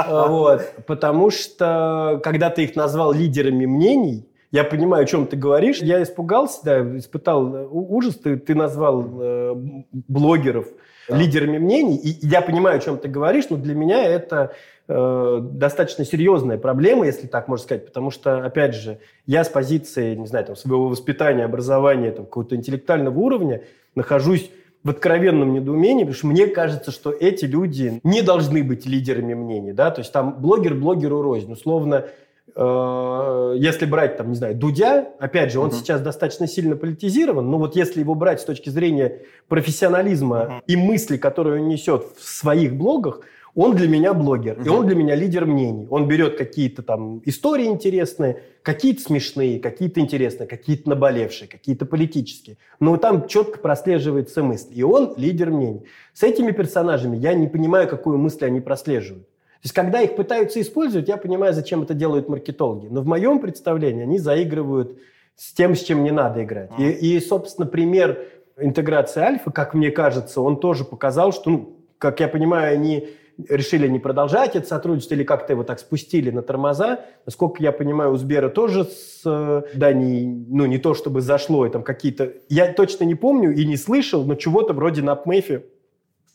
Вот. 0.09 0.63
Потому 0.85 1.31
что, 1.31 2.21
когда 2.25 2.51
ты 2.51 2.65
их 2.65 2.75
назвал 2.75 3.13
лидерами 3.13 3.67
мнений, 3.67 4.29
я 4.51 4.65
понимаю, 4.65 5.05
о 5.05 5.07
чем 5.07 5.29
ты 5.29 5.37
говоришь. 5.37 5.79
Я 5.79 6.03
испугался, 6.03 6.59
да, 6.65 6.99
испытал 6.99 7.69
ужас. 7.71 8.17
Ты, 8.17 8.37
ты 8.37 8.57
назвал 8.57 9.07
э, 9.21 9.55
блогеров 9.93 10.67
да. 11.09 11.17
лидерами 11.17 11.59
мнений. 11.59 11.99
И 11.99 12.27
я 12.27 12.43
понимаю, 12.43 12.79
о 12.79 12.81
чем 12.81 12.99
ты 12.99 13.07
говоришь, 13.07 13.45
но 13.49 13.57
для 13.59 13.77
меня 13.77 14.03
это 14.03 14.55
э, 14.91 15.39
достаточно 15.41 16.05
серьезная 16.05 16.59
проблема, 16.59 17.07
если 17.07 17.29
так 17.29 17.47
можно 17.49 17.65
сказать, 17.65 17.87
потому 17.87 18.11
что, 18.11 18.45
опять 18.45 18.75
же, 18.75 18.99
я 19.27 19.45
с 19.45 19.49
позиции, 19.49 20.17
не 20.17 20.27
знаю, 20.27 20.47
там, 20.47 20.57
своего 20.57 20.89
воспитания, 20.89 21.45
образования, 21.45 22.11
там, 22.11 22.25
какого-то 22.25 22.57
интеллектуального 22.57 23.17
уровня 23.17 23.63
нахожусь 23.95 24.51
в 24.83 24.91
откровенном 24.91 25.53
недоумении, 25.53 26.05
потому 26.05 26.17
что 26.17 26.27
мне 26.27 26.47
кажется, 26.47 26.91
что 26.91 27.13
эти 27.13 27.45
люди 27.45 28.01
не 28.03 28.23
должны 28.23 28.65
быть 28.65 28.87
лидерами 28.87 29.35
мнений, 29.35 29.73
да, 29.73 29.91
то 29.91 30.01
есть 30.01 30.13
там 30.13 30.41
блогер 30.41 30.75
блогеру 30.75 31.23
рознь, 31.23 31.53
условно, 31.53 32.07
э, 32.57 33.55
если 33.59 33.85
брать, 33.85 34.17
там, 34.17 34.31
не 34.31 34.35
знаю, 34.35 34.57
Дудя, 34.57 35.09
опять 35.21 35.53
же, 35.53 35.61
он 35.61 35.69
uh-huh. 35.69 35.75
сейчас 35.75 36.01
достаточно 36.01 36.49
сильно 36.49 36.75
политизирован, 36.77 37.49
но 37.49 37.59
вот 37.59 37.77
если 37.77 38.01
его 38.01 38.15
брать 38.15 38.41
с 38.41 38.45
точки 38.45 38.71
зрения 38.71 39.21
профессионализма 39.49 40.37
uh-huh. 40.37 40.63
и 40.67 40.77
мысли, 40.77 41.17
которые 41.17 41.61
он 41.61 41.69
несет 41.69 42.07
в 42.19 42.27
своих 42.27 42.75
блогах, 42.75 43.21
он 43.55 43.75
для 43.75 43.89
меня 43.89 44.15
блогер, 44.15 44.59
угу. 44.59 44.65
и 44.65 44.69
он 44.69 44.87
для 44.87 44.95
меня 44.95 45.15
лидер 45.15 45.45
мнений. 45.47 45.87
Он 45.91 46.07
берет 46.07 46.37
какие-то 46.37 46.83
там 46.83 47.21
истории 47.25 47.67
интересные, 47.67 48.43
какие-то 48.63 49.03
смешные, 49.03 49.59
какие-то 49.59 50.01
интересные, 50.01 50.47
какие-то 50.47 50.89
наболевшие, 50.89 51.49
какие-то 51.49 51.87
политические. 51.87 52.59
Но 52.79 52.97
там 52.97 53.27
четко 53.27 53.59
прослеживается 53.59 54.43
мысль. 54.43 54.73
И 54.73 54.83
он 54.83 55.15
лидер 55.17 55.51
мнений. 55.51 55.83
С 56.15 56.23
этими 56.23 56.53
персонажами 56.53 57.17
я 57.17 57.35
не 57.35 57.49
понимаю, 57.49 57.89
какую 57.89 58.19
мысль 58.19 58.45
они 58.45 58.61
прослеживают. 58.61 59.27
То 59.27 59.65
есть, 59.65 59.75
когда 59.75 60.01
их 60.01 60.17
пытаются 60.17 60.59
использовать, 60.61 61.09
я 61.09 61.19
понимаю, 61.19 61.53
зачем 61.53 61.83
это 61.83 61.93
делают 61.93 62.31
маркетологи. 62.31 62.87
Но 62.91 63.03
в 63.03 63.07
моем 63.07 63.41
представлении 63.41 64.05
они 64.05 64.19
заигрывают 64.19 64.99
с 65.37 65.53
тем, 65.53 65.75
с 65.75 65.83
чем 65.83 66.03
не 66.03 66.13
надо 66.13 66.43
играть. 66.45 66.71
И, 66.79 66.89
и, 66.89 67.21
собственно, 67.21 67.67
пример 67.67 68.27
интеграции 68.59 69.21
альфа, 69.21 69.51
как 69.51 69.75
мне 69.75 69.91
кажется, 69.91 70.41
он 70.41 70.59
тоже 70.59 70.85
показал, 70.85 71.33
что, 71.33 71.51
ну, 71.51 71.77
как 71.99 72.21
я 72.21 72.29
понимаю, 72.29 72.73
они 72.73 73.11
решили 73.49 73.89
не 73.89 73.99
продолжать 73.99 74.57
это 74.57 74.67
сотрудничество 74.67 75.15
или 75.15 75.25
как-то 75.25 75.53
его 75.53 75.65
так 75.65 75.79
спустили 75.79 76.31
на 76.31 76.43
тормоза. 76.43 77.01
Насколько 77.27 77.63
я 77.63 77.73
понимаю, 77.73 78.13
у 78.13 78.17
Сбера 78.17 78.49
тоже 78.49 78.85
с 78.85 79.23
э, 79.25 79.63
Данией, 79.75 80.27
ну, 80.49 80.67
не 80.67 80.79
то 80.79 80.95
чтобы 80.95 81.21
зашло, 81.21 81.67
и 81.67 81.71
там 81.71 81.83
какие-то... 81.83 82.33
Я 82.49 82.73
точно 82.73 83.05
не 83.05 83.15
помню 83.15 83.55
и 83.55 83.65
не 83.65 83.77
слышал, 83.77 84.25
но 84.25 84.35
чего-то 84.35 84.73
вроде 84.73 85.03
на 85.03 85.13
Апмэфе 85.13 85.65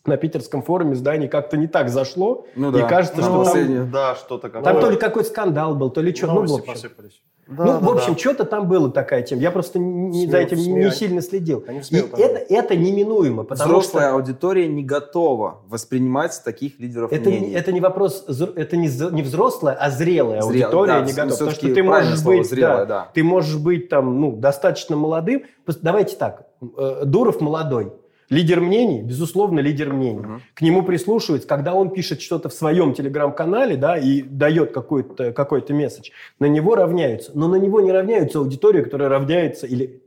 на 0.06 0.16
питерском 0.16 0.62
форуме 0.62 0.94
здании 0.94 1.26
как-то 1.26 1.56
не 1.56 1.66
так 1.66 1.88
зашло. 1.88 2.46
Ну, 2.54 2.70
да. 2.70 2.86
И 2.86 2.88
кажется, 2.88 3.20
ну, 3.20 3.44
что 3.44 3.54
там... 3.54 3.90
Да, 3.90 4.14
что-то 4.14 4.48
какое 4.48 4.64
Там 4.64 4.80
то 4.80 4.90
ли 4.90 4.96
какой-то 4.96 5.28
скандал 5.28 5.74
был, 5.74 5.90
то 5.90 6.00
ли 6.00 6.14
что. 6.14 6.26
Ну, 6.26 6.46
в 6.46 6.54
общем. 6.54 6.72
Посыпались. 6.72 7.20
Да, 7.48 7.64
ну, 7.64 7.72
да, 7.74 7.78
в 7.78 7.90
общем, 7.90 8.14
да. 8.14 8.18
что-то 8.18 8.44
там 8.44 8.68
было 8.68 8.90
такая 8.90 9.22
тема. 9.22 9.40
Я 9.40 9.52
просто 9.52 9.78
не, 9.78 10.12
смеют, 10.12 10.30
за 10.32 10.38
этим 10.38 10.58
смеют. 10.58 10.84
не 10.84 10.90
сильно 10.90 11.22
следил. 11.22 11.64
Они 11.68 11.78
и 11.78 11.96
это, 11.96 12.44
это 12.52 12.76
неминуемо. 12.76 13.44
Потому 13.44 13.70
Взрослая 13.70 14.08
что... 14.08 14.14
аудитория 14.16 14.66
не 14.66 14.82
готова 14.82 15.60
воспринимать 15.68 16.40
таких 16.44 16.80
лидеров 16.80 17.12
это, 17.12 17.30
мнений. 17.30 17.52
Это 17.52 17.70
не 17.70 17.80
вопрос, 17.80 18.24
это 18.28 18.76
не, 18.76 18.88
не 19.12 19.22
взрослая, 19.22 19.74
а 19.74 19.90
зрелая 19.90 20.42
Зрел, 20.42 20.64
аудитория 20.64 20.92
да, 20.92 21.00
не 21.02 21.12
готова. 21.12 21.30
Потому 21.30 21.50
что 21.52 21.74
ты 21.74 21.82
можешь, 21.84 22.24
быть, 22.24 22.48
зрелая, 22.48 22.78
да, 22.78 22.84
да. 22.86 23.10
ты 23.14 23.22
можешь 23.22 23.56
быть 23.56 23.88
там, 23.88 24.20
ну, 24.20 24.32
достаточно 24.32 24.96
молодым. 24.96 25.44
Давайте 25.82 26.16
так, 26.16 26.48
э, 26.76 27.02
Дуров 27.04 27.40
молодой. 27.40 27.92
Лидер 28.28 28.60
мнений, 28.60 29.02
безусловно, 29.02 29.60
лидер 29.60 29.92
мнений. 29.92 30.20
Угу. 30.20 30.40
К 30.54 30.62
нему 30.62 30.82
прислушиваются, 30.82 31.48
когда 31.48 31.74
он 31.74 31.90
пишет 31.90 32.20
что-то 32.20 32.48
в 32.48 32.52
своем 32.52 32.94
телеграм-канале, 32.94 33.76
да, 33.76 33.96
и 33.96 34.22
дает 34.22 34.72
какой-то 34.72 35.32
какой 35.32 35.64
месседж, 35.68 36.10
на 36.38 36.46
него 36.46 36.74
равняются. 36.74 37.32
Но 37.34 37.48
на 37.48 37.56
него 37.56 37.80
не 37.80 37.92
равняются 37.92 38.38
аудитория, 38.38 38.82
которая 38.82 39.08
равняется 39.08 39.66
или 39.66 40.02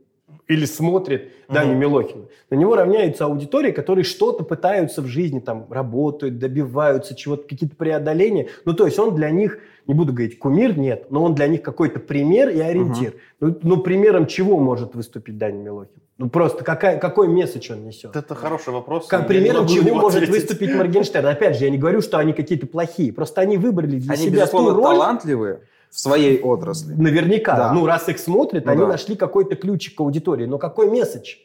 или 0.50 0.64
смотрит. 0.64 1.32
Даню 1.48 1.76
Милохина. 1.76 2.24
На 2.50 2.56
него 2.56 2.74
равняются 2.76 3.24
аудитории, 3.24 3.70
которые 3.70 4.04
что-то 4.04 4.44
пытаются 4.44 5.00
в 5.00 5.06
жизни, 5.06 5.38
там, 5.38 5.66
работают, 5.70 6.38
добиваются 6.38 7.14
чего-то, 7.14 7.46
какие-то 7.48 7.76
преодоления. 7.76 8.48
Ну, 8.64 8.74
то 8.74 8.86
есть 8.86 8.98
он 8.98 9.14
для 9.14 9.30
них, 9.30 9.60
не 9.86 9.94
буду 9.94 10.12
говорить 10.12 10.38
кумир, 10.38 10.76
нет, 10.76 11.06
но 11.10 11.22
он 11.22 11.34
для 11.34 11.46
них 11.46 11.62
какой-то 11.62 12.00
пример 12.00 12.48
и 12.48 12.58
ориентир. 12.60 13.14
Угу. 13.40 13.48
Ну, 13.48 13.58
ну, 13.62 13.76
примером 13.78 14.26
чего 14.26 14.58
может 14.58 14.94
выступить 14.94 15.38
Даня 15.38 15.58
Милохин? 15.58 16.02
Ну, 16.20 16.28
просто 16.28 16.64
какая, 16.64 16.98
какой 16.98 17.28
месседж 17.28 17.72
он 17.72 17.82
несет? 17.82 18.14
Это 18.14 18.34
хороший 18.34 18.74
вопрос. 18.74 19.06
Как 19.06 19.26
примером 19.26 19.66
чего 19.66 19.94
может 19.94 20.22
ответить. 20.22 20.34
выступить 20.34 20.74
Моргенштерн? 20.74 21.26
Опять 21.26 21.56
же, 21.56 21.64
я 21.64 21.70
не 21.70 21.78
говорю, 21.78 22.02
что 22.02 22.18
они 22.18 22.34
какие-то 22.34 22.66
плохие. 22.66 23.10
Просто 23.10 23.40
они 23.40 23.56
выбрали 23.56 23.98
для 23.98 24.12
они, 24.12 24.24
себя 24.26 24.46
ту 24.46 24.70
роль... 24.70 24.82
талантливые 24.82 25.60
в 25.88 25.98
своей 25.98 26.38
отрасли. 26.42 26.92
Наверняка. 26.92 27.56
Да. 27.56 27.72
Ну, 27.72 27.86
раз 27.86 28.06
их 28.10 28.18
смотрят, 28.18 28.66
ну, 28.66 28.72
они 28.72 28.82
да. 28.82 28.88
нашли 28.88 29.16
какой-то 29.16 29.56
ключик 29.56 29.96
к 29.96 30.00
аудитории. 30.02 30.44
Но 30.44 30.58
какой 30.58 30.90
месседж? 30.90 31.36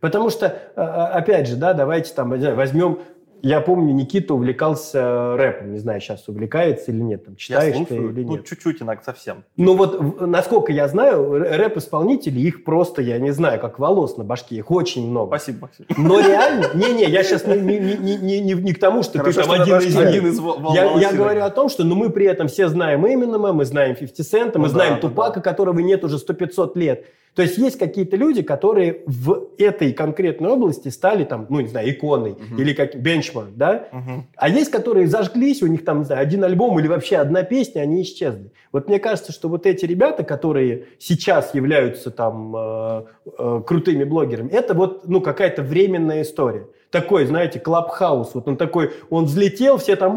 Потому 0.00 0.28
что, 0.30 0.58
а, 0.74 0.82
а, 0.82 1.06
опять 1.18 1.46
же, 1.46 1.54
да, 1.54 1.72
давайте 1.72 2.12
там 2.12 2.30
возьмем 2.30 2.98
я 3.42 3.60
помню, 3.60 3.92
Никита 3.94 4.34
увлекался 4.34 5.36
рэпом. 5.36 5.72
Не 5.72 5.78
знаю, 5.78 6.00
сейчас 6.00 6.28
увлекается 6.28 6.90
или 6.90 7.00
нет. 7.00 7.24
Там, 7.24 7.36
читаешь 7.36 7.74
я 7.74 7.78
слушаю, 7.78 8.08
ты 8.08 8.20
или 8.20 8.24
ну, 8.24 8.32
нет. 8.32 8.40
Ну, 8.40 8.46
чуть-чуть 8.46 8.82
иногда 8.82 9.02
совсем. 9.02 9.44
Ну 9.56 9.76
вот, 9.76 10.20
насколько 10.20 10.72
я 10.72 10.88
знаю, 10.88 11.38
рэп-исполнители, 11.38 12.38
их 12.40 12.64
просто, 12.64 13.02
я 13.02 13.18
не 13.18 13.32
знаю, 13.32 13.60
как 13.60 13.78
волос 13.78 14.16
на 14.16 14.24
башке, 14.24 14.56
их 14.56 14.70
очень 14.70 15.08
много. 15.08 15.36
Спасибо, 15.36 15.62
Максим. 15.62 15.86
Но 15.96 16.20
реально, 16.20 16.70
не-не, 16.74 17.04
я 17.04 17.22
сейчас 17.22 17.46
не, 17.46 17.56
не, 17.56 17.78
не, 17.78 18.16
не, 18.16 18.40
не, 18.40 18.52
не 18.54 18.72
к 18.72 18.80
тому, 18.80 19.02
что 19.02 19.18
Хорошо, 19.18 19.42
ты 19.42 19.48
там 19.48 19.60
один 19.60 19.78
из, 19.78 19.96
один 19.96 20.26
из 20.26 20.40
я, 20.74 20.98
я 20.98 21.12
говорю 21.12 21.42
о 21.42 21.50
том, 21.50 21.68
что 21.68 21.84
ну, 21.84 21.94
мы 21.94 22.10
при 22.10 22.26
этом 22.26 22.48
все 22.48 22.68
знаем 22.68 23.06
Эминема, 23.06 23.52
мы 23.52 23.64
знаем 23.64 23.96
50 23.96 24.26
Cent, 24.26 24.52
мы 24.58 24.64
ну, 24.64 24.68
знаем 24.68 24.94
да, 24.94 25.00
Тупака, 25.00 25.36
да. 25.36 25.40
которого 25.40 25.78
нет 25.80 26.04
уже 26.04 26.16
100-500 26.16 26.72
лет. 26.76 27.06
То 27.36 27.42
есть 27.42 27.58
есть 27.58 27.78
какие-то 27.78 28.16
люди, 28.16 28.42
которые 28.42 29.02
в 29.04 29.50
этой 29.58 29.92
конкретной 29.92 30.48
области 30.48 30.88
стали 30.88 31.24
там, 31.24 31.46
ну, 31.50 31.60
не 31.60 31.68
знаю, 31.68 31.90
иконой 31.90 32.30
uh-huh. 32.30 32.58
или 32.58 32.72
как 32.72 32.96
бенчмарк, 32.96 33.50
да? 33.54 33.88
Uh-huh. 33.92 34.22
А 34.36 34.48
есть, 34.48 34.70
которые 34.70 35.06
зажглись, 35.06 35.62
у 35.62 35.66
них 35.66 35.84
там, 35.84 35.98
не 35.98 36.04
знаю, 36.06 36.22
один 36.22 36.42
альбом 36.44 36.80
или 36.80 36.88
вообще 36.88 37.18
одна 37.18 37.42
песня, 37.42 37.82
они 37.82 38.00
исчезли. 38.00 38.52
Вот 38.72 38.88
мне 38.88 38.98
кажется, 38.98 39.32
что 39.32 39.50
вот 39.50 39.66
эти 39.66 39.84
ребята, 39.84 40.24
которые 40.24 40.86
сейчас 40.98 41.54
являются 41.54 42.10
там 42.10 42.56
э, 42.56 43.04
э, 43.38 43.62
крутыми 43.66 44.04
блогерами, 44.04 44.48
это 44.48 44.72
вот, 44.72 45.06
ну, 45.06 45.20
какая-то 45.20 45.62
временная 45.62 46.22
история 46.22 46.66
такой, 47.00 47.26
знаете, 47.26 47.60
клабхаус. 47.60 48.34
Вот 48.34 48.48
он 48.48 48.56
такой, 48.56 48.92
он 49.10 49.24
взлетел, 49.24 49.76
все 49.76 49.96
там 49.96 50.14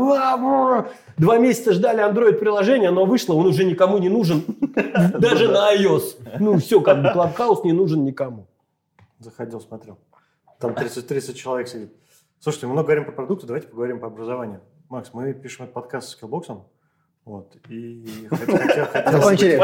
два 1.18 1.38
месяца 1.38 1.74
ждали 1.74 2.02
Android-приложение, 2.02 2.90
оно 2.90 3.06
вышло, 3.06 3.34
он 3.34 3.48
уже 3.48 3.66
никому 3.66 3.98
не 3.98 4.10
нужен, 4.10 4.44
даже 5.20 5.50
на 5.50 5.76
iOS. 5.76 6.38
Ну, 6.40 6.58
все, 6.58 6.82
как 6.82 7.02
бы 7.02 7.12
клабхаус 7.12 7.64
не 7.64 7.74
нужен 7.74 8.04
никому. 8.06 8.48
Заходил, 9.20 9.60
смотрел. 9.60 9.98
Там 10.60 10.74
30, 10.74 11.08
30 11.08 11.38
человек 11.38 11.68
сидит. 11.68 11.94
Слушайте, 12.40 12.68
мы 12.68 12.74
много 12.74 12.88
говорим 12.88 13.06
про 13.06 13.12
продукты, 13.12 13.46
давайте 13.48 13.68
поговорим 13.68 14.00
по 14.00 14.08
образованию. 14.08 14.62
Макс, 14.90 15.10
мы 15.14 15.34
пишем 15.34 15.66
этот 15.66 15.74
подкаст 15.74 16.08
с 16.08 16.12
скиллбоксом. 16.12 16.64
Вот. 17.26 17.56
И 17.70 18.28
Закончили. 19.12 19.58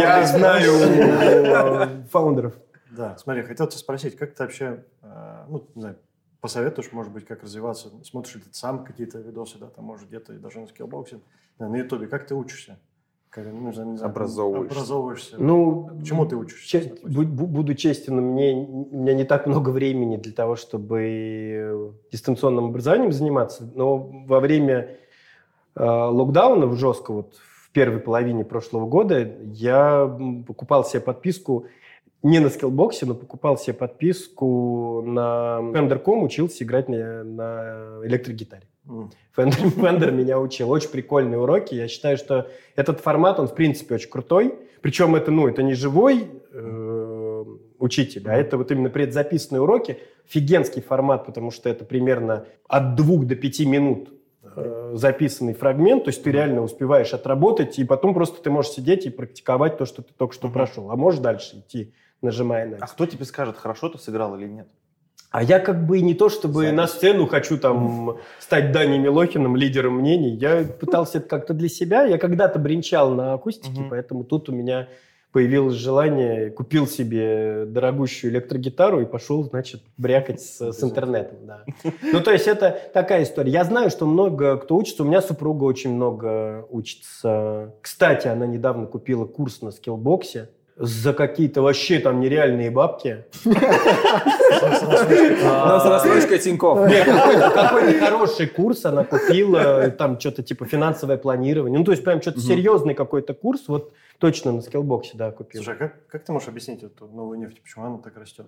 Я 0.00 0.24
знаю 0.26 2.06
фаундеров. 2.10 2.54
Да, 2.90 3.16
смотри, 3.18 3.42
хотел 3.42 3.66
тебя 3.66 3.78
спросить, 3.78 4.16
как 4.16 4.34
ты 4.34 4.42
вообще, 4.42 4.84
э, 5.02 5.44
ну, 5.48 5.68
не 5.74 5.80
знаю, 5.80 5.98
посоветуешь, 6.40 6.92
может 6.92 7.12
быть, 7.12 7.26
как 7.26 7.42
развиваться? 7.42 7.90
Смотришь 8.04 8.36
ли 8.36 8.40
ты 8.42 8.48
сам 8.52 8.84
какие-то 8.84 9.18
видосы, 9.18 9.58
да, 9.58 9.66
там, 9.66 9.84
может, 9.84 10.08
где-то 10.08 10.32
даже 10.34 10.60
на 10.60 10.66
скиллбоксе, 10.66 11.20
на 11.58 11.74
ютубе, 11.76 12.06
как 12.06 12.26
ты 12.26 12.34
учишься? 12.34 12.78
Как, 13.30 13.44
ну, 13.44 13.68
не 13.68 13.74
знаю, 13.74 14.10
образовываешься. 14.10 14.74
образовываешься. 14.74 15.36
Ну, 15.38 16.00
чему 16.02 16.24
ты 16.24 16.34
учишься? 16.34 16.80
Че, 16.80 16.94
буду 17.04 17.74
честен, 17.74 18.16
мне, 18.16 18.54
у 18.54 18.96
меня 18.96 19.12
не 19.12 19.24
так 19.24 19.46
много 19.46 19.68
времени 19.68 20.16
для 20.16 20.32
того, 20.32 20.56
чтобы 20.56 21.94
дистанционным 22.10 22.66
образованием 22.66 23.12
заниматься, 23.12 23.70
но 23.74 23.98
во 23.98 24.40
время 24.40 24.96
э, 25.74 25.84
локдауна 25.84 26.74
жестко, 26.74 27.12
вот 27.12 27.34
в 27.34 27.70
первой 27.72 28.00
половине 28.00 28.46
прошлого 28.46 28.88
года, 28.88 29.30
я 29.42 30.06
покупал 30.46 30.86
себе 30.86 31.02
подписку 31.02 31.66
не 32.22 32.40
на 32.40 32.50
скиллбоксе, 32.50 33.06
но 33.06 33.14
покупал 33.14 33.56
себе 33.58 33.74
подписку 33.74 35.02
на 35.06 35.60
Fender.com, 35.60 36.22
учился 36.24 36.64
играть 36.64 36.88
на, 36.88 37.22
на 37.24 38.00
электрогитаре. 38.04 38.66
Mm. 38.86 39.10
Fender, 39.36 39.74
Fender 39.76 40.10
меня 40.10 40.40
учил. 40.40 40.70
Очень 40.70 40.90
прикольные 40.90 41.38
уроки. 41.38 41.74
Я 41.74 41.88
считаю, 41.88 42.16
что 42.16 42.48
этот 42.74 43.00
формат, 43.00 43.38
он 43.38 43.46
в 43.46 43.54
принципе 43.54 43.94
очень 43.94 44.10
крутой. 44.10 44.54
Причем 44.80 45.14
это, 45.14 45.30
ну, 45.30 45.48
это 45.48 45.62
не 45.62 45.74
живой 45.74 46.26
э, 46.52 47.44
учитель, 47.78 48.28
а 48.28 48.34
это 48.34 48.56
вот 48.56 48.70
именно 48.70 48.90
предзаписанные 48.90 49.62
уроки. 49.62 49.98
Офигенский 50.26 50.82
формат, 50.82 51.26
потому 51.26 51.50
что 51.50 51.68
это 51.68 51.84
примерно 51.84 52.46
от 52.68 52.94
двух 52.96 53.26
до 53.26 53.34
пяти 53.34 53.66
минут 53.66 54.10
э, 54.42 54.92
записанный 54.94 55.54
фрагмент, 55.54 56.04
то 56.04 56.10
есть 56.10 56.22
ты 56.22 56.30
реально 56.30 56.62
успеваешь 56.62 57.14
отработать, 57.14 57.78
и 57.78 57.84
потом 57.84 58.14
просто 58.14 58.42
ты 58.42 58.50
можешь 58.50 58.72
сидеть 58.72 59.06
и 59.06 59.10
практиковать 59.10 59.78
то, 59.78 59.86
что 59.86 60.02
ты 60.02 60.12
только 60.16 60.34
что 60.34 60.48
прошел. 60.48 60.90
А 60.90 60.96
можешь 60.96 61.20
дальше 61.20 61.58
идти, 61.58 61.94
нажимая 62.22 62.66
на 62.66 62.76
А 62.80 62.86
кто 62.86 63.06
тебе 63.06 63.24
скажет, 63.24 63.56
хорошо 63.56 63.88
ты 63.88 63.98
сыграл 63.98 64.36
или 64.36 64.46
нет? 64.46 64.68
А 65.30 65.42
я 65.42 65.60
как 65.60 65.86
бы 65.86 66.00
не 66.00 66.14
то, 66.14 66.30
чтобы 66.30 66.62
Запись. 66.62 66.76
на 66.76 66.86
сцену 66.86 67.26
хочу 67.26 67.58
там 67.58 68.16
стать 68.38 68.72
Даней 68.72 68.98
Милохиным, 68.98 69.56
лидером 69.56 69.98
мнений. 69.98 70.30
Я 70.36 70.64
пытался 70.64 71.18
это 71.18 71.28
как-то 71.28 71.52
для 71.52 71.68
себя. 71.68 72.04
Я 72.04 72.16
когда-то 72.16 72.58
бренчал 72.58 73.12
на 73.12 73.34
акустике, 73.34 73.82
поэтому 73.90 74.24
тут 74.24 74.48
у 74.48 74.52
меня 74.52 74.88
появилось 75.30 75.74
желание, 75.74 76.50
купил 76.50 76.86
себе 76.86 77.66
дорогущую 77.66 78.30
электрогитару 78.32 79.02
и 79.02 79.04
пошел, 79.04 79.44
значит, 79.44 79.82
брякать 79.98 80.40
с, 80.40 80.72
с 80.72 80.82
интернетом. 80.82 81.38
Да. 81.42 81.64
Ну, 82.00 82.20
то 82.22 82.32
есть 82.32 82.48
это 82.48 82.78
такая 82.94 83.24
история. 83.24 83.52
Я 83.52 83.64
знаю, 83.64 83.90
что 83.90 84.06
много 84.06 84.56
кто 84.56 84.76
учится. 84.76 85.02
У 85.02 85.06
меня 85.06 85.20
супруга 85.20 85.64
очень 85.64 85.94
много 85.94 86.66
учится. 86.70 87.74
Кстати, 87.82 88.28
она 88.28 88.46
недавно 88.46 88.86
купила 88.86 89.26
курс 89.26 89.60
на 89.60 89.70
скиллбоксе 89.72 90.48
за 90.78 91.12
какие-то 91.12 91.62
вообще 91.62 91.98
там 91.98 92.20
нереальные 92.20 92.70
бабки. 92.70 93.24
Но 93.44 93.54
с 95.80 95.84
рассрочкой 95.84 96.38
Тинькофф. 96.38 96.88
Нет, 96.88 97.04
какой-то, 97.04 97.50
какой-то 97.50 97.98
хороший 97.98 98.46
курс 98.46 98.84
она 98.84 99.04
купила, 99.04 99.90
там 99.90 100.20
что-то 100.20 100.42
типа 100.42 100.66
финансовое 100.66 101.16
планирование. 101.16 101.78
Ну, 101.78 101.84
то 101.84 101.90
есть 101.90 102.04
прям 102.04 102.22
что-то 102.22 102.40
серьезный 102.40 102.94
какой-то 102.94 103.34
курс, 103.34 103.62
вот 103.66 103.92
точно 104.18 104.52
на 104.52 104.60
скиллбоксе, 104.60 105.12
да, 105.14 105.30
купила. 105.30 105.62
Слушай, 105.62 105.76
а 105.76 105.78
как, 105.78 106.06
как 106.06 106.24
ты 106.24 106.32
можешь 106.32 106.48
объяснить 106.48 106.82
эту 106.82 107.06
новую 107.06 107.38
нефть? 107.38 107.60
Почему 107.62 107.86
она 107.86 107.98
так 107.98 108.16
растет? 108.16 108.46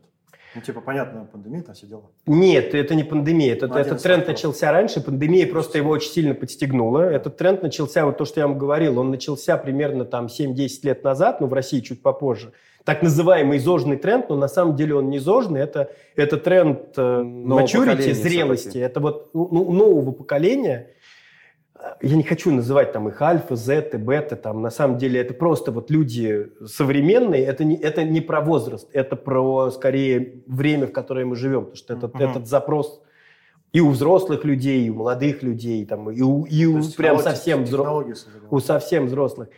Ну, 0.54 0.60
типа, 0.60 0.80
понятно, 0.80 1.28
пандемия 1.30 1.62
там 1.62 1.76
все 1.76 1.86
дела. 1.86 2.10
Нет, 2.26 2.74
это 2.74 2.96
не 2.96 3.04
пандемия. 3.04 3.52
Это, 3.52 3.68
Ну, 3.68 3.74
этот 3.74 4.02
тренд 4.02 4.24
факторов. 4.24 4.28
начался 4.28 4.72
раньше, 4.72 5.00
пандемия 5.00 5.46
просто 5.46 5.78
его 5.78 5.90
очень 5.90 6.10
сильно 6.10 6.34
подстегнула. 6.34 7.02
Этот 7.02 7.36
тренд 7.36 7.62
начался, 7.62 8.04
вот 8.04 8.18
то, 8.18 8.24
что 8.24 8.40
я 8.40 8.48
вам 8.48 8.58
говорил, 8.58 8.98
он 8.98 9.10
начался 9.10 9.56
примерно 9.56 10.04
там 10.04 10.26
7-10 10.26 10.68
лет 10.82 11.04
назад, 11.04 11.40
ну, 11.40 11.46
в 11.46 11.52
России 11.52 11.80
чуть 11.80 12.02
попозже. 12.02 12.52
Так 12.84 13.02
называемый 13.02 13.58
зожный 13.58 13.96
тренд, 13.96 14.28
но 14.28 14.36
на 14.36 14.48
самом 14.48 14.74
деле 14.74 14.96
он 14.96 15.10
не 15.10 15.18
зожный, 15.18 15.60
это, 15.60 15.92
это 16.16 16.36
тренд 16.36 16.96
э, 16.96 17.00
maturity, 17.00 17.76
поколения 17.76 18.14
зрелости. 18.14 18.78
Это 18.78 19.00
вот 19.00 19.30
ну, 19.34 19.70
нового 19.70 20.10
поколения. 20.12 20.90
Я 22.02 22.16
не 22.16 22.22
хочу 22.22 22.50
называть 22.50 22.92
там 22.92 23.08
их 23.08 23.20
альфа, 23.20 23.56
зеты, 23.56 23.98
бета, 23.98 24.36
там 24.36 24.62
на 24.62 24.70
самом 24.70 24.98
деле 24.98 25.20
это 25.20 25.34
просто 25.34 25.70
вот 25.70 25.90
люди 25.90 26.50
современные, 26.66 27.44
это 27.44 27.64
не, 27.64 27.76
это 27.76 28.04
не 28.04 28.20
про 28.20 28.40
возраст, 28.40 28.88
это 28.92 29.16
про 29.16 29.70
скорее 29.70 30.42
время, 30.46 30.86
в 30.86 30.92
которое 30.92 31.24
мы 31.26 31.36
живем, 31.36 31.60
потому 31.60 31.76
что 31.76 31.94
этот, 31.94 32.14
Мгм. 32.14 32.22
этот 32.22 32.46
запрос 32.48 33.02
и 33.72 33.80
у 33.80 33.90
взрослых 33.90 34.44
людей, 34.44 34.86
и 34.86 34.90
у 34.90 34.94
молодых 34.94 35.42
людей, 35.42 35.84
там, 35.86 36.10
и 36.10 36.22
у, 36.22 36.44
и 36.44 36.66
у 36.66 36.82
прям 36.96 37.18
совсем 37.18 37.66
создали. 37.66 38.46
у 38.50 38.60
совсем 38.60 39.06
взрослых. 39.06 39.48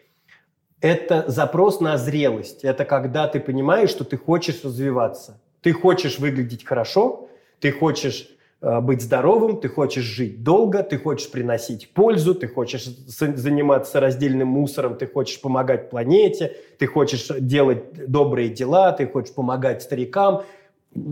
Это 0.81 1.25
запрос 1.29 1.81
на 1.81 1.97
зрелость. 1.97 2.65
Это 2.65 2.85
когда 2.85 3.29
ты 3.29 3.39
понимаешь, 3.39 3.91
что 3.91 4.05
ты 4.05 4.17
хочешь 4.17 4.65
развиваться. 4.65 5.41
Ты 5.61 5.73
хочешь 5.73 6.19
выглядеть 6.19 6.65
хорошо, 6.65 7.29
ты 7.61 7.71
хочешь 7.71 8.29
быть 8.63 9.03
здоровым, 9.03 9.61
ты 9.61 9.69
хочешь 9.69 10.05
жить 10.05 10.45
долго, 10.45 10.85
ты 10.85 10.97
хочешь 10.97 11.29
приносить 11.31 11.91
пользу, 11.93 12.35
ты 12.35 12.47
хочешь 12.47 12.87
заниматься 12.87 13.99
раздельным 13.99 14.49
мусором, 14.49 14.97
ты 14.97 15.07
хочешь 15.07 15.41
помогать 15.41 15.91
планете, 15.91 16.57
ты 16.79 16.87
хочешь 16.87 17.27
делать 17.41 18.07
добрые 18.07 18.51
дела, 18.51 18.93
ты 18.93 19.07
хочешь 19.07 19.35
помогать 19.35 19.83
старикам, 19.83 20.43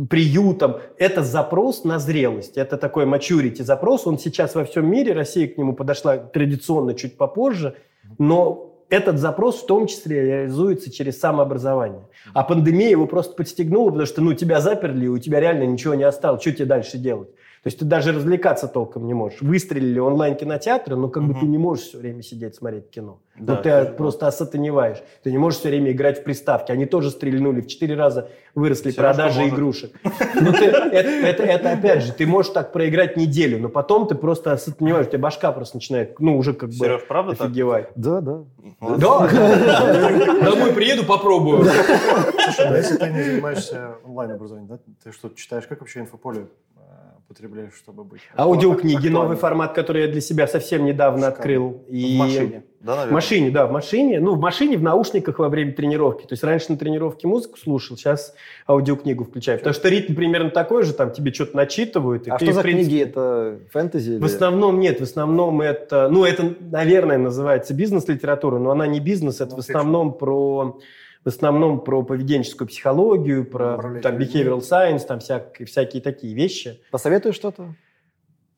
приютам. 0.08 0.76
Это 0.96 1.22
запрос 1.22 1.84
на 1.84 1.98
зрелость. 1.98 2.56
Это 2.56 2.76
такой 2.76 3.04
maturity 3.04 3.62
запрос. 3.62 4.06
Он 4.06 4.18
сейчас 4.18 4.54
во 4.54 4.64
всем 4.64 4.88
мире, 4.88 5.12
Россия 5.12 5.48
к 5.48 5.58
нему 5.58 5.72
подошла 5.72 6.18
традиционно 6.18 6.94
чуть 6.94 7.16
попозже, 7.16 7.74
но 8.18 8.69
этот 8.90 9.18
запрос 9.18 9.62
в 9.62 9.66
том 9.66 9.86
числе 9.86 10.22
реализуется 10.22 10.92
через 10.92 11.18
самообразование. 11.18 12.02
А 12.34 12.42
пандемия 12.42 12.90
его 12.90 13.06
просто 13.06 13.34
подстегнула, 13.34 13.90
потому 13.90 14.06
что 14.06 14.20
ну, 14.20 14.34
тебя 14.34 14.60
заперли, 14.60 15.06
и 15.06 15.08
у 15.08 15.18
тебя 15.18 15.40
реально 15.40 15.62
ничего 15.62 15.94
не 15.94 16.04
осталось. 16.04 16.42
Что 16.42 16.52
тебе 16.52 16.66
дальше 16.66 16.98
делать? 16.98 17.28
То 17.62 17.66
есть 17.66 17.78
ты 17.78 17.84
даже 17.84 18.12
развлекаться 18.12 18.68
толком 18.68 19.06
не 19.06 19.12
можешь. 19.12 19.42
Выстрелили 19.42 19.98
онлайн-кинотеатры, 19.98 20.96
но 20.96 21.08
как 21.08 21.24
бы 21.24 21.32
Мгм. 21.32 21.40
ты 21.40 21.46
не 21.46 21.58
можешь 21.58 21.84
все 21.84 21.98
время 21.98 22.22
сидеть 22.22 22.54
смотреть 22.54 22.88
кино. 22.88 23.20
Да, 23.38 23.56
ты 23.56 23.70
тоже 23.70 23.92
просто 23.96 24.26
осатаневаешь. 24.26 25.02
Ты 25.22 25.30
не 25.30 25.36
можешь 25.38 25.60
все 25.60 25.68
время 25.68 25.92
играть 25.92 26.20
в 26.20 26.24
приставки. 26.24 26.72
Они 26.72 26.86
тоже 26.86 27.10
стрельнули. 27.10 27.60
В 27.60 27.66
четыре 27.66 27.96
раза 27.96 28.28
выросли 28.54 28.90
Сережка 28.90 29.02
продажи 29.02 29.48
игрушек. 29.48 29.92
Ну, 30.40 30.52
ты- 30.52 30.64
это, 30.64 31.10
это- 31.10 31.42
это 31.42 31.72
опять 31.72 32.02
же, 32.02 32.12
ты 32.14 32.26
можешь 32.26 32.50
так 32.52 32.72
проиграть 32.72 33.16
неделю, 33.18 33.58
но 33.58 33.68
потом 33.68 34.06
ты 34.08 34.14
просто 34.14 34.52
осатаневаешь. 34.52 35.06
У 35.06 35.10
тебя 35.10 35.18
башка 35.18 35.52
просто 35.52 35.76
начинает, 35.76 36.18
ну, 36.18 36.38
уже 36.38 36.54
как 36.54 36.70
бы 36.70 36.74
Сереж, 36.74 37.06
правда 37.06 37.32
так? 37.36 37.48
офигевать. 37.48 37.90
Да, 37.94 38.20
да. 38.22 38.40
Молодец. 38.80 39.02
Да. 39.02 39.28
Домой 40.50 40.72
приеду, 40.72 41.04
попробую. 41.04 41.64
Слушай, 41.64 42.76
если 42.78 42.96
ты 42.96 43.10
не 43.10 43.22
занимаешься 43.22 43.96
онлайн-образованием, 44.04 44.68
да, 44.68 44.78
ты 45.04 45.12
что, 45.12 45.28
читаешь, 45.30 45.66
как 45.66 45.80
вообще 45.80 46.00
инфополе 46.00 46.46
потребляешь, 47.34 47.74
чтобы 47.76 48.02
быть? 48.02 48.20
Аудиокниги, 48.36 48.96
актуальным? 48.96 49.12
новый 49.22 49.36
формат, 49.36 49.72
который 49.72 50.02
я 50.02 50.08
для 50.08 50.20
себя 50.20 50.48
совсем 50.48 50.84
недавно 50.84 51.26
Шикарно. 51.28 51.36
открыл. 51.38 51.84
И 51.88 52.16
В 52.16 52.18
машине, 52.18 52.64
да, 52.80 52.92
В 52.92 52.96
наверное? 52.96 53.14
машине, 53.14 53.50
да, 53.52 53.66
в 53.68 53.70
машине. 53.72 54.18
Ну, 54.20 54.34
в 54.34 54.40
машине, 54.40 54.76
в 54.76 54.82
наушниках 54.82 55.38
во 55.38 55.48
время 55.48 55.72
тренировки. 55.72 56.22
То 56.26 56.32
есть 56.32 56.42
раньше 56.42 56.72
на 56.72 56.76
тренировке 56.76 57.28
музыку 57.28 57.56
слушал, 57.56 57.96
сейчас 57.96 58.34
аудиокнигу 58.68 59.22
включаю. 59.24 59.58
Потому 59.58 59.74
что 59.74 59.88
ритм 59.88 60.14
примерно 60.16 60.50
такой 60.50 60.82
же, 60.82 60.92
там 60.92 61.12
тебе 61.12 61.32
что-то 61.32 61.56
начитывают. 61.56 62.26
и 62.26 62.30
А 62.30 62.36
ты, 62.36 62.46
что 62.46 62.52
в 62.52 62.56
за 62.56 62.62
принципе, 62.62 62.88
книги? 62.96 63.02
Это 63.08 63.60
фэнтези? 63.72 64.18
В 64.18 64.24
основном 64.24 64.80
нет, 64.80 64.98
в 64.98 65.04
основном 65.04 65.60
это, 65.60 66.08
ну, 66.08 66.24
это, 66.24 66.52
наверное, 66.58 67.16
называется 67.18 67.74
бизнес-литература, 67.74 68.58
но 68.58 68.72
она 68.72 68.88
не 68.88 68.98
бизнес, 68.98 69.40
это 69.40 69.54
в 69.54 69.58
Non-fiction. 69.60 69.60
основном 69.68 70.14
про 70.14 70.80
в 71.24 71.28
основном 71.28 71.80
про 71.80 72.02
поведенческую 72.02 72.68
психологию, 72.68 73.44
про 73.44 73.76
там, 74.00 74.16
behavioral 74.16 74.60
science, 74.60 75.00
там 75.06 75.20
всякие, 75.20 75.66
всякие 75.66 76.00
такие 76.02 76.34
вещи. 76.34 76.80
Посоветуешь 76.90 77.34
что-то? 77.36 77.74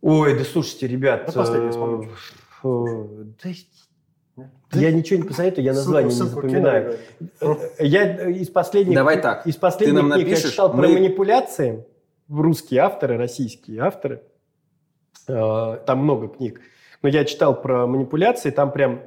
Ой, 0.01 0.39
да 0.39 0.45
слушайте, 0.45 0.87
ребят, 0.87 1.27
Да 1.27 1.33
последнее 1.33 2.07
э, 2.65 3.39
э, 4.39 4.45
да 4.73 4.81
я 4.81 4.91
ничего 4.93 5.21
не 5.23 5.29
посоветую, 5.29 5.65
я 5.65 5.73
название 5.75 6.11
не 6.11 6.15
Ссылку- 6.17 6.29
ссылку 6.31 6.49
запоминаю. 6.49 6.99
кино, 7.41 7.59
Э, 7.79 7.85
Я 7.87 8.17
э, 8.29 8.33
из 8.33 8.49
последних, 8.49 8.95
Давай 8.97 9.21
так, 9.21 9.47
из 9.47 9.57
последних 9.57 9.95
нам 9.95 10.11
книг 10.13 10.27
я 10.27 10.31
напишешь, 10.33 10.51
читал 10.53 10.71
про 10.73 10.79
мы- 10.79 10.93
манипуляции. 10.95 11.85
Русские 12.29 12.81
авторы, 12.81 13.17
российские 13.19 13.81
авторы. 13.83 14.23
Э, 15.29 15.79
Там 15.87 15.99
много 15.99 16.29
книг. 16.29 16.61
Но 17.03 17.09
я 17.09 17.25
читал 17.25 17.61
про 17.61 17.87
манипуляции, 17.87 18.51
там 18.51 18.73
прям 18.73 19.03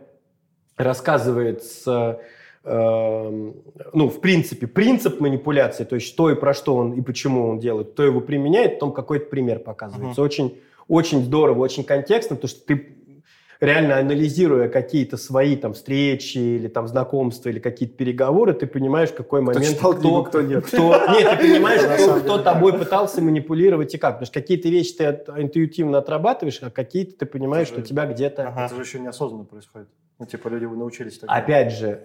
рассказывается, 0.77 2.19
э, 2.21 2.25
ну, 2.65 4.09
в 4.09 4.19
принципе, 4.21 4.67
принцип 4.67 5.19
манипуляции, 5.19 5.83
то 5.83 5.95
есть 5.95 6.07
что 6.07 6.31
и 6.31 6.35
про 6.35 6.53
что 6.53 6.75
он 6.75 6.93
и 6.93 7.01
почему 7.01 7.47
он 7.49 7.59
делает, 7.59 7.91
кто 7.91 8.03
его 8.03 8.21
применяет, 8.21 8.75
потом 8.75 8.91
какой-то 8.93 9.27
пример 9.27 9.59
показывается. 9.59 10.21
Очень, 10.21 10.57
очень 10.87 11.23
здорово, 11.23 11.59
очень 11.59 11.83
контекстно, 11.83 12.35
потому 12.35 12.49
что 12.49 12.65
ты 12.65 12.91
реально 13.61 13.97
анализируя 13.99 14.67
какие-то 14.67 15.15
свои 15.15 15.55
там 15.55 15.73
встречи 15.73 16.37
или 16.37 16.67
там 16.67 16.87
знакомства 16.87 17.49
или 17.49 17.59
какие-то 17.59 17.95
переговоры, 17.95 18.53
ты 18.53 18.67
понимаешь, 18.67 19.09
в 19.09 19.15
какой 19.15 19.41
момент 19.41 19.65
читал 19.65 19.93
кто, 19.93 20.23
кто 20.23 20.41
нет. 20.41 20.65
кто- 20.65 21.07
нет, 21.11 21.39
ты 21.39 21.53
понимаешь, 21.53 21.81
кто, 22.01 22.15
кто 22.19 22.37
тобой 22.39 22.73
пытался 22.77 23.21
манипулировать 23.21 23.93
и 23.93 23.97
как. 23.97 24.15
Потому 24.15 24.25
что 24.25 24.39
какие-то 24.41 24.67
вещи 24.69 24.93
ты 24.95 25.03
интуитивно 25.37 25.99
отрабатываешь, 25.99 26.59
а 26.61 26.69
какие-то 26.69 27.17
ты 27.19 27.25
понимаешь, 27.25 27.67
Это 27.67 27.75
что 27.75 27.81
же- 27.81 27.87
тебя 27.87 28.05
где-то... 28.07 28.47
Ага. 28.47 28.65
Это 28.65 28.75
же 28.75 28.81
еще 28.81 28.99
неосознанно 28.99 29.45
происходит. 29.45 29.87
Ну, 30.17 30.25
типа, 30.25 30.47
люди 30.47 30.63
вы 30.63 30.77
научились 30.77 31.19
так 31.19 31.29
Опять 31.29 31.73
же, 31.73 31.99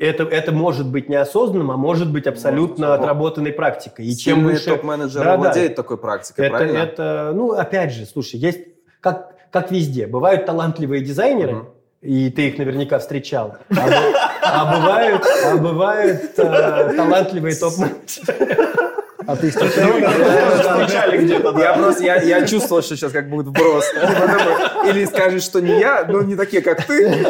это, 0.00 0.22
это 0.24 0.50
может 0.50 0.88
быть 0.90 1.10
неосознанным, 1.10 1.70
а 1.70 1.76
может 1.76 2.10
быть 2.10 2.26
абсолютно 2.26 2.86
Может, 2.88 3.00
отработанной 3.02 3.52
практикой. 3.52 4.06
И 4.06 4.16
чем 4.16 4.44
выше... 4.44 4.70
топ-менеджеры 4.70 5.24
Да, 5.24 5.32
да. 5.32 5.36
владеют 5.36 5.74
такой 5.74 5.98
практикой, 5.98 6.46
Это, 6.46 6.56
правильно? 6.56 6.78
это, 6.78 7.32
ну, 7.34 7.52
опять 7.52 7.92
же, 7.92 8.06
слушай, 8.06 8.36
есть, 8.40 8.60
как, 9.00 9.34
как 9.50 9.70
везде, 9.70 10.06
бывают 10.06 10.46
талантливые 10.46 11.02
дизайнеры, 11.04 11.52
Мгм. 11.52 11.68
и 12.00 12.30
ты 12.30 12.48
их 12.48 12.56
наверняка 12.56 12.98
встречал, 12.98 13.56
а, 13.76 13.88
а 14.42 14.76
бывают, 14.80 15.22
а 15.44 15.56
бывают 15.58 16.22
э, 16.38 16.92
талантливые 16.96 17.54
топ-менеджеры. 17.56 18.68
А 19.30 19.36
ты 19.36 19.50
где-то, 19.50 21.60
Я 21.60 21.74
просто, 21.74 22.02
я, 22.02 22.20
я 22.20 22.44
чувствовал, 22.44 22.82
что 22.82 22.96
сейчас 22.96 23.12
как 23.12 23.30
будет 23.30 23.46
вброс. 23.46 23.84
Или 24.86 25.04
скажешь, 25.04 25.44
что 25.44 25.60
не 25.60 25.78
я, 25.78 26.04
но 26.08 26.22
не 26.22 26.34
такие, 26.34 26.62
как 26.62 26.84
ты. 26.84 27.24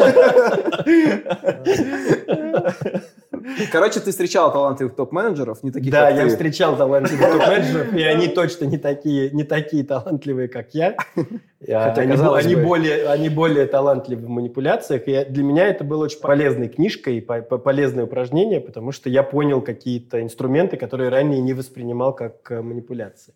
Короче, 3.72 4.00
ты 4.00 4.10
встречал 4.10 4.52
талантливых 4.52 4.94
топ-менеджеров, 4.94 5.62
не 5.62 5.70
таких, 5.70 5.90
Да, 5.92 6.06
как 6.08 6.16
я 6.16 6.22
ты. 6.24 6.28
встречал 6.30 6.76
талантливых 6.76 7.20
топ-менеджеров, 7.32 7.92
и 7.94 8.02
они 8.02 8.28
точно 8.28 8.64
не 8.66 8.78
такие, 8.78 9.30
не 9.30 9.44
такие 9.44 9.84
талантливые, 9.84 10.48
как 10.48 10.74
я. 10.74 10.96
Хотя, 11.60 11.92
они, 12.02 12.12
они 12.12 12.54
бы. 12.54 12.62
более, 12.62 13.06
они 13.08 13.28
более 13.28 13.66
талантливы 13.66 14.26
в 14.26 14.28
манипуляциях. 14.28 15.02
И 15.06 15.24
для 15.28 15.42
меня 15.42 15.66
это 15.68 15.84
было 15.84 16.04
очень 16.04 16.20
полезной 16.20 16.68
книжкой 16.68 17.18
и 17.18 17.20
по- 17.20 17.42
по- 17.42 17.58
полезное 17.58 18.04
упражнение, 18.04 18.60
потому 18.60 18.92
что 18.92 19.10
я 19.10 19.22
понял 19.22 19.60
какие-то 19.60 20.22
инструменты, 20.22 20.76
которые 20.76 21.10
ранее 21.10 21.40
не 21.40 21.52
воспринимал 21.54 22.14
как 22.14 22.50
э, 22.50 22.62
манипуляции. 22.62 23.34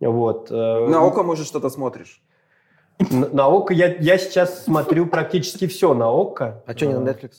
Вот. 0.00 0.48
э, 0.50 0.54
На 0.54 1.04
око, 1.04 1.22
может, 1.24 1.46
что-то 1.46 1.68
смотришь. 1.70 2.22
На, 3.10 3.28
на 3.28 3.46
ОККО 3.46 3.74
я, 3.74 3.94
я 3.96 4.18
сейчас 4.18 4.64
смотрю 4.64 5.06
практически 5.06 5.66
все 5.68 5.94
на 5.94 6.10
ОККО. 6.10 6.62
А 6.66 6.72
что 6.76 6.86
не 6.86 6.94
на 6.94 7.08
Netflix? 7.08 7.30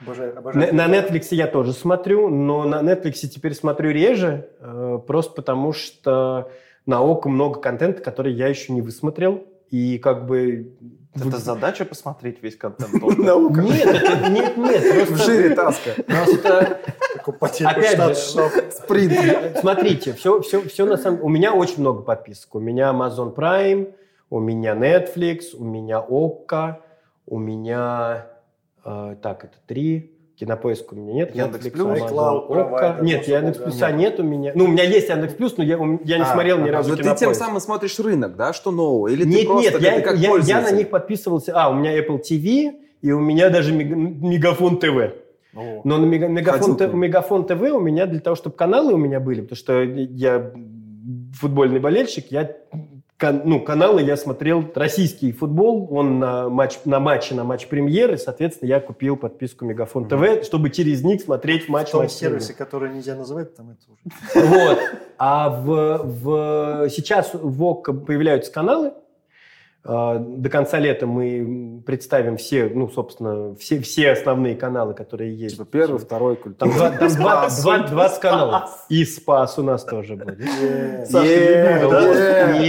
Обожаю, 0.00 0.34
На, 0.34 0.38
обожаю. 0.40 0.74
на 0.74 0.86
Netflix 0.86 1.28
я 1.32 1.46
тоже 1.46 1.72
смотрю, 1.72 2.28
но 2.28 2.64
на 2.64 2.80
Netflix 2.80 3.12
теперь 3.26 3.54
смотрю 3.54 3.90
реже, 3.90 4.50
э, 4.60 4.98
просто 5.06 5.34
потому 5.34 5.72
что 5.72 6.50
на 6.86 7.00
ОККО 7.00 7.28
много 7.28 7.60
контента, 7.60 8.02
который 8.02 8.32
я 8.32 8.48
еще 8.48 8.72
не 8.72 8.80
высмотрел. 8.80 9.44
И 9.70 9.98
как 9.98 10.26
бы... 10.26 10.72
Это 11.14 11.36
задача 11.36 11.84
посмотреть 11.84 12.42
весь 12.42 12.56
контент. 12.56 12.92
Наука. 13.18 13.60
Нет, 13.60 13.84
нет, 14.30 14.56
нет, 14.56 14.82
В 15.04 15.08
просто... 15.08 15.24
жире 15.24 15.54
таска. 15.54 15.90
Просто 16.06 16.80
Опять 17.64 17.98
же. 17.98 18.70
Спринт. 18.70 19.58
Смотрите, 19.58 20.14
все, 20.14 20.40
все, 20.40 20.62
все 20.62 20.86
на 20.86 20.96
самом 20.96 21.22
У 21.22 21.28
меня 21.28 21.52
очень 21.52 21.80
много 21.80 22.02
подписок. 22.02 22.54
У 22.54 22.60
меня 22.60 22.90
Amazon 22.90 23.34
Prime, 23.34 23.92
у 24.30 24.38
меня 24.38 24.74
Netflix, 24.74 25.54
у 25.58 25.64
меня 25.64 26.02
Okko, 26.08 26.76
у 27.26 27.38
меня... 27.38 28.26
э, 28.88 29.16
так, 29.22 29.44
это 29.44 29.54
три. 29.66 30.14
Кинопоиск 30.38 30.92
у 30.92 30.94
меня 30.94 31.14
нет. 31.14 31.34
Яндекс 31.34 31.68
Плюс, 31.70 31.98
провайдер, 31.98 33.02
Нет, 33.02 33.26
Яндекс 33.26 33.58
Плюса 33.58 33.90
нет. 33.90 33.98
нет 33.98 34.20
у 34.20 34.22
меня. 34.22 34.52
Ну, 34.54 34.66
у 34.66 34.68
меня 34.68 34.84
есть 34.84 35.08
Яндекс 35.08 35.34
Плюс, 35.34 35.56
но 35.56 35.64
я, 35.64 35.76
я 36.04 36.16
не 36.18 36.22
А, 36.22 36.26
смотрел 36.26 36.58
ни 36.58 36.62
ага. 36.62 36.72
разу 36.72 36.90
Но 36.90 36.96
ты 36.96 37.14
тем 37.16 37.34
самым 37.34 37.58
смотришь 37.60 37.98
рынок, 37.98 38.36
да, 38.36 38.52
что 38.52 38.70
нового? 38.70 39.08
Или 39.08 39.24
ты 39.24 39.30
Нет, 39.30 39.46
просто 39.48 39.72
нет, 39.72 39.80
я, 39.82 39.96
ты 39.96 40.02
как 40.02 40.16
я- 40.16 40.36
я 40.36 40.60
на 40.62 40.70
них 40.70 40.90
подписывался. 40.90 41.52
А, 41.56 41.70
у 41.70 41.74
меня 41.74 41.98
Apple 41.98 42.20
TV, 42.22 42.70
и 43.02 43.10
у 43.10 43.18
меня 43.18 43.50
даже 43.50 43.72
Мега- 43.74 43.96
Мегафон 43.96 44.78
ТВ. 44.78 45.12
О. 45.56 45.80
Но 45.82 45.96
на 45.98 46.04
Мега- 46.06 46.28
Мегафон, 46.28 46.76
Т-. 46.76 46.86
Мегафон 46.86 47.44
ТВ 47.44 47.60
у 47.72 47.80
меня 47.80 48.06
для 48.06 48.20
того, 48.20 48.36
чтобы 48.36 48.54
каналы 48.54 48.92
у 48.94 48.96
меня 48.96 49.18
были, 49.18 49.40
потому 49.40 49.56
что 49.56 49.82
я 49.82 50.52
футбольный 51.34 51.80
болельщик, 51.80 52.26
я 52.30 52.54
кан- 53.18 53.42
ну, 53.44 53.60
каналы 53.60 54.00
я 54.02 54.16
смотрел 54.16 54.64
российский 54.74 55.32
футбол, 55.32 55.88
он 55.90 56.18
на 56.18 56.48
матч 56.48 56.78
на 56.84 57.00
матче, 57.00 57.34
на 57.34 57.44
матч 57.44 57.66
премьеры, 57.66 58.16
соответственно, 58.16 58.68
я 58.68 58.80
купил 58.80 59.16
подписку 59.16 59.64
Мегафон 59.64 60.08
ТВ, 60.08 60.44
чтобы 60.44 60.70
через 60.70 61.02
них 61.02 61.20
смотреть 61.20 61.68
матч. 61.68 61.88
В 61.88 61.92
том 61.92 62.02
матч 62.02 62.12
сервисе, 62.12 62.54
который 62.54 62.90
нельзя 62.94 63.14
называть, 63.16 63.54
там 63.56 63.70
это 63.70 63.80
уже... 63.92 64.46
Вот. 64.46 64.78
А 65.18 65.50
в, 65.50 65.98
в- 66.04 66.88
сейчас 66.90 67.30
в 67.34 67.62
ОК 67.64 67.90
появляются 68.06 68.52
каналы. 68.52 68.92
А, 69.90 70.18
До 70.18 70.50
конца 70.50 70.78
лета 70.78 71.06
мы 71.06 71.82
представим 71.86 72.36
все, 72.36 72.70
ну, 72.72 72.90
собственно, 72.90 73.54
все, 73.54 73.80
все 73.80 74.10
основные 74.12 74.54
каналы, 74.54 74.92
которые 74.92 75.34
есть. 75.34 75.56
Типа 75.56 75.64
первый, 75.64 75.98
второй, 75.98 76.36
Там, 76.36 76.42
культура. 76.70 76.90
два- 76.90 76.90
там 76.98 77.08
два- 77.16 77.48
два- 77.78 77.88
20 77.88 78.20
каналов. 78.20 78.70
И 78.90 79.02
Спас 79.06 79.58
у 79.58 79.62
нас 79.62 79.84
тоже 79.84 80.16
будет. 80.16 80.40
И, 80.40 81.10
Там 81.10 81.24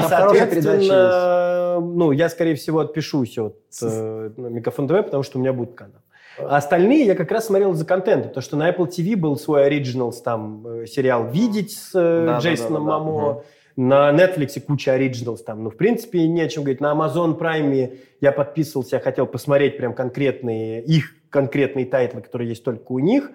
соответственно, 0.08 1.80
ну, 1.82 2.12
я, 2.12 2.30
скорее 2.30 2.56
всего, 2.56 2.80
отпишусь 2.80 3.38
от 3.38 3.58
э, 3.82 4.30
Мегафон 4.38 4.88
ТВ, 4.88 5.04
потому 5.04 5.24
что 5.24 5.38
у 5.38 5.41
меня 5.41 5.54
будет 5.54 5.74
канал. 5.76 6.02
А 6.38 6.56
остальные 6.58 7.06
я 7.06 7.16
как 7.16 7.32
раз 7.32 7.48
смотрел 7.48 7.74
за 7.74 7.84
контентом, 7.86 8.30
потому 8.30 8.41
что 8.44 8.56
на 8.56 8.70
Apple 8.72 8.88
TV 8.88 9.18
был 9.18 9.36
свой 9.36 9.68
Originals, 9.70 10.16
там, 10.24 10.66
э, 10.66 10.86
сериал 10.86 11.28
«Видеть» 11.28 11.72
с 11.74 11.91
э, 11.94 12.26
Да, 12.26 12.38
Джейсоном 12.40 12.86
да, 12.86 12.91
да, 12.94 12.98
да. 12.98 13.04
Момоа. 13.04 13.44
На 13.82 14.12
Netflix 14.12 14.60
куча 14.60 14.94
Originals 14.98 15.38
там, 15.38 15.64
ну, 15.64 15.70
в 15.70 15.78
принципе, 15.78 16.28
не 16.28 16.42
о 16.42 16.50
чем 16.50 16.64
говорить. 16.64 16.82
На 16.82 16.92
Amazon 16.92 17.40
Prime 17.40 17.98
я 18.20 18.34
подписывался, 18.34 18.98
я 18.98 19.00
хотел 19.02 19.26
посмотреть 19.26 19.78
прям 19.78 19.94
конкретные, 19.94 20.84
их 20.84 21.16
конкретные 21.30 21.86
тайтлы, 21.86 22.20
которые 22.20 22.50
есть 22.50 22.66
только 22.66 22.92
у 22.92 23.00
них. 23.00 23.32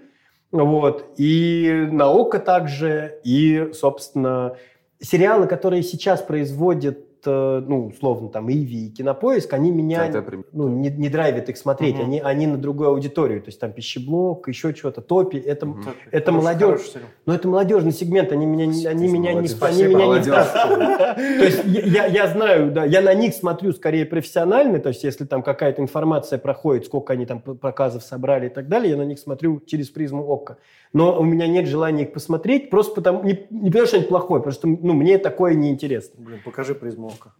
Вот. 0.53 1.15
И 1.16 1.89
на 1.91 2.11
Okko 2.11 2.40
также, 2.41 3.21
и, 3.25 3.71
собственно, 3.73 4.59
сериалы, 5.01 5.47
которые 5.47 5.83
сейчас 5.83 6.21
производят, 6.21 6.99
э, 6.99 7.03
ну, 7.30 7.86
условно, 7.86 8.28
там, 8.28 8.51
Иви 8.51 8.86
и 8.86 8.90
Кинопоиск, 8.90 9.52
они 9.52 9.70
меня 9.70 10.06
прям- 10.22 10.44
ну, 10.52 10.68
не, 10.68 10.90
не 10.90 11.09
драйвят 11.09 11.48
их 11.48 11.56
смотреть. 11.56 11.94
Мгм. 11.96 12.05
Они, 12.05 12.20
они 12.20 12.46
на 12.46 12.59
другую 12.59 12.90
аудиторию. 12.90 13.40
То 13.40 13.48
есть 13.48 13.60
там 13.60 13.72
пищеблок, 13.72 14.48
еще 14.48 14.74
что-то, 14.74 15.01
топи. 15.01 15.36
Это. 15.36 15.66
Топи. 15.66 15.88
Это 16.10 16.32
Хороший- 16.32 16.44
молодежь. 16.44 16.92
но 17.26 17.34
это 17.34 17.48
молодежный 17.48 17.92
сегмент, 17.92 18.32
они 18.32 18.46
меня, 18.46 18.66
не- 18.66 18.86
они 18.86 19.09
меня, 19.09 19.32
не, 19.32 19.38
они 19.40 19.48
Спасибо, 19.48 19.88
меня 19.88 19.98
не 19.98 20.05
молодежь. 20.05 20.34
То 20.34 21.44
есть 21.44 21.62
я, 21.66 22.06
я- 22.06 22.24
знаю, 22.28 22.72
да, 22.72 22.84
я 22.84 23.01
на 23.02 23.14
них 23.14 23.34
смотрю 23.34 23.72
скорее 23.72 24.05
профессионально, 24.06 24.78
то 24.78 24.88
есть 24.88 25.05
если 25.05 25.24
там 25.24 25.42
какая-то 25.42 25.82
информация 25.82 26.38
проходит, 26.38 26.86
сколько 26.86 27.12
они 27.12 27.26
там 27.26 27.40
п- 27.40 27.55
показов 27.55 28.02
собрали 28.02 28.46
и 28.46 28.48
так 28.48 28.68
далее, 28.68 28.90
я 28.92 28.96
на 28.96 29.05
них 29.05 29.18
смотрю 29.18 29.60
через 29.66 29.90
призму 29.90 30.24
ока. 30.26 30.56
Но 30.92 31.18
у 31.18 31.24
меня 31.24 31.46
нет 31.46 31.66
желания 31.66 32.05
их 32.05 32.12
посмотреть, 32.12 32.70
просто 32.70 32.94
потому, 32.94 33.22
не, 33.24 33.46
не 33.51 33.70
потому 33.70 33.86
что 33.86 33.96
они 33.96 34.06
плохое, 34.06 34.40
потому 34.42 34.52
что 34.55 34.68
ну, 34.68 34.92
мне 34.94 35.18
такое 35.18 35.55
неинтересно. 35.55 36.14
Блин, 36.24 36.40
покажи 36.44 36.74
призму 36.74 37.10
ока. 37.15 37.32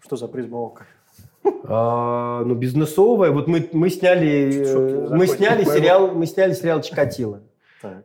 Что 0.00 0.16
за 0.16 0.28
призма 0.28 0.56
ока? 0.58 0.84
А, 1.64 2.42
ну, 2.44 2.54
бизнесовая. 2.54 3.30
Вот 3.30 3.46
мы, 3.48 3.68
мы 3.72 3.90
сняли, 3.90 4.64
э, 4.66 5.08
мы 5.10 5.26
сняли 5.26 5.64
сериал, 5.64 6.08
мы 6.12 6.26
сняли 6.26 6.52
сериал 6.52 6.80
Чикатило. 6.82 7.40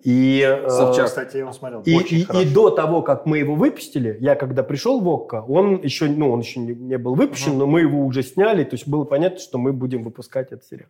И, 0.04 0.42
э, 0.46 0.70
Собчак. 0.70 1.06
Кстати, 1.06 1.36
я 1.36 1.44
его 1.44 1.54
смотрел. 1.54 1.82
И, 1.84 1.96
Очень 1.96 2.18
и- 2.18 2.42
и 2.42 2.54
до 2.54 2.70
того, 2.70 3.02
как 3.02 3.26
мы 3.26 3.38
его 3.38 3.56
выпустили, 3.56 4.18
я 4.20 4.36
когда 4.36 4.62
пришел 4.62 5.00
в 5.00 5.08
ОККО, 5.08 5.46
он 5.48 5.82
еще, 5.82 6.08
ну, 6.08 6.32
он 6.32 6.42
еще 6.42 6.60
не, 6.60 6.74
не 6.74 6.98
был 6.98 7.16
выпущен, 7.16 7.58
но 7.58 7.66
мы 7.66 7.82
его 7.82 8.06
уже 8.06 8.24
сняли, 8.24 8.66
то 8.66 8.76
есть 8.76 8.88
было 8.90 9.06
понятно, 9.06 9.40
что 9.40 9.58
мы 9.58 9.72
будем 9.72 10.04
выпускать 10.04 10.48
этот 10.52 10.66
сериал. 10.66 10.90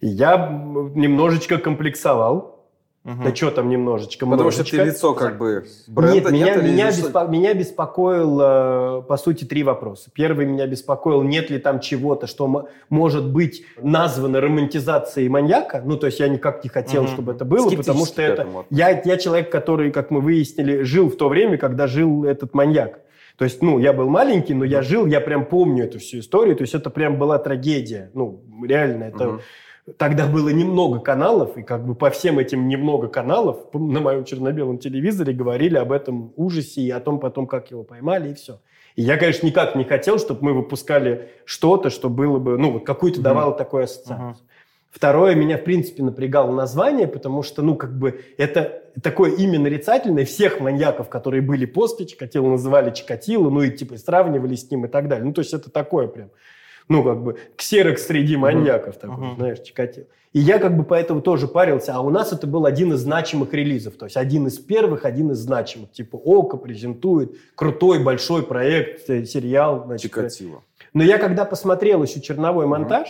И 0.00 0.06
я 0.06 0.48
немножечко 0.94 1.58
комплексовал. 1.58 2.59
Мгм. 3.02 3.24
Да 3.24 3.34
что 3.34 3.50
там 3.50 3.70
немножечко? 3.70 4.26
Потому 4.26 4.50
что 4.50 4.62
ты 4.62 4.76
лицо 4.76 5.14
как 5.14 5.38
бы 5.38 5.64
бренда 5.88 6.30
Нет, 6.30 6.30
меня, 6.32 6.54
или 6.56 6.70
меня, 6.72 6.92
что? 6.92 7.08
беспо- 7.08 7.30
меня 7.30 7.54
беспокоило, 7.54 9.00
по 9.08 9.16
сути, 9.16 9.44
три 9.44 9.62
вопроса. 9.62 10.10
Первый 10.12 10.44
меня 10.44 10.66
беспокоил, 10.66 11.22
нет 11.22 11.48
ли 11.50 11.58
там 11.58 11.80
чего-то, 11.80 12.26
что 12.26 12.68
может 12.90 13.26
быть 13.32 13.64
названо 13.80 14.40
романтизацией 14.42 15.28
маньяка. 15.28 15.82
Ну, 15.84 15.96
то 15.96 16.06
есть 16.06 16.20
я 16.20 16.28
никак 16.28 16.62
не 16.62 16.68
хотел, 16.68 17.04
Мгм. 17.04 17.12
чтобы 17.12 17.32
это 17.32 17.44
было, 17.46 17.70
потому 17.70 18.04
что 18.04 18.20
это... 18.20 18.46
Я, 18.68 19.00
я 19.02 19.16
человек, 19.16 19.50
который, 19.50 19.90
как 19.92 20.10
мы 20.10 20.20
выяснили, 20.20 20.82
жил 20.82 21.08
в 21.08 21.16
то 21.16 21.28
время, 21.30 21.56
когда 21.56 21.86
жил 21.86 22.24
этот 22.24 22.54
маньяк. 22.54 23.00
То 23.38 23.44
есть, 23.44 23.62
ну, 23.62 23.78
я 23.78 23.94
был 23.94 24.10
маленький, 24.10 24.52
но 24.52 24.66
я 24.66 24.82
жил, 24.82 25.06
я 25.06 25.22
прям 25.22 25.46
помню 25.46 25.84
эту 25.84 25.98
всю 26.00 26.18
историю. 26.18 26.54
То 26.56 26.62
есть 26.62 26.74
это 26.74 26.90
прям 26.90 27.18
была 27.18 27.38
трагедия. 27.38 28.10
Ну, 28.12 28.42
реально, 28.62 29.04
это... 29.04 29.24
Мгм. 29.24 29.40
Тогда 29.96 30.26
было 30.26 30.48
немного 30.50 31.00
каналов, 31.00 31.56
и 31.56 31.62
как 31.62 31.86
бы 31.86 31.94
по 31.94 32.10
всем 32.10 32.38
этим 32.38 32.68
немного 32.68 33.08
каналов 33.08 33.66
на 33.72 34.00
моем 34.00 34.24
черно-белом 34.24 34.78
телевизоре 34.78 35.32
говорили 35.32 35.76
об 35.76 35.92
этом 35.92 36.32
ужасе 36.36 36.82
и 36.82 36.90
о 36.90 37.00
том 37.00 37.20
потом, 37.20 37.46
как 37.46 37.70
его 37.70 37.82
поймали, 37.82 38.30
и 38.30 38.34
все. 38.34 38.60
И 38.96 39.02
я, 39.02 39.16
конечно, 39.16 39.46
никак 39.46 39.76
не 39.76 39.84
хотел, 39.84 40.18
чтобы 40.18 40.44
мы 40.44 40.52
выпускали 40.52 41.30
что-то, 41.44 41.90
что 41.90 42.08
было 42.08 42.38
бы, 42.38 42.58
ну, 42.58 42.72
вот 42.72 42.84
какую-то 42.84 43.20
давало 43.20 43.54
такую 43.54 43.84
ассоциацию. 43.84 44.30
Мгм. 44.30 44.36
Второе, 44.90 45.36
меня, 45.36 45.56
в 45.56 45.62
принципе, 45.62 46.02
напрягало 46.02 46.52
название, 46.52 47.06
потому 47.06 47.44
что, 47.44 47.62
ну, 47.62 47.76
как 47.76 47.96
бы, 47.96 48.24
это 48.36 48.82
такое 49.00 49.30
имя 49.30 49.60
нарицательное 49.60 50.24
всех 50.24 50.58
маньяков, 50.58 51.08
которые 51.08 51.42
были 51.42 51.64
после 51.64 52.06
Чикатило, 52.06 52.48
называли 52.48 52.92
Чикатило, 52.92 53.50
ну, 53.50 53.62
и, 53.62 53.70
типа, 53.70 53.96
сравнивали 53.98 54.56
с 54.56 54.68
ним 54.68 54.86
и 54.86 54.88
так 54.88 55.06
далее. 55.08 55.24
Ну, 55.24 55.32
то 55.32 55.42
есть 55.42 55.54
это 55.54 55.70
такое 55.70 56.08
прям, 56.08 56.30
ну, 56.90 57.02
как 57.04 57.22
бы, 57.22 57.36
ксерокс 57.56 58.04
среди 58.06 58.36
маньяков, 58.36 58.96
такой, 58.98 59.16
Мгм. 59.16 59.36
знаешь, 59.36 59.60
Чикатило. 59.60 60.06
И 60.32 60.38
я 60.40 60.58
как 60.58 60.76
бы 60.76 60.84
поэтому 60.84 61.22
тоже 61.22 61.48
парился, 61.48 61.94
а 61.94 62.00
у 62.00 62.10
нас 62.10 62.32
это 62.32 62.46
был 62.46 62.66
один 62.66 62.92
из 62.92 63.00
значимых 63.00 63.52
релизов, 63.54 63.94
то 63.94 64.04
есть 64.06 64.16
один 64.16 64.46
из 64.48 64.58
первых, 64.58 65.04
один 65.04 65.30
из 65.30 65.38
значимых. 65.38 65.90
Типа 65.92 66.16
ОКО 66.16 66.56
презентует 66.56 67.36
крутой 67.54 68.00
большой 68.02 68.42
проект, 68.44 69.08
э, 69.08 69.24
сериал. 69.24 69.84
Значит, 69.86 70.10
Чикатило. 70.10 70.62
но 70.94 71.02
я 71.04 71.18
когда 71.18 71.44
посмотрел 71.44 72.02
еще 72.02 72.20
черновой 72.20 72.66
монтаж, 72.66 73.08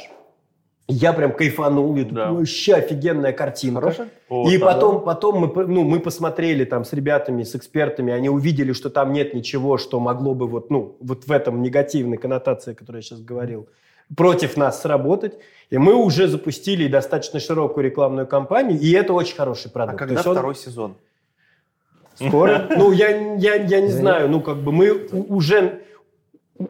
я 0.90 1.12
прям 1.12 1.32
кайфанул, 1.32 1.94
я 1.96 2.04
тут 2.04 2.14
Да. 2.14 2.32
вообще 2.32 2.74
офигенная 2.74 3.32
картинка. 3.32 3.80
Хорошо? 3.80 4.04
Вот, 4.28 4.50
и 4.52 4.58
да. 4.58 4.66
потом, 4.66 5.04
потом 5.04 5.36
мы, 5.38 5.66
ну, 5.66 5.84
мы 5.84 6.00
посмотрели 6.00 6.64
там 6.64 6.84
с 6.84 6.92
ребятами, 6.92 7.42
с 7.42 7.54
экспертами, 7.54 8.12
они 8.12 8.28
увидели, 8.28 8.72
что 8.72 8.90
там 8.90 9.12
нет 9.12 9.34
ничего, 9.34 9.78
что 9.78 10.00
могло 10.00 10.34
бы 10.34 10.46
вот, 10.46 10.70
ну, 10.70 10.96
вот 11.00 11.24
в 11.26 11.32
этом 11.32 11.62
негативной 11.62 12.16
коннотации, 12.16 12.72
о 12.72 12.74
которой 12.74 12.96
я 12.96 13.02
сейчас 13.02 13.20
говорил, 13.20 13.68
против 14.16 14.56
нас 14.56 14.82
сработать. 14.82 15.34
И 15.70 15.78
мы 15.78 15.94
уже 15.94 16.26
запустили 16.26 16.88
достаточно 16.88 17.38
широкую 17.40 17.84
рекламную 17.84 18.26
кампанию, 18.26 18.78
и 18.80 18.90
это 18.92 19.12
очень 19.12 19.36
хороший 19.36 19.68
А 19.68 19.70
продукт. 19.70 19.98
То 19.98 19.98
когда 19.98 20.14
есть 20.14 20.26
он- 20.26 20.34
второй 20.34 20.54
сезон? 20.56 20.94
Скоро? 22.16 22.66
Ну, 22.76 22.92
я, 22.92 23.08
я, 23.36 23.54
я 23.54 23.80
не 23.80 23.88
знаю. 23.92 24.28
Ну, 24.28 24.40
как 24.40 24.56
бы 24.58 24.72
мы 24.72 24.90
уже, 25.28 25.80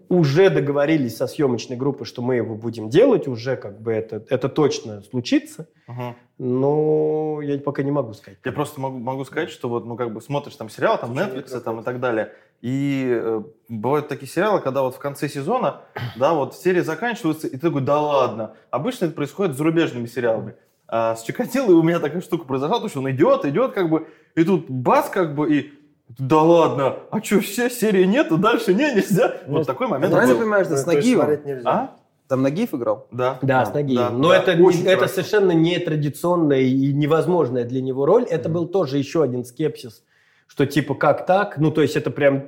уже 0.09 0.51
договорились 0.51 1.17
со 1.17 1.27
съемочной 1.27 1.77
группой, 1.77 2.05
что 2.05 2.23
мы 2.23 2.37
его 2.37 2.55
будем 2.55 2.89
делать. 2.89 3.27
Уже 3.27 3.57
как 3.57 3.81
бы 3.81 3.93
это, 3.93 4.25
это 4.29 4.49
точно 4.49 5.03
случится. 5.03 5.69
Мгм. 5.87 6.17
Но 6.39 7.41
я 7.43 7.59
пока 7.59 7.83
не 7.83 7.91
могу 7.91 8.15
сказать. 8.15 8.39
Я 8.45 8.53
просто 8.53 8.81
могу, 8.81 8.99
могу 8.99 9.25
сказать, 9.25 9.51
что 9.51 9.69
вот, 9.69 9.85
ну, 9.85 9.97
как 9.97 10.13
бы 10.13 10.21
смотришь 10.21 10.57
там 10.57 10.69
сериал, 10.71 10.99
там 10.99 11.13
Netflix 11.13 11.59
там 11.61 11.81
и 11.81 11.83
так 11.83 12.01
далее, 12.01 12.33
и 12.63 13.07
э, 13.11 13.43
бывают 13.69 14.09
такие 14.09 14.29
сериалы, 14.29 14.61
когда 14.61 14.83
вот 14.83 14.95
в 14.95 14.99
конце 14.99 15.29
сезона, 15.29 15.83
да, 16.17 16.35
вот 16.35 16.55
серия 16.55 16.83
заканчивается, 16.83 17.47
и 17.47 17.53
ты 17.53 17.59
такой, 17.59 17.83
да 17.83 18.01
ладно. 18.01 18.55
Обычно 18.71 19.07
это 19.07 19.15
происходит 19.15 19.55
с 19.55 19.59
зарубежными 19.59 20.07
сериалами. 20.07 20.55
А 20.87 21.15
с 21.15 21.23
Чикатило 21.23 21.73
у 21.73 21.83
меня 21.83 22.01
такая 22.01 22.21
штука 22.21 22.45
произошла, 22.45 22.81
то, 22.81 22.89
что 22.89 23.01
он 23.01 23.11
идет, 23.11 23.45
идет, 23.45 23.73
как 23.73 23.89
бы, 23.89 24.09
и 24.35 24.45
тут 24.45 24.69
бас, 24.69 25.09
как 25.09 25.35
бы, 25.35 25.55
и 25.55 25.73
Да 26.19 26.43
ладно, 26.43 26.97
а 27.11 27.23
что, 27.23 27.41
все, 27.41 27.71
серии 27.71 28.05
нету, 28.05 28.37
дальше 28.37 28.75
не, 28.75 28.93
нельзя? 28.95 29.35
Вот 29.47 29.67
такой 29.67 29.87
момент 29.87 30.13
Правильно 30.13 30.35
был. 30.35 30.41
понимаешь, 30.43 30.67
это 30.67 30.77
с 30.77 30.87
есть 30.87 30.87
Нагиевым? 30.87 31.63
А? 31.65 31.97
Там 32.29 32.43
Нагиев 32.43 32.75
играл? 32.75 33.07
Да. 33.11 33.39
Да, 33.43 33.63
А, 33.63 33.67
с 33.67 33.75
Нагиевым. 33.75 34.07
да, 34.07 34.11
Но 34.19 34.29
да. 34.31 34.39
это, 34.39 34.63
Очень 34.63 34.87
это 34.87 35.07
совершенно 35.09 35.53
не 35.53 35.79
традиционная 35.79 36.61
и 36.61 36.93
невозможная 36.93 37.65
для 37.65 37.81
него 37.81 38.07
роль. 38.07 38.25
Это 38.25 38.49
был 38.49 38.67
тоже 38.67 38.99
еще 38.99 39.23
один 39.23 39.45
скепсис, 39.45 40.03
что 40.47 40.67
типа 40.67 40.95
как 40.95 41.27
так? 41.27 41.59
Ну, 41.59 41.71
то 41.71 41.83
есть 41.83 41.97
это 41.97 42.11
прям 42.11 42.45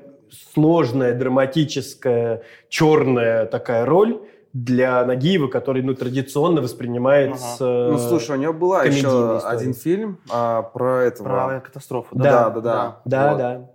сложная, 0.54 1.14
драматическая, 1.14 2.42
черная 2.68 3.46
такая 3.46 3.84
роль 3.84 4.20
для 4.52 5.04
Нагиева, 5.04 5.48
который 5.48 5.82
ну, 5.82 5.94
традиционно 5.94 6.60
воспринимается... 6.60 7.88
Ну, 7.90 7.98
слушай, 7.98 8.36
у 8.36 8.40
него 8.40 8.52
была 8.52 8.84
еще 8.84 8.98
история. 8.98 9.38
один 9.38 9.74
фильм 9.74 10.18
а, 10.30 10.62
про 10.62 11.02
этого. 11.04 11.28
Про 11.28 11.60
катастрофу, 11.60 12.08
Да, 12.12 12.50
да, 12.50 12.60
да. 12.60 13.00
Да, 13.04 13.28
Вот. 13.30 13.38
да. 13.38 13.68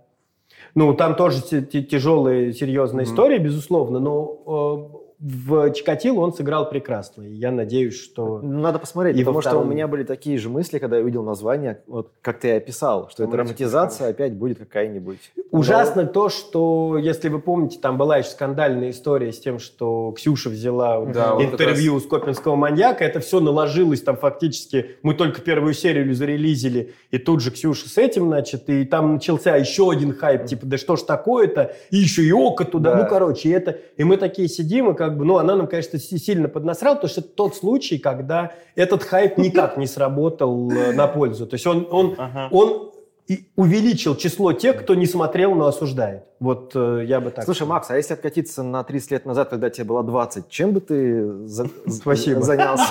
Ну, 0.74 0.94
там 0.94 1.16
тоже 1.16 1.40
тяжелая, 1.42 2.52
серьезная 2.52 3.04
Мгм. 3.04 3.12
история, 3.12 3.38
безусловно, 3.38 3.98
но 3.98 4.92
э, 4.94 4.97
в 5.20 5.72
Чикатило 5.72 6.20
он 6.20 6.32
сыграл 6.32 6.70
прекрасно. 6.70 7.22
И 7.22 7.32
я 7.32 7.50
надеюсь, 7.50 8.00
что... 8.00 8.40
Надо 8.40 8.78
посмотреть, 8.78 9.16
И 9.16 9.20
потому 9.20 9.40
что 9.40 9.50
у 9.50 9.52
втором. 9.54 9.70
меня 9.70 9.88
были 9.88 10.04
такие 10.04 10.38
же 10.38 10.48
мысли, 10.48 10.78
когда 10.78 10.96
я 10.96 11.02
увидел 11.02 11.24
название, 11.24 11.80
вот 11.88 12.12
как 12.22 12.38
ты 12.38 12.48
и 12.48 12.50
описал, 12.52 13.08
что 13.10 13.24
это 13.24 13.36
Романтика 13.36 13.64
романтизация 13.64 14.10
опять 14.10 14.34
будет 14.34 14.58
какая-нибудь. 14.58 15.18
Ужасно 15.50 16.04
то, 16.06 16.28
что, 16.28 16.98
если 16.98 17.28
вы 17.28 17.40
помните, 17.40 17.78
там 17.80 17.98
была 17.98 18.18
еще 18.18 18.28
скандальная 18.30 18.90
история 18.90 19.32
с 19.32 19.40
тем, 19.40 19.58
что 19.58 20.12
Ксюша 20.12 20.50
взяла 20.50 21.00
вот 21.00 21.12
Да, 21.12 21.34
вот 21.34 21.42
как 21.42 21.52
интервью 21.54 21.98
с 21.98 22.06
Копинского 22.06 22.54
маньяка. 22.54 23.04
Это 23.04 23.18
все 23.18 23.40
наложилось 23.40 24.02
там 24.02 24.16
фактически. 24.16 24.96
Мы 25.02 25.14
только 25.14 25.40
первую 25.40 25.74
серию 25.74 26.14
зарелизили, 26.14 26.94
и 27.10 27.18
тут 27.18 27.40
же 27.40 27.50
Ксюша 27.50 27.88
с 27.88 27.98
этим, 27.98 28.28
значит, 28.28 28.68
и 28.68 28.84
там 28.84 29.14
начался 29.14 29.56
еще 29.56 29.90
один 29.90 30.14
хайп, 30.14 30.46
типа, 30.46 30.66
да 30.66 30.78
что 30.78 30.94
ж 30.96 31.02
такое-то, 31.02 31.74
и 31.90 31.96
еще 31.96 32.22
и 32.22 32.30
око 32.30 32.64
туда. 32.64 32.94
Да. 32.94 33.02
Ну, 33.02 33.08
короче, 33.08 33.48
и 33.48 33.52
это... 33.52 33.78
И 33.96 34.04
мы 34.04 34.16
такие 34.16 34.48
сидим, 34.48 34.90
и 34.90 34.94
как 34.94 35.07
бы, 35.16 35.24
ну, 35.24 35.38
она 35.38 35.54
нам, 35.56 35.66
конечно, 35.66 35.98
си- 35.98 36.18
сильно 36.18 36.48
поднасрала, 36.48 36.96
потому 36.96 37.10
что 37.10 37.20
это 37.20 37.30
тот 37.30 37.56
случай, 37.56 37.98
когда 37.98 38.52
этот 38.74 39.02
хайп 39.02 39.38
никак 39.38 39.76
не 39.76 39.86
сработал 39.86 40.70
э, 40.70 40.92
на 40.92 41.06
пользу. 41.06 41.46
То 41.46 41.54
есть 41.54 41.66
он, 41.66 41.86
он 41.90 42.14
Ага. 42.18 42.48
он 42.50 42.90
и 43.28 43.46
увеличил 43.56 44.16
число 44.16 44.54
тех, 44.54 44.78
кто 44.80 44.94
не 44.94 45.04
смотрел, 45.06 45.54
но 45.54 45.66
осуждает. 45.66 46.22
Вот 46.40 46.72
э, 46.74 47.04
я 47.06 47.20
бы 47.20 47.30
так 47.30 47.44
Слушай, 47.44 47.58
сказал. 47.58 47.74
Макс, 47.74 47.90
а 47.90 47.96
если 47.96 48.14
откатиться 48.14 48.62
на 48.62 48.82
30 48.82 49.10
лет 49.10 49.26
назад, 49.26 49.50
когда 49.50 49.68
тебе 49.68 49.84
было 49.84 50.02
20, 50.02 50.48
чем 50.48 50.72
бы 50.72 50.80
ты 50.80 51.46
за- 51.46 51.68
Спасибо. 51.88 52.40
занялся? 52.40 52.84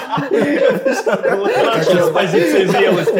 С 0.92 2.10
позиции 2.12 2.66
зрелости. 2.66 3.20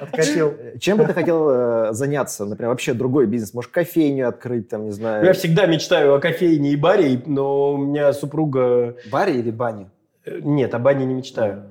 Откатил. 0.00 0.54
Чем 0.78 0.98
бы 0.98 1.04
ты 1.06 1.12
хотел 1.12 1.48
э, 1.50 1.92
заняться? 1.92 2.44
Например, 2.44 2.70
вообще 2.70 2.94
другой 2.94 3.26
бизнес? 3.26 3.52
Может, 3.54 3.70
кофейню 3.72 4.28
открыть, 4.28 4.68
там, 4.68 4.82
не 4.82 4.88
Я 4.90 4.92
знаю. 4.94 5.34
всегда 5.34 5.66
мечтаю 5.66 6.14
о 6.14 6.20
кофейне 6.20 6.70
и 6.70 6.76
баре, 6.76 7.20
но 7.26 7.72
у 7.72 7.76
меня 7.78 8.12
супруга... 8.12 8.94
Барри 9.10 9.38
или 9.38 9.50
Бани? 9.50 9.88
э, 10.24 10.38
Нет, 10.42 10.74
о 10.74 10.78
бане 10.78 11.04
не 11.04 11.14
мечтаю. 11.14 11.64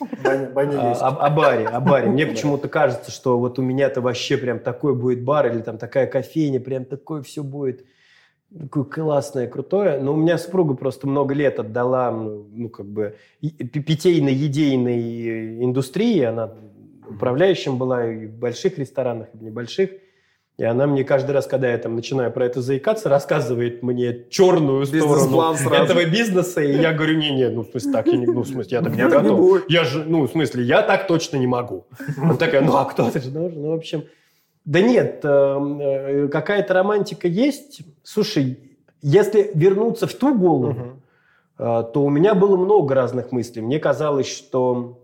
А. 0.00 1.08
О, 1.08 1.26
о 1.26 1.30
баре, 1.30 1.66
о 1.66 1.80
баре. 1.80 2.08
Мне 2.08 2.26
почему-то 2.26 2.68
кажется, 2.68 3.10
что 3.10 3.38
вот 3.38 3.58
у 3.58 3.62
меня-то 3.62 4.00
вообще 4.00 4.36
прям 4.36 4.58
такой 4.58 4.94
будет 4.94 5.22
бар 5.22 5.52
или 5.52 5.60
там 5.60 5.78
такая 5.78 6.06
кофейня, 6.06 6.60
прям 6.60 6.84
такое 6.84 7.22
все 7.22 7.42
будет 7.42 7.84
такое 8.56 8.84
классное, 8.84 9.46
крутое. 9.46 10.00
Но 10.00 10.14
у 10.14 10.16
меня 10.16 10.38
супруга 10.38 10.74
просто 10.74 11.06
много 11.06 11.34
лет 11.34 11.58
отдала, 11.58 12.10
ну, 12.10 12.68
как 12.68 12.86
бы, 12.86 13.16
питейно-едейной 13.40 15.64
индустрии. 15.64 16.22
Она 16.22 16.54
управляющим 17.08 17.78
была 17.78 18.06
и 18.06 18.26
в 18.26 18.38
больших 18.38 18.78
ресторанах, 18.78 19.28
и 19.34 19.38
в 19.38 19.42
небольших. 19.42 19.90
И 20.58 20.64
она 20.64 20.88
мне 20.88 21.04
каждый 21.04 21.30
раз, 21.30 21.46
когда 21.46 21.70
я 21.70 21.78
там 21.78 21.94
начинаю 21.94 22.32
про 22.32 22.44
это 22.44 22.60
заикаться, 22.60 23.08
рассказывает 23.08 23.84
мне 23.84 24.24
черную 24.28 24.84
сторону 24.86 25.52
этого 25.72 26.04
бизнеса. 26.04 26.60
И 26.60 26.80
я 26.80 26.92
говорю, 26.92 27.16
не-не, 27.16 27.48
ну, 27.48 27.62
в 27.62 27.68
смысле, 27.70 27.92
так, 27.92 28.06
я 28.08 28.16
не, 28.16 28.26
ну, 28.26 28.42
в 28.42 28.48
смысле, 28.48 28.78
я 28.78 28.82
так 28.82 28.96
не 28.96 29.08
готов. 29.08 29.62
Я 29.68 29.84
же, 29.84 30.04
ну, 30.04 30.26
в 30.26 30.30
смысле, 30.30 30.64
я 30.64 30.82
так 30.82 31.06
точно 31.06 31.36
не 31.36 31.46
могу. 31.46 31.86
Он 32.20 32.36
такая, 32.36 32.62
ну, 32.62 32.76
а 32.76 32.84
кто-то 32.86 33.20
же 33.20 33.30
должен. 33.30 33.62
Ну, 33.62 33.70
в 33.70 33.74
общем, 33.74 34.02
да 34.64 34.80
нет, 34.80 35.20
э, 35.22 35.28
э, 35.28 36.28
какая-то 36.28 36.74
романтика 36.74 37.28
есть. 37.28 37.82
Слушай, 38.02 38.58
если 39.00 39.52
вернуться 39.54 40.08
в 40.08 40.14
ту 40.14 40.36
голову, 40.36 41.00
э, 41.56 41.84
то 41.94 42.02
у 42.02 42.10
меня 42.10 42.34
было 42.34 42.56
много 42.56 42.96
разных 42.96 43.30
мыслей. 43.30 43.62
Мне 43.62 43.78
казалось, 43.78 44.26
что 44.26 44.98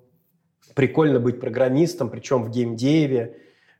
прикольно 0.74 1.20
быть 1.20 1.38
программистом, 1.38 2.10
причем 2.10 2.42
в 2.42 2.50
геймдеве. 2.50 3.36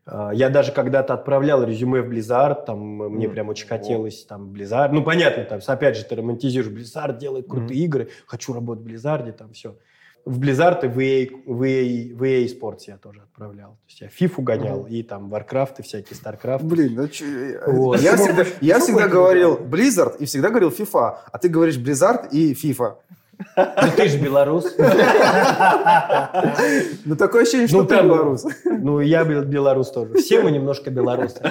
Э, 0.07 0.29
Я 0.33 0.49
даже 0.49 0.71
когда-то 0.71 1.13
отправлял 1.13 1.63
резюме 1.63 2.01
в 2.01 2.09
Blizzard, 2.11 2.65
там 2.65 3.01
э, 3.03 3.09
мне 3.09 3.27
прям 3.29 3.49
очень 3.49 3.67
хотелось 3.67 4.25
там 4.25 4.51
Blizzard. 4.51 4.89
Ну, 4.91 5.03
понятно, 5.03 5.43
там, 5.45 5.59
опять 5.65 5.97
же, 5.97 6.03
ты 6.05 6.15
романтизируешь 6.15 6.71
Blizzard, 6.71 7.17
делает 7.17 7.47
крутые 7.47 7.79
игры, 7.81 8.09
хочу 8.27 8.53
работать 8.53 8.83
в 8.83 8.87
Blizzard, 8.87 9.31
там 9.33 9.53
все. 9.53 9.75
В 10.25 10.39
Blizzard 10.39 10.83
и 10.83 10.87
в 10.87 10.97
EA, 10.99 11.29
в 11.45 11.61
EA, 11.63 12.15
в 12.15 12.23
EA 12.23 12.45
Sports 12.47 12.79
я 12.87 12.97
тоже 12.97 13.21
отправлял. 13.21 13.73
То 13.73 13.77
есть 13.87 14.01
я 14.01 14.07
FIFA 14.07 14.41
гонял, 14.41 14.87
и 14.87 15.03
там 15.03 15.31
Warcraft, 15.31 15.75
и 15.79 15.81
всякие 15.83 16.17
StarCraft. 16.19 16.63
Блин, 16.63 16.95
ну 16.95 17.07
чё, 17.07 17.25
Вот. 17.67 18.01
Я 18.01 18.17
всегда, 18.17 18.43
я 18.59 18.77
Ну, 18.79 18.83
всегда 18.83 19.01
какой-то 19.03 19.13
говорил 19.15 19.57
Blizzard 19.59 20.17
и 20.17 20.25
всегда 20.25 20.49
говорил 20.49 20.69
FIFA, 20.69 21.17
а 21.31 21.37
ты 21.37 21.47
говоришь 21.47 21.77
Blizzard 21.77 22.29
и 22.31 22.53
FIFA. 22.55 22.95
Ну, 23.57 23.87
ты 23.95 24.07
же 24.07 24.17
белорус. 24.17 24.65
Ну 27.05 27.15
такое 27.15 27.43
ощущение, 27.43 27.67
что 27.67 27.77
Ну, 27.77 27.83
ты 27.85 27.95
там- 27.95 28.07
белорус. 28.07 28.45
Ну, 28.65 28.99
я 28.99 29.23
бел- 29.23 29.43
белорус 29.45 29.91
тоже. 29.91 30.13
Все 30.15 30.41
мы 30.41 30.51
немножко 30.51 30.89
белорусы. 30.89 31.41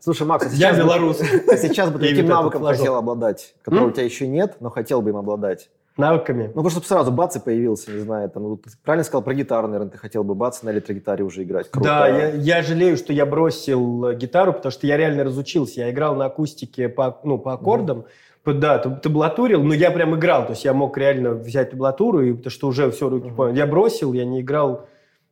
Слушай, 0.00 0.26
Макс, 0.26 0.46
а 0.46 0.48
Я 0.54 0.72
белорус. 0.72 1.20
а 1.20 1.56
сейчас 1.56 1.90
бы 1.90 1.98
в 1.98 2.02
виду 2.02 2.26
навыком 2.28 2.60
флажок. 2.60 2.78
хотел 2.78 2.96
обладать, 2.96 3.54
которого 3.62 3.84
М? 3.86 3.90
у 3.90 3.92
тебя 3.92 4.04
еще 4.04 4.26
нет, 4.26 4.56
но 4.60 4.70
хотел 4.70 5.02
бы 5.02 5.10
им 5.10 5.16
обладать? 5.16 5.68
Навыками. 5.96 6.48
Ну, 6.54 6.60
просто 6.60 6.80
чтобы 6.80 6.86
сразу 6.86 7.10
бац 7.10 7.36
и 7.36 7.40
появился, 7.40 7.90
не 7.90 8.00
знаю, 8.02 8.28
там, 8.28 8.42
ну, 8.42 8.56
ты 8.58 8.68
правильно 8.84 9.02
сказал 9.02 9.22
про 9.22 9.32
гитару, 9.32 9.66
наверное, 9.66 9.90
ты 9.90 9.96
хотел 9.96 10.24
бы 10.24 10.34
бац 10.34 10.60
на 10.62 10.68
электрогитаре 10.70 11.24
уже 11.24 11.42
играть. 11.42 11.70
Круто. 11.70 11.88
Да, 11.88 12.06
я, 12.08 12.28
я 12.34 12.62
жалею, 12.62 12.98
что 12.98 13.14
я 13.14 13.24
бросил 13.24 14.08
э, 14.08 14.14
гитару, 14.14 14.52
потому 14.52 14.70
что 14.70 14.86
я 14.86 14.98
реально 14.98 15.24
разучился. 15.24 15.80
Я 15.80 15.90
играл 15.90 16.14
на 16.14 16.26
акустике 16.26 16.90
по, 16.90 17.18
ну, 17.24 17.38
по 17.38 17.54
аккордам, 17.54 18.02
П- 18.02 18.08
да, 18.54 18.78
таб- 18.78 19.00
таблатурил, 19.00 19.62
но 19.62 19.74
я 19.74 19.90
прям 19.90 20.14
играл. 20.16 20.44
То 20.46 20.52
есть 20.52 20.64
я 20.64 20.72
мог 20.72 20.96
реально 20.98 21.32
взять 21.32 21.70
таблатуру, 21.70 22.22
и, 22.22 22.32
потому 22.32 22.50
что 22.50 22.68
уже 22.68 22.90
все 22.90 23.08
руки 23.08 23.30
понял. 23.30 23.54
Я 23.54 23.66
бросил, 23.66 24.12
я 24.12 24.24
не 24.24 24.40
играл, 24.40 24.86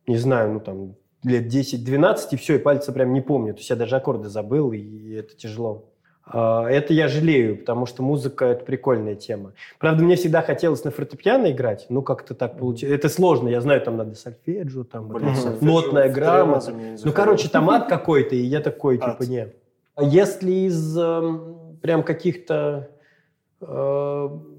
не 0.07 0.17
знаю, 0.17 0.53
ну 0.53 0.59
там 0.59 0.95
лет 1.23 1.45
10-12, 1.53 2.17
и 2.31 2.35
все, 2.37 2.55
и 2.55 2.59
пальцы 2.59 2.91
прям 2.91 3.13
не 3.13 3.21
помню. 3.21 3.53
То 3.53 3.59
есть 3.59 3.69
я 3.69 3.75
даже 3.75 3.95
аккорды 3.95 4.29
забыл, 4.29 4.71
и 4.71 5.13
это 5.13 5.35
тяжело. 5.35 5.85
А, 6.27 6.67
Это 6.67 6.93
я 6.93 7.07
жалею, 7.07 7.57
потому 7.57 7.85
что 7.85 8.01
музыка– 8.03 8.45
это 8.47 8.65
прикольная 8.65 9.15
тема. 9.15 9.53
Правда, 9.79 10.03
мне 10.03 10.15
всегда 10.15 10.41
хотелось 10.41 10.83
на 10.83 10.91
фортепиано 10.91 11.51
играть, 11.51 11.85
ну 11.89 12.01
как-то 12.01 12.33
так 12.33 12.57
получилось. 12.57 12.95
Это 12.95 13.09
сложно, 13.09 13.47
я 13.49 13.61
знаю, 13.61 13.81
там 13.81 13.97
надо 13.97 14.15
сольфеджио, 14.15 14.83
там 14.83 15.07
Блин, 15.09 15.29
это 15.29 15.41
сольфеджио 15.41 15.67
нотная 15.71 16.09
грамота. 16.09 16.73
Ну, 17.03 17.11
короче, 17.11 17.47
там 17.49 17.69
ад 17.69 17.87
какой-то, 17.89 18.35
и 18.35 18.41
я 18.41 18.59
такой, 18.59 18.97
типа, 18.97 19.23
не. 19.23 19.49
А 19.95 20.03
Если 20.03 20.51
из 20.67 20.97
эм, 20.97 21.77
прям 21.81 22.03
каких-то 22.03 22.89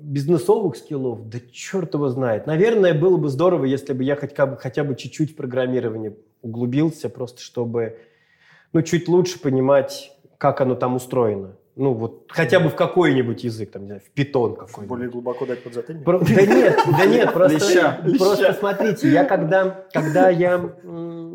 бизнесовых 0.02 0.76
скиллов, 0.76 1.28
да 1.28 1.38
черт 1.52 1.94
его 1.94 2.08
знает. 2.08 2.46
Наверное, 2.46 2.94
было 2.94 3.16
бы 3.16 3.28
здорово, 3.28 3.64
если 3.64 3.92
бы 3.92 4.02
я 4.04 4.16
хотя 4.16 4.46
бы, 4.46 4.56
хотя 4.56 4.84
бы 4.84 4.94
чуть-чуть 4.96 5.32
в 5.32 5.36
программирование 5.36 6.16
углубился, 6.42 7.08
просто 7.08 7.40
чтобы, 7.40 7.98
ну, 8.72 8.82
чуть 8.82 9.08
лучше 9.08 9.40
понимать, 9.40 10.12
как 10.38 10.60
оно 10.60 10.74
там 10.74 10.96
устроено. 10.96 11.56
Ну, 11.76 11.92
вот 11.92 12.24
хотя 12.28 12.58
бы 12.58 12.70
в 12.70 12.74
какой-нибудь 12.74 13.44
язык, 13.44 13.70
там, 13.72 13.82
не 13.82 13.88
знаю, 13.88 14.00
в 14.00 14.10
питон 14.10 14.56
какой-нибудь. 14.56 14.88
Более 14.88 15.10
глубоко 15.10 15.44
дать 15.44 15.62
подзатыльник? 15.62 16.04
Про- 16.04 16.20
Да 16.20 16.46
нет, 16.46 16.78
да 16.98 17.04
нет, 17.04 17.32
просто, 17.34 17.58
Леща. 17.68 18.00
просто 18.18 18.52
смотрите, 18.54 19.10
я 19.10 19.24
когда, 19.24 19.84
когда 19.92 20.30
я 20.30 20.74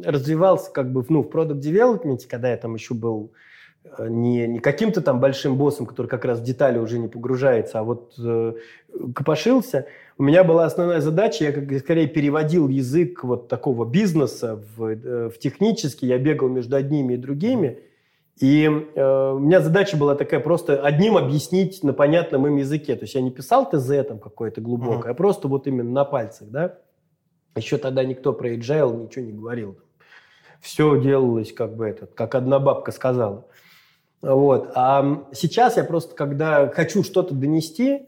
развивался 0.03 0.71
как 0.71 0.91
бы 0.91 1.05
ну, 1.09 1.21
в 1.21 1.29
продукт 1.29 1.59
девелопменте, 1.59 2.27
когда 2.27 2.49
я 2.49 2.57
там 2.57 2.73
еще 2.73 2.95
был 2.95 3.33
э, 3.35 3.37
не, 3.99 4.47
не 4.47 4.59
каким-то 4.59 5.01
там 5.01 5.19
большим 5.19 5.57
боссом, 5.57 5.85
который 5.85 6.07
как 6.07 6.25
раз 6.25 6.39
в 6.39 6.43
детали 6.43 6.77
уже 6.77 6.99
не 6.99 7.07
погружается, 7.07 7.79
а 7.79 7.83
вот 7.83 8.13
э, 8.17 8.53
копошился, 9.15 9.87
у 10.17 10.23
меня 10.23 10.43
была 10.43 10.65
основная 10.65 11.01
задача, 11.01 11.45
я 11.45 11.51
как, 11.51 11.79
скорее 11.79 12.07
переводил 12.07 12.67
язык 12.67 13.23
вот 13.23 13.47
такого 13.47 13.85
бизнеса 13.85 14.63
в, 14.75 14.85
э, 14.85 15.29
в 15.29 15.39
технический, 15.39 16.07
я 16.07 16.19
бегал 16.19 16.47
между 16.47 16.75
одними 16.75 17.15
и 17.15 17.17
другими, 17.17 17.79
и 18.39 18.65
э, 18.65 19.31
у 19.35 19.39
меня 19.39 19.61
задача 19.61 19.97
была 19.97 20.15
такая 20.15 20.39
просто 20.39 20.81
одним 20.81 21.17
объяснить 21.17 21.83
на 21.83 21.93
понятном 21.93 22.47
им 22.47 22.57
языке. 22.57 22.95
То 22.95 23.03
есть 23.03 23.13
я 23.13 23.21
не 23.21 23.29
писал 23.29 23.69
ТЗ 23.69 24.07
там 24.07 24.19
какое-то 24.19 24.61
глубокое, 24.61 25.11
а 25.11 25.13
просто 25.13 25.47
вот 25.47 25.67
именно 25.67 25.91
на 25.91 26.05
пальцах, 26.05 26.47
да. 26.49 26.79
Еще 27.55 27.77
тогда 27.77 28.03
никто 28.03 28.33
про 28.33 28.53
agile 28.55 29.03
ничего 29.03 29.25
не 29.25 29.33
говорил. 29.33 29.77
Все 30.59 30.99
делалось 30.99 31.51
как 31.51 31.75
бы 31.75 31.85
этот, 31.85 32.13
как 32.13 32.33
одна 32.33 32.59
бабка 32.59 32.91
сказала. 32.91 33.45
Вот. 34.21 34.71
А 34.75 35.23
сейчас 35.33 35.77
я 35.77 35.83
просто, 35.83 36.15
когда 36.15 36.67
хочу 36.67 37.03
что-то 37.03 37.33
донести, 37.33 38.07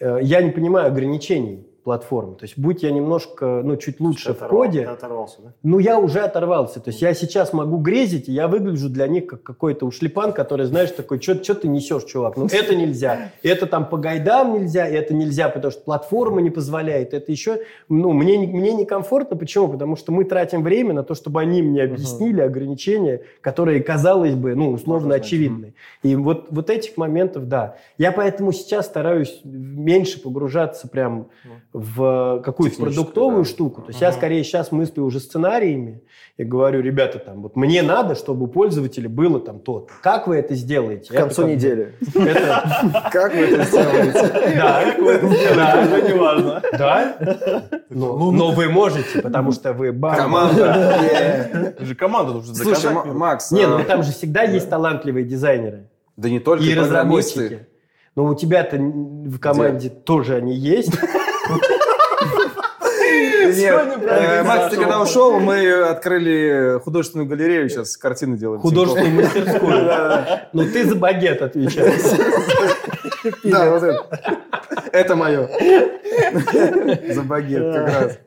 э, 0.00 0.18
я 0.22 0.42
не 0.42 0.50
понимаю 0.50 0.88
ограничений. 0.88 1.66
Платформы. 1.84 2.34
То 2.36 2.44
есть 2.44 2.58
будь 2.58 2.82
я 2.82 2.90
немножко, 2.90 3.60
ну, 3.62 3.76
чуть 3.76 4.00
лучше 4.00 4.32
в 4.32 4.38
коде, 4.38 4.80
Ты 4.84 4.86
оторвался, 4.90 5.42
да? 5.42 5.52
ну, 5.62 5.78
я 5.78 5.98
уже 6.00 6.20
оторвался. 6.20 6.80
То 6.80 6.88
есть 6.90 7.02
я 7.02 7.12
сейчас 7.14 7.52
могу 7.52 7.76
грезить, 7.76 8.28
и 8.28 8.32
я 8.32 8.48
выгляжу 8.48 8.88
для 8.88 9.06
них 9.06 9.26
как 9.26 9.42
какой-то 9.42 9.84
ушлепан, 9.86 10.32
который, 10.32 10.64
знаешь, 10.66 10.90
такой, 10.90 11.20
что 11.20 11.54
ты 11.54 11.68
несешь, 11.68 12.04
чувак? 12.04 12.36
Ну, 12.36 12.46
это 12.46 12.74
нельзя. 12.74 13.32
Это 13.42 13.66
там 13.66 13.86
по 13.88 13.98
гайдам 13.98 14.54
нельзя, 14.54 14.86
это 14.88 15.12
нельзя, 15.14 15.48
потому 15.50 15.70
что 15.70 15.82
платформа 15.82 16.40
не 16.40 16.50
позволяет. 16.50 17.12
Это 17.14 17.30
еще, 17.30 17.60
ну, 17.88 18.12
мне, 18.12 18.38
не- 18.38 18.46
мне 18.46 18.72
некомфортно. 18.72 19.36
Почему? 19.36 19.68
Потому 19.68 19.96
что 19.96 20.10
мы 20.10 20.24
тратим 20.24 20.62
время 20.62 20.94
на 20.94 21.02
то, 21.02 21.14
чтобы 21.14 21.40
они 21.40 21.60
мне 21.62 21.82
объяснили 21.82 22.40
ограничения, 22.40 23.20
которые, 23.42 23.82
казалось 23.82 24.34
бы, 24.34 24.54
ну, 24.54 24.70
условно 24.72 25.16
очевидны. 25.16 25.74
И 26.02 26.16
вот, 26.16 26.46
вот 26.50 26.70
этих 26.70 26.96
моментов, 26.96 27.46
да. 27.48 27.76
Я 27.98 28.10
поэтому 28.10 28.52
сейчас 28.52 28.86
стараюсь 28.86 29.40
меньше 29.44 30.22
погружаться 30.22 30.88
прям 30.88 31.26
в 31.74 32.40
какую-то 32.44 32.80
продуктовую 32.80 33.42
да. 33.42 33.50
штуку. 33.50 33.82
То 33.82 33.88
есть 33.88 34.00
я 34.00 34.12
скорее 34.12 34.44
сейчас 34.44 34.70
мыслю 34.70 35.02
уже 35.02 35.18
сценариями 35.18 36.02
и 36.36 36.44
говорю, 36.44 36.80
ребята, 36.80 37.18
там, 37.18 37.42
вот 37.42 37.56
мне 37.56 37.82
надо, 37.82 38.14
чтобы 38.14 38.44
у 38.44 38.46
пользователя 38.46 39.08
было 39.08 39.40
там 39.40 39.58
то. 39.58 39.88
Как 40.00 40.28
вы 40.28 40.36
это 40.36 40.54
сделаете? 40.54 41.12
К 41.12 41.16
концу 41.16 41.42
Это 41.42 41.50
как 41.50 41.56
недели. 41.56 41.94
Это, 42.14 43.10
Как 43.12 43.34
вы 43.34 43.40
это 43.40 43.64
сделаете? 43.64 44.56
да, 44.56 44.94
да, 45.56 45.82
Уже 45.82 46.02
не 46.02 46.14
важно. 46.16 46.62
да. 46.78 47.64
Но, 47.90 48.30
но 48.30 48.52
вы 48.52 48.68
можете, 48.68 49.20
потому 49.20 49.50
что 49.50 49.72
вы. 49.72 49.92
Команда. 49.92 50.96
Это 51.76 51.84
же 51.84 51.96
команда 51.96 52.34
нужно 52.34 52.54
Слушай, 52.54 52.82
заказать. 52.82 53.06
М- 53.06 53.18
Макс, 53.18 53.50
Не, 53.50 53.64
а, 53.64 53.78
ну 53.78 53.84
там 53.84 54.04
же 54.04 54.12
всегда 54.12 54.44
есть 54.44 54.70
талантливые 54.70 55.24
дизайнеры 55.24 55.88
да 56.16 56.28
не 56.30 56.40
только 56.40 56.64
и 56.64 56.74
разработчики. 56.74 57.66
Но 58.14 58.26
у 58.26 58.34
тебя-то 58.36 58.76
в 58.76 59.38
команде 59.38 59.90
тоже 59.90 60.36
они 60.36 60.54
есть. 60.54 60.92
Э, 63.46 64.42
Макс, 64.42 64.70
ты 64.70 64.76
когда 64.80 65.00
ушел, 65.00 65.38
мы 65.40 65.82
открыли 65.82 66.80
художественную 66.82 67.28
галерею, 67.28 67.68
сейчас 67.68 67.96
картины 67.96 68.36
делаем. 68.36 68.60
Художественную 68.60 69.14
мастерскую. 69.22 69.90
Ну 70.52 70.64
ты 70.64 70.84
за 70.84 70.94
багет 70.96 71.42
отвечаешь. 71.42 72.00
Да, 73.42 73.70
вот 73.70 73.82
это. 73.82 74.04
Это 74.92 75.16
мое. 75.16 75.48
За 77.12 77.22
багет 77.22 77.74
как 77.74 77.88
раз. 77.88 78.18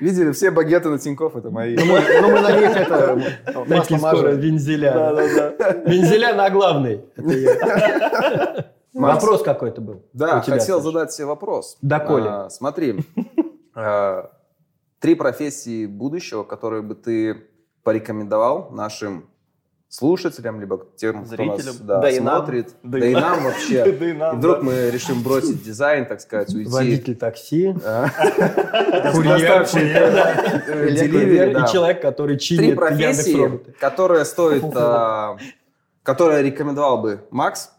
Видели, 0.00 0.32
все 0.32 0.50
багеты 0.50 0.88
на 0.88 0.98
Тинькофф 0.98 1.36
это 1.36 1.50
мои. 1.50 1.76
Ну, 1.76 1.84
мы 1.84 2.00
ну, 2.20 2.30
мы 2.30 2.40
на 2.40 2.52
них 2.52 2.76
это 2.76 3.18
масло 3.68 3.96
мажем. 3.96 4.38
вензеля. 4.38 5.12
Вензеля 5.84 6.34
на 6.34 6.50
главный. 6.50 7.00
Это 7.16 7.32
я. 7.32 8.64
Макс. 8.96 9.22
Вопрос 9.22 9.42
какой-то 9.42 9.80
был. 9.80 10.02
Да, 10.12 10.40
тебя, 10.40 10.58
хотел 10.58 10.78
Саша. 10.78 10.90
задать 10.92 11.12
себе 11.12 11.26
вопрос. 11.26 11.76
Да, 11.82 12.00
Коля. 12.00 12.44
А, 12.46 12.50
смотри, 12.50 13.04
а, 13.74 14.30
три 15.00 15.14
профессии 15.14 15.86
будущего, 15.86 16.44
которые 16.44 16.82
бы 16.82 16.94
ты 16.94 17.44
порекомендовал 17.82 18.70
нашим 18.70 19.28
слушателям, 19.88 20.60
либо 20.60 20.84
тем, 20.96 21.24
кто 21.24 21.44
нас 21.44 21.60
Зрителям. 21.60 21.86
да, 21.86 22.00
Да 22.00 22.10
и 22.10 22.18
нам. 22.20 22.36
смотрит, 22.38 22.74
Да 22.82 22.98
да, 22.98 23.06
и 23.06 23.14
нам 23.14 23.44
вообще. 23.44 23.92
Да 23.98 24.06
и 24.06 24.12
нам, 24.12 24.34
И 24.34 24.38
вдруг 24.38 24.56
да. 24.56 24.62
мы 24.64 24.90
решим 24.90 25.22
бросить 25.22 25.62
дизайн, 25.62 26.06
так 26.06 26.20
сказать, 26.20 26.52
уйти. 26.54 26.70
Водитель 26.70 27.16
такси, 27.16 27.72
курьер, 29.12 29.66
э, 29.74 30.88
и 30.90 31.72
человек, 31.72 32.02
который 32.02 32.36
Три 32.36 32.40
чинит 32.40 32.76
профессии, 32.76 33.30
Яндекс.Роботы. 33.30 33.72
которые 33.78 34.24
стоит, 34.24 34.64
а, 34.74 35.36
которые 36.02 36.42
рекомендовал 36.42 36.98
бы 37.00 37.20
Макс 37.30 37.70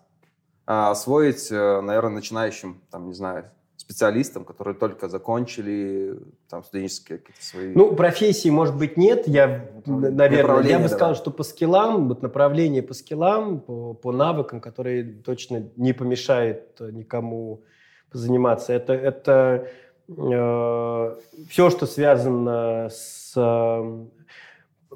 освоить, 0.68 1.49
э, 1.49 1.81
наверное, 1.81 2.15
начинающим, 2.15 2.81
там, 2.91 3.07
не 3.07 3.14
знаю, 3.14 3.45
специалистам, 3.77 4.44
которые 4.44 4.76
только 4.76 5.07
закончили 5.07 6.19
там 6.49 6.61
студенческие 6.65 7.19
какие-то 7.19 7.44
свои... 7.44 7.73
Ну, 7.73 7.95
профессии, 7.95 8.49
может 8.49 8.76
быть, 8.76 8.98
нет. 8.98 9.30
Я, 9.30 9.69
наверное, 9.85 10.64
я 10.64 10.80
бы 10.80 10.89
сказал, 10.89 11.15
что 11.15 11.31
по 11.31 11.44
скиллам, 11.44 12.10
вот 12.10 12.22
направление 12.22 12.84
по 12.84 12.94
скиллам, 12.94 13.61
по, 13.61 13.94
по 13.94 14.11
навыкам, 14.11 14.60
которые 14.60 15.06
точно 15.06 15.69
не 15.77 15.94
помешает 15.94 16.76
э, 16.81 16.91
никому 16.91 17.64
заниматься. 18.11 18.73
Это, 18.73 18.94
это 18.94 19.69
все, 20.07 21.69
что 21.69 21.85
связано 21.85 22.89
с 22.89 23.34
э, 23.35 24.06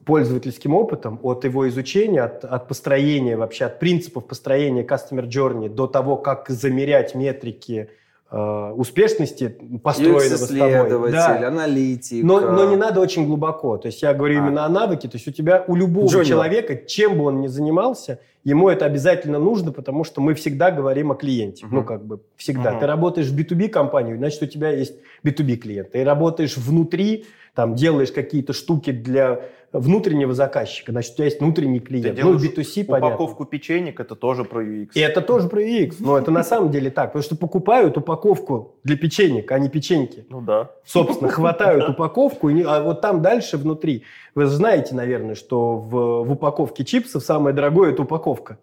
пользовательским 0.05 0.73
опытом, 0.73 1.19
от 1.22 1.43
его 1.43 1.68
изучения, 1.69 2.23
от, 2.23 2.45
от 2.45 2.68
построения 2.68 3.38
вообще, 3.38 3.65
от 3.65 3.80
принципов 3.80 4.26
построения 4.26 4.84
Customer 4.84 5.27
Journey 5.27 5.69
до 5.69 5.88
того, 5.88 6.18
как 6.18 6.49
замерять 6.49 7.13
метрики 7.13 7.89
э, 8.31 8.73
успешности 8.76 9.55
построенного 9.84 10.38
с 10.38 10.47
тобой. 10.47 11.11
Да. 11.11 11.47
аналитик. 11.47 12.23
Но, 12.23 12.39
но 12.39 12.69
не 12.69 12.77
надо 12.77 12.99
очень 13.01 13.27
глубоко. 13.27 13.77
То 13.77 13.88
есть 13.88 14.01
я 14.01 14.13
говорю 14.13 14.35
А. 14.41 14.47
именно 14.47 14.65
о 14.65 14.69
навыке. 14.69 15.07
То 15.07 15.18
есть 15.18 15.27
у 15.27 15.31
тебя, 15.31 15.63
у 15.68 15.76
любого 15.76 16.07
Джуниор. 16.07 16.26
человека, 16.26 16.76
чем 16.76 17.18
бы 17.18 17.26
он 17.26 17.41
ни 17.41 17.47
занимался, 17.47 18.19
ему 18.43 18.69
это 18.69 18.85
обязательно 18.85 19.39
нужно, 19.39 19.72
потому 19.72 20.03
что 20.03 20.22
мы 20.22 20.34
всегда 20.34 20.72
говорим 20.72 21.11
о 21.11 21.15
клиенте. 21.15 21.65
Мгм. 21.65 21.76
Ну, 21.76 21.84
как 21.84 22.05
бы 22.05 22.22
всегда. 22.38 22.72
Мгм. 22.72 22.80
Ты 22.80 22.88
работаешь 22.88 23.27
в 23.27 23.38
B2B 23.38 23.68
компанию, 23.68 24.18
значит, 24.18 24.41
у 24.41 24.47
тебя 24.47 24.69
есть 24.69 24.95
B2B 25.23 25.57
клиент. 25.57 25.91
Ты 25.91 26.03
работаешь 26.03 26.57
внутри, 26.57 27.26
там, 27.53 27.76
делаешь 27.76 28.11
какие-то 28.11 28.53
штуки 28.53 28.91
для 28.91 29.41
внутреннего 29.73 30.34
заказчика, 30.34 30.91
значит, 30.91 31.14
у 31.14 31.15
тебя 31.15 31.26
есть 31.26 31.39
внутренний 31.39 31.80
клиент. 31.80 32.18
Ну, 32.18 32.38
делаешь 32.38 32.41
B2C, 32.41 32.85
понятно. 32.85 33.07
Упаковку 33.07 33.45
печенек 33.45 33.99
это 33.99 34.15
тоже 34.15 34.43
про 34.43 34.64
UX. 34.64 34.89
И 34.93 34.99
это 34.99 35.22
тоже 35.22 35.48
про 35.48 35.61
UX. 35.61 35.95
Но 35.99 36.18
это 36.18 36.31
на 36.31 36.43
самом 36.43 36.72
деле 36.72 36.91
так. 36.91 37.10
Потому 37.14 37.23
что 37.23 37.35
покупают 37.35 37.98
упаковку 37.98 38.76
для 38.84 38.98
печенек, 38.98 39.52
а 39.52 39.60
не 39.60 39.69
печеньки 39.69 40.26
Ну 40.30 40.41
да. 40.41 40.72
собственно, 40.85 41.30
хватают 41.31 41.89
упаковку, 41.89 42.49
а 42.65 42.81
вот 42.81 43.02
там 43.02 43.22
дальше 43.22 43.57
внутри. 43.57 44.03
Вы 44.35 44.45
знаете, 44.45 44.95
наверное, 44.95 45.35
что 45.35 45.77
в, 45.77 46.31
упаковке 46.31 46.84
чипсов 46.84 47.23
самое 47.23 47.56
дорогое– 47.56 47.91
это 47.93 48.03
упаковка. 48.03 48.57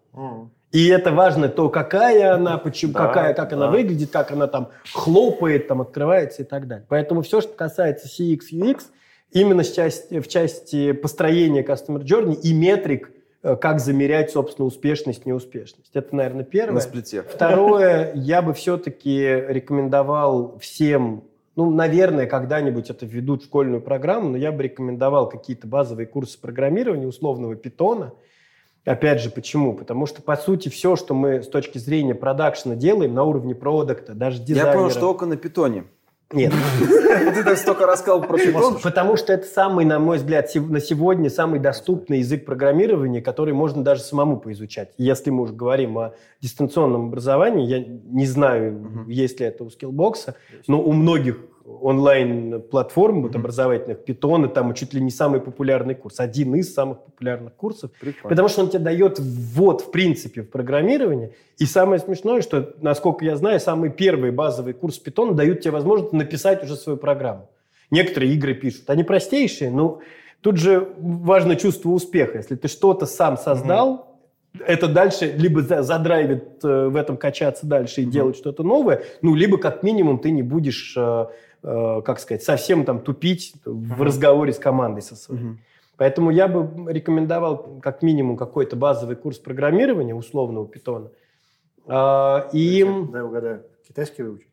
И 0.71 0.87
это 0.87 1.11
важно 1.11 1.49
то, 1.49 1.69
какая 1.69 2.35
она, 2.35 2.59
почему, 2.59 2.93
Да, 2.93 3.07
какая, 3.07 3.33
как 3.33 3.53
она 3.53 3.65
да. 3.65 3.71
выглядит, 3.71 4.11
как 4.11 4.31
она 4.31 4.45
там 4.45 4.69
хлопает, 4.93 5.67
там 5.67 5.81
открывается 5.81 6.43
и 6.43 6.45
так 6.45 6.67
далее. 6.67 6.85
Поэтому 6.89 7.23
все, 7.23 7.41
что 7.41 7.53
касается 7.53 8.07
CX, 8.07 8.39
UX, 8.53 8.81
именно 9.31 9.63
части- 9.63 10.19
в 10.19 10.27
части 10.27 10.91
построения 10.91 11.63
Customer 11.63 12.01
Journey 12.03 12.39
и 12.41 12.53
метрик, 12.53 13.11
э, 13.43 13.55
как 13.55 13.79
замерять, 13.79 14.31
собственно, 14.31 14.65
успешность, 14.67 15.25
неуспешность. 15.25 15.91
Это, 15.93 16.15
наверное, 16.15 16.43
первое. 16.43 16.75
на 16.75 16.81
сплите. 16.81 17.23
Второе, 17.23 18.11
я 18.15 18.41
бы 18.41 18.53
все-таки 18.53 19.21
рекомендовал 19.47 20.57
всем, 20.59 21.23
ну, 21.55 21.69
наверное, 21.69 22.25
когда-нибудь 22.25 22.89
это 22.89 23.05
введут 23.05 23.43
в 23.43 23.45
школьную 23.45 23.81
программу, 23.81 24.29
но 24.29 24.37
я 24.37 24.51
бы 24.51 24.63
рекомендовал 24.63 25.29
какие-то 25.29 25.67
базовые 25.67 26.07
курсы 26.07 26.39
программирования, 26.39 27.07
условного 27.07 27.55
питона. 27.55 28.13
Опять 28.85 29.21
же, 29.21 29.29
почему? 29.29 29.73
Потому 29.73 30.05
что, 30.05 30.21
по 30.21 30.35
сути, 30.35 30.69
все, 30.69 30.95
что 30.95 31.13
мы 31.13 31.43
с 31.43 31.47
точки 31.47 31.77
зрения 31.77 32.15
продакшена 32.15 32.75
делаем 32.75 33.13
на 33.13 33.23
уровне 33.23 33.53
продукта, 33.53 34.13
даже 34.13 34.39
Я 34.39 34.45
дизайнера... 34.45 34.73
понял, 34.73 34.89
что 34.89 35.11
око 35.11 35.25
на 35.25 35.37
питоне. 35.37 35.83
Нет, 36.31 36.53
Ты 37.33 37.43
так 37.43 37.57
столько 37.57 37.87
рассказал 37.87 38.21
про 38.21 38.37
питон. 38.37 38.77
Потому 38.83 39.17
что 39.17 39.33
это 39.33 39.47
самый, 39.47 39.83
на 39.83 39.97
мой 39.97 40.17
взгляд, 40.17 40.53
на 40.53 40.79
сегодня 40.79 41.29
самый 41.29 41.59
доступный 41.59 42.19
язык 42.19 42.45
программирования, 42.45 43.21
который 43.21 43.53
можно 43.53 43.83
даже 43.83 44.01
самому 44.01 44.39
поизучать. 44.39 44.91
Если 44.97 45.31
мы 45.31 45.43
уже 45.43 45.53
говорим 45.53 45.97
о 45.97 46.13
дистанционном 46.39 47.07
образовании, 47.07 47.65
я 47.65 47.83
не 47.83 48.27
знаю, 48.27 49.05
есть 49.07 49.39
ли 49.39 49.47
это 49.47 49.63
у 49.63 49.67
Skillbox, 49.67 50.35
но 50.67 50.79
у 50.81 50.91
многих 50.91 51.39
онлайн-платформ 51.81 53.21
вот, 53.21 53.35
образовательных, 53.35 53.99
Python, 54.05 54.47
там 54.49 54.73
чуть 54.73 54.93
ли 54.93 55.01
не 55.01 55.11
самый 55.11 55.39
популярный 55.39 55.95
курс, 55.95 56.19
один 56.19 56.55
из 56.55 56.73
самых 56.73 57.03
популярных 57.03 57.53
курсов, 57.53 57.91
Прикольно. 57.99 58.29
Потому 58.29 58.47
что 58.47 58.61
он 58.61 58.69
тебе 58.69 58.79
дает 58.79 59.19
ввод, 59.19 59.81
в 59.81 59.91
принципе, 59.91 60.41
в 60.41 60.49
программирование. 60.49 61.33
И 61.57 61.65
самое 61.65 61.99
смешное, 61.99 62.41
что, 62.41 62.73
насколько 62.81 63.23
я 63.25 63.35
знаю, 63.35 63.59
самый 63.59 63.89
первый 63.89 64.31
базовый 64.31 64.73
курс 64.73 65.01
Python 65.03 65.33
дают 65.33 65.61
тебе 65.61 65.71
возможность 65.71 66.13
написать 66.13 66.63
уже 66.63 66.75
свою 66.75 66.97
программу. 66.97 67.49
Некоторые 67.91 68.33
игры 68.33 68.53
пишут. 68.53 68.89
Они 68.89 69.03
простейшие, 69.03 69.71
но 69.71 69.99
тут 70.41 70.57
же 70.57 70.89
важно 70.99 71.55
чувство 71.55 71.89
успеха. 71.89 72.37
Если 72.37 72.55
ты 72.55 72.67
что-то 72.67 73.05
сам 73.05 73.37
создал, 73.37 74.09
это 74.65 74.87
дальше 74.87 75.33
либо 75.37 75.61
за- 75.61 75.83
задрайвит 75.83 76.63
э, 76.63 76.87
в 76.87 76.95
этом 76.95 77.17
качаться 77.17 77.67
дальше 77.67 78.01
и 78.01 78.05
делать 78.05 78.35
что-то 78.35 78.63
новое, 78.63 79.03
ну, 79.21 79.35
либо 79.35 79.57
как 79.57 79.83
минимум 79.83 80.19
ты 80.19 80.31
не 80.31 80.41
будешь, 80.41 80.95
э, 81.63 82.01
как 82.05 82.19
сказать, 82.19 82.43
совсем 82.43 82.85
там 82.85 82.99
тупить 83.01 83.53
в 83.65 84.01
разговоре 84.01 84.53
с 84.53 84.59
командой 84.59 85.01
со 85.01 85.15
своей. 85.15 85.41
Мгм. 85.43 85.59
Поэтому 85.97 86.31
я 86.31 86.47
бы 86.47 86.91
рекомендовал 86.91 87.79
как 87.81 88.01
минимум 88.01 88.37
какой-то 88.37 88.77
базовый 88.77 89.17
курс 89.17 89.37
программирования 89.37 90.15
условного 90.15 90.65
питона. 90.65 91.11
А, 91.85 92.47
И 92.53 92.85
Дай 93.11 93.21
угадаю. 93.21 93.63
Китайский 93.85 94.23
выучить? 94.23 94.49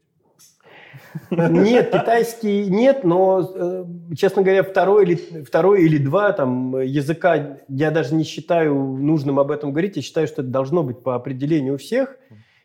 нет, 1.31 1.91
китайский 1.91 2.67
нет, 2.69 3.05
но, 3.05 3.49
э, 3.55 3.85
честно 4.17 4.43
говоря, 4.43 4.63
второй 4.63 5.05
или, 5.05 5.43
второй 5.45 5.85
или 5.85 5.99
два 5.99 6.33
там, 6.33 6.81
языка 6.81 7.59
я 7.69 7.91
даже 7.91 8.15
не 8.15 8.25
считаю 8.25 8.75
нужным 8.75 9.39
об 9.39 9.51
этом 9.51 9.71
говорить. 9.71 9.97
Я 9.97 10.03
считаю, 10.03 10.27
что 10.27 10.43
это 10.43 10.51
должно 10.51 10.83
быть 10.83 11.03
по 11.03 11.15
определению 11.15 11.75
у 11.75 11.79
всех. 11.79 12.17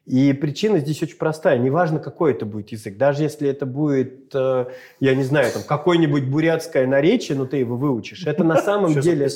И 0.06 0.34
причина 0.34 0.80
здесь 0.80 1.02
очень 1.03 1.18
простая. 1.18 1.60
Неважно, 1.60 1.99
какой 1.99 2.32
это 2.32 2.45
будет 2.45 2.72
язык. 2.72 2.98
Даже 2.98 3.22
если 3.22 3.48
это 3.48 3.68
будет, 3.68 4.34
э, 4.34 4.65
я 4.99 5.15
не 5.15 5.23
знаю, 5.23 5.52
там 5.53 5.61
какое-нибудь 5.61 6.26
бурятское 6.26 6.88
наречие, 6.88 7.38
но 7.38 7.45
ты 7.45 7.57
его 7.57 7.78
выучишь. 7.78 8.26
Это 8.26 8.44
на 8.44 8.57
самом 8.57 8.99
деле... 8.99 9.30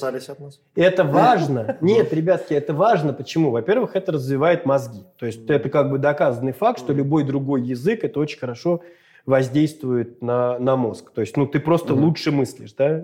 Это 0.76 1.04
важно. 1.04 1.78
Нет, 1.82 2.12
ребятки, 2.12 2.54
это 2.56 2.74
важно. 2.74 3.14
Почему? 3.14 3.52
Во-первых, 3.52 3.96
это 3.96 4.12
развивает 4.12 4.66
мозги. 4.66 5.04
То 5.18 5.28
есть 5.28 5.48
это 5.48 5.70
как 5.70 5.92
бы 5.92 6.00
доказанный 6.00 6.54
факт, 6.54 6.80
что 6.80 6.94
любой 6.94 7.24
другой 7.24 7.62
язык 7.62 8.04
это 8.04 8.20
очень 8.20 8.40
хорошо 8.40 8.82
воздействует 9.26 10.22
на, 10.22 10.60
на 10.60 10.76
мозг. 10.76 11.12
То 11.12 11.22
есть, 11.22 11.36
ну, 11.36 11.48
ты 11.48 11.60
просто 11.60 11.94
Мгм. 11.94 12.06
лучше 12.06 12.32
мыслишь, 12.32 12.74
да? 12.74 13.02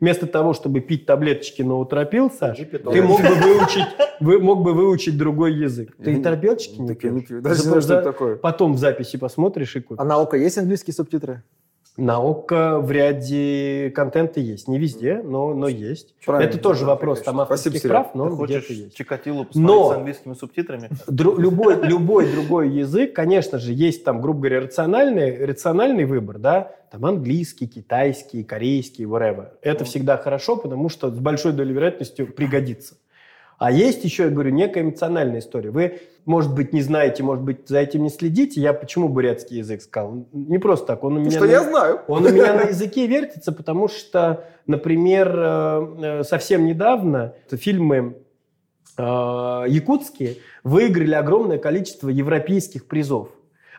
Вместо 0.00 0.26
того, 0.26 0.52
чтобы 0.52 0.80
пить 0.80 1.06
таблеточки 1.06 1.62
на 1.62 1.76
утропил, 1.76 2.30
Саш, 2.30 2.58
ты 2.58 3.02
мог 3.02 3.20
бы 3.20 3.28
выучить, 3.42 3.86
вы, 4.20 4.38
мог 4.38 4.62
бы 4.62 4.74
выучить 4.74 5.16
другой 5.16 5.54
язык. 5.54 5.96
Ты 5.96 6.22
таблеточки 6.22 6.78
не 6.78 6.94
пьешь? 6.94 7.40
Даже. 7.42 8.36
Потом 8.42 8.74
в 8.74 8.78
записи 8.78 9.16
посмотришь 9.16 9.76
и 9.76 9.80
купишь. 9.80 10.00
А 10.00 10.04
на 10.04 10.20
ОКО 10.20 10.36
есть 10.36 10.58
английские 10.58 10.94
субтитры? 10.94 11.42
На 11.98 12.18
ОККО 12.20 12.78
в 12.80 12.90
ряде 12.90 13.90
контента 13.94 14.40
есть. 14.40 14.66
Не 14.66 14.78
везде, 14.78 15.20
но, 15.22 15.52
но 15.52 15.68
есть. 15.68 16.14
Правильно. 16.24 16.48
Это 16.48 16.58
тоже 16.58 16.86
вопрос 16.86 17.20
там 17.20 17.34
Спасибо, 17.34 17.42
авторских 17.42 17.80
Серег. 17.80 17.90
прав, 17.90 18.14
но 18.14 18.30
Ты 18.30 18.36
хочешь 18.36 18.66
есть. 18.70 18.96
Чикатило 18.96 19.44
посмотреть 19.44 19.56
Но- 19.76 19.88
с 19.90 19.96
английскими 19.96 20.34
субтитрами? 20.34 20.88
Дру- 21.06 21.38
любой, 21.38 21.86
любой 21.86 22.32
другой 22.32 22.70
язык, 22.70 23.12
конечно 23.14 23.58
же, 23.58 23.72
есть 23.74 24.04
там, 24.04 24.22
грубо 24.22 24.40
говоря, 24.40 24.60
рациональный, 24.62 25.44
рациональный 25.44 26.06
выбор, 26.06 26.38
да, 26.38 26.72
там 26.90 27.04
английский, 27.04 27.66
китайский, 27.66 28.42
корейский, 28.42 29.04
whatever. 29.04 29.48
Это 29.60 29.84
всегда 29.84 30.16
хорошо, 30.16 30.56
потому 30.56 30.88
что 30.88 31.10
с 31.10 31.18
большой 31.18 31.52
долей 31.52 31.74
вероятностью 31.74 32.26
пригодится. 32.32 32.94
А 33.62 33.70
есть 33.70 34.02
еще, 34.02 34.24
я 34.24 34.30
говорю, 34.30 34.50
некая 34.50 34.80
эмоциональная 34.80 35.38
история. 35.38 35.70
Вы, 35.70 36.00
может 36.24 36.52
быть, 36.52 36.72
не 36.72 36.82
знаете, 36.82 37.22
может 37.22 37.44
быть, 37.44 37.68
за 37.68 37.78
этим 37.78 38.02
не 38.02 38.10
следите. 38.10 38.60
Я 38.60 38.72
почему 38.72 39.08
бурятский 39.08 39.58
язык 39.58 39.82
сказал? 39.82 40.26
Не 40.32 40.58
просто 40.58 40.86
так. 40.88 41.04
Он 41.04 41.18
у 41.18 41.20
меня 41.20 41.30
Что 41.30 41.44
на- 41.46 41.50
я 41.50 41.62
знаю. 41.62 42.00
он 42.08 42.26
у 42.26 42.28
меня 42.28 42.54
на 42.54 42.62
языке 42.70 43.06
вертится, 43.06 43.52
потому 43.52 43.86
что, 43.86 44.48
например, 44.66 45.32
э, 45.32 45.86
э, 46.02 46.24
совсем 46.24 46.66
недавно 46.66 47.34
фильмы 47.52 48.16
э, 48.98 49.02
якутские 49.02 50.38
выиграли 50.64 51.14
огромное 51.14 51.58
количество 51.58 52.08
европейских 52.08 52.88
призов. 52.88 53.28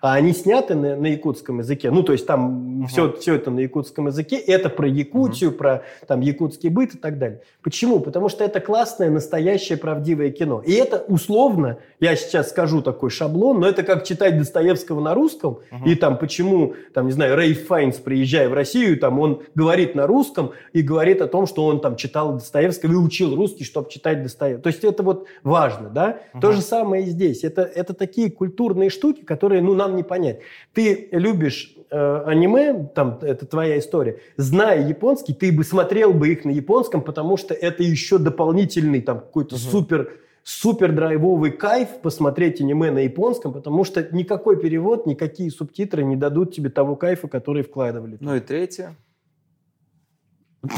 А 0.03 0.15
они 0.15 0.33
сняты 0.33 0.75
на, 0.75 0.97
на 0.97 1.07
якутском 1.07 1.59
языке. 1.59 1.89
Ну, 1.89 2.03
то 2.03 2.11
есть 2.11 2.27
там 2.27 2.85
все, 2.89 3.09
все 3.13 3.35
это 3.35 3.51
на 3.51 3.61
якутском 3.61 4.07
языке. 4.07 4.35
Это 4.35 4.67
про 4.67 4.85
Якутию, 4.85 5.53
про 5.53 5.83
там 6.07 6.19
якутский 6.19 6.67
быт 6.67 6.93
и 6.95 6.97
так 6.97 7.17
далее. 7.17 7.39
Почему? 7.61 8.01
Потому 8.01 8.27
что 8.27 8.43
это 8.43 8.59
классное, 8.59 9.09
настоящее, 9.09 9.77
правдивое 9.77 10.31
кино. 10.31 10.61
И 10.65 10.73
это 10.73 11.05
условно, 11.07 11.77
я 12.01 12.17
сейчас 12.17 12.49
скажу 12.49 12.81
такой 12.81 13.11
шаблон, 13.11 13.61
но 13.61 13.67
это 13.69 13.83
как 13.83 14.03
читать 14.03 14.37
Достоевского 14.37 14.99
на 14.99 15.13
русском. 15.13 15.59
Мгм. 15.71 15.85
И 15.85 15.95
там 15.95 16.17
почему, 16.17 16.73
там, 16.93 17.05
не 17.05 17.13
знаю, 17.13 17.37
Рэй 17.37 17.53
Файнс, 17.53 17.95
приезжая 17.95 18.49
в 18.49 18.53
Россию, 18.53 18.99
там 18.99 19.21
он 19.21 19.43
говорит 19.55 19.95
на 19.95 20.05
русском 20.05 20.51
и 20.73 20.81
говорит 20.81 21.21
о 21.21 21.27
том, 21.27 21.47
что 21.47 21.65
он 21.65 21.79
там 21.79 21.95
читал 21.95 22.33
Достоевского 22.33 22.91
и 22.91 22.95
учил 22.95 23.37
русский, 23.37 23.63
чтобы 23.63 23.89
читать 23.89 24.21
Достоевского. 24.21 24.63
То 24.63 24.67
есть 24.67 24.83
это 24.83 25.01
вот 25.01 25.27
важно, 25.43 25.87
да? 25.89 26.19
То 26.41 26.47
Мгм. 26.47 26.55
же 26.57 26.61
самое 26.61 27.03
и 27.03 27.05
здесь. 27.05 27.45
Это, 27.45 27.61
это 27.61 27.93
такие 27.93 28.29
культурные 28.29 28.89
штуки, 28.89 29.21
которые, 29.21 29.61
ну, 29.61 29.73
нам 29.73 29.92
не 29.93 30.03
понять. 30.03 30.39
Ты 30.73 31.07
любишь 31.11 31.75
э, 31.89 32.23
аниме, 32.25 32.89
там, 32.93 33.19
это 33.21 33.45
твоя 33.45 33.79
история. 33.79 34.19
Зная 34.37 34.87
японский, 34.87 35.33
ты 35.33 35.51
бы 35.51 35.63
смотрел 35.63 36.13
бы 36.13 36.29
их 36.29 36.45
на 36.45 36.51
японском, 36.51 37.01
потому 37.01 37.37
что 37.37 37.53
это 37.53 37.83
еще 37.83 38.17
дополнительный 38.17 39.01
там 39.01 39.19
какой-то 39.19 39.57
супер 39.57 40.19
супер 40.43 40.91
драйвовый 40.91 41.51
кайф 41.51 42.01
посмотреть 42.01 42.59
аниме 42.61 42.91
на 42.91 42.99
японском, 42.99 43.53
потому 43.53 43.83
что 43.85 44.05
никакой 44.11 44.59
перевод, 44.59 45.05
никакие 45.05 45.49
субтитры 45.49 46.03
не 46.03 46.15
дадут 46.15 46.53
тебе 46.53 46.69
того 46.69 46.95
кайфа, 46.95 47.27
который 47.27 47.63
вкладывали. 47.63 48.17
Ну 48.19 48.35
и 48.35 48.39
третье. 48.39 48.95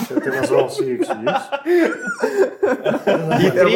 Ты 0.10 0.32
назвал 0.32 0.68
CXX. 0.68 1.42
И, 3.40 3.52
треть- 3.52 3.74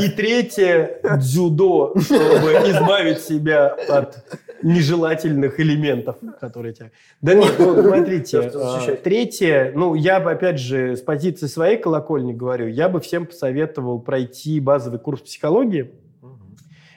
и- 0.00 0.06
и 0.06 0.08
третье 0.08 1.00
дзюдо, 1.18 1.92
чтобы 2.00 2.52
избавить 2.70 3.20
себя 3.20 3.66
от 3.88 4.24
нежелательных 4.62 5.58
элементов, 5.60 6.16
которые 6.40 6.72
тебя... 6.72 6.90
Да 7.20 7.34
нет, 7.34 7.52
ну, 7.58 7.82
смотрите, 7.88 8.50
а, 8.54 8.80
третье, 9.02 9.72
ну, 9.74 9.94
я 9.94 10.20
бы, 10.20 10.30
опять 10.30 10.58
же, 10.58 10.96
с 10.96 11.00
позиции 11.00 11.46
своей 11.48 11.76
колокольни 11.78 12.32
говорю, 12.32 12.68
я 12.68 12.88
бы 12.88 13.00
всем 13.00 13.26
посоветовал 13.26 13.98
пройти 14.00 14.60
базовый 14.60 15.00
курс 15.00 15.20
психологии. 15.20 15.90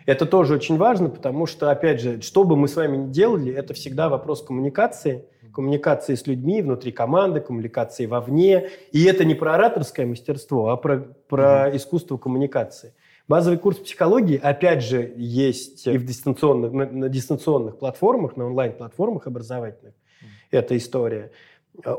Это 0.06 0.28
тоже 0.28 0.54
очень 0.54 0.78
важно, 0.78 1.10
потому 1.10 1.48
что, 1.48 1.72
опять 1.72 2.00
же, 2.00 2.22
что 2.22 2.44
бы 2.44 2.56
мы 2.56 2.68
с 2.68 2.76
вами 2.76 2.98
ни 2.98 3.12
делали, 3.12 3.52
это 3.52 3.74
всегда 3.74 4.08
вопрос 4.10 4.44
коммуникации, 4.44 5.26
коммуникации 5.56 6.16
с 6.16 6.28
людьми 6.28 6.62
внутри 6.62 6.92
команды, 6.92 7.40
коммуникации 7.40 8.06
вовне. 8.06 8.70
И 8.92 9.06
это 9.06 9.24
не 9.26 9.34
про 9.34 9.56
ораторское 9.56 10.06
мастерство, 10.06 10.70
а 10.70 10.78
про, 10.78 10.98
про 11.28 11.76
искусство 11.76 12.18
коммуникации. 12.18 12.94
Базовый 13.28 13.58
курс 13.58 13.78
психологии, 13.78 14.40
опять 14.42 14.84
же, 14.84 15.14
есть 15.16 15.88
и 15.88 15.98
в 15.98 16.06
дистанционных, 16.06 16.74
на, 16.74 16.86
на 16.86 17.10
дистанционных 17.10 17.80
платформах, 17.80 18.38
на 18.38 18.46
онлайн-платформах 18.46 19.26
образовательных. 19.26 19.96
Эта 20.52 20.78
история. 20.78 21.32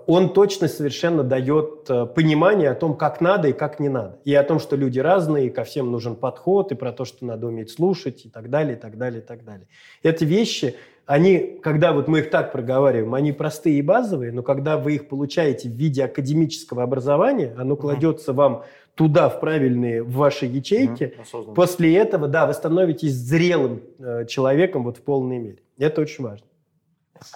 Он 0.06 0.32
точно 0.32 0.68
совершенно 0.68 1.22
дает 1.22 1.84
э, 1.90 2.06
понимание 2.06 2.70
о 2.70 2.74
том, 2.74 2.96
как 2.96 3.20
надо 3.20 3.48
и 3.48 3.52
как 3.52 3.78
не 3.78 3.90
надо. 3.90 4.18
И 4.24 4.32
о 4.34 4.42
том, 4.42 4.58
что 4.58 4.76
люди 4.76 5.00
разные, 5.00 5.46
и 5.46 5.50
ко 5.50 5.64
всем 5.64 5.90
нужен 5.90 6.16
подход, 6.16 6.72
и 6.72 6.74
про 6.74 6.92
то, 6.92 7.04
что 7.04 7.26
надо 7.26 7.46
уметь 7.46 7.70
слушать, 7.70 8.24
и 8.24 8.30
так 8.30 8.48
далее, 8.48 8.76
и 8.76 8.80
так 8.80 8.96
далее, 8.96 9.20
и 9.20 9.24
так 9.24 9.44
далее. 9.44 9.66
Эти 10.02 10.24
вещи, 10.24 10.76
они, 11.06 11.58
когда 11.62 11.92
вот 11.92 12.08
мы 12.08 12.18
их 12.18 12.30
так 12.30 12.50
проговариваем, 12.50 13.14
они 13.14 13.32
простые 13.32 13.78
и 13.78 13.82
базовые, 13.82 14.32
но 14.32 14.42
когда 14.42 14.76
вы 14.76 14.96
их 14.96 15.08
получаете 15.08 15.68
в 15.68 15.72
виде 15.72 16.04
академического 16.04 16.82
образования, 16.82 17.54
оно 17.56 17.76
кладется 17.76 18.32
вам 18.32 18.64
туда, 18.96 19.28
в 19.28 19.38
правильные, 19.38 20.02
в 20.02 20.12
ваши 20.14 20.46
ячейки, 20.46 21.14
Осознанно. 21.20 21.54
После 21.54 21.96
этого, 21.96 22.26
да, 22.26 22.46
вы 22.46 22.54
становитесь 22.54 23.14
зрелым 23.14 23.82
э, 23.98 24.26
человеком 24.26 24.82
вот 24.82 24.96
в 24.96 25.02
полной 25.02 25.38
мере. 25.38 25.58
Это 25.78 26.00
очень 26.00 26.24
важно. 26.24 26.46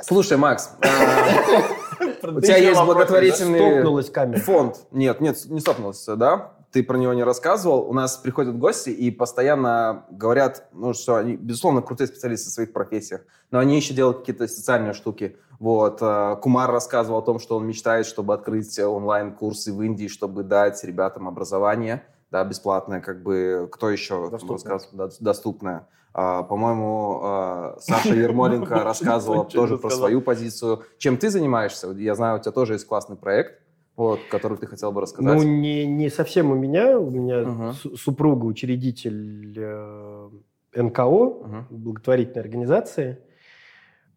Слушай, 0.02 0.36
Макс, 0.36 0.76
а, 0.82 2.26
у 2.28 2.40
тебя 2.40 2.56
есть 2.56 2.80
благотворительный 2.82 3.59
Стопнулась 3.59 4.10
камера. 4.10 4.40
фонд. 4.40 4.76
Нет, 4.90 5.20
нет, 5.20 5.36
не 5.47 5.60
стопнулась, 5.60 6.05
да? 6.05 6.52
Ты 6.72 6.84
про 6.84 6.97
него 6.97 7.12
не 7.14 7.24
рассказывал. 7.24 7.88
У 7.88 7.92
нас 7.92 8.16
приходят 8.16 8.56
гости 8.56 8.90
и 8.90 9.10
постоянно 9.10 10.05
говорят, 10.10 10.68
ну, 10.72 10.94
что 10.94 11.16
они, 11.16 11.36
безусловно, 11.36 11.82
крутые 11.82 12.06
специалисты 12.06 12.51
в 12.51 12.52
своих 12.52 12.72
профессиях, 12.72 13.22
но 13.51 13.59
они 13.59 13.76
еще 13.76 13.92
делают 13.92 14.20
какие-то 14.20 14.47
социальные 14.47 14.92
штуки. 14.92 15.36
Вот. 15.59 15.98
э, 16.01 16.36
Кумар 16.40 16.70
рассказывал 16.70 17.18
о 17.18 17.22
том, 17.22 17.38
что 17.38 17.56
он 17.56 17.66
мечтает, 17.66 18.06
чтобы 18.06 18.34
открыть 18.34 18.78
онлайн-курсы 18.78 19.72
в 19.72 19.82
Индии, 19.82 20.06
чтобы 20.09 20.42
дать 20.42 20.82
ребятам 20.84 21.28
образование, 21.28 22.05
да, 22.30 22.44
бесплатное, 22.44 23.01
как 23.01 23.22
бы, 23.22 23.68
кто 23.70 23.90
еще 23.90 24.30
Доступное. 24.30 24.80
Да, 24.92 25.09
доступное. 25.18 25.88
А, 26.12 26.42
По-моему, 26.42 27.20
а, 27.22 27.76
Саша 27.80 28.14
Ермоленко 28.14 28.74
рассказывала 28.84 29.44
Ничего 29.44 29.62
не 29.62 29.68
тоже 29.68 29.78
про 29.78 29.90
свою 29.90 30.20
позицию. 30.20 30.82
Чем 30.98 31.16
ты 31.16 31.30
занимаешься? 31.30 31.88
Я 31.92 32.14
знаю, 32.14 32.38
у 32.38 32.40
тебя 32.40 32.52
тоже 32.52 32.74
есть 32.74 32.86
классный 32.86 33.16
проект, 33.16 33.60
вот, 34.01 34.20
который 34.31 34.56
ты 34.56 34.66
хотел 34.66 34.93
бы 34.93 35.01
рассказать. 35.02 35.36
Ну, 35.36 35.43
не, 35.43 35.85
не 35.86 36.09
совсем 36.09 36.51
у 36.51 36.55
меня. 36.55 36.98
У 36.98 37.10
меня 37.10 37.43
Мгм. 37.43 37.72
су- 37.74 37.97
супруга 37.98 38.47
учредитель 38.47 39.55
э, 39.59 40.31
НКО, 40.74 41.02
Мгм. 41.47 41.66
благотворительной 41.70 42.40
организации. 42.43 43.18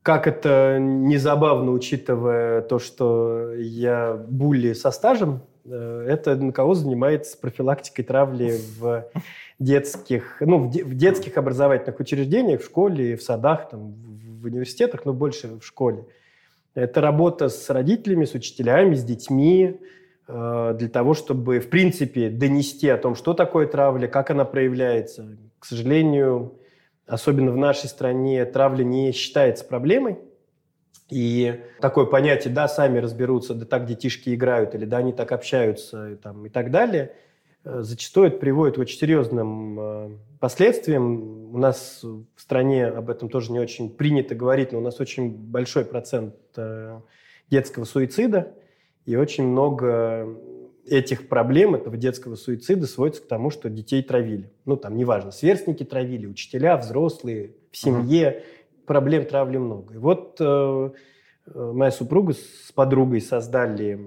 Как 0.02 0.26
это 0.28 0.78
не 0.80 1.18
забавно, 1.18 1.72
учитывая 1.72 2.62
то, 2.62 2.80
что 2.80 3.54
я 3.56 4.14
булли 4.30 4.72
со 4.74 4.92
стажем, 4.92 5.42
э, 5.66 6.06
это 6.08 6.36
НКО 6.36 6.74
занимается 6.76 7.38
профилактикой 7.38 8.06
травли 8.06 8.54
в 8.80 9.06
детских, 9.60 10.38
ну, 10.40 10.60
в, 10.60 10.70
де- 10.70 10.84
в 10.86 10.94
детских 10.96 11.38
образовательных 11.38 12.00
учреждениях, 12.00 12.62
в 12.62 12.66
школе, 12.66 13.16
в 13.18 13.22
садах, 13.24 13.70
там, 13.70 13.92
в, 13.92 14.42
в 14.42 14.46
университетах, 14.46 15.04
но 15.06 15.14
больше 15.14 15.48
в 15.60 15.66
школе. 15.66 16.06
Это 16.76 17.02
работа 17.02 17.50
с 17.50 17.70
родителями, 17.70 18.26
с 18.26 18.34
учителями, 18.34 18.96
с 18.96 19.04
детьми, 19.04 19.80
э, 20.28 20.76
для 20.78 20.90
того, 20.90 21.14
чтобы, 21.14 21.60
в 21.60 21.70
принципе, 21.70 22.30
донести 22.30 22.90
о 22.90 22.98
том, 22.98 23.16
что 23.16 23.34
такое 23.34 23.68
травля, 23.68 24.08
как 24.08 24.32
она 24.32 24.44
проявляется. 24.44 25.38
К 25.60 25.66
сожалению, 25.66 26.58
особенно 27.06 27.52
в 27.52 27.58
нашей 27.58 27.88
стране, 27.88 28.44
травля 28.46 28.84
не 28.84 29.12
считается 29.12 29.66
проблемой. 29.66 30.18
И 31.10 31.62
такое 31.80 32.06
понятие, 32.06 32.54
да, 32.54 32.68
сами 32.68 32.98
разберутся, 32.98 33.54
да 33.54 33.66
так 33.66 33.86
детишки 33.86 34.34
играют, 34.34 34.74
или 34.74 34.86
да, 34.86 34.98
они 34.98 35.14
так 35.14 35.32
общаются 35.32 36.12
и, 36.12 36.16
там, 36.16 36.46
и 36.46 36.50
так 36.50 36.72
далее, 36.72 37.14
зачастую 37.64 38.28
это 38.28 38.38
приводит 38.38 38.76
к 38.76 38.80
очень 38.80 38.98
серьезным 38.98 39.80
э, 39.80 40.10
последствиям. 40.40 41.54
У 41.54 41.58
нас 41.58 42.02
в 42.04 42.42
стране 42.42 42.88
об 42.88 43.10
этом 43.10 43.30
тоже 43.30 43.52
не 43.52 43.60
очень 43.60 43.90
принято 43.90 44.36
говорить, 44.36 44.72
но 44.72 44.80
у 44.80 44.82
нас 44.82 45.00
очень 45.00 45.32
большой 45.32 45.86
процент 45.86 46.36
э, 46.58 47.00
детского 47.50 47.86
суицида, 47.86 48.54
и 49.06 49.16
очень 49.16 49.46
много 49.46 50.28
этих 50.86 51.30
проблем, 51.30 51.76
этого 51.76 51.96
детского 51.96 52.36
суицида 52.36 52.88
сводится 52.88 53.22
к 53.22 53.28
тому, 53.28 53.50
что 53.50 53.70
детей 53.70 54.04
травили. 54.04 54.52
Ну, 54.66 54.76
там, 54.76 54.98
неважно, 54.98 55.32
сверстники 55.32 55.84
травили, 55.84 56.26
учителя, 56.26 56.78
взрослые, 56.78 57.56
в 57.72 57.78
семье. 57.78 58.44
Проблем 58.86 59.26
травли 59.26 59.58
много. 59.58 59.94
И 59.94 59.98
вот 59.98 60.38
э, 60.40 60.92
э, 61.46 61.72
моя 61.74 61.92
супруга 61.92 62.34
с 62.34 62.72
подругой 62.74 63.22
создали 63.22 63.98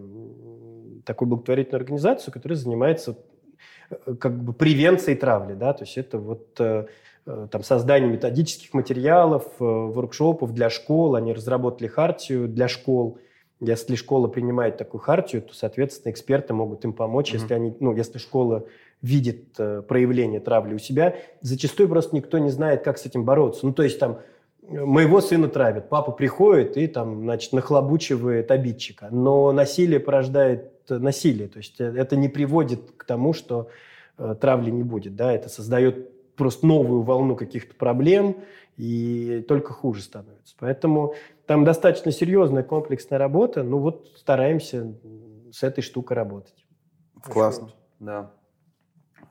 такую 1.06 1.28
благотворительную 1.28 1.80
организацию, 1.80 2.34
которая 2.34 2.58
занимается 2.58 3.12
э, 3.12 3.35
как 4.18 4.42
бы 4.42 4.52
превенцией 4.52 5.16
травли, 5.16 5.54
да, 5.54 5.72
то 5.72 5.84
есть 5.84 5.96
это 5.98 6.18
вот 6.18 6.48
э, 6.58 6.86
э, 7.26 7.48
там 7.50 7.62
создание 7.62 8.10
методических 8.10 8.74
материалов, 8.74 9.44
воркшопов 9.58 10.52
для 10.52 10.70
школ, 10.70 11.14
они 11.14 11.32
разработали 11.32 11.88
хартию 11.88 12.48
для 12.48 12.68
школ. 12.68 13.18
Если 13.58 13.94
школа 13.94 14.28
принимает 14.28 14.76
такую 14.76 15.00
хартию, 15.00 15.42
то, 15.42 15.54
соответственно, 15.54 16.12
эксперты 16.12 16.52
могут 16.52 16.84
им 16.84 16.92
помочь, 16.92 17.30
mm-hmm. 17.30 17.38
если 17.38 17.54
они, 17.54 17.76
ну, 17.80 17.96
если 17.96 18.18
школа 18.18 18.66
видит 19.00 19.54
проявление 19.54 20.40
травли 20.40 20.74
у 20.74 20.78
себя, 20.78 21.16
зачастую 21.40 21.88
просто 21.88 22.16
никто 22.16 22.38
не 22.38 22.50
знает, 22.50 22.82
как 22.82 22.98
с 22.98 23.06
этим 23.06 23.24
бороться. 23.24 23.64
Ну, 23.64 23.72
то 23.72 23.82
есть 23.82 23.98
там 23.98 24.18
моего 24.68 25.20
сына 25.20 25.48
травят, 25.48 25.88
папа 25.88 26.12
приходит 26.12 26.76
и 26.76 26.86
там, 26.86 27.22
значит, 27.22 27.52
нахлобучивает 27.52 28.50
обидчика, 28.50 29.08
но 29.10 29.52
насилие 29.52 30.00
порождает 30.00 30.72
насилие. 30.90 31.48
То 31.48 31.58
есть 31.58 31.80
э, 31.80 31.84
это 31.84 32.16
не 32.16 32.28
приводит 32.28 32.92
к 32.96 33.04
тому, 33.04 33.32
что 33.32 33.68
э, 34.18 34.34
травли 34.40 34.70
не 34.70 34.82
будет. 34.82 35.16
Да? 35.16 35.32
Это 35.32 35.48
создает 35.48 36.34
просто 36.36 36.66
новую 36.66 37.02
волну 37.02 37.36
каких-то 37.36 37.74
проблем, 37.74 38.36
и 38.76 39.44
только 39.48 39.72
хуже 39.72 40.02
становится. 40.02 40.54
Поэтому 40.58 41.14
там 41.46 41.64
достаточно 41.64 42.12
серьезная 42.12 42.62
комплексная 42.62 43.18
работа. 43.18 43.62
Ну 43.62 43.78
вот 43.78 44.12
стараемся 44.16 44.94
с 45.50 45.62
этой 45.62 45.80
штукой 45.80 46.16
работать. 46.16 46.66
Классно. 47.22 47.70
Да. 47.98 48.30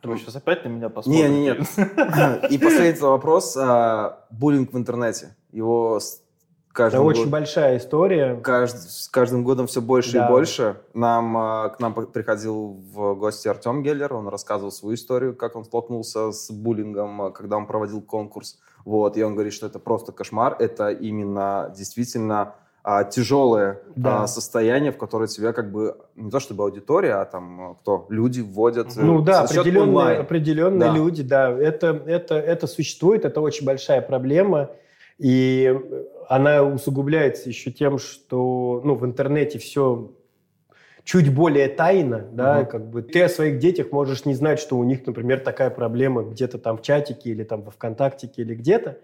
Вы 0.03 0.17
сейчас 0.17 0.35
опять 0.35 0.63
на 0.63 0.69
меня 0.69 0.89
посмотрите? 0.89 1.29
Не, 1.29 1.35
не, 1.35 1.43
нет. 1.43 2.51
И 2.51 2.57
последний 2.57 3.01
вопрос. 3.01 3.57
А, 3.57 4.25
буллинг 4.29 4.73
в 4.73 4.77
интернете. 4.77 5.35
Его 5.51 5.99
каждым 6.75 7.01
Это 7.01 7.19
очень 7.19 7.29
большая 7.29 7.77
история. 7.77 8.35
Кажд... 8.35 8.75
С 8.77 9.07
каждым 9.07 9.43
годом 9.43 9.65
все 9.65 9.81
больше 9.81 10.13
да. 10.13 10.27
и 10.27 10.29
больше. 10.29 10.75
Нам, 10.93 11.37
а, 11.37 11.69
к 11.69 11.79
нам 11.79 11.93
приходил 11.93 12.81
в 12.93 13.15
гости 13.15 13.47
Артем 13.47 13.81
Геллер, 13.81 14.13
он 14.13 14.27
рассказывал 14.27 14.71
свою 14.71 14.95
историю, 14.95 15.35
как 15.35 15.55
он 15.55 15.63
столкнулся 15.63 16.31
с 16.31 16.51
буллингом, 16.51 17.21
а, 17.21 17.31
когда 17.31 17.57
он 17.57 17.65
проводил 17.65 18.01
конкурс. 18.01 18.59
Вот, 18.83 19.17
и 19.17 19.23
он 19.23 19.33
говорит, 19.33 19.53
что 19.53 19.65
это 19.65 19.79
просто 19.79 20.11
кошмар, 20.11 20.55
это 20.59 20.89
именно 20.89 21.73
действительно 21.75 22.53
а, 22.83 23.03
тяжелое 23.03 23.79
да. 23.95 24.23
а, 24.23 24.27
состояние, 24.27 24.91
в 24.91 24.97
которое 24.97 25.27
тебя 25.27 25.53
как 25.53 25.71
бы 25.71 25.97
не 26.15 26.29
то 26.29 26.39
чтобы 26.39 26.65
аудитория, 26.65 27.15
а 27.15 27.25
там 27.25 27.77
кто 27.81 28.05
люди 28.09 28.41
вводят. 28.41 28.95
Э, 28.95 29.01
ну 29.01 29.21
да, 29.21 29.41
определенные, 29.41 30.19
определенные 30.19 30.89
да. 30.91 30.95
люди, 30.95 31.23
да, 31.23 31.49
это 31.49 31.99
это 32.05 32.35
это 32.35 32.67
существует, 32.67 33.25
это 33.25 33.41
очень 33.41 33.65
большая 33.65 34.01
проблема. 34.01 34.69
И 35.17 35.73
она 36.29 36.63
усугубляется 36.63 37.49
еще 37.49 37.71
тем, 37.71 37.97
что 37.97 38.81
ну, 38.83 38.95
в 38.95 39.05
интернете 39.05 39.59
все 39.59 40.11
чуть 41.03 41.33
более 41.33 41.69
тайно, 41.69 42.27
да, 42.31 42.61
угу. 42.61 42.69
как 42.69 42.89
бы 42.89 43.01
ты 43.03 43.23
о 43.23 43.29
своих 43.29 43.59
детях 43.59 43.91
можешь 43.91 44.25
не 44.25 44.33
знать, 44.33 44.59
что 44.59 44.77
у 44.77 44.83
них, 44.83 45.05
например, 45.05 45.39
такая 45.39 45.69
проблема 45.69 46.23
где-то 46.23 46.57
там 46.57 46.77
в 46.77 46.81
чатике 46.81 47.29
или 47.29 47.43
там 47.43 47.61
во 47.61 47.71
ВКонтактике 47.71 48.41
или 48.41 48.55
где-то. 48.55 48.97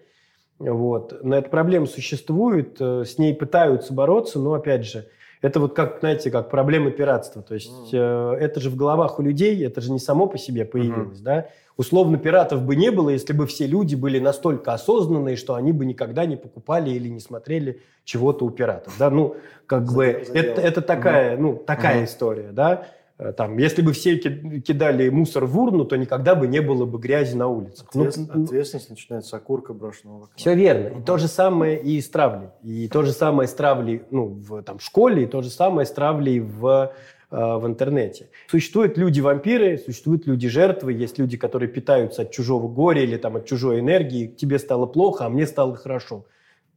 Вот. 0.57 1.23
Но 1.23 1.37
эта 1.37 1.49
проблема 1.49 1.85
существует, 1.85 2.77
э, 2.79 3.03
с 3.05 3.17
ней 3.17 3.33
пытаются 3.33 3.93
бороться, 3.93 4.39
но, 4.39 4.53
опять 4.53 4.85
же, 4.85 5.07
это 5.41 5.59
вот 5.59 5.75
как, 5.75 5.99
знаете, 5.99 6.29
как 6.29 6.49
проблема 6.49 6.91
пиратства. 6.91 7.41
То 7.41 7.55
есть 7.55 7.93
mm. 7.93 8.35
э, 8.37 8.37
это 8.39 8.59
же 8.59 8.69
в 8.69 8.75
головах 8.75 9.19
у 9.19 9.23
людей, 9.23 9.65
это 9.65 9.81
же 9.81 9.91
не 9.91 9.99
само 9.99 10.27
по 10.27 10.37
себе 10.37 10.65
появилось, 10.65 11.19
mm-hmm. 11.19 11.23
да. 11.23 11.47
Условно 11.77 12.17
пиратов 12.17 12.63
бы 12.63 12.75
не 12.75 12.91
было, 12.91 13.09
если 13.09 13.33
бы 13.33 13.47
все 13.47 13.65
люди 13.65 13.95
были 13.95 14.19
настолько 14.19 14.73
осознанные, 14.73 15.35
что 15.35 15.55
они 15.55 15.71
бы 15.71 15.85
никогда 15.85 16.25
не 16.25 16.35
покупали 16.35 16.91
или 16.91 17.07
не 17.07 17.19
смотрели 17.19 17.81
чего-то 18.03 18.45
у 18.45 18.51
пиратов, 18.51 18.93
да. 18.99 19.09
Ну, 19.09 19.35
как 19.65 19.91
бы 19.91 20.05
это, 20.05 20.61
это 20.61 20.81
такая, 20.81 21.35
mm-hmm. 21.35 21.41
ну, 21.41 21.55
такая 21.55 22.01
mm-hmm. 22.01 22.05
история, 22.05 22.49
да. 22.51 22.85
Э, 23.21 23.33
там, 23.33 23.57
если 23.59 23.83
бы 23.83 23.93
все 23.93 24.17
кидали 24.17 25.07
мусор 25.09 25.45
в 25.45 25.57
урну, 25.59 25.85
то 25.85 25.95
никогда 25.95 26.33
бы 26.33 26.47
не 26.47 26.59
было 26.59 26.85
бы 26.85 26.97
грязи 26.97 27.35
на 27.35 27.47
улицах. 27.47 27.87
Ответственность, 27.89 28.33
ну, 28.33 28.43
ответственность 28.45 28.89
начинается 28.89 29.37
окурка 29.37 29.73
брошенного 29.73 30.23
окна. 30.23 30.33
Все 30.35 30.55
верно. 30.55 30.99
И 30.99 31.03
то 31.03 31.17
же 31.17 31.27
самое 31.27 31.79
и 31.79 32.01
с 32.01 32.09
травлей. 32.09 32.49
И 32.63 32.87
то 32.87 33.03
же 33.03 33.11
самое 33.11 33.47
с 33.47 33.53
травлей 33.53 34.01
ну, 34.09 34.25
в 34.25 34.63
там, 34.63 34.79
школе, 34.79 35.23
и 35.23 35.27
то 35.27 35.43
же 35.43 35.51
самое 35.51 35.85
с 35.85 35.91
травлей 35.91 36.39
в, 36.39 36.93
э, 37.29 37.35
в 37.35 37.67
интернете. 37.67 38.29
Существуют 38.47 38.97
люди-вампиры, 38.97 39.77
существуют 39.77 40.25
люди-жертвы, 40.25 40.91
есть 40.93 41.19
люди, 41.19 41.37
которые 41.37 41.69
питаются 41.69 42.23
от 42.23 42.31
чужого 42.31 42.67
горя 42.67 43.03
или 43.03 43.17
там, 43.17 43.35
от 43.35 43.45
чужой 43.45 43.81
энергии. 43.81 44.25
Тебе 44.25 44.57
стало 44.57 44.87
плохо, 44.87 45.27
а 45.27 45.29
мне 45.29 45.45
стало 45.45 45.75
хорошо. 45.75 46.25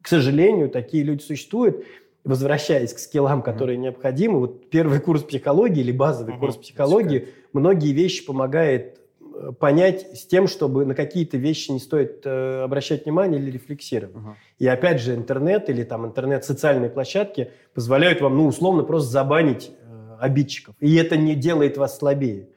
К 0.02 0.08
сожалению, 0.08 0.68
такие 0.68 1.04
люди 1.04 1.22
существуют 1.22 1.86
возвращаясь 2.24 2.92
к 2.92 2.98
скиллам, 2.98 3.42
которые 3.42 3.76
mm-hmm. 3.76 3.82
необходимы, 3.82 4.40
вот 4.40 4.70
первый 4.70 5.00
курс 5.00 5.22
психологии 5.22 5.80
или 5.80 5.92
базовый 5.92 6.34
mm-hmm. 6.34 6.38
курс 6.38 6.56
психологии, 6.56 7.18
Пускай. 7.20 7.34
многие 7.52 7.92
вещи 7.92 8.24
помогает 8.24 8.98
э, 9.20 9.52
понять 9.52 10.18
с 10.18 10.26
тем, 10.26 10.48
чтобы 10.48 10.86
на 10.86 10.94
какие-то 10.94 11.36
вещи 11.36 11.70
не 11.70 11.80
стоит 11.80 12.22
э, 12.24 12.62
обращать 12.62 13.04
внимание 13.04 13.40
или 13.40 13.50
рефлексировать. 13.50 14.16
Uh-huh. 14.16 14.34
И 14.58 14.66
опять 14.66 15.00
же, 15.00 15.14
интернет 15.14 15.68
или 15.68 15.84
там 15.84 16.06
интернет-социальные 16.06 16.90
площадки 16.90 17.50
позволяют 17.74 18.22
вам, 18.22 18.36
ну, 18.36 18.46
условно, 18.46 18.84
просто 18.84 19.10
забанить 19.10 19.70
э, 19.82 20.16
обидчиков. 20.18 20.74
И 20.80 20.94
это 20.96 21.18
не 21.18 21.34
делает 21.34 21.76
вас 21.76 21.98
слабее. 21.98 22.48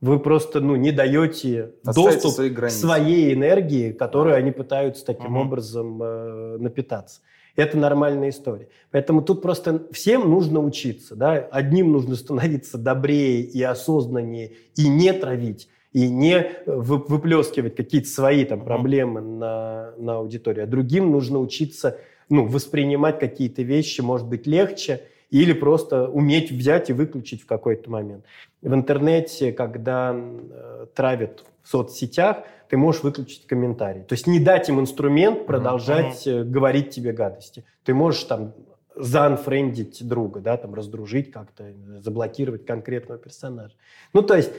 Вы 0.00 0.20
просто, 0.20 0.60
ну, 0.60 0.76
не 0.76 0.92
даете 0.92 1.72
Оставите 1.84 2.22
доступ 2.22 2.60
к 2.60 2.70
своей 2.70 3.34
энергии, 3.34 3.90
которую 3.90 4.36
uh-huh. 4.36 4.38
они 4.38 4.52
пытаются 4.52 5.04
таким 5.04 5.36
uh-huh. 5.36 5.42
образом 5.42 6.00
э, 6.00 6.56
напитаться. 6.58 7.22
Это 7.56 7.78
нормальная 7.78 8.28
история. 8.28 8.68
Поэтому 8.90 9.22
тут 9.22 9.42
просто 9.42 9.86
всем 9.90 10.30
нужно 10.30 10.60
учиться. 10.60 11.16
Да? 11.16 11.32
Одним 11.50 11.90
нужно 11.90 12.14
становиться 12.14 12.78
добрее 12.78 13.40
и 13.40 13.62
осознаннее, 13.62 14.52
и 14.76 14.88
не 14.88 15.12
травить, 15.14 15.68
и 15.92 16.08
не 16.08 16.46
выплескивать 16.66 17.74
какие-то 17.74 18.08
свои 18.08 18.44
там, 18.44 18.62
проблемы 18.62 19.22
на, 19.22 19.92
на 19.96 20.16
аудиторию. 20.16 20.64
А 20.64 20.66
другим 20.66 21.10
нужно 21.10 21.40
учиться 21.40 21.98
ну, 22.28 22.46
воспринимать 22.46 23.18
какие-то 23.18 23.62
вещи, 23.62 24.02
может 24.02 24.28
быть, 24.28 24.46
легче, 24.46 25.02
или 25.30 25.52
просто 25.52 26.08
уметь 26.08 26.52
взять 26.52 26.90
и 26.90 26.92
выключить 26.92 27.42
в 27.42 27.46
какой-то 27.46 27.90
момент. 27.90 28.24
В 28.62 28.72
интернете, 28.72 29.52
когда 29.52 30.14
э, 30.14 30.86
травят 30.94 31.44
в 31.62 31.68
соцсетях, 31.68 32.38
ты 32.68 32.76
можешь 32.76 33.02
выключить 33.02 33.46
комментарий. 33.46 34.02
То 34.02 34.14
есть 34.14 34.26
не 34.26 34.40
дать 34.40 34.68
им 34.68 34.80
инструмент 34.80 35.46
продолжать 35.46 36.26
mm-hmm. 36.26 36.44
говорить 36.44 36.90
тебе 36.90 37.12
гадости. 37.12 37.64
Ты 37.84 37.94
можешь 37.94 38.24
там 38.24 38.52
заанфрендить 38.96 40.06
друга, 40.06 40.40
да, 40.40 40.56
там 40.56 40.74
раздружить 40.74 41.30
как-то, 41.30 41.72
заблокировать 42.00 42.64
конкретного 42.64 43.20
персонажа. 43.20 43.74
Ну, 44.12 44.22
то 44.22 44.34
есть 44.34 44.50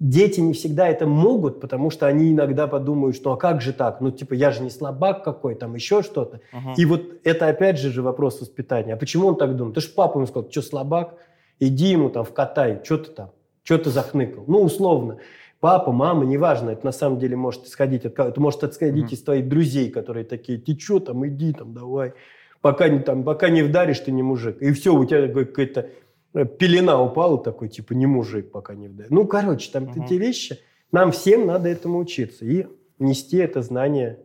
дети 0.00 0.40
не 0.40 0.54
всегда 0.54 0.88
это 0.88 1.06
могут, 1.06 1.60
потому 1.60 1.90
что 1.90 2.06
они 2.06 2.32
иногда 2.32 2.66
подумают, 2.66 3.14
что 3.14 3.32
а 3.32 3.36
как 3.36 3.60
же 3.60 3.72
так? 3.72 4.00
Ну, 4.00 4.10
типа, 4.10 4.34
я 4.34 4.50
же 4.50 4.62
не 4.62 4.70
слабак 4.70 5.22
какой, 5.22 5.54
там 5.54 5.74
еще 5.74 6.02
что-то. 6.02 6.40
Uh-huh. 6.52 6.74
И 6.76 6.86
вот 6.86 7.02
это 7.22 7.48
опять 7.48 7.78
же 7.78 7.92
же 7.92 8.02
вопрос 8.02 8.40
воспитания. 8.40 8.94
А 8.94 8.96
почему 8.96 9.28
он 9.28 9.36
так 9.36 9.56
думает? 9.56 9.74
Ты 9.74 9.82
же 9.82 9.88
папа 9.90 10.16
ему 10.18 10.26
сказал, 10.26 10.50
что 10.50 10.62
слабак? 10.62 11.14
Иди 11.60 11.90
ему 11.90 12.08
там 12.10 12.24
в 12.24 12.32
катай, 12.32 12.80
что 12.82 12.98
ты 12.98 13.10
там? 13.10 13.30
Что 13.62 13.78
ты 13.78 13.90
захныкал? 13.90 14.44
Ну, 14.48 14.62
условно 14.62 15.18
папа, 15.62 15.92
мама, 15.92 16.24
неважно, 16.24 16.70
это 16.70 16.84
на 16.84 16.90
самом 16.90 17.20
деле 17.20 17.36
может 17.36 17.66
исходить 17.66 18.04
от 18.04 18.18
это 18.18 18.40
может 18.40 18.64
исходить 18.64 19.04
mm-hmm. 19.06 19.14
из 19.14 19.22
твоих 19.22 19.48
друзей, 19.48 19.90
которые 19.90 20.24
такие, 20.24 20.58
ты 20.58 20.76
что 20.76 20.98
там, 20.98 21.24
иди 21.24 21.52
там, 21.52 21.72
давай, 21.72 22.14
пока 22.60 22.88
не, 22.88 22.98
там, 22.98 23.22
пока 23.22 23.48
не 23.48 23.62
вдаришь, 23.62 24.00
ты 24.00 24.10
не 24.10 24.24
мужик. 24.24 24.60
И 24.60 24.72
все, 24.72 24.92
у 24.92 25.04
тебя 25.04 25.28
какая-то 25.28 25.88
э, 26.34 26.44
пелена 26.46 27.00
упала, 27.00 27.38
такой, 27.38 27.68
типа, 27.68 27.92
не 27.92 28.06
мужик, 28.06 28.50
пока 28.50 28.74
не 28.74 28.88
вдаришь. 28.88 29.12
Ну, 29.12 29.24
короче, 29.24 29.70
там 29.70 29.84
mm-hmm. 29.84 30.04
эти 30.04 30.14
вещи, 30.14 30.58
нам 30.90 31.12
всем 31.12 31.46
надо 31.46 31.68
этому 31.68 31.98
учиться 32.00 32.44
и 32.44 32.66
нести 32.98 33.36
это 33.36 33.62
знание 33.62 34.18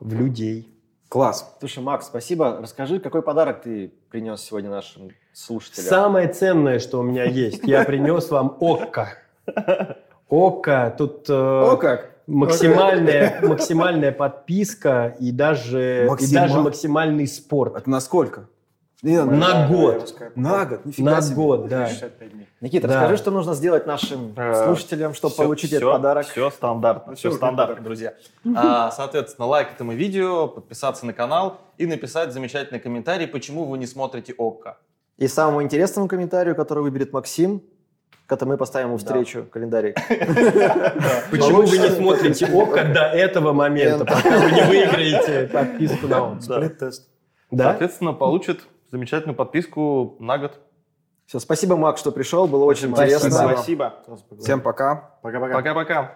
в 0.00 0.14
людей. 0.14 0.74
Класс. 1.10 1.54
Слушай, 1.60 1.84
Макс, 1.84 2.06
спасибо. 2.06 2.58
Расскажи, 2.62 2.98
какой 2.98 3.20
подарок 3.20 3.60
ты 3.60 3.92
принес 4.10 4.40
сегодня 4.40 4.70
нашим 4.70 5.10
слушателям? 5.34 5.86
Самое 5.86 6.28
ценное, 6.32 6.78
что 6.78 7.00
у 7.00 7.02
меня 7.02 7.24
есть, 7.24 7.64
я 7.64 7.84
принес 7.84 8.30
вам 8.30 8.56
ОККО. 8.58 9.18
Ока, 10.28 10.90
тут 10.90 11.28
э, 11.30 11.32
О, 11.32 11.76
как? 11.76 12.16
максимальная, 12.26 13.40
максимальная 13.42 14.12
подписка 14.12 15.16
и 15.20 15.30
даже, 15.30 16.06
Максима... 16.08 16.30
и 16.30 16.34
даже 16.34 16.60
максимальный 16.60 17.26
спорт. 17.26 17.76
Это 17.76 17.88
на 17.88 18.00
сколько? 18.00 18.48
На, 19.02 19.24
на 19.24 19.68
год. 19.68 20.14
На 20.34 20.64
год, 20.64 20.84
нифига 20.84 21.16
На 21.16 21.22
себе. 21.22 21.36
год, 21.36 21.68
да. 21.68 21.90
Никита, 22.60 22.88
да. 22.88 22.94
расскажи, 22.94 23.16
что 23.18 23.30
нужно 23.30 23.54
сделать 23.54 23.86
нашим 23.86 24.32
э, 24.36 24.64
слушателям, 24.64 25.14
чтобы 25.14 25.34
все, 25.34 25.42
получить 25.44 25.70
все, 25.70 25.76
этот 25.76 25.92
подарок. 25.92 26.26
Все 26.26 26.50
стандартно, 26.50 27.14
все, 27.14 27.28
все 27.28 27.36
стандартно, 27.36 27.84
друзья. 27.84 28.14
А, 28.56 28.90
соответственно, 28.90 29.46
лайк 29.46 29.68
этому 29.74 29.92
видео, 29.92 30.48
подписаться 30.48 31.06
на 31.06 31.12
канал 31.12 31.60
и 31.76 31.86
написать 31.86 32.32
замечательный 32.32 32.80
комментарий, 32.80 33.28
почему 33.28 33.64
вы 33.64 33.78
не 33.78 33.86
смотрите 33.86 34.34
ОККО. 34.36 34.78
И 35.18 35.28
самому 35.28 35.62
интересному 35.62 36.08
комментарию, 36.08 36.56
который 36.56 36.82
выберет 36.82 37.12
Максим, 37.12 37.62
Как-то 38.26 38.44
мы 38.44 38.56
поставим 38.56 38.88
ему 38.88 38.96
встречу, 38.96 39.44
календарик. 39.44 39.94
Почему 41.30 41.62
вы 41.62 41.78
не 41.78 41.88
смотрите 41.90 42.46
ОКО 42.46 42.84
до 42.92 43.02
этого 43.02 43.52
момента, 43.52 44.04
пока 44.04 44.38
вы 44.38 44.50
не 44.50 44.62
выиграете 44.62 45.48
подписку 45.52 46.08
на 46.08 46.32
ОКО? 46.32 46.40
Сплит-тест. 46.40 47.08
Да? 47.52 47.70
Соответственно, 47.70 48.12
получит 48.12 48.62
замечательную 48.90 49.36
подписку 49.36 50.16
на 50.18 50.38
год. 50.38 50.58
Все, 51.26 51.38
спасибо, 51.38 51.76
Мак, 51.76 51.98
что 51.98 52.10
пришел, 52.10 52.46
было 52.46 52.64
очень 52.64 52.90
интересно. 52.90 53.30
Спасибо. 53.30 53.94
Всем 54.40 54.60
пока. 54.60 55.10
Пока-пока. 55.22 55.54
Пока-пока. 55.54 56.14